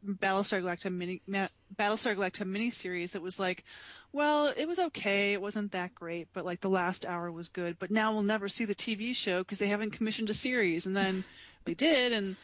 Battlestar 0.05 0.61
Galactica 0.61 0.91
mini 0.91 1.21
ma, 1.27 1.47
Battlestar 1.75 2.15
Galactica 2.15 2.47
miniseries 2.47 3.11
that 3.11 3.21
was 3.21 3.39
like, 3.39 3.63
well, 4.11 4.51
it 4.55 4.67
was 4.67 4.79
okay, 4.79 5.33
it 5.33 5.41
wasn't 5.41 5.71
that 5.71 5.95
great, 5.95 6.27
but 6.33 6.45
like 6.45 6.61
the 6.61 6.69
last 6.69 7.05
hour 7.05 7.31
was 7.31 7.47
good. 7.47 7.77
But 7.79 7.91
now 7.91 8.11
we'll 8.11 8.23
never 8.23 8.49
see 8.49 8.65
the 8.65 8.75
TV 8.75 9.15
show 9.15 9.39
because 9.39 9.59
they 9.59 9.67
haven't 9.67 9.91
commissioned 9.91 10.29
a 10.29 10.33
series, 10.33 10.85
and 10.85 10.95
then 10.95 11.23
they 11.65 11.73
did, 11.73 12.11
and 12.11 12.35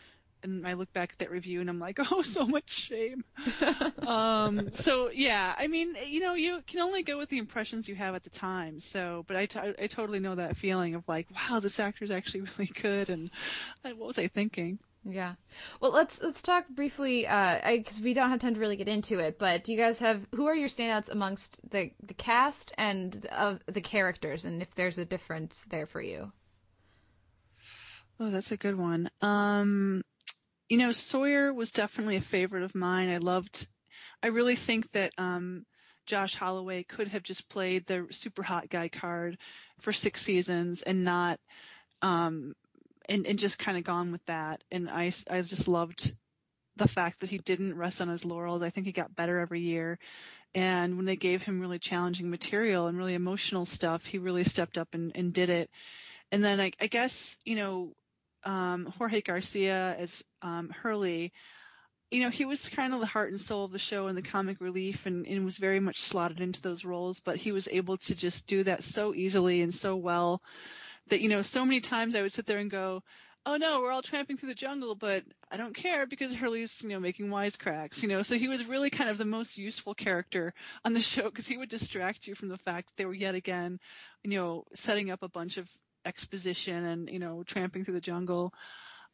and 0.43 0.67
I 0.67 0.73
look 0.73 0.91
back 0.93 1.11
at 1.11 1.19
that 1.19 1.31
review 1.31 1.61
and 1.61 1.69
I'm 1.69 1.79
like, 1.79 1.99
oh, 2.11 2.21
so 2.21 2.45
much 2.45 2.69
shame. 2.69 3.23
um, 4.07 4.71
so 4.71 5.09
yeah, 5.09 5.55
I 5.57 5.67
mean, 5.67 5.95
you 6.07 6.19
know, 6.19 6.33
you 6.33 6.63
can 6.67 6.79
only 6.79 7.03
go 7.03 7.17
with 7.17 7.29
the 7.29 7.37
impressions 7.37 7.87
you 7.87 7.95
have 7.95 8.15
at 8.15 8.23
the 8.23 8.29
time. 8.29 8.79
So, 8.79 9.25
but 9.27 9.35
I, 9.35 9.45
t- 9.45 9.59
I 9.59 9.87
totally 9.87 10.19
know 10.19 10.35
that 10.35 10.57
feeling 10.57 10.95
of 10.95 11.07
like, 11.07 11.27
wow, 11.31 11.59
this 11.59 11.79
actor 11.79 12.05
is 12.05 12.11
actually 12.11 12.41
really 12.57 12.71
good, 12.81 13.09
and 13.09 13.29
uh, 13.85 13.89
what 13.89 14.07
was 14.07 14.19
I 14.19 14.27
thinking? 14.27 14.79
Yeah. 15.05 15.35
Well, 15.79 15.91
let's 15.91 16.21
let's 16.21 16.41
talk 16.41 16.67
briefly 16.67 17.25
uh 17.25 17.59
because 17.71 18.01
we 18.01 18.13
don't 18.13 18.29
have 18.29 18.39
time 18.39 18.53
to 18.53 18.59
really 18.59 18.75
get 18.75 18.89
into 18.89 19.19
it. 19.19 19.39
But 19.39 19.63
do 19.63 19.71
you 19.71 19.77
guys 19.77 19.99
have 19.99 20.27
who 20.35 20.45
are 20.47 20.55
your 20.55 20.67
standouts 20.67 21.07
amongst 21.07 21.59
the 21.71 21.91
the 22.03 22.13
cast 22.13 22.73
and 22.77 23.25
of 23.27 23.61
the 23.65 23.79
characters, 23.79 24.43
and 24.43 24.61
if 24.61 24.75
there's 24.75 24.97
a 24.97 25.05
difference 25.05 25.65
there 25.69 25.87
for 25.87 26.01
you? 26.01 26.33
Oh, 28.19 28.29
that's 28.29 28.51
a 28.51 28.57
good 28.57 28.75
one. 28.75 29.09
Um, 29.21 30.03
you 30.69 30.77
know, 30.77 30.91
Sawyer 30.91 31.53
was 31.53 31.71
definitely 31.71 32.17
a 32.17 32.21
favorite 32.21 32.63
of 32.63 32.75
mine. 32.75 33.09
I 33.09 33.17
loved. 33.17 33.67
I 34.23 34.27
really 34.27 34.55
think 34.55 34.91
that 34.91 35.13
um, 35.17 35.65
Josh 36.05 36.35
Holloway 36.35 36.83
could 36.83 37.09
have 37.09 37.23
just 37.23 37.49
played 37.49 37.85
the 37.87 38.07
super 38.11 38.43
hot 38.43 38.69
guy 38.69 38.89
card 38.89 39.37
for 39.79 39.93
six 39.93 40.21
seasons 40.21 40.81
and 40.83 41.03
not, 41.03 41.39
um, 42.01 42.53
and 43.07 43.25
and 43.27 43.39
just 43.39 43.59
kind 43.59 43.77
of 43.77 43.83
gone 43.83 44.11
with 44.11 44.25
that. 44.25 44.63
And 44.71 44.89
I 44.89 45.11
I 45.29 45.41
just 45.41 45.67
loved 45.67 46.15
the 46.77 46.87
fact 46.87 47.19
that 47.21 47.29
he 47.29 47.37
didn't 47.39 47.77
rest 47.77 48.01
on 48.01 48.09
his 48.09 48.25
laurels. 48.25 48.63
I 48.63 48.69
think 48.69 48.85
he 48.87 48.93
got 48.93 49.15
better 49.15 49.39
every 49.39 49.61
year. 49.61 49.99
And 50.55 50.97
when 50.97 51.05
they 51.05 51.15
gave 51.17 51.43
him 51.43 51.59
really 51.61 51.79
challenging 51.79 52.29
material 52.29 52.87
and 52.87 52.97
really 52.97 53.15
emotional 53.15 53.65
stuff, 53.65 54.05
he 54.05 54.17
really 54.19 54.43
stepped 54.43 54.77
up 54.77 54.89
and, 54.93 55.11
and 55.15 55.33
did 55.33 55.49
it. 55.49 55.69
And 56.31 56.43
then 56.43 56.61
I, 56.61 56.71
I 56.81 56.87
guess, 56.87 57.37
you 57.45 57.55
know, 57.55 57.93
um, 58.43 58.85
Jorge 58.97 59.21
Garcia 59.21 59.95
as 59.97 60.23
um, 60.41 60.69
Hurley, 60.69 61.33
you 62.11 62.21
know, 62.21 62.29
he 62.29 62.45
was 62.45 62.69
kind 62.69 62.93
of 62.93 62.99
the 62.99 63.05
heart 63.05 63.29
and 63.29 63.39
soul 63.39 63.65
of 63.65 63.71
the 63.71 63.79
show 63.79 64.07
and 64.07 64.17
the 64.17 64.21
comic 64.21 64.59
relief 64.59 65.05
and, 65.05 65.27
and 65.27 65.45
was 65.45 65.57
very 65.57 65.79
much 65.79 66.01
slotted 66.01 66.39
into 66.39 66.61
those 66.61 66.83
roles, 66.83 67.19
but 67.19 67.37
he 67.37 67.51
was 67.51 67.67
able 67.67 67.97
to 67.97 68.15
just 68.15 68.47
do 68.47 68.63
that 68.63 68.83
so 68.83 69.13
easily 69.13 69.61
and 69.61 69.73
so 69.73 69.95
well 69.95 70.41
that, 71.09 71.21
you 71.21 71.29
know, 71.29 71.41
so 71.41 71.63
many 71.65 71.79
times 71.79 72.15
I 72.15 72.21
would 72.21 72.33
sit 72.33 72.47
there 72.47 72.57
and 72.57 72.71
go, 72.71 73.03
oh 73.45 73.57
no, 73.57 73.79
we're 73.79 73.91
all 73.91 74.01
tramping 74.01 74.37
through 74.37 74.49
the 74.49 74.55
jungle, 74.55 74.95
but 74.95 75.23
I 75.51 75.57
don't 75.57 75.75
care 75.75 76.05
because 76.05 76.33
Hurley's, 76.33 76.81
you 76.81 76.89
know, 76.89 76.99
making 76.99 77.29
wisecracks, 77.29 78.01
you 78.01 78.09
know. 78.09 78.21
So 78.21 78.37
he 78.37 78.47
was 78.47 78.65
really 78.65 78.89
kind 78.89 79.09
of 79.09 79.17
the 79.17 79.25
most 79.25 79.57
useful 79.57 79.93
character 79.93 80.53
on 80.83 80.93
the 80.93 80.99
show 80.99 81.25
because 81.25 81.47
he 81.47 81.57
would 81.57 81.69
distract 81.69 82.27
you 82.27 82.35
from 82.35 82.49
the 82.49 82.57
fact 82.57 82.87
that 82.87 82.97
they 82.97 83.05
were 83.05 83.13
yet 83.13 83.35
again, 83.35 83.79
you 84.23 84.31
know, 84.31 84.65
setting 84.73 85.09
up 85.09 85.23
a 85.23 85.29
bunch 85.29 85.57
of 85.57 85.69
exposition 86.09 86.85
and, 86.85 87.09
you 87.09 87.19
know, 87.19 87.43
tramping 87.43 87.85
through 87.85 87.93
the 87.93 88.01
jungle. 88.01 88.53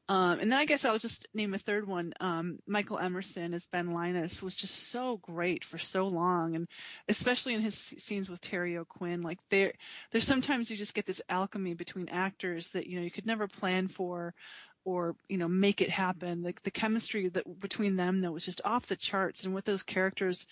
Um, 0.07 0.39
and 0.39 0.51
then 0.51 0.59
I 0.59 0.65
guess 0.65 0.85
I'll 0.85 0.99
just 0.99 1.27
name 1.33 1.55
a 1.55 1.57
third 1.57 1.87
one. 1.87 2.13
Um, 2.19 2.59
Michael 2.67 2.99
Emerson 2.99 3.55
as 3.55 3.65
Ben 3.65 3.91
Linus 3.91 4.41
was 4.41 4.55
just 4.55 4.89
so 4.89 5.17
great 5.17 5.63
for 5.63 5.79
so 5.79 6.05
long, 6.07 6.55
and 6.55 6.67
especially 7.07 7.55
in 7.55 7.61
his 7.61 7.75
scenes 7.75 8.29
with 8.29 8.39
Terry 8.39 8.77
O'Quinn. 8.77 9.23
Like 9.23 9.39
there, 9.49 9.73
there's 10.11 10.27
sometimes 10.27 10.69
you 10.69 10.77
just 10.77 10.93
get 10.93 11.07
this 11.07 11.23
alchemy 11.27 11.73
between 11.73 12.07
actors 12.09 12.67
that 12.69 12.85
you 12.85 12.97
know 12.97 13.03
you 13.03 13.09
could 13.09 13.25
never 13.25 13.47
plan 13.47 13.87
for, 13.87 14.35
or 14.83 15.15
you 15.27 15.37
know 15.37 15.47
make 15.47 15.81
it 15.81 15.89
happen. 15.89 16.43
Like 16.43 16.61
the 16.61 16.69
chemistry 16.69 17.27
that 17.29 17.59
between 17.59 17.95
them 17.95 18.21
though 18.21 18.33
was 18.33 18.45
just 18.45 18.61
off 18.63 18.85
the 18.85 18.95
charts, 18.95 19.43
and 19.43 19.55
what 19.55 19.65
those 19.65 19.81
characters 19.81 20.45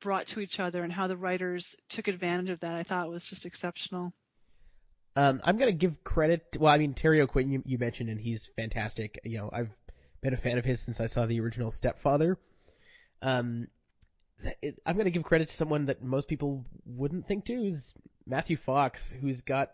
brought 0.00 0.26
to 0.28 0.40
each 0.40 0.60
other 0.60 0.84
and 0.84 0.92
how 0.92 1.08
the 1.08 1.16
writers 1.16 1.74
took 1.88 2.08
advantage 2.08 2.50
of 2.50 2.60
that, 2.60 2.74
I 2.74 2.82
thought 2.84 3.10
was 3.10 3.26
just 3.26 3.46
exceptional. 3.46 4.12
Um, 5.14 5.40
I'm 5.44 5.58
gonna 5.58 5.72
give 5.72 6.02
credit. 6.04 6.56
Well, 6.58 6.72
I 6.72 6.78
mean 6.78 6.94
Terry 6.94 7.20
O'Quinn 7.20 7.50
you, 7.50 7.62
you 7.66 7.78
mentioned, 7.78 8.08
and 8.08 8.20
he's 8.20 8.50
fantastic. 8.56 9.20
You 9.24 9.38
know, 9.38 9.50
I've 9.52 9.70
been 10.22 10.34
a 10.34 10.38
fan 10.38 10.58
of 10.58 10.64
his 10.64 10.80
since 10.80 11.00
I 11.00 11.06
saw 11.06 11.26
the 11.26 11.40
original 11.40 11.70
Stepfather. 11.70 12.38
Um, 13.20 13.68
I'm 14.86 14.96
gonna 14.96 15.10
give 15.10 15.22
credit 15.22 15.48
to 15.48 15.54
someone 15.54 15.86
that 15.86 16.02
most 16.02 16.28
people 16.28 16.64
wouldn't 16.86 17.26
think 17.26 17.44
to 17.46 17.52
is 17.52 17.94
Matthew 18.26 18.56
Fox, 18.56 19.12
who's 19.20 19.42
got 19.42 19.70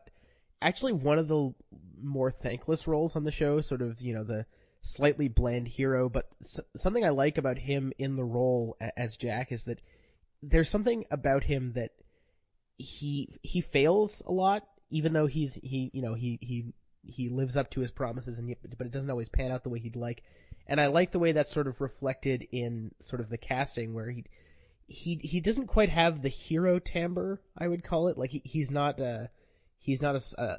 actually 0.60 0.92
one 0.92 1.18
of 1.18 1.28
the 1.28 1.54
more 2.02 2.30
thankless 2.30 2.86
roles 2.86 3.14
on 3.14 3.24
the 3.24 3.32
show. 3.32 3.60
Sort 3.60 3.80
of, 3.82 4.00
you 4.00 4.14
know, 4.14 4.24
the 4.24 4.44
slightly 4.82 5.28
bland 5.28 5.68
hero. 5.68 6.08
But 6.08 6.28
s- 6.42 6.60
something 6.76 7.04
I 7.04 7.10
like 7.10 7.38
about 7.38 7.58
him 7.58 7.92
in 7.98 8.16
the 8.16 8.24
role 8.24 8.76
a- 8.80 8.98
as 8.98 9.16
Jack 9.16 9.52
is 9.52 9.64
that 9.64 9.80
there's 10.42 10.68
something 10.70 11.04
about 11.10 11.44
him 11.44 11.72
that 11.74 11.92
he 12.76 13.38
he 13.42 13.60
fails 13.60 14.22
a 14.26 14.32
lot 14.32 14.64
even 14.90 15.12
though 15.12 15.26
he's 15.26 15.54
he 15.54 15.90
you 15.92 16.02
know 16.02 16.14
he 16.14 16.38
he 16.40 16.72
he 17.02 17.28
lives 17.28 17.56
up 17.56 17.70
to 17.70 17.80
his 17.80 17.90
promises 17.90 18.38
and 18.38 18.54
but 18.76 18.86
it 18.86 18.92
doesn't 18.92 19.10
always 19.10 19.28
pan 19.28 19.50
out 19.50 19.62
the 19.62 19.68
way 19.68 19.78
he'd 19.78 19.96
like. 19.96 20.22
And 20.66 20.80
i 20.80 20.86
like 20.86 21.12
the 21.12 21.18
way 21.18 21.32
that's 21.32 21.52
sort 21.52 21.66
of 21.66 21.80
reflected 21.80 22.46
in 22.52 22.92
sort 23.00 23.20
of 23.20 23.30
the 23.30 23.38
casting 23.38 23.94
where 23.94 24.10
he 24.10 24.24
he 24.86 25.16
he 25.16 25.40
doesn't 25.40 25.66
quite 25.66 25.90
have 25.90 26.22
the 26.22 26.28
hero 26.28 26.78
timbre 26.78 27.40
i 27.56 27.68
would 27.68 27.84
call 27.84 28.08
it. 28.08 28.18
Like 28.18 28.30
he, 28.30 28.42
he's 28.44 28.70
not 28.70 29.00
uh 29.00 29.28
he's 29.78 30.02
not 30.02 30.16
a 30.16 30.40
uh, 30.40 30.56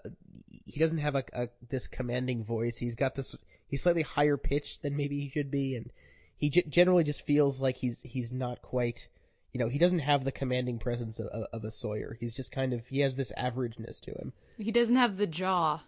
he 0.66 0.80
doesn't 0.80 1.00
have 1.00 1.16
a, 1.16 1.24
a 1.34 1.50
this 1.70 1.88
commanding 1.88 2.44
voice. 2.44 2.78
He's 2.78 2.96
got 2.96 3.16
this 3.16 3.36
he's 3.68 3.84
slightly 3.84 4.02
higher 4.02 4.38
pitched 4.38 4.82
than 4.82 4.96
maybe 4.96 5.20
he 5.20 5.30
should 5.30 5.52
be. 5.52 5.76
And 5.76 5.92
he 6.36 6.50
g- 6.50 6.64
generally 6.68 7.04
just 7.04 7.26
feels 7.26 7.62
like 7.62 7.78
he's 7.78 7.98
he's 8.04 8.32
not 8.32 8.62
quite 8.62 9.08
you 9.54 9.60
know 9.60 9.70
he 9.70 9.78
doesn't 9.80 10.00
have 10.00 10.24
the 10.24 10.32
commanding 10.32 10.80
presence 10.80 11.20
of, 11.20 11.28
of, 11.28 11.64
a 11.64 11.72
sawyer. 11.72 12.18
He's 12.20 12.36
just 12.36 12.52
kind 12.52 12.74
of 12.74 12.86
he 12.88 13.00
has 13.00 13.16
this 13.16 13.32
averageness 13.38 14.00
to 14.02 14.12
him. 14.12 14.34
He 14.58 14.72
doesn't 14.72 14.96
have 14.96 15.18
the 15.18 15.28
jaw. 15.28 15.82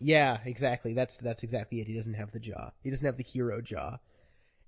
yeah 0.00 0.38
exactly. 0.44 0.94
That's 0.94 1.18
that's 1.18 1.42
exactly 1.42 1.80
it. 1.80 1.86
He 1.86 1.94
doesn't 1.94 2.14
have 2.14 2.32
the 2.32 2.40
jaw. 2.40 2.70
He 2.82 2.90
doesn't 2.90 3.06
have 3.06 3.16
the 3.16 3.22
hero 3.22 3.60
jaw. 3.60 3.98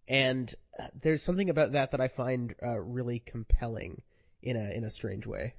And 0.09 0.55
uh, 0.79 0.87
there's 1.03 1.23
something 1.23 1.51
about 1.51 1.73
that 1.73 1.91
that 1.91 2.01
i 2.01 2.07
find 2.07 2.55
uh, 2.63 2.79
really 2.79 3.19
compelling 3.27 4.03
in 4.43 4.57
a 4.57 4.71
in 4.71 4.85
a 4.85 4.91
strange 4.91 5.27
way. 5.27 5.55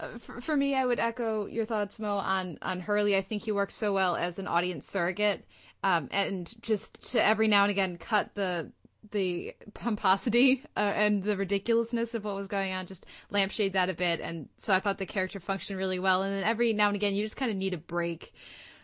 Uh, 0.00 0.18
for, 0.18 0.40
for 0.40 0.56
me, 0.56 0.74
I 0.74 0.86
would 0.86 1.00
echo 1.00 1.46
your 1.46 1.64
thoughts, 1.64 1.98
Mo, 1.98 2.16
on 2.16 2.58
on 2.62 2.80
Hurley. 2.80 3.16
I 3.16 3.22
think 3.22 3.42
he 3.42 3.52
works 3.52 3.74
so 3.74 3.92
well 3.92 4.16
as 4.16 4.38
an 4.38 4.46
audience 4.46 4.88
surrogate, 4.88 5.44
um, 5.82 6.08
and 6.10 6.52
just 6.62 7.10
to 7.12 7.24
every 7.24 7.48
now 7.48 7.62
and 7.62 7.70
again 7.70 7.96
cut 7.98 8.34
the 8.34 8.70
the 9.10 9.54
pomposity 9.74 10.64
uh, 10.76 10.80
and 10.80 11.22
the 11.22 11.36
ridiculousness 11.36 12.14
of 12.14 12.24
what 12.24 12.34
was 12.34 12.48
going 12.48 12.72
on, 12.72 12.86
just 12.86 13.06
lampshade 13.30 13.72
that 13.72 13.88
a 13.88 13.94
bit. 13.94 14.20
And 14.20 14.48
so 14.58 14.74
I 14.74 14.80
thought 14.80 14.98
the 14.98 15.06
character 15.06 15.40
functioned 15.40 15.78
really 15.78 15.98
well. 15.98 16.22
And 16.22 16.34
then 16.34 16.44
every 16.44 16.72
now 16.72 16.88
and 16.88 16.96
again, 16.96 17.14
you 17.14 17.24
just 17.24 17.36
kind 17.36 17.50
of 17.50 17.56
need 17.56 17.74
a 17.74 17.78
break 17.78 18.34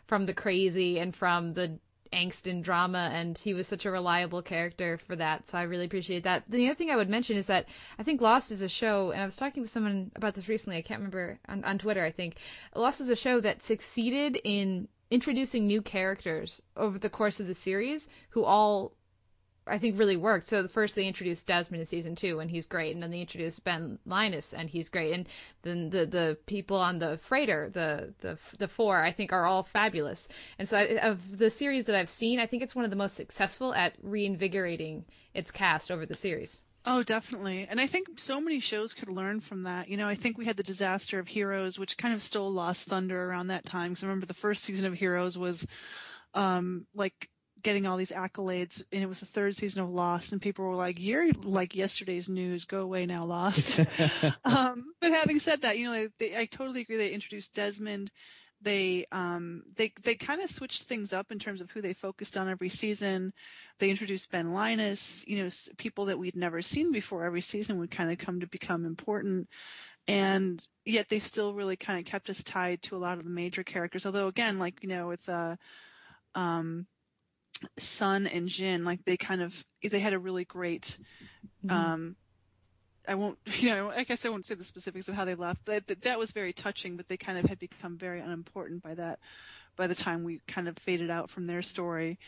from 0.07 0.27
the 0.27 0.35
crazy 0.35 0.99
and 0.99 1.15
from 1.15 1.55
the 1.55 1.79
angst 2.13 2.49
and 2.49 2.63
drama 2.63 3.11
and 3.13 3.39
he 3.39 3.55
was 3.55 3.67
such 3.67 3.85
a 3.85 3.91
reliable 3.91 4.41
character 4.41 4.97
for 4.99 5.17
that 5.17 5.49
so 5.49 5.59
i 5.59 5.63
really 5.63 5.85
appreciate 5.85 6.23
that 6.23 6.45
the 6.49 6.65
other 6.67 6.75
thing 6.77 6.89
i 6.89 6.95
would 6.95 7.09
mention 7.09 7.37
is 7.37 7.47
that 7.47 7.67
i 7.99 8.05
think 8.05 8.21
lost 8.21 8.53
is 8.53 8.63
a 8.63 8.69
show 8.69 9.11
and 9.11 9.21
i 9.21 9.25
was 9.25 9.35
talking 9.35 9.61
with 9.61 9.71
someone 9.71 10.13
about 10.15 10.35
this 10.35 10.49
recently 10.49 10.77
i 10.77 10.83
can't 10.83 11.01
remember 11.01 11.41
on, 11.49 11.65
on 11.65 11.77
twitter 11.77 12.05
i 12.05 12.13
think 12.13 12.37
lost 12.77 13.01
is 13.01 13.09
a 13.09 13.17
show 13.17 13.41
that 13.41 13.63
succeeded 13.63 14.41
in 14.45 14.87
introducing 15.11 15.67
new 15.67 15.83
characters 15.83 16.63
over 16.77 16.99
the 16.99 17.11
course 17.11 17.41
of 17.41 17.49
the 17.49 17.55
series 17.55 18.09
who 18.31 18.45
all 18.45 18.93
I 19.67 19.79
think 19.79 19.99
really 19.99 20.17
worked. 20.17 20.47
So 20.49 20.69
first 20.69 20.95
they 20.95 21.07
introduced 21.07 21.47
Desmond 21.47 21.81
in 21.81 21.87
season 21.87 22.15
two, 22.15 22.41
and 22.41 22.51
he's 22.51 22.67
great, 22.67 22.95
and 22.95 23.03
then 23.03 23.11
they 23.11 23.21
introduced 23.21 23.65
Ben 23.65 23.99
Linus, 24.05 24.53
and 24.53 24.69
he's 24.69 24.89
great, 24.89 25.13
and 25.13 25.29
then 25.63 25.91
the 25.91 26.07
the 26.07 26.39
people 26.47 26.77
on 26.77 26.99
the 26.99 27.19
freighter, 27.19 27.71
the 27.73 28.15
the 28.21 28.39
the 28.59 28.69
four, 28.69 29.03
I 29.03 29.11
think 29.11 29.33
are 29.33 29.47
all 29.47 29.63
fabulous. 29.63 30.29
And 30.59 30.69
so 30.69 30.77
I, 30.77 30.99
of 30.99 31.39
the 31.39 31.51
series 31.51 31.87
that 31.87 31.97
I've 31.97 32.09
seen, 32.09 32.39
I 32.39 32.47
think 32.47 32.63
it's 32.63 32.77
one 32.77 32.85
of 32.85 32.91
the 32.91 32.97
most 32.97 33.17
successful 33.17 33.75
at 33.75 33.95
reinvigorating 34.03 35.05
its 35.33 35.51
cast 35.51 35.91
over 35.91 36.05
the 36.07 36.15
series. 36.15 36.61
Oh, 36.87 37.03
definitely. 37.03 37.67
And 37.69 37.81
I 37.81 37.87
think 37.87 38.21
so 38.21 38.39
many 38.41 38.61
shows 38.61 38.93
could 38.93 39.09
learn 39.09 39.41
from 39.41 39.63
that. 39.63 39.89
You 39.89 39.97
know, 39.97 40.07
I 40.07 40.15
think 40.15 40.37
we 40.37 40.45
had 40.45 40.59
the 40.59 40.63
disaster 40.63 41.19
of 41.19 41.29
Heroes, 41.29 41.79
which 41.79 41.97
kind 41.97 42.13
of 42.13 42.21
stole 42.21 42.53
Lost 42.53 42.85
Thunder 42.85 43.25
around 43.25 43.47
that 43.47 43.65
time. 43.65 43.93
Because 43.93 44.05
I 44.05 44.07
remember 44.07 44.27
the 44.27 44.35
first 44.35 44.65
season 44.65 44.85
of 44.85 44.93
Heroes 44.93 45.39
was 45.39 45.67
um, 46.35 46.87
like 46.95 47.31
getting 47.65 47.87
all 47.87 47.97
these 47.97 48.13
accolades, 48.13 48.83
and 48.93 49.03
it 49.03 49.09
was 49.09 49.19
the 49.21 49.27
third 49.27 49.57
season 49.57 49.83
of 49.83 49.91
Lost, 49.91 50.31
and 50.31 50.41
people 50.41 50.65
were 50.65 50.77
like, 50.77 51.01
"You're 51.01 51.33
like 51.43 51.75
yesterday's 51.75 52.29
news. 52.29 52.65
Go 52.65 52.83
away 52.83 53.07
now, 53.07 53.25
Lost." 53.25 53.81
um, 54.45 54.95
but 55.01 55.11
having 55.11 55.41
said 55.41 55.63
that, 55.63 55.79
you 55.79 55.91
know, 55.91 56.09
they, 56.21 56.37
I 56.37 56.45
totally 56.45 56.83
agree. 56.83 56.97
They 56.99 57.11
introduced 57.11 57.55
Desmond. 57.55 58.13
They 58.63 59.07
um 59.13 59.63
they 59.77 59.93
they 60.03 60.15
kind 60.15 60.41
of 60.41 60.51
switched 60.51 60.85
things 60.85 61.13
up 61.13 61.33
in 61.33 61.39
terms 61.39 61.61
of 61.61 61.71
who 61.71 61.83
they 61.83 61.93
focused 61.93 62.37
on 62.37 62.49
every 62.49 62.69
season. 62.69 63.33
They 63.79 63.91
introduced 63.91 64.31
Ben 64.31 64.53
Linus, 64.53 65.25
you 65.27 65.39
know, 65.39 65.47
s- 65.47 65.69
people 65.77 66.05
that 66.07 66.19
we'd 66.19 66.37
never 66.37 66.63
seen 66.63 66.93
before. 66.93 67.25
Every 67.25 67.41
season 67.41 67.79
would 67.79 67.91
kind 67.91 68.13
of 68.13 68.19
come 68.19 68.41
to 68.41 68.47
become 68.47 68.87
important, 68.87 69.49
and 70.07 70.67
yet 70.85 71.09
they 71.09 71.19
still 71.19 71.53
really 71.53 71.77
kind 71.77 71.99
of 71.99 72.05
kept 72.07 72.31
us 72.31 72.43
tied 72.43 72.81
to 72.83 72.97
a 72.97 72.99
lot 72.99 73.19
of 73.19 73.25
the 73.25 73.31
major 73.31 73.65
characters. 73.65 74.07
Although 74.07 74.29
again, 74.29 74.59
like 74.59 74.83
you 74.83 74.89
know, 74.89 75.09
with 75.09 75.29
uh, 75.29 75.57
um, 76.35 76.87
Sun 77.79 78.27
and 78.27 78.49
Jin, 78.49 78.85
like 78.85 79.05
they 79.05 79.17
kind 79.17 79.43
of 79.43 79.65
they 79.83 80.01
had 80.01 80.13
a 80.13 80.19
really 80.19 80.45
great 80.45 80.99
um 81.71 82.17
I 83.07 83.15
won't, 83.15 83.39
you 83.59 83.69
know, 83.75 83.91
I 83.91 84.05
guess 84.05 84.25
I 84.25 84.29
won't 84.29 84.47
say 84.47 84.55
the 84.55 84.65
specifics 84.65 85.09
of 85.09 85.15
how 85.15 85.25
they 85.25 85.35
left, 85.35 85.61
but 85.65 85.87
that, 85.89 86.03
that 86.03 86.19
was 86.19 86.33
very 86.33 86.53
touching. 86.53 86.97
But 86.97 87.09
they 87.09 87.17
kind 87.17 87.39
of 87.39 87.45
had 87.45 87.59
become 87.59 87.99
very 87.99 88.21
unimportant 88.21 88.83
by 88.83 88.95
that, 88.95 89.19
by 89.77 89.87
the 89.87 89.95
time 89.95 90.25
we 90.25 90.41
kind 90.49 90.69
of 90.69 90.79
faded 90.79 91.11
out 91.11 91.31
from 91.31 91.47
their 91.47 91.63
story. 91.63 92.19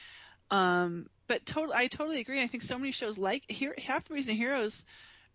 Um, 0.50 1.06
but 1.28 1.44
total, 1.46 1.74
I 1.74 1.88
totally 1.88 2.20
agree. 2.20 2.42
I 2.42 2.46
think 2.46 2.62
so 2.62 2.78
many 2.78 2.92
shows 2.92 3.18
like 3.18 3.44
here, 3.48 3.74
half 3.78 4.04
the 4.04 4.14
reason 4.14 4.36
Heroes 4.36 4.84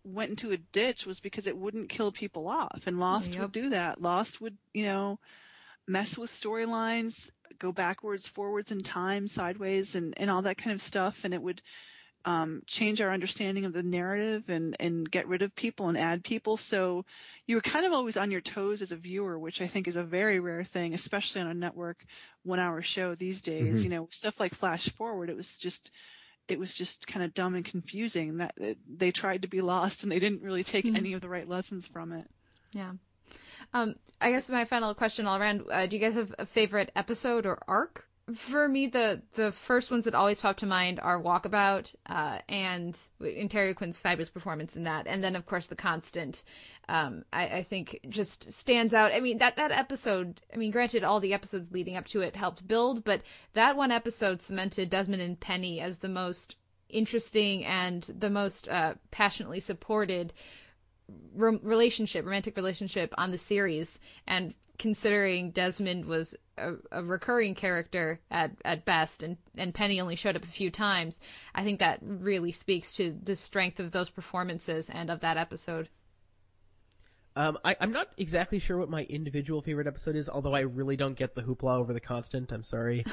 went 0.03 0.29
into 0.29 0.51
a 0.51 0.57
ditch 0.57 1.05
was 1.05 1.19
because 1.19 1.47
it 1.47 1.57
wouldn't 1.57 1.89
kill 1.89 2.11
people 2.11 2.47
off, 2.47 2.83
and 2.85 2.99
Lost 2.99 3.33
Yep. 3.33 3.41
would 3.41 3.51
do 3.51 3.69
that. 3.71 4.01
Lost 4.01 4.41
would, 4.41 4.57
you 4.73 4.83
know, 4.83 5.19
mess 5.87 6.17
with 6.17 6.29
storylines, 6.29 7.29
go 7.59 7.71
backwards, 7.71 8.27
forwards 8.27 8.71
in 8.71 8.81
time, 8.81 9.27
sideways, 9.27 9.95
and 9.95 10.13
and 10.17 10.29
all 10.29 10.41
that 10.43 10.57
kind 10.57 10.73
of 10.73 10.81
stuff, 10.81 11.23
and 11.23 11.33
it 11.33 11.41
would 11.41 11.61
um, 12.23 12.61
change 12.67 13.01
our 13.01 13.11
understanding 13.11 13.65
of 13.65 13.73
the 13.73 13.81
narrative 13.81 14.47
and, 14.47 14.75
and 14.79 15.09
get 15.09 15.27
rid 15.27 15.41
of 15.41 15.55
people 15.55 15.89
and 15.89 15.97
add 15.97 16.23
people. 16.23 16.55
So 16.55 17.03
you 17.47 17.55
were 17.55 17.61
kind 17.63 17.83
of 17.83 17.93
always 17.93 18.15
on 18.15 18.29
your 18.29 18.41
toes 18.41 18.83
as 18.83 18.91
a 18.91 18.95
viewer, 18.95 19.39
which 19.39 19.59
I 19.59 19.65
think 19.65 19.87
is 19.87 19.95
a 19.95 20.03
very 20.03 20.39
rare 20.39 20.63
thing, 20.63 20.93
especially 20.93 21.41
on 21.41 21.47
a 21.47 21.53
network 21.55 22.05
one 22.43 22.59
hour 22.59 22.83
show 22.83 23.15
these 23.15 23.41
days. 23.41 23.81
Mhm. 23.81 23.83
You 23.85 23.89
know, 23.89 24.07
stuff 24.11 24.39
like 24.39 24.53
Flash 24.53 24.87
Forward, 24.89 25.31
it 25.31 25.35
was 25.35 25.57
just, 25.57 25.89
it 26.47 26.59
was 26.59 26.75
just 26.75 27.07
kind 27.07 27.25
of 27.25 27.33
dumb 27.33 27.55
and 27.55 27.65
confusing 27.65 28.37
that 28.37 28.53
that 28.57 28.77
they 28.87 29.11
tried 29.11 29.41
to 29.41 29.47
be 29.47 29.61
lost 29.61 30.03
and 30.03 30.11
they 30.11 30.19
didn't 30.19 30.43
really 30.43 30.63
take 30.63 30.85
Mhm. 30.85 30.97
any 30.97 31.13
of 31.13 31.21
the 31.21 31.29
right 31.29 31.49
lessons 31.49 31.87
from 31.87 32.11
it. 32.11 32.29
Yeah. 32.71 32.93
Um, 33.73 33.95
I 34.19 34.31
guess 34.31 34.49
my 34.49 34.65
final 34.65 34.93
question 34.93 35.25
all 35.25 35.39
around: 35.39 35.63
uh, 35.69 35.87
Do 35.87 35.95
you 35.95 36.01
guys 36.01 36.15
have 36.15 36.33
a 36.37 36.45
favorite 36.45 36.91
episode 36.95 37.45
or 37.45 37.59
arc? 37.67 38.07
For 38.35 38.69
me, 38.69 38.87
the 38.87 39.23
the 39.33 39.51
first 39.51 39.91
ones 39.91 40.05
that 40.05 40.15
always 40.15 40.39
pop 40.39 40.57
to 40.57 40.65
mind 40.65 40.99
are 40.99 41.21
Walkabout 41.21 41.93
uh, 42.05 42.39
and 42.47 42.97
and 43.19 43.49
Terry 43.49 43.73
Quinn's 43.73 43.97
fabulous 43.97 44.29
performance 44.29 44.75
in 44.75 44.83
that, 44.83 45.07
and 45.07 45.23
then 45.23 45.35
of 45.35 45.45
course 45.45 45.67
the 45.67 45.75
Constant. 45.75 46.43
Um, 46.87 47.23
I, 47.31 47.47
I 47.47 47.63
think 47.63 47.99
just 48.09 48.51
stands 48.51 48.93
out. 48.93 49.11
I 49.11 49.19
mean 49.19 49.39
that 49.39 49.57
that 49.57 49.71
episode. 49.71 50.41
I 50.53 50.57
mean, 50.57 50.71
granted, 50.71 51.03
all 51.03 51.19
the 51.19 51.33
episodes 51.33 51.71
leading 51.71 51.97
up 51.97 52.05
to 52.07 52.21
it 52.21 52.35
helped 52.35 52.67
build, 52.67 53.03
but 53.03 53.21
that 53.53 53.75
one 53.75 53.91
episode 53.91 54.41
cemented 54.41 54.89
Desmond 54.89 55.21
and 55.21 55.39
Penny 55.39 55.81
as 55.81 55.97
the 55.97 56.09
most 56.09 56.55
interesting 56.89 57.65
and 57.65 58.03
the 58.03 58.29
most 58.29 58.67
uh, 58.67 58.95
passionately 59.09 59.59
supported 59.59 60.33
rom- 61.35 61.59
relationship, 61.63 62.25
romantic 62.25 62.55
relationship 62.55 63.13
on 63.17 63.31
the 63.31 63.37
series, 63.37 63.99
and 64.27 64.53
considering 64.77 65.51
Desmond 65.51 66.05
was 66.05 66.35
a, 66.57 66.73
a 66.91 67.03
recurring 67.03 67.55
character 67.55 68.19
at 68.31 68.51
at 68.65 68.85
best, 68.85 69.23
and 69.23 69.37
and 69.55 69.73
Penny 69.73 70.01
only 70.01 70.15
showed 70.15 70.35
up 70.35 70.43
a 70.43 70.47
few 70.47 70.71
times, 70.71 71.19
I 71.53 71.63
think 71.63 71.79
that 71.79 71.99
really 72.01 72.51
speaks 72.51 72.93
to 72.95 73.17
the 73.23 73.35
strength 73.35 73.79
of 73.79 73.91
those 73.91 74.09
performances 74.09 74.89
and 74.89 75.09
of 75.09 75.19
that 75.21 75.37
episode. 75.37 75.89
Um, 77.35 77.57
I, 77.63 77.77
I'm 77.79 77.93
not 77.93 78.09
exactly 78.17 78.59
sure 78.59 78.77
what 78.77 78.89
my 78.89 79.03
individual 79.03 79.61
favorite 79.61 79.87
episode 79.87 80.17
is, 80.17 80.27
although 80.27 80.53
I 80.53 80.61
really 80.61 80.97
don't 80.97 81.15
get 81.17 81.33
the 81.33 81.41
hoopla 81.41 81.77
over 81.77 81.93
the 81.93 82.01
constant. 82.01 82.51
I'm 82.51 82.63
sorry. 82.65 83.05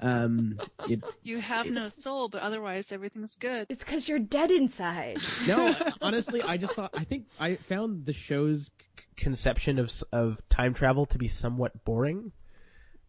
Um, 0.00 0.58
it, 0.88 1.02
You 1.22 1.38
have 1.40 1.70
no 1.70 1.84
soul, 1.84 2.28
but 2.28 2.40
otherwise 2.40 2.90
everything's 2.90 3.36
good. 3.36 3.66
It's 3.68 3.84
because 3.84 4.08
you're 4.08 4.18
dead 4.18 4.50
inside. 4.50 5.18
no, 5.46 5.74
honestly, 6.00 6.42
I 6.42 6.56
just 6.56 6.74
thought 6.74 6.90
I 6.94 7.04
think 7.04 7.26
I 7.38 7.56
found 7.56 8.06
the 8.06 8.14
show's 8.14 8.70
c- 8.98 9.04
conception 9.16 9.78
of 9.78 9.92
of 10.10 10.40
time 10.48 10.72
travel 10.72 11.04
to 11.06 11.18
be 11.18 11.28
somewhat 11.28 11.84
boring. 11.84 12.32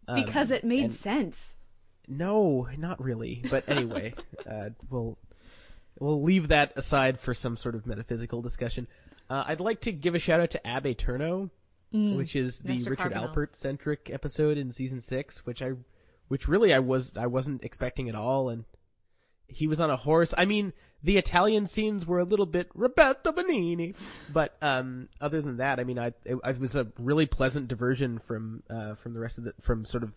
Um, 0.07 0.23
because 0.23 0.51
it 0.51 0.63
made 0.65 0.85
and- 0.85 0.93
sense. 0.93 1.53
No, 2.09 2.67
not 2.77 3.01
really. 3.03 3.43
But 3.49 3.67
anyway, 3.67 4.13
uh, 4.49 4.69
we'll 4.89 5.17
we'll 5.99 6.21
leave 6.23 6.49
that 6.49 6.73
aside 6.75 7.19
for 7.19 7.33
some 7.33 7.57
sort 7.57 7.75
of 7.75 7.85
metaphysical 7.85 8.41
discussion. 8.41 8.87
Uh, 9.29 9.43
I'd 9.47 9.59
like 9.59 9.81
to 9.81 9.91
give 9.91 10.15
a 10.15 10.19
shout 10.19 10.39
out 10.39 10.51
to 10.51 10.67
Ab 10.67 10.85
Aeterno, 10.85 11.49
Mm, 11.93 12.17
which 12.17 12.35
is 12.35 12.59
the 12.59 12.73
Mr. 12.73 12.89
Richard 12.89 13.13
Carbonell. 13.13 13.33
Alpert 13.33 13.55
centric 13.55 14.09
episode 14.11 14.57
in 14.57 14.73
season 14.73 14.99
six, 14.99 15.45
which 15.45 15.61
I, 15.61 15.71
which 16.27 16.47
really 16.47 16.73
I 16.73 16.79
was 16.79 17.13
I 17.15 17.27
wasn't 17.27 17.63
expecting 17.63 18.09
at 18.09 18.15
all, 18.15 18.49
and 18.49 18.65
he 19.47 19.67
was 19.67 19.79
on 19.79 19.89
a 19.89 19.95
horse. 19.95 20.33
I 20.37 20.43
mean, 20.43 20.73
the 21.01 21.17
Italian 21.17 21.65
scenes 21.65 22.05
were 22.05 22.19
a 22.19 22.25
little 22.25 22.45
bit 22.45 22.69
Roberto 22.75 23.31
Benigni, 23.31 23.95
but 24.33 24.57
um, 24.61 25.07
other 25.21 25.41
than 25.41 25.57
that, 25.57 25.79
I 25.79 25.85
mean, 25.85 25.97
I 25.97 26.07
it, 26.25 26.37
it 26.43 26.59
was 26.59 26.75
a 26.75 26.87
really 26.99 27.25
pleasant 27.25 27.69
diversion 27.69 28.19
from 28.19 28.63
uh, 28.69 28.95
from 28.95 29.13
the 29.13 29.21
rest 29.21 29.37
of 29.37 29.45
the 29.45 29.53
from 29.61 29.85
sort 29.85 30.03
of 30.03 30.11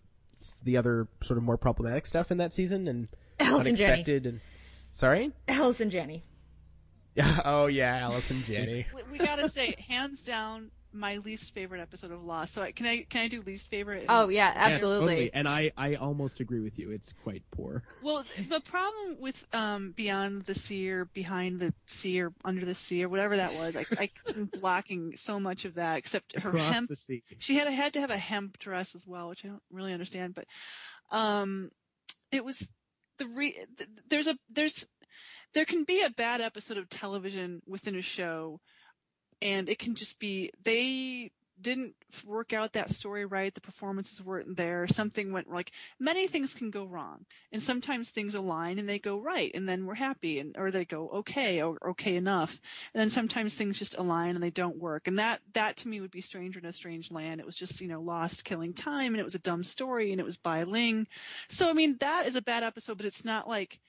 the 0.63 0.75
other 0.75 1.07
sort 1.23 1.37
of 1.37 1.43
more 1.43 1.57
problematic 1.57 2.05
stuff 2.05 2.31
in 2.31 2.37
that 2.39 2.53
season 2.53 2.87
and 2.89 3.07
Alice 3.39 3.67
and 3.67 3.67
unexpected 3.67 4.25
and 4.25 4.41
sorry. 4.91 5.31
Allison 5.47 5.89
Janney. 5.89 6.25
oh 7.45 7.67
yeah, 7.67 7.97
Allison 7.97 8.43
Janney. 8.43 8.85
we, 8.95 9.17
we 9.17 9.25
gotta 9.25 9.49
say, 9.49 9.75
hands 9.87 10.23
down, 10.23 10.71
my 10.93 11.17
least 11.17 11.53
favorite 11.53 11.81
episode 11.81 12.11
of 12.11 12.23
Lost. 12.23 12.53
So 12.53 12.61
I, 12.61 12.71
can 12.71 12.85
I 12.85 13.03
can 13.09 13.21
I 13.21 13.27
do 13.27 13.41
least 13.41 13.69
favorite? 13.69 14.05
Oh 14.09 14.29
yeah, 14.29 14.51
absolutely. 14.55 15.07
totally. 15.07 15.33
And 15.33 15.47
I, 15.47 15.71
I 15.77 15.95
almost 15.95 16.39
agree 16.39 16.59
with 16.59 16.77
you. 16.77 16.91
It's 16.91 17.13
quite 17.23 17.43
poor. 17.51 17.83
Well, 18.01 18.23
the 18.49 18.59
problem 18.61 19.17
with 19.19 19.45
um, 19.53 19.93
Beyond 19.95 20.43
the 20.43 20.55
Sea 20.55 20.91
or 20.91 21.05
Behind 21.05 21.59
the 21.59 21.73
Sea 21.85 22.21
or 22.21 22.33
Under 22.43 22.65
the 22.65 22.75
Sea 22.75 23.03
or 23.03 23.09
whatever 23.09 23.37
that 23.37 23.53
was, 23.55 23.75
I, 23.75 23.85
I 23.97 24.09
been 24.27 24.45
blocking 24.59 25.13
so 25.15 25.39
much 25.39 25.65
of 25.65 25.75
that. 25.75 25.97
Except 25.97 26.37
her 26.39 26.49
Across 26.49 26.73
hemp. 26.73 26.89
the 26.89 26.95
sea. 26.95 27.23
She 27.39 27.55
had 27.55 27.67
had 27.71 27.93
to 27.93 28.01
have 28.01 28.11
a 28.11 28.17
hemp 28.17 28.57
dress 28.59 28.95
as 28.95 29.05
well, 29.07 29.29
which 29.29 29.45
I 29.45 29.49
don't 29.49 29.63
really 29.71 29.93
understand. 29.93 30.35
But 30.35 30.45
um, 31.11 31.71
it 32.31 32.43
was 32.43 32.69
the 33.17 33.27
re- 33.27 33.65
th- 33.77 33.89
there's 34.09 34.27
a 34.27 34.37
there's 34.49 34.87
there 35.53 35.65
can 35.65 35.83
be 35.83 36.01
a 36.01 36.09
bad 36.09 36.41
episode 36.41 36.77
of 36.77 36.89
television 36.89 37.61
within 37.67 37.95
a 37.95 38.01
show, 38.01 38.59
and 39.41 39.69
it 39.69 39.79
can 39.79 39.95
just 39.95 40.19
be 40.19 40.51
they 40.63 41.31
didn't 41.61 41.93
work 42.25 42.53
out 42.53 42.73
that 42.73 42.89
story 42.89 43.25
right 43.25 43.53
the 43.53 43.61
performances 43.61 44.21
weren't 44.21 44.57
there 44.57 44.87
something 44.87 45.31
went 45.31 45.49
like 45.49 45.71
many 45.99 46.27
things 46.27 46.53
can 46.53 46.69
go 46.69 46.85
wrong 46.85 47.25
and 47.51 47.61
sometimes 47.61 48.09
things 48.09 48.35
align 48.35 48.79
and 48.79 48.89
they 48.89 48.99
go 48.99 49.19
right 49.19 49.51
and 49.53 49.69
then 49.69 49.85
we're 49.85 49.95
happy 49.95 50.39
and 50.39 50.55
or 50.57 50.71
they 50.71 50.83
go 50.83 51.07
okay 51.09 51.61
or 51.61 51.77
okay 51.87 52.15
enough 52.15 52.59
and 52.93 53.01
then 53.01 53.09
sometimes 53.09 53.53
things 53.53 53.77
just 53.77 53.97
align 53.97 54.35
and 54.35 54.43
they 54.43 54.49
don't 54.49 54.77
work 54.77 55.07
and 55.07 55.19
that 55.19 55.39
that 55.53 55.77
to 55.77 55.87
me 55.87 56.01
would 56.01 56.11
be 56.11 56.21
stranger 56.21 56.59
in 56.59 56.65
a 56.65 56.73
strange 56.73 57.11
land. 57.11 57.39
It 57.39 57.45
was 57.45 57.55
just 57.55 57.79
you 57.79 57.87
know 57.87 58.01
lost 58.01 58.43
killing 58.43 58.73
time 58.73 59.13
and 59.13 59.21
it 59.21 59.25
was 59.25 59.35
a 59.35 59.39
dumb 59.39 59.63
story 59.63 60.11
and 60.11 60.19
it 60.19 60.25
was 60.25 60.37
Bai 60.37 60.63
Ling. 60.63 61.07
So 61.47 61.69
i 61.69 61.73
mean 61.73 61.97
that 61.99 62.25
is 62.25 62.35
a 62.35 62.41
bad 62.41 62.63
episode 62.63 62.97
but 62.97 63.05
it's 63.05 63.25
not 63.25 63.47
like 63.47 63.79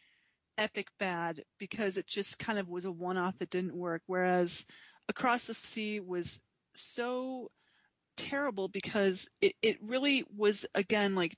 epic 0.59 0.89
bad 0.99 1.43
because 1.59 1.97
it 1.97 2.07
just 2.07 2.39
kind 2.39 2.59
of 2.59 2.69
was 2.69 2.85
a 2.85 2.93
one 2.93 3.17
off 3.17 3.39
that 3.39 3.51
didn't 3.51 3.77
work. 3.77 4.03
Whereas 4.07 4.65
across 5.09 5.45
the 5.45 5.55
sea 5.55 6.01
was 6.01 6.41
so 6.75 7.51
terrible 8.17 8.69
because 8.69 9.29
it, 9.41 9.55
it 9.63 9.79
really 9.83 10.25
was 10.37 10.67
again 10.75 11.15
like 11.15 11.37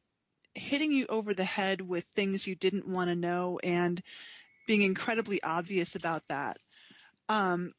hitting 0.54 0.92
you 0.92 1.06
over 1.08 1.34
the 1.34 1.44
head 1.44 1.80
with 1.80 2.04
things 2.14 2.46
you 2.46 2.54
didn't 2.54 2.86
want 2.86 3.10
to 3.10 3.16
know 3.16 3.58
and 3.62 4.02
being 4.66 4.82
incredibly 4.82 5.42
obvious 5.42 5.94
about 5.94 6.22
that. 6.28 6.58
Um 7.28 7.72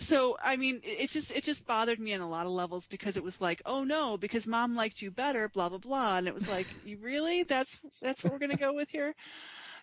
so 0.00 0.36
i 0.44 0.54
mean 0.54 0.80
it, 0.84 1.10
just 1.10 1.32
it 1.32 1.42
just 1.42 1.66
bothered 1.66 1.98
me 1.98 2.14
on 2.14 2.20
a 2.20 2.28
lot 2.28 2.46
of 2.46 2.52
levels 2.52 2.86
because 2.86 3.16
it 3.16 3.24
was 3.24 3.40
like 3.40 3.60
oh 3.66 3.82
no 3.82 4.16
because 4.16 4.46
mom 4.46 4.76
liked 4.76 5.02
you 5.02 5.10
better 5.10 5.48
blah 5.48 5.68
blah 5.68 5.78
blah. 5.78 6.18
And 6.18 6.28
it 6.28 6.34
was 6.34 6.48
like 6.48 6.66
you 6.84 6.98
really? 6.98 7.42
That's 7.42 7.78
that's 8.00 8.22
what 8.22 8.32
we're 8.32 8.46
to 8.46 8.56
go 8.56 8.72
with 8.72 8.88
here 8.90 9.14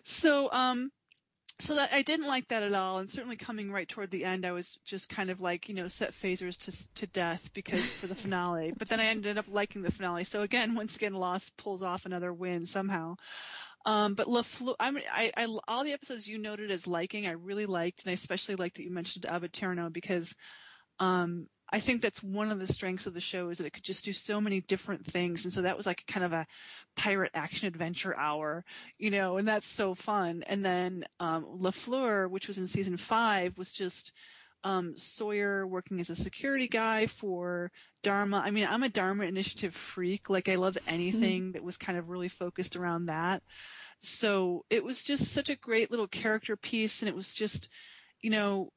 so 0.06 0.50
um 0.52 0.90
so 1.58 1.74
that 1.76 1.90
I 1.92 2.02
didn't 2.02 2.26
like 2.26 2.48
that 2.48 2.62
at 2.62 2.74
all, 2.74 2.98
and 2.98 3.08
certainly 3.08 3.36
coming 3.36 3.72
right 3.72 3.88
toward 3.88 4.10
the 4.10 4.24
end, 4.26 4.44
I 4.44 4.52
was 4.52 4.76
just 4.84 5.08
kind 5.08 5.30
of 5.30 5.40
like, 5.40 5.70
you 5.70 5.74
know, 5.74 5.88
set 5.88 6.12
phasers 6.12 6.56
to 6.64 6.94
to 6.94 7.06
death 7.06 7.50
because 7.54 7.84
for 7.84 8.06
the 8.06 8.14
finale. 8.26 8.74
But 8.76 8.88
then 8.88 9.00
I 9.00 9.06
ended 9.06 9.38
up 9.38 9.46
liking 9.48 9.82
the 9.82 9.90
finale. 9.90 10.24
So 10.24 10.42
again, 10.42 10.74
once 10.74 10.96
again, 10.96 11.14
Lost 11.14 11.56
pulls 11.56 11.82
off 11.82 12.04
another 12.04 12.32
win 12.32 12.66
somehow. 12.66 13.16
Um, 13.86 14.14
but 14.14 14.26
LaFleur, 14.26 14.74
I, 14.80 15.30
I, 15.36 15.46
all 15.68 15.84
the 15.84 15.92
episodes 15.92 16.26
you 16.26 16.38
noted 16.38 16.72
as 16.72 16.88
liking, 16.88 17.26
I 17.26 17.30
really 17.30 17.66
liked, 17.66 18.02
and 18.02 18.10
I 18.10 18.14
especially 18.14 18.56
liked 18.56 18.76
that 18.76 18.82
you 18.82 18.90
mentioned 18.90 19.26
Ab 19.26 19.44
Aeterno 19.44 19.92
because, 19.92 20.34
um, 20.98 21.46
I 21.70 21.80
think 21.80 22.00
that's 22.00 22.22
one 22.22 22.52
of 22.52 22.60
the 22.60 22.72
strengths 22.72 23.06
of 23.06 23.14
the 23.14 23.20
show 23.20 23.48
is 23.48 23.58
that 23.58 23.66
it 23.66 23.72
could 23.72 23.82
just 23.82 24.04
do 24.04 24.12
so 24.12 24.40
many 24.40 24.60
different 24.60 25.04
things. 25.04 25.44
And 25.44 25.52
so 25.52 25.62
that 25.62 25.76
was 25.76 25.86
like 25.86 26.06
kind 26.06 26.24
of 26.24 26.32
a 26.32 26.46
pirate 26.96 27.32
action 27.34 27.66
adventure 27.66 28.16
hour, 28.16 28.64
you 28.98 29.10
know, 29.10 29.36
and 29.36 29.48
that's 29.48 29.66
so 29.66 29.94
fun. 29.94 30.44
And 30.46 30.64
then, 30.64 31.04
um, 31.18 31.44
LaFleur, 31.60 32.30
which 32.30 32.46
was 32.46 32.58
in 32.58 32.66
season 32.66 32.96
five, 32.96 33.58
was 33.58 33.72
just, 33.72 34.12
um, 34.64 34.96
Sawyer 34.96 35.66
working 35.66 36.00
as 36.00 36.10
a 36.10 36.16
security 36.16 36.68
guy 36.68 37.06
for 37.06 37.70
Dharma. 38.02 38.38
I 38.38 38.50
mean, 38.50 38.66
I'm 38.66 38.82
a 38.82 38.88
Dharma 38.88 39.24
initiative 39.24 39.74
freak. 39.74 40.30
Like 40.30 40.48
I 40.48 40.54
love 40.56 40.78
anything 40.86 41.52
that 41.52 41.62
was 41.62 41.76
kind 41.76 41.98
of 41.98 42.08
really 42.08 42.28
focused 42.28 42.76
around 42.76 43.06
that. 43.06 43.42
So 44.00 44.64
it 44.70 44.84
was 44.84 45.04
just 45.04 45.32
such 45.32 45.50
a 45.50 45.56
great 45.56 45.90
little 45.90 46.08
character 46.08 46.56
piece. 46.56 47.02
And 47.02 47.08
it 47.08 47.14
was 47.14 47.34
just, 47.34 47.68
you 48.20 48.30
know, 48.30 48.72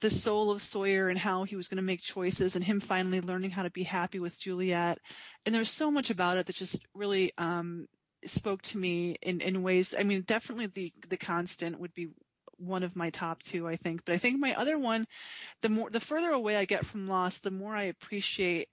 the 0.00 0.10
soul 0.10 0.50
of 0.50 0.62
Sawyer 0.62 1.08
and 1.08 1.18
how 1.18 1.44
he 1.44 1.56
was 1.56 1.68
going 1.68 1.76
to 1.76 1.82
make 1.82 2.00
choices 2.00 2.56
and 2.56 2.64
him 2.64 2.80
finally 2.80 3.20
learning 3.20 3.50
how 3.50 3.62
to 3.62 3.70
be 3.70 3.82
happy 3.82 4.18
with 4.18 4.38
Juliet. 4.38 4.98
And 5.44 5.54
there's 5.54 5.70
so 5.70 5.90
much 5.90 6.10
about 6.10 6.38
it 6.38 6.46
that 6.46 6.56
just 6.56 6.86
really 6.94 7.32
um, 7.38 7.86
spoke 8.24 8.62
to 8.62 8.78
me 8.78 9.16
in, 9.22 9.40
in 9.40 9.62
ways. 9.62 9.94
I 9.98 10.02
mean, 10.02 10.22
definitely 10.22 10.66
the 10.66 10.92
the 11.08 11.16
constant 11.16 11.78
would 11.80 11.94
be 11.94 12.08
one 12.56 12.82
of 12.82 12.96
my 12.96 13.10
top 13.10 13.42
two, 13.42 13.66
I 13.66 13.76
think. 13.76 14.04
But 14.04 14.14
I 14.14 14.18
think 14.18 14.38
my 14.38 14.54
other 14.54 14.78
one, 14.78 15.06
the 15.62 15.68
more 15.68 15.90
the 15.90 16.00
further 16.00 16.30
away 16.30 16.56
I 16.56 16.64
get 16.64 16.86
from 16.86 17.08
Lost, 17.08 17.42
the 17.42 17.50
more 17.50 17.74
I 17.74 17.84
appreciate 17.84 18.68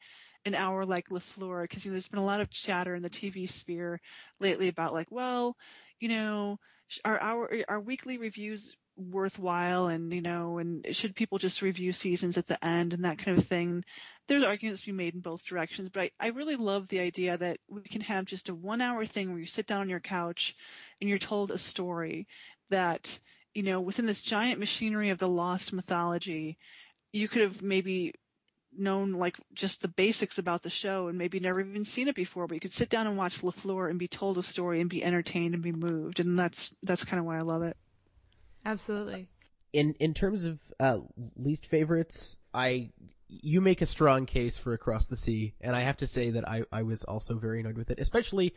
an 0.46 0.56
hour 0.56 0.86
like 0.86 1.10
LaFleur 1.10 1.64
because 1.64 1.84
you 1.84 1.92
know 1.92 1.94
there's 1.94 2.08
been 2.08 2.20
a 2.20 2.26
lot 2.26 2.40
of 2.40 2.50
chatter 2.50 2.96
in 2.96 3.04
the 3.04 3.10
TV 3.10 3.50
sphere 3.50 4.00
lately 4.40 4.68
about 4.68 4.94
like, 4.94 5.08
well, 5.12 5.58
you 6.00 6.10
know, 6.10 6.60
our 7.04 7.20
our 7.20 7.52
our 7.68 7.80
weekly 7.80 8.18
reviews 8.18 8.76
worthwhile 8.98 9.88
and 9.88 10.12
you 10.12 10.22
know 10.22 10.58
and 10.58 10.86
should 10.92 11.16
people 11.16 11.38
just 11.38 11.62
review 11.62 11.92
seasons 11.92 12.38
at 12.38 12.48
the 12.48 12.64
end 12.66 12.94
and 12.94 13.06
that 13.06 13.18
kind 13.18 13.38
of 13.38 13.46
thing? 13.46 13.84
There's 14.28 14.44
arguments 14.44 14.82
to 14.82 14.88
be 14.88 14.92
made 14.92 15.14
in 15.14 15.22
both 15.22 15.46
directions 15.46 15.90
but 15.90 16.04
I, 16.04 16.12
I 16.20 16.28
really 16.28 16.56
love 16.56 16.90
the 16.90 17.00
idea 17.00 17.38
that 17.38 17.60
we 17.70 17.82
can 17.82 18.02
have 18.02 18.26
just 18.26 18.50
a 18.50 18.56
one 18.56 18.82
hour 18.82 19.06
thing 19.06 19.30
where 19.30 19.40
you 19.40 19.46
sit 19.46 19.68
down 19.68 19.82
on 19.82 19.90
your 19.90 20.00
couch 20.00 20.56
and 21.00 21.10
you're 21.10 21.20
told 21.20 21.52
a 21.52 21.58
story 21.58 22.28
that 22.70 23.20
you 23.54 23.64
know 23.64 23.80
within 23.80 24.06
this 24.06 24.22
giant 24.22 24.60
machinery 24.60 25.10
of 25.10 25.20
the 25.20 25.28
lost 25.28 25.74
mythology 25.74 26.58
you 27.12 27.28
could 27.28 27.42
have 27.42 27.62
maybe 27.62 28.14
known 28.78 29.14
like 29.14 29.38
just 29.54 29.82
the 29.82 29.88
basics 29.88 30.38
about 30.38 30.62
the 30.62 30.70
show 30.70 31.08
and 31.08 31.18
maybe 31.18 31.40
never 31.40 31.60
even 31.60 31.86
seen 31.86 32.08
it 32.08 32.16
before 32.16 32.48
but 32.48 32.54
you 32.54 32.60
could 32.60 32.74
sit 32.74 32.90
down 32.90 33.08
and 33.08 33.18
watch 33.18 33.42
LaFleur 33.42 33.90
and 33.90 33.98
be 33.98 34.08
told 34.08 34.38
a 34.38 34.44
story 34.44 34.80
and 34.80 34.90
be 34.90 35.04
entertained 35.04 35.54
and 35.54 35.64
be 35.64 35.72
moved 35.72 36.20
and 36.20 36.38
that's 36.38 36.76
that's 36.84 37.06
kind 37.06 37.20
of 37.20 37.26
why 37.26 37.38
I 37.38 37.42
love 37.42 37.64
it 37.64 37.76
Absolutely. 38.68 39.30
in 39.74 39.94
in 40.00 40.14
terms 40.14 40.46
of 40.46 40.60
uh, 40.80 41.00
least 41.36 41.66
favorites, 41.66 42.38
I 42.54 42.92
you 43.30 43.60
make 43.62 43.82
a 43.82 43.86
strong 43.86 44.26
case 44.26 44.58
for 44.58 44.74
Across 44.74 45.08
the 45.08 45.18
Sea, 45.18 45.54
and 45.62 45.76
I 45.76 45.82
have 45.82 45.98
to 45.98 46.08
say 46.08 46.30
that 46.32 46.48
I 46.48 46.64
I 46.72 46.84
was 46.84 47.04
also 47.04 47.36
very 47.36 47.60
annoyed 47.62 47.78
with 47.78 47.90
it, 47.90 48.00
especially 48.00 48.54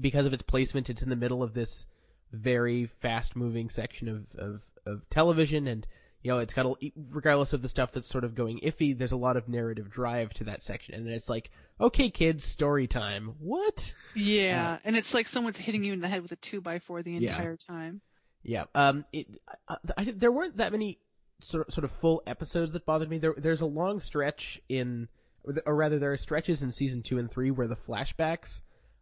because 0.00 0.26
of 0.26 0.32
its 0.32 0.42
placement. 0.42 0.88
It's 0.90 1.02
in 1.02 1.08
the 1.10 1.16
middle 1.16 1.42
of 1.42 1.54
this 1.54 1.86
very 2.32 2.86
fast 3.00 3.34
moving 3.36 3.70
section 3.70 4.08
of 4.08 4.26
of 4.38 4.62
of 4.86 5.08
television, 5.10 5.66
and 5.66 5.86
you 6.22 6.30
know 6.30 6.38
it's 6.38 6.54
got 6.54 6.66
a, 6.66 6.92
regardless 7.10 7.52
of 7.52 7.62
the 7.62 7.68
stuff 7.68 7.92
that's 7.92 8.08
sort 8.08 8.24
of 8.24 8.34
going 8.34 8.60
iffy. 8.60 8.96
There's 8.96 9.12
a 9.12 9.16
lot 9.16 9.36
of 9.36 9.48
narrative 9.48 9.90
drive 9.90 10.32
to 10.34 10.44
that 10.44 10.64
section, 10.64 10.94
and 10.94 11.08
it's 11.08 11.28
like, 11.28 11.50
okay, 11.80 12.08
kids, 12.10 12.44
story 12.44 12.86
time. 12.86 13.34
What? 13.38 13.92
Yeah, 14.14 14.78
and 14.84 14.96
it's 14.96 15.12
like 15.14 15.26
someone's 15.26 15.58
hitting 15.58 15.84
you 15.84 15.92
in 15.92 16.00
the 16.00 16.08
head 16.08 16.22
with 16.22 16.32
a 16.32 16.36
two 16.36 16.60
by 16.60 16.78
four 16.78 17.02
the 17.02 17.12
Yeah. 17.12 17.18
entire 17.32 17.56
time. 17.56 18.00
Yeah. 18.46 18.64
Um. 18.74 19.04
It. 19.12 19.26
I, 19.68 19.76
I, 19.98 20.14
there 20.16 20.30
weren't 20.30 20.56
that 20.58 20.72
many 20.72 20.98
sort 21.40 21.72
sort 21.72 21.84
of 21.84 21.90
full 21.90 22.22
episodes 22.26 22.72
that 22.72 22.86
bothered 22.86 23.10
me. 23.10 23.18
There. 23.18 23.34
There's 23.36 23.60
a 23.60 23.66
long 23.66 23.98
stretch 23.98 24.60
in, 24.68 25.08
or, 25.42 25.54
or 25.66 25.74
rather, 25.74 25.98
there 25.98 26.12
are 26.12 26.16
stretches 26.16 26.62
in 26.62 26.70
season 26.70 27.02
two 27.02 27.18
and 27.18 27.30
three 27.30 27.50
where 27.50 27.66
the 27.66 27.76
flashbacks 27.76 28.60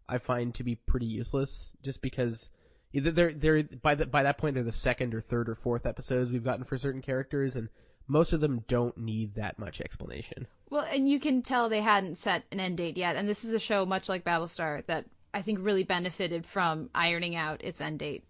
I 0.08 0.18
find 0.18 0.54
to 0.54 0.64
be 0.64 0.76
pretty 0.76 1.06
useless, 1.06 1.74
just 1.82 2.00
because 2.00 2.50
either 2.94 3.10
they're 3.10 3.34
they're 3.34 3.62
by 3.62 3.94
the 3.94 4.06
by 4.06 4.22
that 4.22 4.38
point 4.38 4.54
they're 4.54 4.64
the 4.64 4.72
second 4.72 5.14
or 5.14 5.20
third 5.20 5.48
or 5.48 5.54
fourth 5.54 5.84
episodes 5.84 6.30
we've 6.30 6.44
gotten 6.44 6.64
for 6.64 6.78
certain 6.78 7.02
characters, 7.02 7.54
and 7.54 7.68
most 8.08 8.32
of 8.32 8.40
them 8.40 8.64
don't 8.66 8.96
need 8.96 9.34
that 9.34 9.58
much 9.58 9.80
explanation. 9.80 10.46
Well, 10.70 10.86
and 10.90 11.08
you 11.08 11.20
can 11.20 11.42
tell 11.42 11.68
they 11.68 11.82
hadn't 11.82 12.16
set 12.16 12.44
an 12.50 12.60
end 12.60 12.78
date 12.78 12.96
yet, 12.96 13.16
and 13.16 13.28
this 13.28 13.44
is 13.44 13.52
a 13.52 13.58
show 13.58 13.84
much 13.84 14.08
like 14.08 14.24
Battlestar 14.24 14.84
that 14.86 15.04
I 15.34 15.42
think 15.42 15.58
really 15.60 15.82
benefited 15.82 16.46
from 16.46 16.88
ironing 16.94 17.36
out 17.36 17.62
its 17.64 17.80
end 17.80 17.98
date. 17.98 18.24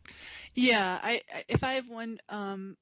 Yeah, 0.55 0.99
I 1.03 1.21
if 1.49 1.63
I 1.63 1.75
have 1.75 1.89
one 1.89 2.19
um 2.29 2.77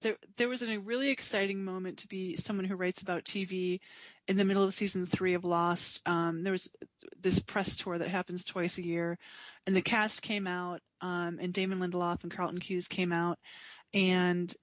there 0.00 0.16
there 0.36 0.48
was 0.48 0.62
a 0.62 0.76
really 0.76 1.10
exciting 1.10 1.64
moment 1.64 1.98
to 1.98 2.08
be 2.08 2.36
someone 2.36 2.66
who 2.66 2.76
writes 2.76 3.02
about 3.02 3.24
TV 3.24 3.80
in 4.28 4.36
the 4.36 4.44
middle 4.44 4.62
of 4.62 4.72
season 4.72 5.06
three 5.06 5.34
of 5.34 5.44
Lost. 5.44 6.06
Um, 6.06 6.44
there 6.44 6.52
was 6.52 6.70
this 7.20 7.40
press 7.40 7.74
tour 7.74 7.98
that 7.98 8.08
happens 8.08 8.44
twice 8.44 8.78
a 8.78 8.84
year, 8.84 9.18
and 9.66 9.74
the 9.74 9.82
cast 9.82 10.22
came 10.22 10.46
out, 10.46 10.80
um, 11.00 11.38
and 11.40 11.52
Damon 11.52 11.80
Lindelof 11.80 12.22
and 12.22 12.30
Carlton 12.34 12.60
Cuse 12.60 12.86
came 12.88 13.12
out, 13.12 13.38
and 13.92 14.54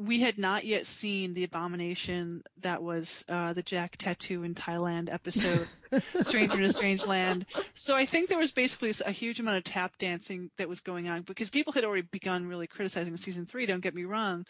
we 0.00 0.20
had 0.20 0.38
not 0.38 0.64
yet 0.64 0.86
seen 0.86 1.34
the 1.34 1.44
abomination 1.44 2.42
that 2.62 2.82
was 2.82 3.22
uh, 3.28 3.52
the 3.52 3.62
Jack 3.62 3.98
Tattoo 3.98 4.42
in 4.42 4.54
Thailand 4.54 5.12
episode, 5.12 5.68
Stranger 6.22 6.56
in 6.56 6.64
a 6.64 6.72
Strange 6.72 7.06
Land. 7.06 7.44
So 7.74 7.94
I 7.96 8.06
think 8.06 8.30
there 8.30 8.38
was 8.38 8.50
basically 8.50 8.94
a 9.04 9.12
huge 9.12 9.40
amount 9.40 9.58
of 9.58 9.64
tap 9.64 9.98
dancing 9.98 10.50
that 10.56 10.70
was 10.70 10.80
going 10.80 11.06
on 11.08 11.20
because 11.22 11.50
people 11.50 11.74
had 11.74 11.84
already 11.84 12.06
begun 12.10 12.46
really 12.46 12.66
criticizing 12.66 13.14
season 13.18 13.44
three. 13.44 13.66
Don't 13.66 13.82
get 13.82 13.94
me 13.94 14.04
wrong, 14.04 14.46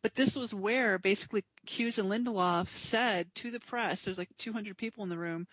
but 0.00 0.14
this 0.14 0.34
was 0.34 0.54
where 0.54 0.98
basically 0.98 1.44
Cuse 1.66 1.98
and 1.98 2.10
Lindelof 2.10 2.68
said 2.68 3.34
to 3.34 3.50
the 3.50 3.60
press, 3.60 4.00
"There's 4.02 4.18
like 4.18 4.30
200 4.38 4.78
people 4.78 5.02
in 5.02 5.10
the 5.10 5.18
room." 5.18 5.46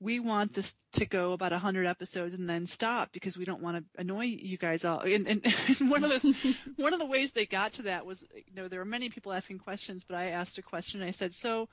We 0.00 0.18
want 0.18 0.54
this 0.54 0.74
to 0.92 1.04
go 1.04 1.32
about 1.32 1.52
100 1.52 1.86
episodes 1.86 2.34
and 2.34 2.48
then 2.48 2.66
stop 2.66 3.12
because 3.12 3.36
we 3.36 3.44
don't 3.44 3.62
want 3.62 3.76
to 3.76 4.00
annoy 4.00 4.24
you 4.24 4.56
guys 4.56 4.84
all. 4.84 5.00
And, 5.00 5.26
and, 5.28 5.54
and 5.80 5.90
one 5.90 6.04
of 6.04 6.10
the 6.10 6.56
one 6.76 6.92
of 6.92 6.98
the 6.98 7.06
ways 7.06 7.32
they 7.32 7.46
got 7.46 7.72
to 7.74 7.82
that 7.82 8.06
was, 8.06 8.24
you 8.34 8.54
know, 8.54 8.68
there 8.68 8.78
were 8.78 8.84
many 8.84 9.08
people 9.08 9.32
asking 9.32 9.58
questions, 9.58 10.04
but 10.04 10.16
I 10.16 10.26
asked 10.26 10.58
a 10.58 10.62
question. 10.62 11.02
I 11.02 11.10
said, 11.10 11.34
"So, 11.34 11.68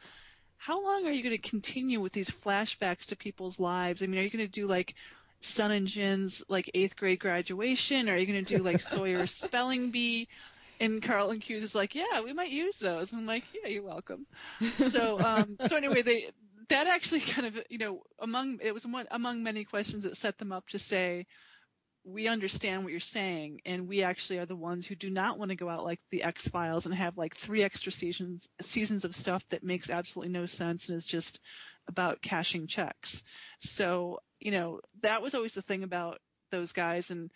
how 0.58 0.84
long 0.84 1.06
are 1.06 1.12
you 1.12 1.24
going 1.24 1.40
to 1.40 1.50
continue 1.50 2.02
with 2.02 2.14
these 2.14 2.30
flashbacks 2.30 3.06
to 3.06 3.16
people's 3.16 3.60
lives? 3.60 4.04
I 4.04 4.08
mean, 4.08 4.20
are 4.20 4.24
you 4.24 4.30
going 4.30 4.46
to 4.46 4.52
do 4.52 4.68
like 4.68 4.96
Sun 5.40 5.72
and 5.72 5.88
Jin's 5.88 6.44
like 6.50 6.70
eighth 6.74 6.98
grade 6.98 7.20
graduation? 7.20 8.10
Or 8.10 8.14
are 8.14 8.18
you 8.18 8.26
going 8.26 8.44
to 8.44 8.58
do 8.58 8.64
like 8.64 8.82
Sawyer's 8.82 9.32
spelling 9.32 9.90
bee?" 9.90 10.28
And 10.80 11.02
Carlton 11.02 11.40
Cuse 11.40 11.64
is 11.64 11.74
like, 11.74 11.96
"Yeah, 11.96 12.22
we 12.22 12.34
might 12.34 12.52
use 12.52 12.78
those." 12.78 13.14
I'm 13.14 13.26
like, 13.26 13.46
"Yeah, 13.54 13.70
you're 13.70 13.84
welcome." 13.84 14.28
So, 14.76 15.20
um, 15.20 15.58
so 15.66 15.76
anyway, 15.76 16.04
they 16.04 16.30
that 16.70 16.88
actually 16.88 17.22
kind 17.22 17.48
of 17.48 17.60
you 17.70 17.78
know 17.78 18.02
among 18.20 18.60
it 18.62 18.74
was 18.74 18.86
one 18.86 19.06
among 19.12 19.44
many 19.44 19.64
questions 19.64 20.04
that 20.04 20.18
set 20.18 20.38
them 20.38 20.52
up 20.52 20.68
to 20.70 20.80
say 20.80 21.26
we 22.08 22.30
understand 22.30 22.84
what 22.84 22.92
you're 22.92 23.02
saying 23.02 23.60
and 23.66 23.88
we 23.88 24.02
actually 24.02 24.38
are 24.40 24.46
the 24.46 24.56
ones 24.56 24.86
who 24.86 24.96
do 24.96 25.10
not 25.10 25.38
want 25.38 25.50
to 25.50 25.56
go 25.56 25.70
out 25.70 25.84
like 25.84 26.00
the 26.10 26.24
X 26.24 26.48
Files 26.48 26.86
and 26.86 26.96
have 26.96 27.18
like 27.18 27.36
three 27.36 27.64
extra 27.64 27.92
seasons 27.92 28.48
seasons 28.62 29.04
of 29.04 29.14
stuff 29.14 29.44
that 29.50 29.64
makes 29.64 29.90
absolutely 29.90 30.32
no 30.32 30.46
sense 30.46 30.88
and 30.88 30.98
is 30.98 31.06
just 31.06 31.40
about 31.88 32.22
cashing 32.22 32.66
checks. 32.66 33.24
So, 33.60 34.20
you 34.40 34.52
know, 34.52 34.80
that 35.02 35.22
was 35.22 35.36
always 35.36 35.54
the 35.54 35.62
thing 35.62 35.84
about 35.84 36.20
those 36.50 36.72
guys 36.72 37.12
and 37.12 37.30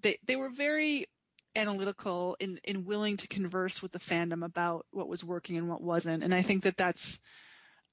they 0.00 0.18
they 0.24 0.36
were 0.36 0.50
very 0.50 1.08
analytical 1.56 2.36
and, 2.40 2.60
and 2.64 2.86
willing 2.86 3.16
to 3.16 3.28
converse 3.28 3.82
with 3.82 3.92
the 3.92 3.98
fandom 3.98 4.44
about 4.44 4.86
what 4.90 5.08
was 5.08 5.24
working 5.24 5.56
and 5.56 5.68
what 5.68 5.82
wasn't. 5.82 6.22
And 6.22 6.34
I 6.34 6.42
think 6.42 6.62
that 6.62 6.76
that's 6.76 7.20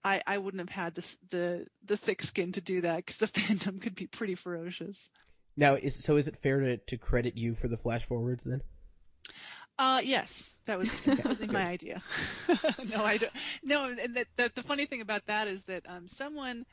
I, 0.03 0.21
I 0.25 0.37
wouldn't 0.37 0.61
have 0.61 0.69
had 0.69 0.95
the 0.95 1.15
the 1.29 1.67
the 1.85 1.97
thick 1.97 2.23
skin 2.23 2.51
to 2.53 2.61
do 2.61 2.81
that 2.81 2.97
because 2.97 3.17
the 3.17 3.27
fandom 3.39 3.81
could 3.81 3.95
be 3.95 4.07
pretty 4.07 4.35
ferocious. 4.35 5.09
Now, 5.57 5.75
is 5.75 6.03
so 6.03 6.17
is 6.17 6.27
it 6.27 6.37
fair 6.37 6.59
to 6.59 6.77
to 6.77 6.97
credit 6.97 7.37
you 7.37 7.55
for 7.55 7.67
the 7.67 7.77
flash 7.77 8.05
forwards 8.05 8.43
then? 8.43 8.61
Uh, 9.77 10.01
yes, 10.03 10.57
that 10.65 10.77
was 10.77 11.01
definitely 11.05 11.47
my 11.47 11.65
idea. 11.65 12.01
no, 12.89 13.03
I 13.03 13.17
don't. 13.17 13.33
No, 13.63 13.85
and 13.85 14.15
the, 14.15 14.25
the, 14.35 14.51
the 14.53 14.63
funny 14.63 14.85
thing 14.85 15.01
about 15.01 15.25
that 15.25 15.47
is 15.47 15.63
that 15.63 15.83
um, 15.87 16.07
someone, 16.07 16.65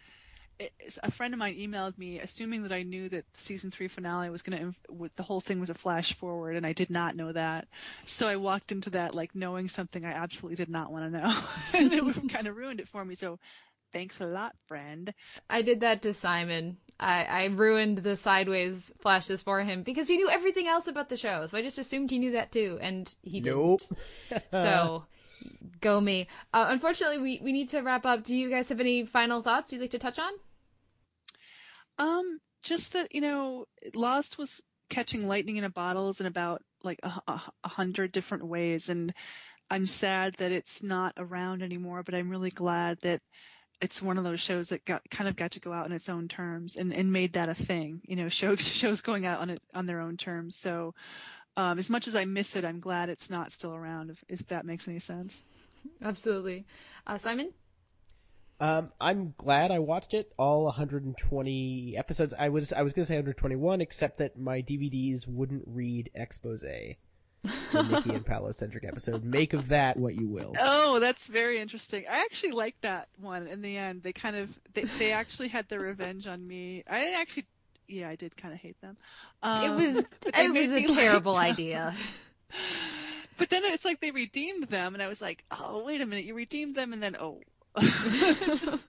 a 1.02 1.10
friend 1.10 1.34
of 1.34 1.38
mine, 1.38 1.56
emailed 1.56 1.98
me 1.98 2.18
assuming 2.18 2.62
that 2.62 2.72
I 2.72 2.82
knew 2.82 3.08
that 3.08 3.24
the 3.32 3.40
season 3.40 3.70
three 3.70 3.88
finale 3.88 4.30
was 4.30 4.42
going 4.42 4.58
to, 4.58 5.10
the 5.16 5.22
whole 5.22 5.40
thing 5.40 5.60
was 5.60 5.70
a 5.70 5.74
flash 5.74 6.14
forward, 6.14 6.56
and 6.56 6.66
I 6.66 6.72
did 6.72 6.90
not 6.90 7.16
know 7.16 7.32
that. 7.32 7.68
So 8.04 8.28
I 8.28 8.36
walked 8.36 8.72
into 8.72 8.90
that 8.90 9.14
like 9.14 9.34
knowing 9.34 9.68
something 9.68 10.04
I 10.04 10.12
absolutely 10.12 10.56
did 10.56 10.70
not 10.70 10.92
want 10.92 11.12
to 11.12 11.18
know, 11.18 11.40
and 11.74 11.92
it 11.92 12.28
kind 12.32 12.46
of 12.46 12.56
ruined 12.56 12.80
it 12.80 12.88
for 12.88 13.04
me. 13.04 13.14
So 13.14 13.38
thanks 13.92 14.20
a 14.20 14.26
lot, 14.26 14.54
friend. 14.66 15.14
I 15.48 15.62
did 15.62 15.80
that 15.80 16.02
to 16.02 16.12
Simon. 16.12 16.78
I, 17.00 17.24
I 17.24 17.44
ruined 17.44 17.98
the 17.98 18.16
sideways 18.16 18.92
flashes 18.98 19.40
for 19.40 19.60
him 19.60 19.82
because 19.84 20.08
he 20.08 20.16
knew 20.16 20.28
everything 20.28 20.66
else 20.66 20.88
about 20.88 21.08
the 21.08 21.16
show. 21.16 21.46
So 21.46 21.56
I 21.56 21.62
just 21.62 21.78
assumed 21.78 22.10
he 22.10 22.18
knew 22.18 22.32
that 22.32 22.50
too, 22.50 22.78
and 22.80 23.14
he 23.22 23.40
didn't. 23.40 23.88
So 24.50 25.04
go 25.80 26.00
me. 26.00 26.26
Uh, 26.52 26.66
unfortunately, 26.70 27.18
we, 27.18 27.40
we 27.42 27.52
need 27.52 27.68
to 27.68 27.80
wrap 27.80 28.04
up. 28.04 28.24
Do 28.24 28.36
you 28.36 28.50
guys 28.50 28.68
have 28.70 28.80
any 28.80 29.04
final 29.04 29.40
thoughts 29.40 29.72
you'd 29.72 29.80
like 29.80 29.90
to 29.90 29.98
touch 30.00 30.18
on? 30.18 30.32
Um, 31.98 32.40
just 32.62 32.92
that 32.92 33.14
you 33.14 33.20
know, 33.20 33.66
Lost 33.94 34.38
was 34.38 34.62
catching 34.90 35.28
lightning 35.28 35.56
in 35.56 35.64
a 35.64 35.70
bottles 35.70 36.20
in 36.20 36.26
about 36.26 36.62
like 36.82 37.00
a, 37.02 37.20
a, 37.26 37.42
a 37.64 37.68
hundred 37.68 38.12
different 38.12 38.46
ways, 38.46 38.88
and 38.88 39.12
I'm 39.70 39.86
sad 39.86 40.34
that 40.34 40.52
it's 40.52 40.82
not 40.82 41.14
around 41.16 41.62
anymore. 41.62 42.02
But 42.02 42.14
I'm 42.14 42.30
really 42.30 42.50
glad 42.50 43.00
that 43.00 43.20
it's 43.80 44.02
one 44.02 44.18
of 44.18 44.24
those 44.24 44.40
shows 44.40 44.68
that 44.68 44.84
got 44.84 45.02
kind 45.10 45.28
of 45.28 45.36
got 45.36 45.52
to 45.52 45.60
go 45.60 45.72
out 45.72 45.84
on 45.84 45.92
its 45.92 46.08
own 46.08 46.28
terms 46.28 46.76
and, 46.76 46.92
and 46.92 47.12
made 47.12 47.34
that 47.34 47.48
a 47.48 47.54
thing. 47.54 48.00
You 48.04 48.16
know, 48.16 48.28
shows 48.28 48.66
shows 48.66 49.00
going 49.00 49.26
out 49.26 49.40
on 49.40 49.50
it 49.50 49.62
on 49.74 49.86
their 49.86 50.00
own 50.00 50.16
terms. 50.16 50.56
So 50.56 50.94
um, 51.56 51.78
as 51.78 51.90
much 51.90 52.06
as 52.06 52.14
I 52.14 52.24
miss 52.24 52.56
it, 52.56 52.64
I'm 52.64 52.80
glad 52.80 53.08
it's 53.08 53.30
not 53.30 53.52
still 53.52 53.74
around. 53.74 54.10
If, 54.10 54.24
if 54.28 54.46
that 54.48 54.64
makes 54.64 54.88
any 54.88 54.98
sense. 54.98 55.42
Absolutely, 56.02 56.66
uh, 57.06 57.18
Simon. 57.18 57.52
Um, 58.60 58.92
I'm 59.00 59.34
glad 59.38 59.70
I 59.70 59.78
watched 59.78 60.14
it 60.14 60.32
all 60.36 60.64
120 60.64 61.94
episodes. 61.96 62.34
I 62.36 62.48
was 62.48 62.72
I 62.72 62.82
was 62.82 62.92
gonna 62.92 63.06
say 63.06 63.14
121, 63.14 63.80
except 63.80 64.18
that 64.18 64.38
my 64.38 64.62
DVDs 64.62 65.28
wouldn't 65.28 65.62
read 65.66 66.10
expose 66.14 66.62
the 66.62 66.96
Nikki 67.84 68.14
and 68.14 68.26
Paulo 68.26 68.52
centric 68.52 68.84
episode. 68.84 69.24
Make 69.24 69.52
of 69.52 69.68
that 69.68 69.96
what 69.96 70.16
you 70.16 70.28
will. 70.28 70.54
Oh, 70.58 70.98
that's 70.98 71.28
very 71.28 71.60
interesting. 71.60 72.04
I 72.10 72.20
actually 72.20 72.50
liked 72.50 72.82
that 72.82 73.08
one 73.20 73.46
in 73.46 73.62
the 73.62 73.76
end. 73.76 74.02
They 74.02 74.12
kind 74.12 74.34
of 74.34 74.50
they, 74.74 74.84
they 74.98 75.12
actually 75.12 75.48
had 75.48 75.68
their 75.68 75.80
revenge 75.80 76.26
on 76.26 76.46
me. 76.46 76.82
I 76.88 77.00
didn't 77.00 77.20
actually 77.20 77.46
yeah, 77.86 78.08
I 78.08 78.16
did 78.16 78.36
kind 78.36 78.52
of 78.52 78.60
hate 78.60 78.80
them. 78.80 78.96
Um, 79.42 79.64
it 79.64 79.84
was 79.84 79.96
it 80.26 80.52
was 80.52 80.72
a 80.72 80.86
terrible 80.94 81.34
like, 81.34 81.52
idea. 81.52 81.94
But 83.36 83.50
then 83.50 83.62
it's 83.64 83.84
like 83.84 84.00
they 84.00 84.10
redeemed 84.10 84.64
them, 84.64 84.94
and 84.94 85.02
I 85.02 85.06
was 85.06 85.20
like, 85.20 85.44
oh 85.52 85.84
wait 85.84 86.00
a 86.00 86.06
minute, 86.06 86.24
you 86.24 86.34
redeemed 86.34 86.74
them, 86.74 86.92
and 86.92 87.00
then 87.00 87.16
oh. 87.20 87.40
Just, 87.80 88.84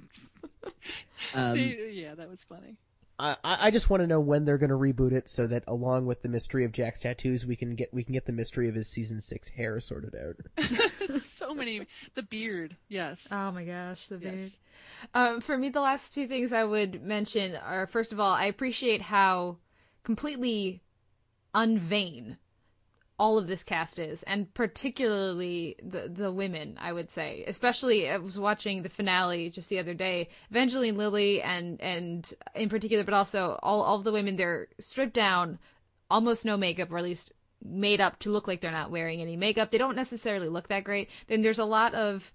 um, 1.34 1.53
they, 1.53 1.91
yeah, 1.94 2.16
that 2.16 2.30
was 2.30 2.44
funny. 2.44 2.78
I, 3.20 3.36
I 3.44 3.72
just 3.72 3.90
want 3.90 4.02
to 4.02 4.07
know 4.07 4.22
when 4.22 4.45
they're 4.45 4.57
going 4.57 4.70
to 4.70 4.78
reboot 4.78 5.11
it, 5.11 5.30
so 5.30 5.45
that 5.48 5.66
along 5.68 6.06
with 6.06 6.22
the 6.22 6.30
mystery 6.30 6.64
of 6.64 6.72
Jack's 6.72 7.02
tattoos, 7.02 7.45
we 7.45 7.57
can 7.57 7.76
get 7.76 7.94
we 7.94 8.03
can 8.03 8.14
get 8.14 8.26
the 8.26 8.32
mystery 8.32 8.70
of 8.70 8.76
his 8.76 8.88
season 8.88 9.20
six 9.20 9.49
hair 9.49 9.82
sorted 9.82 10.16
out. 10.16 10.38
so 11.22 11.53
many 11.53 11.86
the 12.16 12.24
beard, 12.24 12.78
yes. 12.88 13.28
Oh 13.30 13.52
my 13.52 13.66
gosh, 13.66 14.07
the 14.07 14.18
beard. 14.18 14.40
Yes. 14.40 14.52
Um, 15.14 15.41
for 15.41 15.57
me, 15.57 15.68
the 15.70 15.82
last 15.82 16.14
two 16.14 16.28
things 16.28 16.53
I 16.53 16.64
would 16.64 17.03
mention 17.03 17.57
are 17.57 17.88
first 17.88 18.14
of 18.14 18.22
all, 18.22 18.32
I 18.32 18.45
appreciate 18.45 19.02
how 19.02 19.57
completely 20.03 20.82
unvain 21.53 22.38
all 23.20 23.38
of 23.38 23.48
this 23.48 23.64
cast 23.64 24.00
is, 24.00 24.24
and 24.24 24.52
particularly 24.54 25.76
the 25.84 26.08
the 26.08 26.32
women. 26.32 26.78
I 26.80 26.94
would 26.94 27.12
say, 27.12 27.44
especially 27.48 28.10
I 28.10 28.18
was 28.18 28.40
watching 28.40 28.82
the 28.82 28.90
finale 28.90 29.50
just 29.50 29.70
the 29.70 29.80
other 29.80 29.94
day. 29.94 30.30
Evangeline 30.50 30.98
Lilly 30.98 31.41
and 31.41 31.80
and 31.82 32.34
in 32.56 32.70
particular, 32.70 33.04
but 33.04 33.14
also 33.14 33.60
all 33.62 33.82
all 33.82 34.00
the 34.00 34.14
women. 34.14 34.38
They're 34.38 34.70
stripped 34.80 35.14
down, 35.14 35.60
almost 36.10 36.46
no 36.46 36.56
makeup, 36.56 36.91
or 36.91 36.98
at 36.98 37.04
least 37.04 37.34
made 37.62 38.00
up 38.00 38.18
to 38.20 38.32
look 38.32 38.48
like 38.48 38.62
they're 38.62 38.72
not 38.72 38.90
wearing 38.90 39.22
any 39.22 39.36
makeup. 39.36 39.70
They 39.70 39.78
don't 39.78 39.98
necessarily 39.98 40.48
look 40.48 40.70
that 40.70 40.86
great. 40.86 41.10
Then 41.28 41.41
there's 41.41 41.60
a 41.60 41.66
lot 41.66 41.94
of 41.94 42.32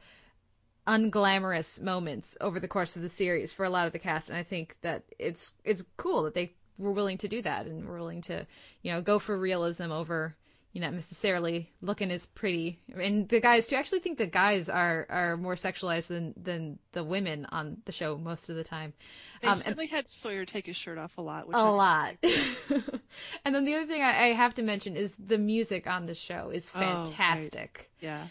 unglamorous 0.86 1.81
moments 1.81 2.36
over 2.43 2.61
the 2.61 2.69
course 2.69 2.94
of 2.94 3.01
the 3.01 3.09
series 3.09 3.52
for 3.52 3.65
a 3.65 3.70
lot 3.70 3.86
of 3.86 3.93
the 3.93 3.98
cast, 3.98 4.28
and 4.28 4.39
I 4.39 4.43
think 4.43 4.77
that 4.82 5.05
it's 5.19 5.55
it's 5.65 5.82
cool 5.97 6.24
that 6.24 6.35
they 6.35 6.52
were 6.77 6.93
willing 6.93 7.16
to 7.19 7.28
do 7.28 7.40
that 7.40 7.65
and 7.66 7.89
were 7.89 7.98
willing 7.98 8.20
to 8.20 8.47
you 8.82 8.93
know 8.93 9.01
go 9.01 9.19
for 9.19 9.39
realism 9.39 9.90
over 9.90 10.35
you 10.74 10.80
know, 10.80 10.90
necessarily 10.90 11.72
looking 11.80 12.10
as 12.10 12.26
pretty. 12.26 12.80
And 12.94 13.28
the 13.28 13.40
guys 13.40 13.68
too. 13.68 13.76
I 13.76 13.78
actually 13.78 14.01
think 14.01 14.18
the 14.18 14.26
guys 14.26 14.68
are 14.68 15.06
are 15.09 15.36
more 15.36 15.55
sexualized 15.55 16.09
than 16.09 16.34
than 16.36 16.80
the 16.92 17.05
women 17.05 17.46
on 17.51 17.78
the 17.84 17.92
show 17.92 18.18
most 18.18 18.48
of 18.48 18.56
the 18.56 18.64
time. 18.64 18.92
They 19.40 19.48
um, 19.48 19.56
certainly 19.56 19.86
had 19.86 20.10
Sawyer 20.10 20.44
take 20.44 20.66
his 20.66 20.76
shirt 20.76 20.98
off 20.98 21.16
a 21.16 21.20
lot. 21.22 21.46
a 21.52 21.56
I 21.56 21.60
lot. 21.60 22.16
and 23.44 23.55
then 23.55 23.64
the 23.64 23.76
other 23.76 23.86
thing 23.86 24.02
I, 24.02 24.24
I, 24.24 24.26
have 24.32 24.55
to 24.55 24.62
mention 24.62 24.96
is 24.96 25.14
the 25.16 25.38
music 25.38 25.86
on 25.86 26.06
the 26.06 26.14
show 26.14 26.51
is 26.52 26.70
fantastic. 26.70 27.90
Oh, 28.02 28.06
right. 28.06 28.12
Yeah. 28.12 28.26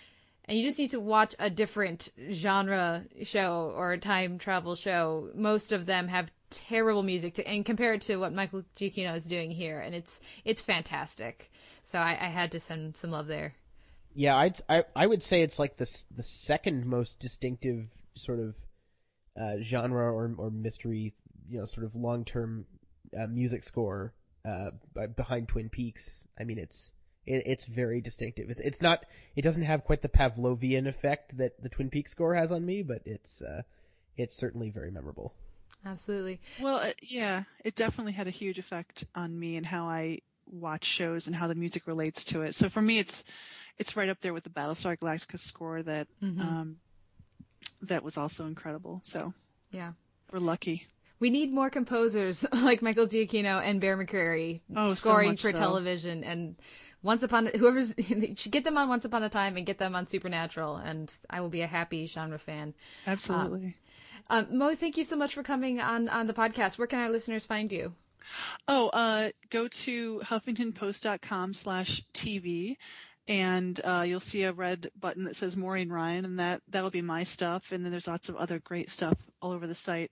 And 0.46 0.58
you 0.58 0.66
just 0.66 0.78
need 0.78 0.92
to 0.92 1.00
watch 1.00 1.36
a 1.40 1.50
different 1.50 2.10
genre 2.32 3.06
show 3.24 3.72
or 3.74 3.94
a 3.94 3.98
time 3.98 4.38
travel 4.38 4.76
show. 4.76 5.30
Most 5.34 5.72
of 5.72 5.86
them 5.86 6.10
have 6.10 6.30
terrible 6.54 7.04
music 7.04 7.34
to, 7.36 7.48
and 7.48 7.66
compare 7.66 7.94
it 7.94 8.02
to 8.04 8.18
what 8.18 8.34
Michael 8.34 8.64
Giacchino 8.78 9.16
is 9.16 9.26
doing 9.26 9.52
here, 9.52 9.80
and 9.80 9.94
it's 9.96 10.20
it's 10.46 10.62
fantastic. 10.62 11.52
So 11.84 12.00
I, 12.00 12.12
I 12.12 12.28
had 12.28 12.52
to 12.52 12.60
send 12.60 12.96
some 12.96 13.12
love 13.12 13.28
there. 13.28 13.56
Yeah, 14.16 14.36
I'd, 14.36 14.62
I 14.70 14.84
I 14.96 15.08
would 15.08 15.24
say 15.24 15.42
it's 15.42 15.60
like 15.60 15.78
the 15.78 15.90
the 16.16 16.24
second 16.24 16.86
most 16.86 17.20
distinctive 17.20 17.88
sort 18.16 18.40
of 18.40 18.56
uh, 19.40 19.62
genre 19.62 20.12
or 20.12 20.34
or 20.38 20.52
mystery, 20.52 21.14
you 21.50 21.60
know, 21.60 21.66
sort 21.66 21.86
of 21.86 21.96
long 21.96 22.26
term 22.26 22.66
uh, 23.20 23.28
music 23.28 23.64
score 23.64 24.14
uh, 24.46 24.72
behind 25.16 25.48
Twin 25.48 25.70
Peaks. 25.70 26.28
I 26.40 26.44
mean, 26.44 26.58
it's 26.58 26.94
It, 27.26 27.44
it's 27.46 27.66
very 27.66 28.02
distinctive. 28.02 28.50
It's 28.50 28.60
it's 28.60 28.82
not. 28.82 29.06
It 29.36 29.44
doesn't 29.44 29.64
have 29.64 29.86
quite 29.86 30.02
the 30.02 30.10
Pavlovian 30.10 30.88
effect 30.88 31.38
that 31.38 31.62
the 31.62 31.70
Twin 31.70 31.90
Peaks 31.90 32.12
score 32.12 32.36
has 32.36 32.52
on 32.52 32.66
me, 32.66 32.84
but 32.84 33.02
it's 33.06 33.42
uh, 33.42 33.64
it's 34.18 34.36
certainly 34.36 34.70
very 34.70 34.92
memorable. 34.92 35.34
Absolutely. 35.86 36.40
Well, 36.62 36.78
uh, 36.78 36.92
yeah, 37.02 37.44
it 37.64 37.76
definitely 37.76 38.14
had 38.14 38.28
a 38.28 38.32
huge 38.32 38.58
effect 38.60 39.06
on 39.16 39.38
me 39.38 39.58
and 39.58 39.66
how 39.66 39.86
I 39.88 40.20
watch 40.46 40.86
shows 40.86 41.28
and 41.28 41.36
how 41.36 41.48
the 41.48 41.56
music 41.56 41.88
relates 41.88 42.24
to 42.26 42.42
it. 42.42 42.56
So 42.56 42.70
for 42.70 42.82
me, 42.82 43.00
it's 43.00 43.24
it's 43.78 43.96
right 43.98 44.10
up 44.10 44.20
there 44.22 44.34
with 44.34 44.44
the 44.44 44.50
Battlestar 44.50 44.98
Galactica 44.98 45.40
score 45.40 45.82
that 45.84 46.08
Mhm. 46.22 46.40
um, 46.42 46.78
that 47.82 48.04
was 48.04 48.18
also 48.18 48.46
incredible. 48.46 49.02
So 49.04 49.34
Yeah. 49.72 49.94
we're 50.32 50.40
lucky. 50.40 50.88
We 51.20 51.30
need 51.30 51.52
more 51.54 51.70
composers 51.70 52.46
like 52.54 52.82
Michael 52.82 53.08
Giacchino 53.08 53.62
and 53.64 53.80
Bear 53.82 53.98
McCreary 53.98 54.62
Oh, 54.76 54.92
scoring 54.94 55.30
much 55.32 55.42
for 55.42 55.52
so. 55.52 55.58
television 55.58 56.24
and 56.24 56.56
once 57.02 57.24
upon 57.24 57.48
whoever's 57.48 57.94
should 58.38 58.52
get 58.52 58.64
them 58.64 58.78
on 58.78 58.88
Once 58.90 59.04
Upon 59.06 59.24
a 59.24 59.30
Time 59.30 59.58
and 59.58 59.66
get 59.66 59.78
them 59.78 59.96
on 59.96 60.08
Supernatural 60.08 60.78
and 60.78 61.14
I 61.30 61.42
will 61.42 61.50
be 61.50 61.62
a 61.62 61.68
happy 61.68 62.06
genre 62.08 62.40
fan. 62.40 62.74
Absolutely. 63.08 63.76
Um, 64.30 64.58
Mo, 64.58 64.76
thank 64.76 64.98
you 64.98 65.04
so 65.04 65.16
much 65.16 65.34
for 65.34 65.44
coming 65.44 65.80
on 65.80 66.10
on 66.10 66.28
the 66.28 66.34
podcast. 66.34 66.78
Where 66.78 66.88
can 66.88 67.00
our 67.00 67.10
listeners 67.10 67.46
find 67.46 67.72
you? 67.72 67.94
Oh, 68.68 68.90
uh, 68.90 69.30
go 69.50 69.68
to 69.68 70.22
huffingtonpost.com 70.26 71.54
slash 71.54 72.04
TV 72.14 72.78
and 73.28 73.80
uh, 73.86 74.04
you'll 74.06 74.20
see 74.20 74.44
a 74.44 74.52
red 74.52 74.92
button 75.00 75.24
that 75.24 75.36
says 75.36 75.56
Maureen 75.56 75.90
Ryan 75.90 76.26
and 76.26 76.40
that, 76.40 76.62
that'll 76.70 76.90
be 76.90 77.02
my 77.02 77.24
stuff. 77.24 77.72
And 77.72 77.84
then 77.84 77.92
there's 77.92 78.08
lots 78.08 78.28
of 78.28 78.36
other 78.36 78.60
great 78.60 78.90
stuff 78.90 79.18
all 79.42 79.52
over 79.52 79.66
the 79.66 79.76
site. 79.76 80.12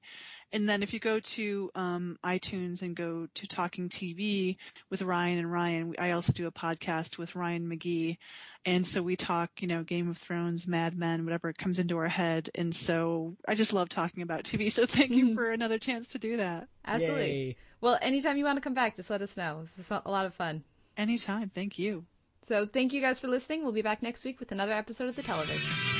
And 0.53 0.67
then 0.67 0.81
if 0.83 0.93
you 0.93 0.99
go 0.99 1.19
to 1.19 1.71
um, 1.75 2.17
iTunes 2.25 2.81
and 2.81 2.95
go 2.95 3.27
to 3.33 3.47
Talking 3.47 3.89
TV 3.89 4.57
with 4.89 5.01
Ryan 5.01 5.39
and 5.39 5.51
Ryan, 5.51 5.95
I 5.97 6.11
also 6.11 6.33
do 6.33 6.47
a 6.47 6.51
podcast 6.51 7.17
with 7.17 7.35
Ryan 7.35 7.69
McGee. 7.69 8.17
And 8.65 8.85
so 8.85 9.01
we 9.01 9.15
talk, 9.15 9.49
you 9.59 9.67
know, 9.67 9.83
Game 9.83 10.09
of 10.09 10.17
Thrones, 10.17 10.67
Mad 10.67 10.97
Men, 10.97 11.25
whatever 11.25 11.51
comes 11.51 11.79
into 11.79 11.97
our 11.97 12.07
head. 12.07 12.49
And 12.55 12.73
so 12.75 13.35
I 13.47 13.55
just 13.55 13.73
love 13.73 13.89
talking 13.89 14.23
about 14.23 14.43
TV. 14.43 14.71
So 14.71 14.85
thank 14.85 15.11
you 15.11 15.33
for 15.33 15.51
another 15.51 15.79
chance 15.79 16.07
to 16.09 16.19
do 16.19 16.37
that. 16.37 16.67
Absolutely. 16.85 17.31
Yay. 17.31 17.55
Well, 17.81 17.97
anytime 18.01 18.37
you 18.37 18.45
want 18.45 18.57
to 18.57 18.61
come 18.61 18.73
back, 18.73 18.95
just 18.95 19.09
let 19.09 19.21
us 19.21 19.35
know. 19.35 19.61
This 19.61 19.79
is 19.79 19.91
a 19.91 20.01
lot 20.05 20.25
of 20.25 20.33
fun. 20.33 20.63
Anytime. 20.97 21.49
Thank 21.49 21.79
you. 21.79 22.05
So 22.43 22.65
thank 22.65 22.93
you 22.93 23.01
guys 23.01 23.19
for 23.19 23.27
listening. 23.27 23.63
We'll 23.63 23.71
be 23.71 23.81
back 23.81 24.01
next 24.01 24.25
week 24.25 24.39
with 24.39 24.51
another 24.51 24.73
episode 24.73 25.09
of 25.09 25.15
the 25.15 25.23
television. 25.23 25.90